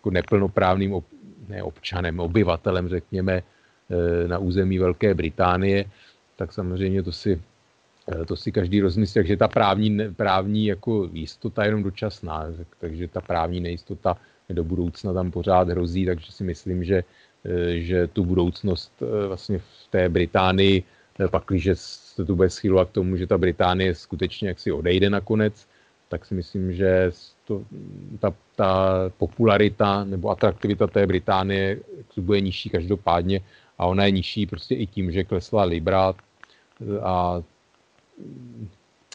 jako 0.00 0.10
neplnoprávným 0.10 0.96
ne 1.48 1.62
občanem, 1.62 2.20
obyvatelem, 2.20 2.88
řekněme, 2.88 3.42
e, 3.42 4.28
na 4.28 4.38
území 4.38 4.78
Velké 4.78 5.14
Británie, 5.14 5.84
tak 6.36 6.52
samozřejmě 6.52 7.02
to 7.02 7.12
si 7.12 7.40
Eh, 8.08 8.24
to 8.26 8.36
si 8.36 8.52
každý 8.52 8.80
rozmyslí, 8.80 9.14
takže 9.14 9.36
ta 9.36 9.48
právní, 9.48 9.98
právní 10.16 10.66
jako 10.66 11.08
jistota 11.12 11.62
je 11.62 11.68
jenom 11.68 11.82
dočasná, 11.82 12.46
takže 12.80 13.08
ta 13.08 13.20
právní 13.20 13.60
nejistota 13.60 14.16
do 14.48 14.64
budoucna 14.64 15.12
tam 15.12 15.30
pořád 15.30 15.68
hrozí, 15.68 16.06
takže 16.06 16.32
si 16.32 16.44
myslím, 16.44 16.84
že, 16.84 17.04
eh, 17.44 17.80
že 17.80 18.06
tu 18.06 18.24
budoucnost 18.24 18.92
eh, 19.02 19.26
vlastně 19.26 19.58
v 19.58 19.88
té 19.90 20.08
Británii, 20.08 20.82
pak 21.30 21.44
když 21.46 21.68
se 21.74 22.24
tu 22.24 22.36
bude 22.36 22.50
schylovat 22.50 22.88
k 22.88 22.92
tomu, 22.92 23.16
že 23.16 23.26
ta 23.26 23.38
Británie 23.38 23.94
skutečně 23.94 24.48
jaksi 24.48 24.72
odejde 24.72 25.10
nakonec, 25.10 25.66
tak 26.08 26.24
si 26.24 26.34
myslím, 26.34 26.72
že 26.72 27.12
to, 27.50 27.62
ta, 28.18 28.30
ta 28.56 28.70
popularita 29.18 30.04
nebo 30.04 30.30
atraktivita 30.30 30.86
té 30.86 31.06
Británie 31.06 31.82
bude 32.16 32.40
nižší 32.40 32.70
každopádně 32.70 33.40
a 33.78 33.86
ona 33.86 34.04
je 34.04 34.10
nižší 34.10 34.46
prostě 34.46 34.74
i 34.74 34.86
tím, 34.86 35.10
že 35.10 35.24
klesla 35.24 35.64
Libra 35.64 36.14
a 37.02 37.42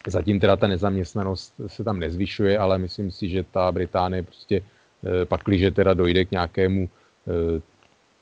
Zatím 0.08 0.40
teda 0.40 0.56
ta 0.56 0.68
nezaměstnanost 0.68 1.54
se 1.68 1.84
tam 1.84 2.00
nezvyšuje, 2.00 2.58
ale 2.58 2.78
myslím 2.78 3.12
si, 3.12 3.30
že 3.30 3.44
ta 3.44 3.72
Británie 3.72 4.24
prostě 4.24 4.62
eh, 4.62 5.26
pakliže 5.26 5.72
teda 5.72 5.94
dojde 5.94 6.26
k 6.26 6.32
nějakému 6.32 6.90
eh, 6.90 7.62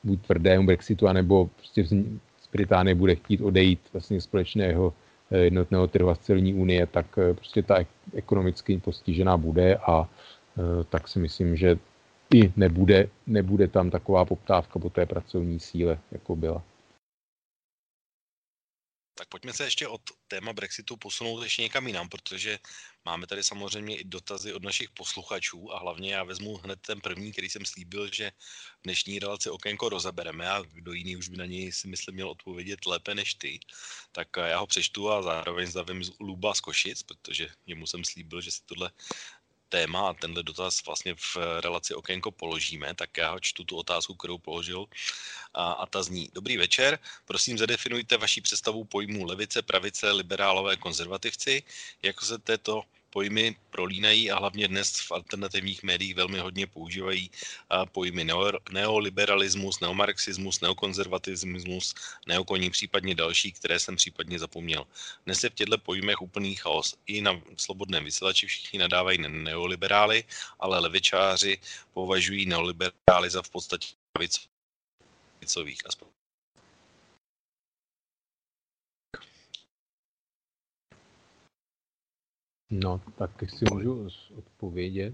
buď 0.04 0.22
tvrdému 0.22 0.66
Brexitu, 0.66 1.08
anebo 1.08 1.50
prostě 1.56 1.84
z 1.84 2.48
Británie 2.52 2.96
bude 2.96 3.16
chtít 3.16 3.42
odejít 3.42 3.80
vlastně 3.94 4.22
společného 4.22 4.94
jednotného 5.34 5.88
trhu 5.88 6.10
a 6.10 6.16
celní 6.16 6.54
unie, 6.54 6.86
tak 6.86 7.06
prostě 7.36 7.64
ta 7.64 7.78
ekonomicky 8.14 8.78
postižená 8.78 9.38
bude 9.38 9.76
a 9.76 10.10
tak 10.90 11.08
si 11.08 11.20
myslím, 11.20 11.56
že 11.56 11.78
i 12.34 12.52
nebude, 12.56 13.08
nebude 13.28 13.68
tam 13.68 13.90
taková 13.90 14.26
poptávka 14.26 14.80
po 14.80 14.90
té 14.90 15.06
pracovní 15.06 15.60
síle, 15.60 15.98
jako 16.12 16.36
byla. 16.36 16.64
Tak 19.16 19.28
pojďme 19.28 19.54
se 19.54 19.64
ještě 19.64 19.88
od 19.88 20.02
téma 20.28 20.54
Brexitu 20.54 20.98
posunout 20.98 21.44
ještě 21.44 21.62
někam 21.62 21.88
jinam, 21.88 22.10
protože 22.10 22.60
máme 23.06 23.28
tady 23.28 23.44
samozřejmě 23.44 23.98
i 23.98 24.04
dotazy 24.04 24.54
od 24.54 24.64
našich 24.64 24.90
posluchačů 24.90 25.74
a 25.74 25.80
hlavně 25.80 26.14
já 26.14 26.24
vezmu 26.24 26.58
hned 26.58 26.80
ten 26.82 27.02
první, 27.02 27.32
který 27.32 27.50
jsem 27.50 27.66
slíbil, 27.66 28.14
že 28.14 28.32
dnešní 28.84 29.20
relaci 29.20 29.50
okénko 29.50 29.90
rozebereme 29.90 30.50
a 30.50 30.62
kdo 30.62 30.94
jiný 30.94 31.18
už 31.18 31.30
by 31.30 31.38
na 31.38 31.46
něj 31.46 31.72
si 31.72 31.88
myslím 31.88 32.16
měl 32.16 32.30
odpovědět 32.30 32.86
lépe 32.86 33.16
než 33.16 33.34
ty. 33.34 33.60
Tak 34.12 34.28
já 34.38 34.60
ho 34.60 34.68
přečtu 34.68 35.12
a 35.12 35.22
zároveň 35.22 35.68
zdavím 35.68 36.02
Luba 36.20 36.54
z 36.54 36.60
Košic, 36.60 37.04
protože 37.04 37.48
jemu 37.66 37.88
jsem 37.88 38.04
slíbil, 38.04 38.42
že 38.42 38.52
si 38.52 38.60
tohle 38.66 38.92
téma 39.74 40.10
a 40.10 40.14
tenhle 40.14 40.44
dotaz 40.44 40.86
vlastně 40.86 41.16
v 41.18 41.38
relaci 41.66 41.94
Okénko 41.94 42.32
položíme, 42.32 42.94
tak 42.94 43.18
já 43.18 43.40
čtu 43.42 43.64
tu 43.64 43.76
otázku, 43.78 44.14
kterou 44.14 44.38
položil 44.38 44.86
a, 45.54 45.72
a 45.82 45.86
ta 45.86 46.04
zní. 46.04 46.30
Dobrý 46.34 46.58
večer, 46.58 47.00
prosím 47.26 47.58
zadefinujte 47.58 48.18
vaši 48.18 48.42
představu 48.42 48.84
pojmu 48.86 49.26
levice, 49.26 49.62
pravice, 49.62 50.12
liberálové, 50.12 50.78
konzervativci. 50.78 51.64
Jak 52.04 52.22
se 52.22 52.38
této 52.38 52.84
pojmy 53.14 53.56
prolínají 53.70 54.32
a 54.32 54.40
hlavně 54.40 54.68
dnes 54.68 55.00
v 55.00 55.12
alternativních 55.12 55.84
médiích 55.84 56.16
velmi 56.16 56.40
hodně 56.40 56.68
používají 56.68 57.32
pojmy 57.92 58.26
neoliberalismus, 58.72 59.80
neomarxismus, 59.80 60.62
neokonzervativismus, 60.62 61.96
neokoní, 62.28 62.70
případně 62.70 63.16
další, 63.16 63.52
které 63.52 63.80
jsem 63.80 63.96
případně 63.96 64.40
zapomněl. 64.40 64.86
Dnes 65.26 65.44
je 65.44 65.50
v 65.50 65.54
těchto 65.54 65.78
pojmech 65.78 66.22
úplný 66.22 66.56
chaos. 66.56 66.96
I 67.06 67.22
na 67.22 67.42
slobodném 67.58 68.06
vysílači 68.06 68.48
všichni 68.48 68.80
nadávají 68.80 69.18
neoliberály, 69.22 70.24
ale 70.60 70.80
levičáři 70.80 71.58
považují 71.94 72.46
neoliberály 72.46 73.30
za 73.30 73.42
v 73.42 73.50
podstatě 73.50 73.88
pravicových. 75.40 75.86
Aspoň 75.86 76.13
No, 82.74 83.02
tak 83.18 83.32
si 83.48 83.66
můžu 83.74 84.08
odpovědět. 84.38 85.14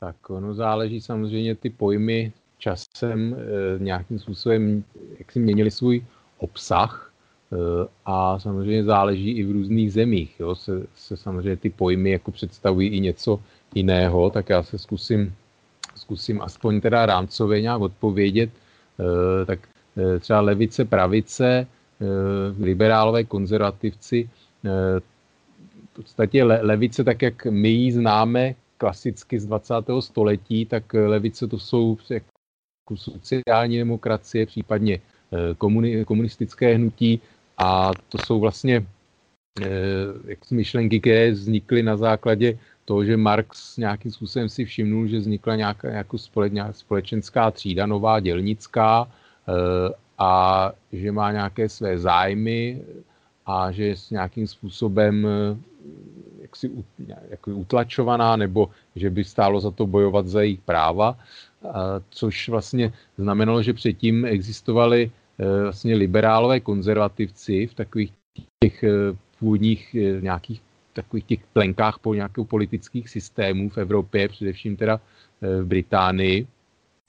Tak 0.00 0.30
ono 0.30 0.54
záleží 0.54 1.00
samozřejmě 1.00 1.54
ty 1.54 1.70
pojmy 1.70 2.32
časem 2.58 3.34
e, 3.34 3.38
nějakým 3.78 4.18
způsobem, 4.18 4.84
jak 5.18 5.32
si 5.32 5.40
měnili 5.40 5.70
svůj 5.70 6.04
obsah 6.38 7.12
e, 7.52 7.56
a 8.04 8.38
samozřejmě 8.38 8.84
záleží 8.84 9.30
i 9.30 9.44
v 9.44 9.52
různých 9.52 9.92
zemích. 9.92 10.40
Jo? 10.40 10.54
Se, 10.54 10.86
se 10.94 11.16
samozřejmě 11.16 11.56
ty 11.56 11.70
pojmy 11.70 12.10
jako 12.10 12.30
představují 12.30 12.88
i 12.88 13.00
něco 13.00 13.40
jiného, 13.74 14.30
tak 14.30 14.48
já 14.48 14.62
se 14.62 14.78
zkusím, 14.78 15.34
zkusím 15.96 16.42
aspoň 16.42 16.80
teda 16.80 17.06
rámcově 17.06 17.62
nějak 17.62 17.80
odpovědět. 17.80 18.50
E, 18.50 19.46
tak 19.46 19.58
e, 19.96 20.18
třeba 20.18 20.40
levice, 20.40 20.84
pravice, 20.84 21.46
e, 21.46 21.66
liberálové, 22.58 23.24
konzervativci, 23.24 24.30
e, 24.64 25.13
podstatě 25.94 26.44
le, 26.44 26.60
levice, 26.62 27.04
tak 27.04 27.22
jak 27.22 27.46
my 27.46 27.68
ji 27.68 27.92
známe 27.92 28.54
klasicky 28.78 29.40
z 29.40 29.46
20. 29.46 29.74
století, 30.00 30.66
tak 30.66 30.94
levice 30.94 31.46
to 31.46 31.58
jsou 31.58 31.96
jako 32.10 32.26
sociální 32.94 33.78
demokracie, 33.78 34.46
případně 34.46 34.94
eh, 35.00 35.54
komuni, 35.54 36.04
komunistické 36.04 36.74
hnutí 36.74 37.20
a 37.58 37.90
to 38.08 38.18
jsou 38.18 38.40
vlastně 38.40 38.86
eh, 39.62 39.66
jak 40.26 40.50
myšlenky, 40.50 41.00
které 41.00 41.30
vznikly 41.30 41.82
na 41.82 41.96
základě 41.96 42.58
to, 42.84 43.04
že 43.04 43.16
Marx 43.16 43.76
nějakým 43.76 44.10
způsobem 44.10 44.48
si 44.48 44.64
všimnul, 44.64 45.06
že 45.06 45.18
vznikla 45.18 45.56
nějaká 45.56 45.88
jako 45.88 46.18
společenská 46.72 47.50
třída, 47.50 47.86
nová 47.86 48.20
dělnická, 48.20 49.08
a 50.18 50.72
že 50.92 51.12
má 51.12 51.32
nějaké 51.32 51.68
své 51.68 51.98
zájmy 51.98 52.82
a 53.46 53.72
že 53.72 53.96
s 53.96 54.10
nějakým 54.10 54.46
způsobem 54.46 55.26
jaksi, 56.42 56.70
jako 57.30 57.50
utlačovaná, 57.50 58.36
nebo 58.36 58.70
že 58.96 59.10
by 59.10 59.24
stálo 59.24 59.60
za 59.60 59.70
to 59.70 59.86
bojovat 59.86 60.26
za 60.26 60.42
jejich 60.42 60.60
práva, 60.60 61.18
což 62.10 62.48
vlastně 62.48 62.92
znamenalo, 63.18 63.62
že 63.62 63.72
předtím 63.72 64.24
existovali 64.24 65.10
vlastně 65.62 65.94
liberálové 65.94 66.60
konzervativci 66.60 67.66
v 67.66 67.74
takových 67.74 68.12
těch 68.64 68.84
původních 69.38 69.96
nějakých 70.20 70.62
takových 70.92 71.24
těch 71.24 71.40
plenkách 71.52 71.98
po 71.98 72.14
nějakých 72.14 72.46
politických 72.46 73.08
systémů 73.08 73.68
v 73.68 73.78
Evropě, 73.78 74.28
především 74.28 74.76
teda 74.76 75.00
v 75.40 75.64
Británii, 75.64 76.46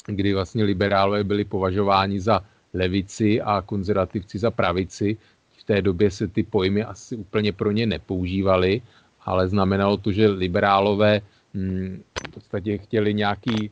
kdy 0.06 0.34
vlastně 0.34 0.64
liberálové 0.64 1.24
byli 1.24 1.46
považováni 1.46 2.20
za 2.20 2.42
levici 2.74 3.42
a 3.42 3.62
konzervativci 3.62 4.40
za 4.40 4.52
pravici. 4.52 5.18
Té 5.66 5.82
době 5.82 6.12
se 6.12 6.28
ty 6.28 6.44
pojmy 6.44 6.84
asi 6.84 7.16
úplně 7.16 7.52
pro 7.52 7.72
ně 7.72 7.86
nepoužívaly, 7.86 8.82
ale 9.22 9.50
znamenalo 9.50 9.98
to, 9.98 10.12
že 10.12 10.28
liberálové 10.28 11.22
hm, 11.54 12.02
v 12.30 12.34
podstatě 12.34 12.78
chtěli 12.78 13.14
nějaký 13.14 13.66
e, 13.66 13.72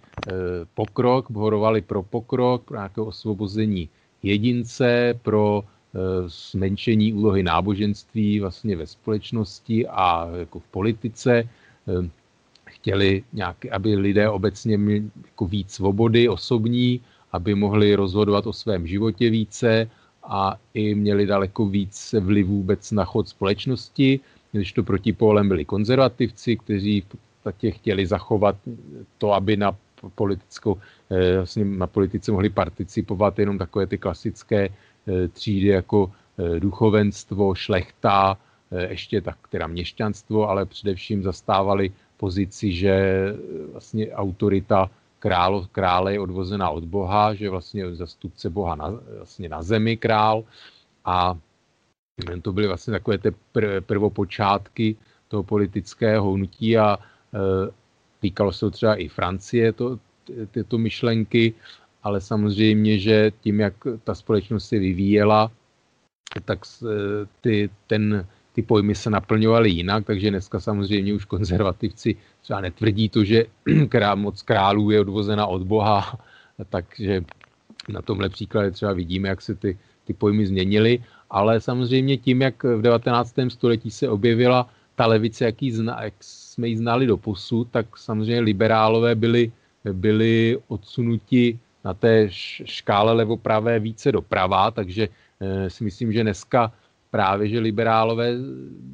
pokrok, 0.74 1.32
borovali 1.32 1.82
pro 1.82 2.04
pokrok, 2.04 2.64
pro 2.64 2.76
nějaké 2.78 3.02
osvobození 3.02 3.90
jedince, 4.24 5.20
pro 5.22 5.64
e, 5.64 6.00
zmenšení 6.30 7.14
úlohy 7.14 7.44
náboženství 7.44 8.40
vlastně 8.40 8.76
ve 8.76 8.88
společnosti 8.88 9.88
a 9.88 10.28
jako 10.36 10.60
v 10.60 10.68
politice. 10.68 11.34
E, 11.40 11.48
chtěli 12.66 13.24
nějak, 13.34 13.66
aby 13.72 13.96
lidé 13.96 14.30
obecně 14.30 14.78
měli 14.78 15.04
jako 15.26 15.46
víc 15.48 15.72
svobody 15.72 16.30
osobní, 16.30 17.02
aby 17.32 17.56
mohli 17.56 17.96
rozhodovat 17.96 18.48
o 18.48 18.54
svém 18.54 18.88
životě 18.88 19.30
více 19.30 19.90
a 20.24 20.56
i 20.74 20.96
měli 20.96 21.26
daleko 21.26 21.66
víc 21.66 22.16
vliv 22.20 22.48
vůbec 22.48 22.92
na 22.92 23.06
chod 23.06 23.30
společnosti, 23.30 24.20
když 24.52 24.74
to 24.74 24.84
protipólem 24.84 25.48
byli 25.48 25.66
konzervativci, 25.66 26.58
kteří 26.58 27.02
v 27.02 27.06
podstatě 27.06 27.72
chtěli 27.72 28.06
zachovat 28.06 28.56
to, 29.18 29.34
aby 29.34 29.58
na 29.58 29.76
politickou, 30.16 30.78
eh, 31.10 31.38
vlastně 31.38 31.66
na 31.66 31.88
politice 31.88 32.32
mohli 32.32 32.50
participovat 32.50 33.40
jenom 33.40 33.58
takové 33.58 33.88
ty 33.88 33.98
klasické 33.98 34.70
eh, 34.70 35.28
třídy 35.28 35.68
jako 35.68 36.12
eh, 36.12 36.60
duchovenstvo, 36.60 37.56
šlechta, 37.56 38.38
ještě 38.90 39.22
tak 39.22 39.38
teda 39.50 39.68
měšťanstvo, 39.68 40.50
ale 40.50 40.66
především 40.66 41.24
zastávali 41.24 41.94
pozici, 42.18 42.74
že 42.74 42.94
vlastně 43.72 44.10
autorita 44.12 44.90
králo, 45.24 45.72
krále 45.72 46.14
je 46.14 46.20
odvozená 46.20 46.68
od 46.70 46.84
Boha, 46.84 47.32
že 47.34 47.50
vlastně 47.50 47.96
zastupce 47.96 48.50
Boha 48.50 48.76
na, 48.76 48.92
vlastně 49.18 49.50
na 49.50 49.64
zemi 49.64 49.96
král. 49.98 50.44
A 51.06 51.40
to 52.42 52.52
byly 52.52 52.68
vlastně 52.68 52.92
takové 52.92 53.18
ty 53.18 53.30
pr- 53.56 53.82
prvopočátky 53.82 54.96
toho 55.28 55.44
politického 55.44 56.34
hnutí 56.34 56.78
a 56.78 57.00
e, 57.00 57.00
týkalo 58.20 58.52
se 58.52 58.60
to 58.60 58.72
třeba 58.72 58.96
i 58.96 59.08
Francie, 59.08 59.72
to, 59.72 60.00
tyto 60.52 60.78
myšlenky, 60.78 61.54
ale 62.04 62.22
samozřejmě, 62.22 63.00
že 63.00 63.32
tím, 63.42 63.60
jak 63.60 63.74
ta 64.04 64.16
společnost 64.16 64.68
se 64.68 64.80
vyvíjela, 64.80 65.52
tak 66.46 66.60
e, 66.84 66.88
ty, 67.42 67.70
ten, 67.88 68.28
ty 68.54 68.62
pojmy 68.62 68.96
se 68.96 69.10
naplňovaly 69.10 69.70
jinak, 69.70 70.06
takže 70.06 70.30
dneska 70.30 70.60
samozřejmě 70.60 71.14
už 71.14 71.26
konzervativci 71.26 72.16
třeba 72.42 72.62
netvrdí 72.62 73.10
to, 73.10 73.24
že 73.24 73.46
moc 74.16 74.42
králů 74.42 74.92
je 74.92 75.02
odvozena 75.02 75.48
od 75.48 75.64
Boha, 75.64 76.20
takže 76.70 77.24
na 77.90 78.02
tomhle 78.02 78.30
příkladě 78.30 78.72
třeba 78.72 78.94
vidíme, 78.94 79.30
jak 79.30 79.42
se 79.42 79.56
ty, 79.56 79.78
ty 80.06 80.14
pojmy 80.14 80.48
změnily, 80.48 81.04
ale 81.30 81.62
samozřejmě 81.62 82.18
tím, 82.18 82.42
jak 82.42 82.64
v 82.64 82.82
19. 82.82 83.36
století 83.50 83.92
se 83.92 84.10
objevila 84.10 84.70
ta 84.96 85.06
levice, 85.06 85.46
jak, 85.46 85.56
zna, 85.72 86.04
jak 86.04 86.14
jsme 86.22 86.68
ji 86.68 86.78
znali 86.78 87.08
do 87.08 87.18
posud, 87.18 87.68
tak 87.72 87.98
samozřejmě 87.98 88.40
liberálové 88.40 89.16
byli, 89.16 89.52
byli 89.94 90.58
odsunuti 90.68 91.60
na 91.84 91.94
té 91.94 92.28
škále 92.66 93.14
levopravé 93.14 93.80
více 93.80 94.12
doprava, 94.12 94.72
takže 94.72 95.08
e, 95.40 95.70
si 95.70 95.84
myslím, 95.84 96.14
že 96.14 96.24
dneska 96.24 96.72
právě, 97.14 97.48
že 97.48 97.60
liberálové 97.60 98.34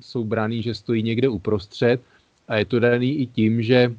jsou 0.04 0.24
braný, 0.28 0.60
že 0.62 0.76
stojí 0.76 1.04
někde 1.04 1.32
uprostřed 1.32 2.04
a 2.48 2.60
je 2.60 2.66
to 2.66 2.80
daný 2.80 3.24
i 3.24 3.26
tím, 3.26 3.64
že 3.64 3.96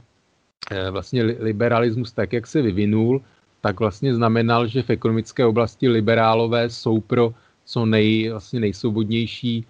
eh, 0.71 0.91
vlastně 0.91 1.23
liberalismus 1.41 2.13
tak, 2.13 2.33
jak 2.33 2.47
se 2.47 2.61
vyvinul, 2.63 3.25
tak 3.61 3.81
vlastně 3.81 4.15
znamenal, 4.15 4.69
že 4.69 4.83
v 4.83 4.91
ekonomické 4.91 5.45
oblasti 5.45 5.89
liberálové 5.89 6.69
jsou 6.71 7.01
pro 7.01 7.33
co 7.65 7.87
nej, 7.87 8.29
vlastně 8.31 8.61
nejsvobodnější 8.61 9.57
e, 9.59 9.65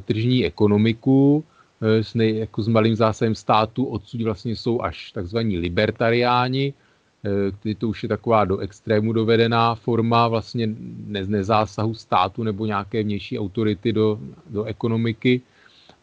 tržní 0.00 0.44
ekonomiku 0.46 1.44
e, 1.80 2.04
s, 2.04 2.14
nej, 2.14 2.38
jako 2.38 2.62
s 2.62 2.68
malým 2.68 2.96
zásahem 2.96 3.34
státu, 3.34 3.84
odsud 3.84 4.20
vlastně 4.22 4.56
jsou 4.56 4.82
až 4.82 5.12
takzvaní 5.12 5.58
libertariáni, 5.58 6.74
e, 7.24 7.50
kteří 7.52 7.74
to 7.74 7.88
už 7.88 8.02
je 8.02 8.08
taková 8.08 8.44
do 8.44 8.58
extrému 8.58 9.12
dovedená 9.12 9.74
forma 9.74 10.28
vlastně 10.28 10.66
ne, 11.06 11.26
nezásahu 11.26 11.94
státu 11.94 12.42
nebo 12.42 12.66
nějaké 12.66 13.02
vnější 13.02 13.38
autority 13.38 13.92
do, 13.92 14.18
do 14.50 14.64
ekonomiky. 14.64 15.40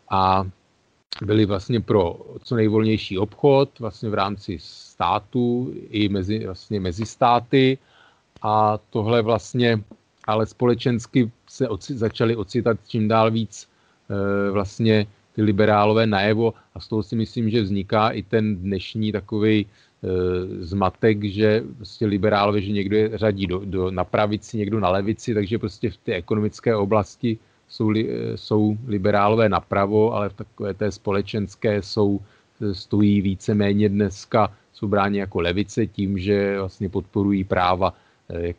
A 0.09 0.47
byli 1.21 1.45
vlastně 1.45 1.81
pro 1.81 2.19
co 2.43 2.55
nejvolnější 2.55 3.17
obchod 3.17 3.79
vlastně 3.79 4.09
v 4.09 4.13
rámci 4.13 4.57
státu 4.61 5.73
i 5.89 6.09
mezi, 6.09 6.45
vlastně 6.45 6.79
mezi 6.79 7.05
státy 7.05 7.77
a 8.41 8.79
tohle 8.89 9.21
vlastně 9.21 9.83
ale 10.27 10.45
společensky 10.45 11.31
se 11.47 11.69
oci, 11.69 11.97
začali 11.97 12.35
ocitat 12.35 12.77
čím 12.87 13.07
dál 13.07 13.31
víc 13.31 13.67
e, 13.67 14.51
vlastně 14.51 15.07
ty 15.35 15.41
liberálové 15.41 16.07
najevo 16.07 16.53
a 16.75 16.79
z 16.79 16.87
toho 16.87 17.03
si 17.03 17.15
myslím, 17.15 17.49
že 17.49 17.61
vzniká 17.61 18.09
i 18.09 18.23
ten 18.23 18.55
dnešní 18.55 19.11
takový 19.11 19.65
zmatek, 20.59 21.23
že 21.23 21.63
prostě 21.75 22.05
liberálové, 22.05 22.61
že 22.61 22.71
někdo 22.71 22.97
je 22.97 23.17
řadí 23.17 23.47
do, 23.47 23.61
do, 23.65 23.91
na 23.91 24.03
pravici, 24.03 24.57
někdo 24.57 24.79
na 24.79 24.89
levici, 24.89 25.33
takže 25.33 25.59
prostě 25.59 25.89
v 25.89 25.97
té 25.97 26.13
ekonomické 26.13 26.75
oblasti 26.75 27.37
jsou, 27.67 27.89
li, 27.89 28.09
jsou 28.35 28.77
liberálové 28.87 29.49
napravo, 29.49 30.13
ale 30.13 30.29
v 30.29 30.33
takové 30.33 30.73
té 30.73 30.91
společenské 30.91 31.81
jsou, 31.81 32.19
stojí 32.73 33.21
víceméně 33.21 33.89
dneska, 33.89 34.53
jsou 34.73 34.87
bráni 34.87 35.19
jako 35.19 35.41
levice 35.41 35.87
tím, 35.87 36.19
že 36.19 36.59
vlastně 36.59 36.89
podporují 36.89 37.43
práva 37.43 37.93
eh, 38.29 38.47
jak, 38.47 38.57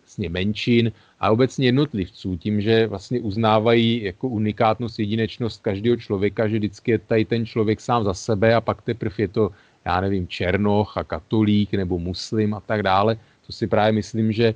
vlastně 0.00 0.28
menšin 0.28 0.92
a 1.20 1.30
obecně 1.30 1.66
jednotlivců, 1.66 2.36
tím, 2.36 2.60
že 2.60 2.86
vlastně 2.86 3.20
uznávají 3.20 4.02
jako 4.02 4.28
unikátnost, 4.28 4.98
jedinečnost 4.98 5.62
každého 5.62 5.96
člověka, 5.96 6.48
že 6.48 6.56
vždycky 6.56 6.90
je 6.90 6.98
tady 6.98 7.24
ten 7.24 7.46
člověk 7.46 7.80
sám 7.80 8.04
za 8.04 8.14
sebe 8.14 8.54
a 8.54 8.60
pak 8.60 8.82
teprve 8.82 9.14
je 9.18 9.28
to, 9.28 9.50
já 9.84 10.00
nevím, 10.00 10.28
černoch 10.28 10.96
a 10.96 11.04
katolík 11.04 11.72
nebo 11.72 11.98
muslim 11.98 12.54
a 12.54 12.60
tak 12.60 12.82
dále. 12.82 13.16
To 13.46 13.52
si 13.52 13.66
právě 13.66 13.92
myslím, 13.92 14.32
že 14.32 14.54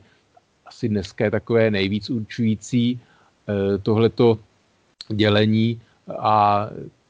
asi 0.66 0.88
dneska 0.88 1.24
je 1.24 1.30
takové 1.30 1.70
nejvíc 1.70 2.10
určující 2.10 3.00
Eh, 3.44 3.78
tohleto 3.78 4.38
dělení 5.08 5.80
a 6.18 6.68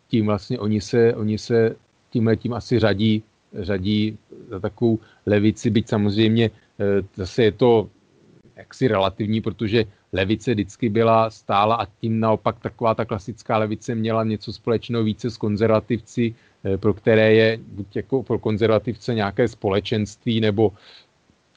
tím 0.09 0.27
vlastně 0.27 0.59
oni 0.59 0.81
se, 0.81 1.15
oni 1.15 1.39
se 1.39 1.77
tímhle 2.11 2.37
tím 2.37 2.53
asi 2.55 2.79
řadí, 2.79 3.23
řadí 3.55 4.19
za 4.51 4.61
takovou 4.61 4.99
levici, 5.27 5.71
byť 5.71 5.89
samozřejmě 5.89 6.51
eh, 6.51 7.07
zase 7.17 7.43
je 7.43 7.53
to 7.53 7.89
jaksi 8.57 8.89
relativní, 8.89 9.41
protože 9.41 9.85
levice 10.13 10.55
vždycky 10.55 10.89
byla 10.89 11.31
stála 11.31 11.75
a 11.75 11.87
tím 11.87 12.21
naopak 12.21 12.59
taková 12.59 12.95
ta 12.95 13.05
klasická 13.05 13.59
levice 13.59 13.95
měla 13.95 14.25
něco 14.25 14.53
společného 14.53 15.05
více 15.05 15.31
s 15.31 15.37
konzervativci, 15.37 16.35
pro 16.77 16.95
které 16.95 17.35
je 17.35 17.59
buď 17.69 17.97
jako 17.97 18.23
pro 18.23 18.39
konzervativce 18.39 19.15
nějaké 19.15 19.49
společenství 19.49 20.41
nebo 20.41 20.73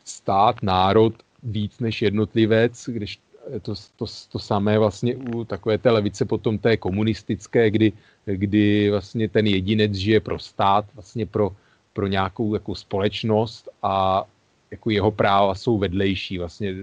stát, 0.06 0.64
národ 0.64 1.14
víc 1.44 1.80
než 1.80 2.02
jednotlivec, 2.02 2.84
když 2.88 3.20
to, 3.62 3.74
to, 3.96 4.06
to 4.32 4.40
samé 4.40 4.80
vlastně 4.80 5.16
u 5.16 5.44
takové 5.44 5.78
té 5.78 5.92
levice 5.92 6.26
potom 6.26 6.58
té 6.58 6.78
komunistické, 6.78 7.72
kdy, 7.72 7.94
kdy 8.26 8.90
vlastně 8.92 9.30
ten 9.30 9.48
jedinec 9.48 9.94
žije 9.94 10.20
pro 10.20 10.40
stát, 10.40 10.86
vlastně 10.96 11.26
pro, 11.26 11.56
pro 11.94 12.08
nějakou 12.08 12.54
jako 12.54 12.76
společnost 12.76 13.70
a 13.84 14.24
jako 14.72 14.90
jeho 14.90 15.12
práva 15.12 15.56
jsou 15.56 15.78
vedlejší. 15.78 16.38
Vlastně 16.38 16.76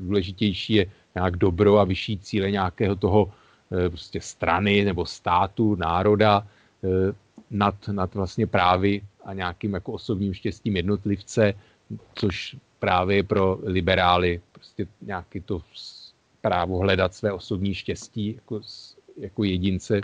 důležitější 0.00 0.72
je 0.74 0.86
nějak 1.14 1.36
dobro 1.36 1.78
a 1.78 1.84
vyšší 1.84 2.18
cíle 2.18 2.50
nějakého 2.50 2.96
toho 2.96 3.32
eh, 3.72 3.88
prostě 3.88 4.20
strany 4.20 4.84
nebo 4.84 5.06
státu, 5.06 5.74
národa 5.74 6.46
eh, 6.84 7.12
nad, 7.52 7.88
nad 7.88 8.14
vlastně 8.14 8.46
právy 8.46 9.02
a 9.24 9.34
nějakým 9.34 9.74
jako 9.74 9.92
osobním 9.92 10.34
štěstím 10.34 10.76
jednotlivce, 10.76 11.54
což 12.14 12.56
právě 12.78 13.22
pro 13.22 13.58
liberály 13.62 14.40
prostě 14.52 14.86
nějaký 15.02 15.40
to 15.40 15.62
právo 16.40 16.78
hledat 16.78 17.14
své 17.14 17.32
osobní 17.32 17.74
štěstí 17.74 18.34
jako, 18.34 18.60
jako 19.16 19.44
jedince 19.44 20.00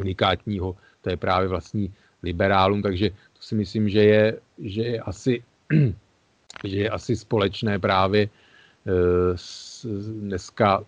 unikátního, 0.00 0.76
to 1.02 1.10
je 1.10 1.16
právě 1.16 1.48
vlastní 1.48 1.94
liberálům, 2.22 2.82
takže 2.82 3.10
to 3.10 3.40
si 3.40 3.54
myslím, 3.54 3.88
že 3.88 4.02
je, 4.04 4.38
že 4.58 4.82
je 4.82 5.00
asi 5.00 5.42
že 6.64 6.76
je 6.76 6.90
asi 6.90 7.16
společné 7.16 7.78
právě 7.78 8.28
s, 9.34 9.86
dneska, 10.20 10.84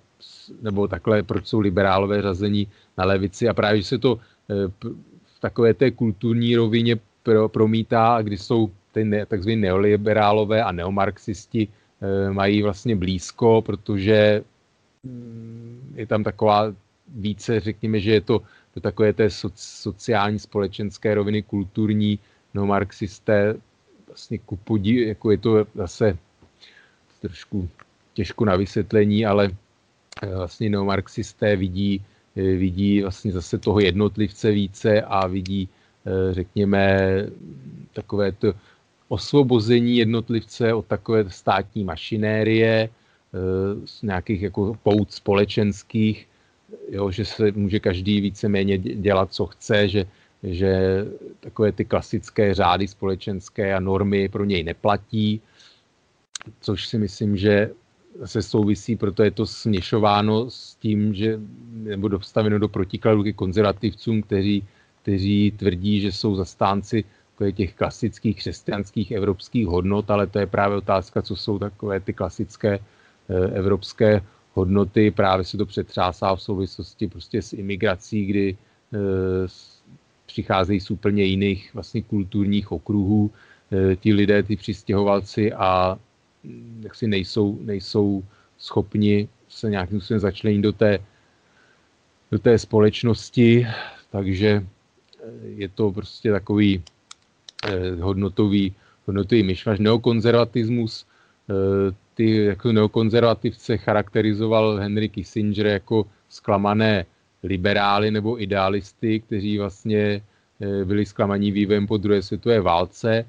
nebo 0.63 0.89
takhle, 0.89 1.23
proč 1.23 1.47
jsou 1.47 1.61
liberálové 1.61 2.23
řazení 2.23 2.69
na 2.99 3.05
levici. 3.05 3.49
A 3.49 3.55
právě, 3.55 3.81
že 3.83 3.89
se 3.89 3.99
to 3.99 4.21
v 4.49 4.97
takové 5.43 5.75
té 5.75 5.91
kulturní 5.91 6.57
rovině 6.57 6.97
pro, 7.23 7.49
promítá, 7.49 8.23
kdy 8.23 8.39
jsou 8.39 8.71
ty 8.93 9.05
ne, 9.05 9.27
takzvaní 9.27 9.57
neoliberálové 9.57 10.63
a 10.63 10.73
neomarxisti 10.73 11.67
e, 11.67 12.33
mají 12.33 12.63
vlastně 12.63 12.97
blízko, 12.97 13.63
protože 13.63 14.43
mm, 15.03 15.95
je 15.99 16.07
tam 16.07 16.25
taková 16.25 16.75
více, 17.09 17.61
řekněme, 17.61 18.01
že 18.01 18.11
je 18.13 18.21
to 18.21 18.43
do 18.75 18.81
takové 18.81 19.13
té 19.13 19.31
sociální, 19.55 20.39
společenské 20.39 21.15
roviny, 21.15 21.43
kulturní, 21.43 22.19
neomarxisté 22.55 23.55
vlastně 24.07 24.39
ku 24.39 24.57
podí, 24.57 25.09
jako 25.09 25.31
je 25.31 25.39
to 25.39 25.67
zase 25.75 26.19
trošku 27.21 27.69
těžko 28.15 28.45
na 28.45 28.57
vysvětlení, 28.57 29.27
ale 29.27 29.51
e, 30.23 30.37
vlastně 30.37 30.71
neomarxisté 30.71 31.57
vidí, 31.57 31.99
e, 31.99 32.12
vidí 32.37 33.03
vlastně 33.03 33.33
zase 33.33 33.59
toho 33.59 33.81
jednotlivce 33.81 34.51
více 34.51 35.03
a 35.03 35.27
vidí 35.27 35.69
Eh, 36.07 36.35
řekněme, 36.35 36.99
takové 37.93 38.33
to 38.33 38.53
osvobození 39.09 39.97
jednotlivce 39.97 40.75
od 40.75 40.87
takové 40.87 41.31
státní 41.31 41.85
mašinérie, 41.85 42.89
eh, 42.89 43.87
z 43.87 44.03
nějakých 44.03 44.43
jako 44.43 44.77
pout 44.83 45.13
společenských, 45.13 46.29
jo, 46.91 47.11
že 47.11 47.25
se 47.25 47.53
může 47.53 47.81
každý 47.81 48.21
víceméně 48.21 48.79
dělat, 48.79 49.33
co 49.33 49.47
chce, 49.47 49.89
že, 49.89 50.07
že 50.43 51.05
takové 51.41 51.73
ty 51.73 51.85
klasické 51.85 52.55
řády 52.55 52.89
společenské 52.89 53.75
a 53.75 53.81
normy 53.81 54.29
pro 54.29 54.45
něj 54.45 54.65
neplatí, 54.65 55.41
což 56.61 56.89
si 56.89 56.99
myslím, 56.99 57.37
že 57.37 57.71
se 58.25 58.43
souvisí, 58.43 58.97
proto 58.97 59.23
je 59.23 59.31
to 59.31 59.47
směšováno 59.47 60.51
s 60.51 60.75
tím, 60.75 61.15
že 61.15 61.41
nebo 61.73 62.09
dostaveno 62.09 62.59
do 62.59 62.69
protikladu 62.69 63.23
ke 63.23 63.33
konzervativcům, 63.33 64.23
kteří 64.23 64.65
kteří 65.03 65.51
tvrdí, 65.57 66.01
že 66.01 66.13
jsou 66.13 66.37
zastánci 66.37 67.05
těch 67.55 67.75
klasických 67.75 68.37
křesťanských 68.37 69.11
evropských 69.11 69.67
hodnot, 69.67 70.11
ale 70.11 70.27
to 70.27 70.39
je 70.39 70.47
právě 70.47 70.77
otázka, 70.77 71.23
co 71.23 71.37
jsou 71.37 71.59
takové 71.59 72.01
ty 72.01 72.13
klasické 72.13 72.79
eh, 72.79 73.35
evropské 73.59 74.23
hodnoty. 74.55 75.11
Právě 75.11 75.45
se 75.45 75.59
to 75.59 75.67
přetřásá 75.67 76.37
v 76.37 76.43
souvislosti 76.43 77.09
prostě 77.09 77.43
s 77.43 77.53
imigrací, 77.53 78.27
kdy 78.27 78.49
e, 78.49 78.57
přicházejí 80.27 80.81
z 80.81 80.91
úplně 80.91 81.25
jiných 81.25 81.75
vlastně 81.75 82.03
kulturních 82.03 82.73
okruhů 82.73 83.31
e, 83.73 83.97
ti 83.97 84.15
lidé, 84.15 84.43
ty 84.43 84.57
přistěhovalci 84.57 85.53
a 85.53 85.99
hm, 86.45 86.81
jak 86.85 86.95
si 86.95 87.07
nejsou, 87.07 87.59
nejsou 87.61 88.25
schopni 88.59 89.29
se 89.49 89.71
nějakým 89.71 90.01
způsobem 90.01 90.21
začlenit 90.21 90.63
do 90.63 90.73
té, 90.73 90.99
do 92.31 92.39
té 92.39 92.59
společnosti, 92.59 93.67
takže 94.11 94.67
je 95.45 95.69
to 95.69 95.93
prostě 95.93 96.33
takový 96.33 96.83
eh, 97.69 97.91
hodnotový, 98.01 98.75
hodnotový 99.07 99.43
myšmaš. 99.43 99.79
Neokonzervatismus, 99.79 101.07
eh, 101.51 101.95
ty 102.15 102.45
jako 102.45 102.73
neokonzervativce 102.73 103.77
charakterizoval 103.79 104.77
Henry 104.77 105.09
Kissinger 105.09 105.67
jako 105.67 106.07
zklamané 106.29 107.07
liberály 107.43 108.11
nebo 108.11 108.43
idealisty, 108.43 109.21
kteří 109.21 109.59
vlastně 109.59 110.23
eh, 110.61 110.85
byli 110.85 111.07
zklamaní 111.07 111.53
vývojem 111.53 111.87
po 111.87 111.97
druhé 111.97 112.23
světové 112.23 112.61
válce 112.61 113.27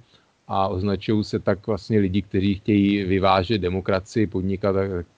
a 0.48 0.68
označují 0.68 1.24
se 1.24 1.40
tak 1.40 1.68
vlastně 1.68 2.00
lidi, 2.00 2.22
kteří 2.22 2.56
chtějí 2.56 3.04
vyvážet 3.04 3.62
demokracii, 3.62 4.28
podnikat 4.28 4.76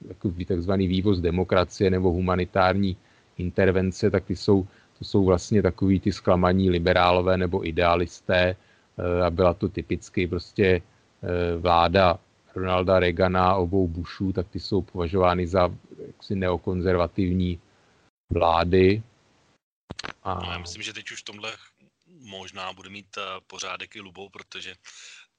takový 0.07 0.45
takzvaný 0.45 0.87
vývoz 0.87 1.19
demokracie 1.19 1.89
nebo 1.89 2.11
humanitární 2.11 2.97
intervence, 3.37 4.11
tak 4.11 4.25
ty 4.25 4.35
jsou 4.35 4.67
to 4.99 5.05
jsou 5.05 5.25
vlastně 5.25 5.61
takový 5.61 5.99
ty 5.99 6.11
zklamaní 6.11 6.69
liberálové 6.69 7.37
nebo 7.37 7.67
idealisté 7.67 8.55
eh, 8.55 9.21
a 9.25 9.29
byla 9.29 9.53
to 9.53 9.69
typicky 9.69 10.27
prostě 10.27 10.65
eh, 10.65 11.55
vláda 11.57 12.19
Ronalda 12.55 12.99
Reagana, 12.99 13.55
obou 13.55 13.87
Bushů, 13.87 14.33
tak 14.33 14.47
ty 14.47 14.59
jsou 14.59 14.81
považovány 14.81 15.47
za 15.47 15.69
jaksi 16.07 16.35
neokonzervativní 16.35 17.59
vlády. 18.31 19.03
A... 20.23 20.33
No, 20.33 20.51
já 20.51 20.57
myslím, 20.57 20.81
že 20.81 20.93
teď 20.93 21.11
už 21.11 21.21
v 21.21 21.25
tomhle 21.25 21.51
možná 22.25 22.73
bude 22.73 22.89
mít 22.89 23.17
eh, 23.17 23.21
pořádek 23.47 23.95
i 23.95 24.01
Lubou, 24.01 24.29
protože 24.29 24.75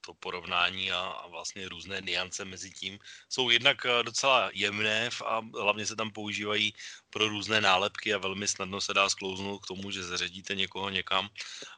to 0.07 0.15
porovnání 0.15 0.93
a, 0.93 1.27
vlastně 1.27 1.69
různé 1.69 2.01
niance 2.01 2.45
mezi 2.45 2.71
tím 2.71 2.99
jsou 3.29 3.51
jednak 3.51 3.87
eh, 3.87 4.03
docela 4.03 4.51
jemné 4.55 5.11
a 5.27 5.43
hlavně 5.61 5.87
se 5.87 5.97
tam 5.97 6.11
používají 6.11 6.75
pro 7.11 7.29
různé 7.29 7.61
nálepky 7.61 8.15
a 8.15 8.19
velmi 8.19 8.49
snadno 8.49 8.81
se 8.81 8.95
dá 8.95 9.09
sklouznout 9.09 9.65
k 9.65 9.67
tomu, 9.67 9.91
že 9.91 10.05
zařadíte 10.05 10.55
někoho 10.55 10.91
někam, 10.91 11.29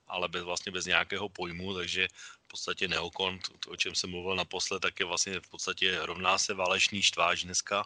ale 0.07 0.29
bez, 0.29 0.43
vlastně 0.43 0.73
bez 0.73 0.87
nějakého 0.87 1.29
pojmu, 1.29 1.75
takže 1.75 2.09
podstatě 2.49 2.89
neokon, 2.89 3.39
to, 3.61 3.71
o 3.71 3.77
čem 3.77 3.95
jsem 3.95 4.11
mluvil 4.11 4.37
naposled, 4.37 4.81
tak 4.81 5.01
je 5.01 5.07
vlastně 5.07 5.41
v 5.41 5.51
podstatě 5.51 5.99
rovná 6.03 6.39
se 6.39 6.55
válečný 6.55 7.03
štváč 7.03 7.45
dneska, 7.45 7.85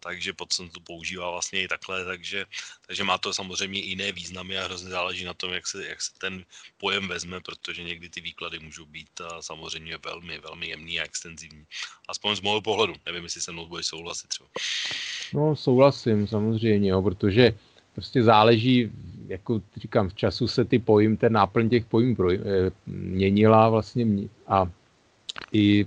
takže 0.00 0.32
se 0.52 0.68
to 0.68 0.80
používá 0.80 1.30
vlastně 1.30 1.62
i 1.62 1.68
takhle, 1.68 2.04
takže, 2.04 2.46
takže 2.86 3.04
má 3.04 3.18
to 3.18 3.34
samozřejmě 3.34 3.80
jiné 3.80 4.12
významy 4.12 4.58
a 4.58 4.64
hrozně 4.64 4.90
záleží 4.90 5.24
na 5.24 5.34
tom, 5.34 5.52
jak 5.52 5.66
se, 5.66 5.86
jak 5.86 6.02
se 6.02 6.12
ten 6.18 6.44
pojem 6.78 7.08
vezme, 7.08 7.40
protože 7.40 7.82
někdy 7.82 8.08
ty 8.08 8.20
výklady 8.20 8.58
můžou 8.58 8.86
být 8.86 9.20
samozřejmě 9.40 9.98
velmi, 10.04 10.38
velmi 10.38 10.66
jemný 10.68 11.00
a 11.00 11.04
extenzivní. 11.04 11.64
Aspoň 12.08 12.36
z 12.36 12.40
mého 12.40 12.60
pohledu, 12.60 12.94
nevím, 13.06 13.24
jestli 13.24 13.40
se 13.40 13.52
mnou 13.52 13.66
bude 13.66 13.82
souhlasit 13.82 14.28
třeba. 14.28 14.48
No, 15.32 15.56
souhlasím 15.56 16.26
samozřejmě, 16.26 16.90
jo, 16.90 17.02
protože 17.02 17.54
prostě 17.94 18.22
záleží, 18.22 18.90
jako 19.30 19.60
říkám, 19.76 20.08
v 20.08 20.14
času 20.14 20.48
se 20.48 20.64
ty 20.64 20.78
pojmy, 20.78 21.16
ten 21.16 21.32
náplň 21.32 21.68
těch 21.68 21.84
pojmů 21.84 22.16
pro, 22.16 22.32
e, 22.32 22.38
měnila 22.86 23.68
vlastně 23.68 24.06
a 24.46 24.70
i 25.52 25.86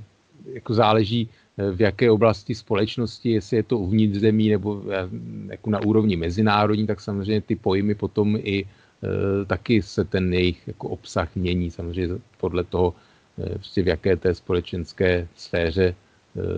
jako 0.53 0.73
záleží 0.73 1.29
eh, 1.57 1.71
v 1.71 1.81
jaké 1.81 2.11
oblasti 2.11 2.55
společnosti, 2.55 3.31
jestli 3.31 3.57
je 3.57 3.63
to 3.63 3.77
uvnitř 3.79 4.19
zemí 4.19 4.49
nebo 4.49 4.83
eh, 4.91 5.09
jako 5.47 5.69
na 5.69 5.79
úrovni 5.85 6.15
mezinárodní, 6.15 6.87
tak 6.87 7.01
samozřejmě 7.01 7.41
ty 7.41 7.55
pojmy 7.55 7.95
potom 7.95 8.35
i 8.35 8.63
e, 8.63 8.67
taky 9.45 9.81
se 9.81 10.03
ten 10.03 10.33
jejich 10.33 10.67
jako 10.67 10.89
obsah 10.89 11.35
mění, 11.35 11.71
samozřejmě 11.71 12.15
podle 12.37 12.63
toho, 12.63 12.93
e, 13.37 13.83
v 13.83 13.87
jaké 13.87 14.15
té 14.15 14.35
společenské 14.35 15.27
sféře 15.35 15.85
e, 15.85 15.95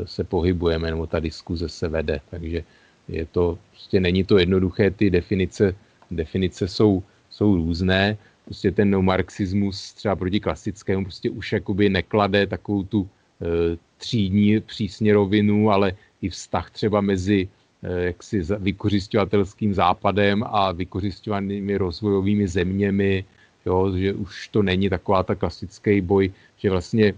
se 0.07 0.24
pohybujeme, 0.24 0.91
nebo 0.91 1.07
ta 1.07 1.20
diskuze 1.20 1.70
se 1.70 1.88
vede. 1.88 2.22
Takže 2.30 2.64
je 3.07 3.26
to, 3.26 3.57
prostě 3.72 3.99
není 3.99 4.24
to 4.24 4.38
jednoduché, 4.38 4.91
ty 4.91 5.10
definice, 5.10 5.76
definice 6.11 6.68
jsou, 6.68 7.03
jsou 7.30 7.56
různé. 7.56 8.18
Prostě 8.45 8.72
ten 8.72 8.90
neomarxismus 8.90 9.94
třeba 9.94 10.15
proti 10.15 10.40
klasickému 10.40 11.03
prostě 11.03 11.30
už 11.30 11.52
jakoby 11.52 11.90
neklade 11.90 12.48
takovou 12.48 12.84
tu 12.84 13.10
e, 13.41 13.77
třídní 13.98 14.60
přísně 14.60 15.14
rovinu, 15.14 15.69
ale 15.72 15.94
i 16.22 16.30
vztah 16.30 16.72
třeba 16.72 17.02
mezi 17.02 17.49
e, 17.84 18.03
jaksi 18.03 18.41
vykořišťovatelským 18.60 19.73
západem 19.73 20.44
a 20.48 20.72
vykořišťovanými 20.72 21.77
rozvojovými 21.77 22.48
zeměmi, 22.48 23.26
jo, 23.65 23.98
že 23.98 24.14
už 24.14 24.48
to 24.48 24.64
není 24.64 24.90
taková 24.90 25.23
ta 25.23 25.36
klasický 25.36 26.02
boj, 26.02 26.32
že 26.57 26.69
vlastně 26.69 27.06
e, 27.06 27.14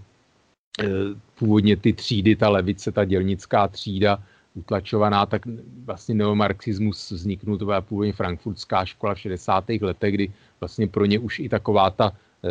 původně 1.38 1.76
ty 1.76 1.92
třídy, 1.92 2.36
ta 2.36 2.48
levice, 2.48 2.92
ta 2.92 3.04
dělnická 3.04 3.68
třída, 3.68 4.22
utlačovaná, 4.58 5.26
tak 5.26 5.42
vlastně 5.84 6.14
neomarxismus 6.14 7.10
vzniknul, 7.10 7.58
to 7.58 7.64
byla 7.64 7.80
původně 7.80 8.12
frankfurtská 8.12 8.84
škola 8.84 9.14
v 9.14 9.20
60. 9.20 9.64
letech, 9.80 10.14
kdy 10.14 10.32
vlastně 10.60 10.86
pro 10.88 11.04
ně 11.06 11.18
už 11.18 11.38
i 11.38 11.48
taková 11.48 11.90
ta 11.90 12.12
e, 12.12 12.50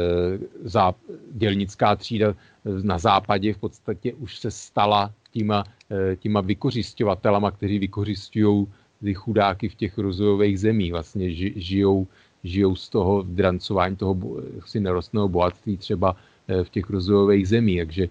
zá, 0.64 0.96
dělnická 1.32 1.96
třída 1.96 2.30
e, 2.30 2.36
na 2.84 2.98
západě 2.98 3.54
v 3.54 3.58
podstatě 3.58 4.14
už 4.14 4.40
se 4.40 4.52
stala 4.52 5.12
těma, 5.32 5.64
e, 5.92 6.16
těma 6.16 6.42
vykořišťovatelama, 6.42 7.52
kteří 7.52 7.80
vykořišťují 7.80 8.68
ty 9.04 9.14
chudáky 9.14 9.70
v 9.70 9.76
těch 9.76 9.98
rozvojových 9.98 10.60
zemích, 10.60 10.92
vlastně 10.92 11.32
ži, 11.32 11.54
žijou, 11.56 12.08
žijou 12.44 12.76
z 12.76 12.90
toho 12.90 13.22
drancování 13.22 13.96
toho 13.96 14.18
si 14.66 14.80
nerostného 14.80 15.30
bohatství 15.30 15.78
třeba 15.78 16.16
v 16.48 16.70
těch 16.70 16.90
rozvojových 16.90 17.48
zemích, 17.48 17.80
takže 17.86 18.10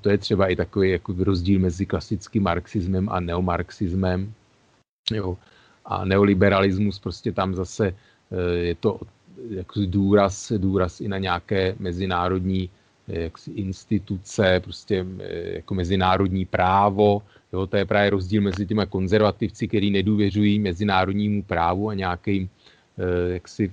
to 0.00 0.10
je 0.10 0.18
třeba 0.18 0.46
i 0.46 0.56
takový 0.56 0.90
jako 0.90 1.14
rozdíl 1.18 1.60
mezi 1.60 1.86
klasickým 1.86 2.42
marxismem 2.42 3.08
a 3.08 3.20
neomarxismem. 3.20 4.32
Jo. 5.12 5.36
A 5.84 6.04
neoliberalismus 6.04 6.98
prostě 6.98 7.32
tam 7.32 7.54
zase 7.54 7.86
eh, 7.88 8.56
je 8.56 8.74
to 8.74 9.00
jako 9.50 9.80
důraz, 9.86 10.52
důraz 10.56 11.00
i 11.00 11.08
na 11.08 11.18
nějaké 11.18 11.74
mezinárodní 11.78 12.70
eh, 13.08 13.20
jaksi 13.20 13.50
instituce, 13.50 14.60
prostě 14.60 15.06
eh, 15.18 15.54
jako 15.54 15.74
mezinárodní 15.74 16.44
právo. 16.44 17.22
Jo, 17.52 17.66
to 17.66 17.76
je 17.76 17.84
právě 17.84 18.10
rozdíl 18.10 18.42
mezi 18.42 18.66
těma 18.66 18.86
konzervativci, 18.86 19.68
kteří 19.68 19.90
nedůvěřují 19.90 20.58
mezinárodnímu 20.58 21.42
právu 21.42 21.88
a 21.88 21.94
nějakým 21.94 22.48
jaksi 23.32 23.72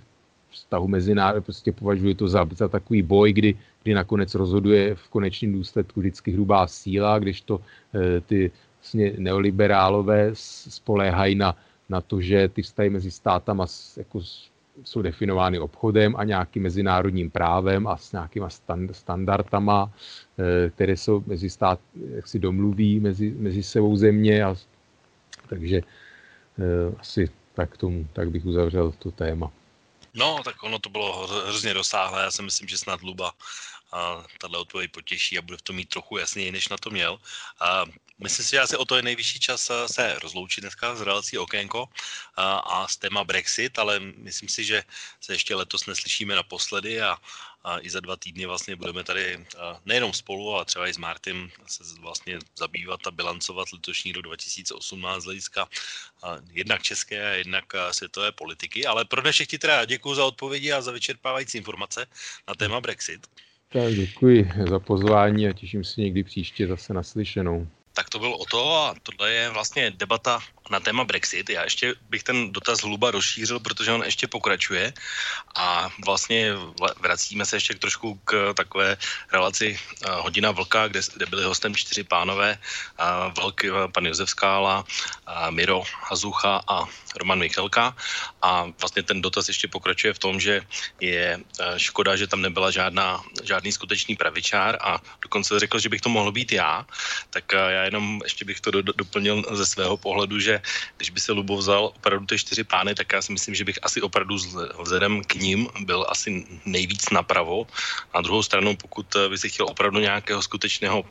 vztahu 0.49 0.87
mezinárodní, 0.87 1.43
prostě 1.43 1.71
považuji 1.71 2.13
to 2.13 2.27
za, 2.27 2.47
za 2.55 2.67
takový 2.67 3.01
boj, 3.01 3.33
kdy, 3.33 3.55
kdy 3.85 3.93
nakonec 3.93 4.35
rozhoduje 4.35 4.95
v 4.95 5.09
konečném 5.09 5.53
důsledku 5.53 5.99
vždycky 5.99 6.31
hrubá 6.31 6.67
síla, 6.67 7.19
když 7.19 7.41
to 7.41 7.61
e, 7.93 8.21
ty 8.21 8.51
vlastně 8.81 9.13
neoliberálové 9.17 10.29
spoléhají 10.33 11.35
na, 11.35 11.55
na 11.89 12.01
to, 12.01 12.21
že 12.21 12.47
ty 12.47 12.61
vztahy 12.61 12.89
mezi 12.89 13.11
státama 13.11 13.65
jako 13.97 14.21
jsou 14.83 15.01
definovány 15.01 15.59
obchodem 15.59 16.15
a 16.17 16.23
nějakým 16.23 16.63
mezinárodním 16.63 17.31
právem 17.31 17.87
a 17.87 17.97
s 17.97 18.11
nějakýma 18.11 18.49
standardama, 18.91 19.91
eh, 19.93 20.69
které 20.69 20.97
jsou 20.97 21.23
mezi 21.27 21.49
stát, 21.49 21.79
jak 22.15 22.27
si 22.27 22.39
domluví 22.39 22.99
mezi, 22.99 23.35
mezi 23.37 23.63
sebou 23.63 23.95
země. 23.95 24.43
A, 24.43 24.55
takže 25.49 25.81
eh, 26.59 26.95
asi 26.99 27.29
tak, 27.53 27.77
tomu, 27.77 28.07
tak 28.13 28.31
bych 28.31 28.45
uzavřel 28.45 28.93
to 28.99 29.11
téma. 29.11 29.51
No, 30.15 30.43
tak 30.43 30.63
ono 30.63 30.79
to 30.79 30.89
bylo 30.89 31.27
hrozně 31.27 31.73
rozsáhlé. 31.73 32.23
Já 32.23 32.31
si 32.31 32.41
myslím, 32.41 32.67
že 32.67 32.77
snad 32.77 33.01
Luba 33.01 33.33
a 33.91 34.23
tahle 34.37 34.57
odpověď 34.57 34.91
potěší 34.91 35.37
a 35.37 35.41
bude 35.41 35.57
v 35.57 35.61
tom 35.61 35.75
mít 35.75 35.89
trochu 35.89 36.17
jasněji, 36.17 36.51
než 36.51 36.69
na 36.69 36.77
to 36.77 36.89
měl. 36.89 37.19
A 37.59 37.85
Myslím 38.19 38.45
si, 38.45 38.51
že 38.51 38.59
asi 38.59 38.77
o 38.77 38.85
to 38.85 38.95
je 38.95 39.01
nejvyšší 39.01 39.39
čas 39.39 39.69
eh, 39.69 39.87
se 39.87 40.19
rozloučit 40.19 40.61
dneska 40.61 40.95
z 40.95 41.01
relací 41.01 41.37
Okénko 41.37 41.89
a, 42.35 42.57
eh, 42.57 42.61
a 42.65 42.87
s 42.87 42.97
téma 42.97 43.23
Brexit, 43.23 43.79
ale 43.79 43.99
myslím 43.99 44.49
si, 44.49 44.63
že 44.63 44.83
se 45.21 45.33
ještě 45.33 45.55
letos 45.55 45.85
neslyšíme 45.85 46.35
naposledy 46.35 47.01
a, 47.01 47.17
a 47.65 47.79
i 47.81 47.89
za 47.89 47.99
dva 47.99 48.15
týdny 48.15 48.45
vlastně 48.45 48.75
budeme 48.75 49.03
tady 49.03 49.45
nejenom 49.85 50.13
spolu, 50.13 50.53
ale 50.53 50.65
třeba 50.65 50.87
i 50.87 50.93
s 50.93 50.97
Martym 50.97 51.51
se 51.67 51.83
vlastně 51.99 52.39
zabývat 52.57 53.07
a 53.07 53.11
bilancovat 53.11 53.73
letošní 53.73 54.11
rok 54.11 54.23
2018 54.23 55.21
z 55.21 55.25
hlediska 55.25 55.67
jednak 56.51 56.81
české 56.81 57.31
a 57.31 57.33
jednak 57.33 57.65
světové 57.91 58.31
politiky. 58.31 58.85
Ale 58.85 59.05
pro 59.05 59.21
dnešek 59.21 59.49
ti 59.49 59.57
teda 59.57 59.85
děkuji 59.85 60.15
za 60.15 60.25
odpovědi 60.25 60.71
a 60.71 60.81
za 60.81 60.91
vyčerpávající 60.91 61.57
informace 61.57 62.05
na 62.47 62.53
téma 62.55 62.81
Brexit. 62.81 63.27
Tak 63.69 63.93
děkuji 63.93 64.51
za 64.69 64.79
pozvání 64.79 65.47
a 65.47 65.53
těším 65.53 65.83
se 65.83 66.01
někdy 66.01 66.23
příště 66.23 66.67
zase 66.67 66.93
naslyšenou. 66.93 67.67
Tak 67.93 68.09
to 68.09 68.19
bylo 68.19 68.37
o 68.37 68.45
to 68.45 68.75
a 68.75 68.95
tohle 69.03 69.31
je 69.31 69.49
vlastně 69.49 69.91
debata 69.91 70.39
na 70.69 70.79
téma 70.79 71.03
Brexit. 71.03 71.49
Já 71.49 71.63
ještě 71.63 71.95
bych 72.09 72.23
ten 72.23 72.51
dotaz 72.51 72.81
hluba 72.81 73.11
rozšířil, 73.11 73.59
protože 73.59 73.91
on 73.91 74.03
ještě 74.03 74.27
pokračuje. 74.27 74.93
A 75.55 75.89
vlastně 76.05 76.53
vracíme 76.99 77.45
se 77.45 77.55
ještě 77.55 77.73
k 77.73 77.79
trošku 77.79 78.19
k 78.25 78.53
takové 78.53 78.97
relaci 79.31 79.77
eh, 79.77 80.09
Hodina 80.11 80.51
Vlka, 80.51 80.87
kde, 80.87 81.01
kde 81.15 81.25
byli 81.25 81.43
hostem 81.43 81.75
čtyři 81.75 82.03
pánové, 82.03 82.57
Vlk, 83.37 83.63
eh, 83.65 83.71
pan 83.91 84.05
Josef 84.05 84.29
Skála, 84.29 84.85
Miro 85.49 85.83
Hazucha 86.09 86.61
a 86.67 86.85
Roman 87.15 87.39
Michalka 87.39 87.95
a 88.41 88.67
vlastně 88.79 89.03
ten 89.03 89.21
dotaz 89.21 89.47
ještě 89.47 89.67
pokračuje 89.67 90.13
v 90.13 90.19
tom, 90.19 90.39
že 90.39 90.61
je 90.99 91.39
eh, 91.39 91.79
škoda, 91.79 92.15
že 92.15 92.27
tam 92.27 92.41
nebyla 92.41 92.71
žádná, 92.71 93.23
žádný 93.43 93.71
skutečný 93.71 94.15
pravičár 94.15 94.77
a 94.81 95.01
dokonce 95.21 95.59
řekl, 95.59 95.79
že 95.79 95.89
bych 95.89 96.01
to 96.01 96.09
mohl 96.09 96.31
být 96.31 96.51
já, 96.51 96.85
tak 97.29 97.51
já 97.51 97.83
jenom 97.83 98.21
ještě 98.23 98.45
bych 98.45 98.59
to 98.59 98.71
do, 98.71 98.81
doplnil 98.81 99.43
ze 99.51 99.65
svého 99.65 99.97
pohledu, 99.97 100.39
že 100.39 100.54
když 100.97 101.09
by 101.09 101.19
se 101.19 101.31
Lubo 101.31 101.57
vzal 101.57 101.91
opravdu 101.95 102.25
ty 102.25 102.37
čtyři 102.37 102.63
pány, 102.63 102.95
tak 102.95 103.13
já 103.13 103.21
si 103.21 103.31
myslím, 103.33 103.55
že 103.55 103.63
bych 103.63 103.79
asi 103.83 104.01
opravdu 104.01 104.37
vzhledem 104.81 105.23
k 105.23 105.35
ním 105.35 105.67
byl 105.79 106.05
asi 106.09 106.45
nejvíc 106.65 107.09
napravo. 107.09 107.67
Na 108.15 108.21
druhou 108.21 108.43
stranu, 108.43 108.75
pokud 108.75 109.05
eh, 109.15 109.29
by 109.29 109.37
si 109.37 109.49
chtěl 109.49 109.65
opravdu 109.65 109.99
nějakého 109.99 110.41
skutečného 110.41 111.03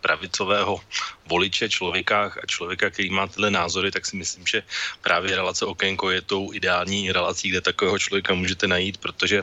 pravicového 0.00 0.80
voliče, 1.26 1.68
člověka 1.68 2.32
a 2.42 2.46
člověka, 2.46 2.90
který 2.90 3.10
má 3.10 3.26
tyhle 3.26 3.50
názory, 3.50 3.90
tak 3.90 4.06
si 4.06 4.16
myslím, 4.16 4.46
že 4.46 4.62
právě 5.02 5.36
relace 5.36 5.66
Okénko 5.66 6.10
je 6.10 6.22
tou 6.22 6.52
ideální 6.54 7.12
relací, 7.12 7.50
kde 7.50 7.60
takového 7.60 7.98
člověka 7.98 8.34
můžete 8.34 8.66
najít, 8.66 8.96
protože 8.96 9.42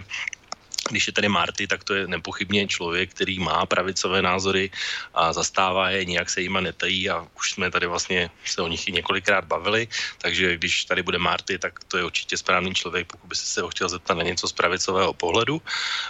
když 0.90 1.08
je 1.08 1.14
tady 1.14 1.30
Marty, 1.30 1.68
tak 1.68 1.84
to 1.84 1.94
je 1.94 2.08
nepochybně 2.08 2.68
člověk, 2.68 3.12
který 3.12 3.40
má 3.40 3.66
pravicové 3.66 4.22
názory 4.22 4.72
a 5.14 5.34
zastává 5.34 5.90
je, 5.90 6.06
nějak 6.06 6.30
se 6.30 6.42
jima 6.42 6.62
netají 6.62 7.10
a 7.10 7.28
už 7.38 7.52
jsme 7.52 7.72
tady 7.72 7.88
vlastně 7.88 8.30
se 8.46 8.62
o 8.62 8.68
nich 8.68 8.88
i 8.88 8.92
několikrát 8.92 9.46
bavili, 9.46 9.88
takže 10.18 10.58
když 10.58 10.86
tady 10.86 11.04
bude 11.04 11.18
Marty, 11.18 11.58
tak 11.58 11.84
to 11.84 11.98
je 11.98 12.04
určitě 12.04 12.38
správný 12.38 12.74
člověk, 12.74 13.08
pokud 13.08 13.28
by 13.28 13.36
se 13.36 13.62
ho 13.62 13.70
chtěl 13.70 13.90
zeptat 13.90 14.14
na 14.14 14.24
něco 14.24 14.48
z 14.48 14.54
pravicového 14.54 15.14
pohledu. 15.14 15.62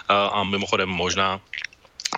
A, 0.08 0.26
a 0.26 0.44
mimochodem 0.44 0.88
možná 0.88 1.40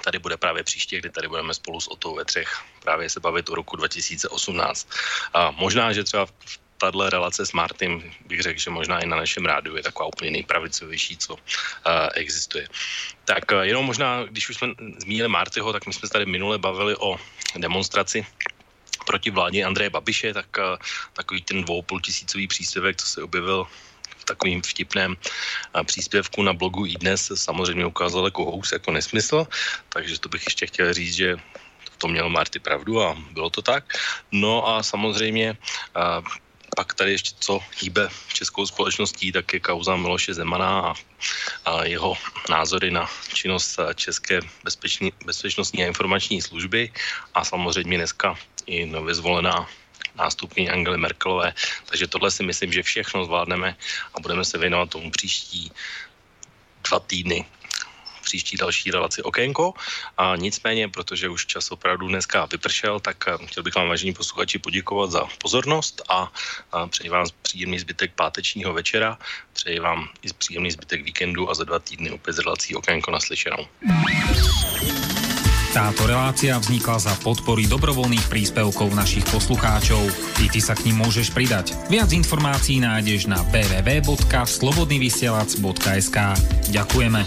tady 0.04 0.18
bude 0.18 0.36
právě 0.36 0.64
příště, 0.64 0.98
kdy 0.98 1.10
tady 1.10 1.28
budeme 1.28 1.54
spolu 1.54 1.80
s 1.80 1.88
Otou 1.88 2.14
ve 2.14 2.24
třech 2.24 2.48
právě 2.82 3.10
se 3.10 3.20
bavit 3.20 3.48
o 3.50 3.54
roku 3.54 3.76
2018. 3.76 4.88
A 5.34 5.50
možná, 5.50 5.92
že 5.92 6.04
třeba 6.04 6.26
v 6.26 6.32
tahle 6.78 7.10
relace 7.10 7.46
s 7.46 7.52
Martym 7.52 8.02
bych 8.26 8.40
řekl, 8.42 8.60
že 8.60 8.70
možná 8.70 9.00
i 9.00 9.06
na 9.06 9.16
našem 9.16 9.46
rádiu 9.46 9.76
je 9.76 9.82
taková 9.82 10.06
úplně 10.06 10.30
nejpravicovější, 10.30 11.16
co 11.16 11.34
uh, 11.34 11.40
existuje. 12.14 12.68
Tak 13.24 13.52
uh, 13.52 13.60
jenom 13.60 13.84
možná, 13.84 14.24
když 14.24 14.48
už 14.48 14.56
jsme 14.56 14.68
zmínili 14.98 15.28
Martyho, 15.28 15.72
tak 15.72 15.86
my 15.86 15.92
jsme 15.92 16.08
se 16.08 16.12
tady 16.12 16.26
minule 16.26 16.58
bavili 16.58 16.96
o 16.96 17.20
demonstraci 17.56 18.26
proti 19.06 19.30
vládě 19.30 19.64
Andreje 19.64 19.90
Babiše, 19.90 20.34
tak 20.34 20.46
uh, 20.58 20.78
takový 21.12 21.42
ten 21.42 21.62
dvoupůl 21.62 22.00
tisícový 22.00 22.46
příspěvek, 22.46 22.96
co 22.96 23.06
se 23.06 23.22
objevil 23.22 23.66
v 24.18 24.24
takovým 24.24 24.62
vtipném 24.62 25.16
příspěvku 25.84 26.42
na 26.42 26.52
blogu 26.52 26.86
i 26.86 26.94
dnes 26.94 27.32
samozřejmě 27.34 27.86
ukázal 27.86 28.24
jako 28.24 28.44
hous, 28.44 28.72
jako 28.72 28.90
nesmysl, 28.92 29.46
takže 29.88 30.20
to 30.20 30.28
bych 30.28 30.44
ještě 30.44 30.66
chtěl 30.66 30.94
říct, 30.94 31.14
že 31.14 31.36
to 31.98 32.08
měl 32.08 32.28
Marty 32.28 32.58
pravdu 32.58 33.02
a 33.02 33.16
bylo 33.30 33.50
to 33.50 33.62
tak. 33.62 33.84
No 34.32 34.68
a 34.68 34.82
samozřejmě 34.82 35.56
pak 36.78 36.94
tady 36.94 37.12
ještě 37.12 37.30
co 37.40 37.58
hýbe 37.82 38.08
českou 38.32 38.66
společností, 38.66 39.32
tak 39.32 39.52
je 39.52 39.60
kauza 39.60 39.96
Miloše 39.96 40.34
Zemana 40.34 40.80
a, 40.80 40.94
a 41.64 41.84
jeho 41.84 42.14
názory 42.50 42.90
na 42.90 43.10
činnost 43.34 43.80
České 43.94 44.40
bezpeční, 44.62 45.12
bezpečnostní 45.24 45.82
a 45.82 45.90
informační 45.90 46.42
služby 46.42 46.92
a 47.34 47.44
samozřejmě 47.44 47.98
dneska 47.98 48.38
i 48.66 48.86
nově 48.86 49.14
zvolená 49.14 49.66
nástupní 50.14 50.70
Angely 50.70 50.98
Merkelové. 50.98 51.54
Takže 51.90 52.06
tohle 52.06 52.30
si 52.30 52.46
myslím, 52.46 52.72
že 52.72 52.82
všechno 52.82 53.24
zvládneme 53.24 53.74
a 54.14 54.20
budeme 54.20 54.44
se 54.44 54.58
věnovat 54.58 54.90
tomu 54.90 55.10
příští 55.10 55.72
dva 56.88 56.98
týdny 57.00 57.46
příští 58.28 58.60
další 58.60 58.92
relaci 58.92 59.24
Okénko. 59.24 59.72
A 60.20 60.36
nicméně, 60.36 60.92
protože 60.92 61.32
už 61.32 61.46
čas 61.46 61.72
opravdu 61.72 62.08
dneska 62.08 62.44
vypršel, 62.44 63.00
tak 63.00 63.16
eh, 63.24 63.40
chtěl 63.48 63.64
bych 63.64 63.74
vám, 63.74 63.88
vážení 63.88 64.12
posluchači, 64.12 64.60
poděkovat 64.60 65.10
za 65.10 65.24
pozornost 65.40 66.04
a, 66.08 66.28
přeji 66.92 67.08
vám 67.08 67.26
příjemný 67.42 67.78
zbytek 67.78 68.12
pátečního 68.12 68.72
večera, 68.72 69.18
přeji 69.52 69.80
vám 69.80 70.08
i 70.22 70.28
příjemný 70.28 70.70
zbytek 70.70 71.04
víkendu 71.04 71.50
a 71.50 71.54
za 71.54 71.64
dva 71.64 71.78
týdny 71.78 72.10
opět 72.10 72.32
z 72.32 72.38
relací 72.38 72.76
Okénko 72.76 73.10
naslyšenou. 73.10 73.64
Táto 75.68 76.08
relácia 76.08 76.56
vznikla 76.58 76.96
za 76.96 77.12
podpory 77.20 77.68
dobrovoľných 77.68 78.24
príspevkov 78.32 78.88
našich 78.96 79.28
poslucháčov. 79.28 80.00
I 80.40 80.48
ty 80.48 80.64
sa 80.64 80.72
k 80.72 80.88
ním 80.88 81.04
môžeš 81.04 81.28
pridať. 81.30 81.76
Viac 81.92 82.08
informácií 82.08 82.80
nájdeš 82.80 83.28
na 83.28 83.44
www.slobodnyvysielac.sk 83.52 86.16
Ďakujeme. 86.72 87.20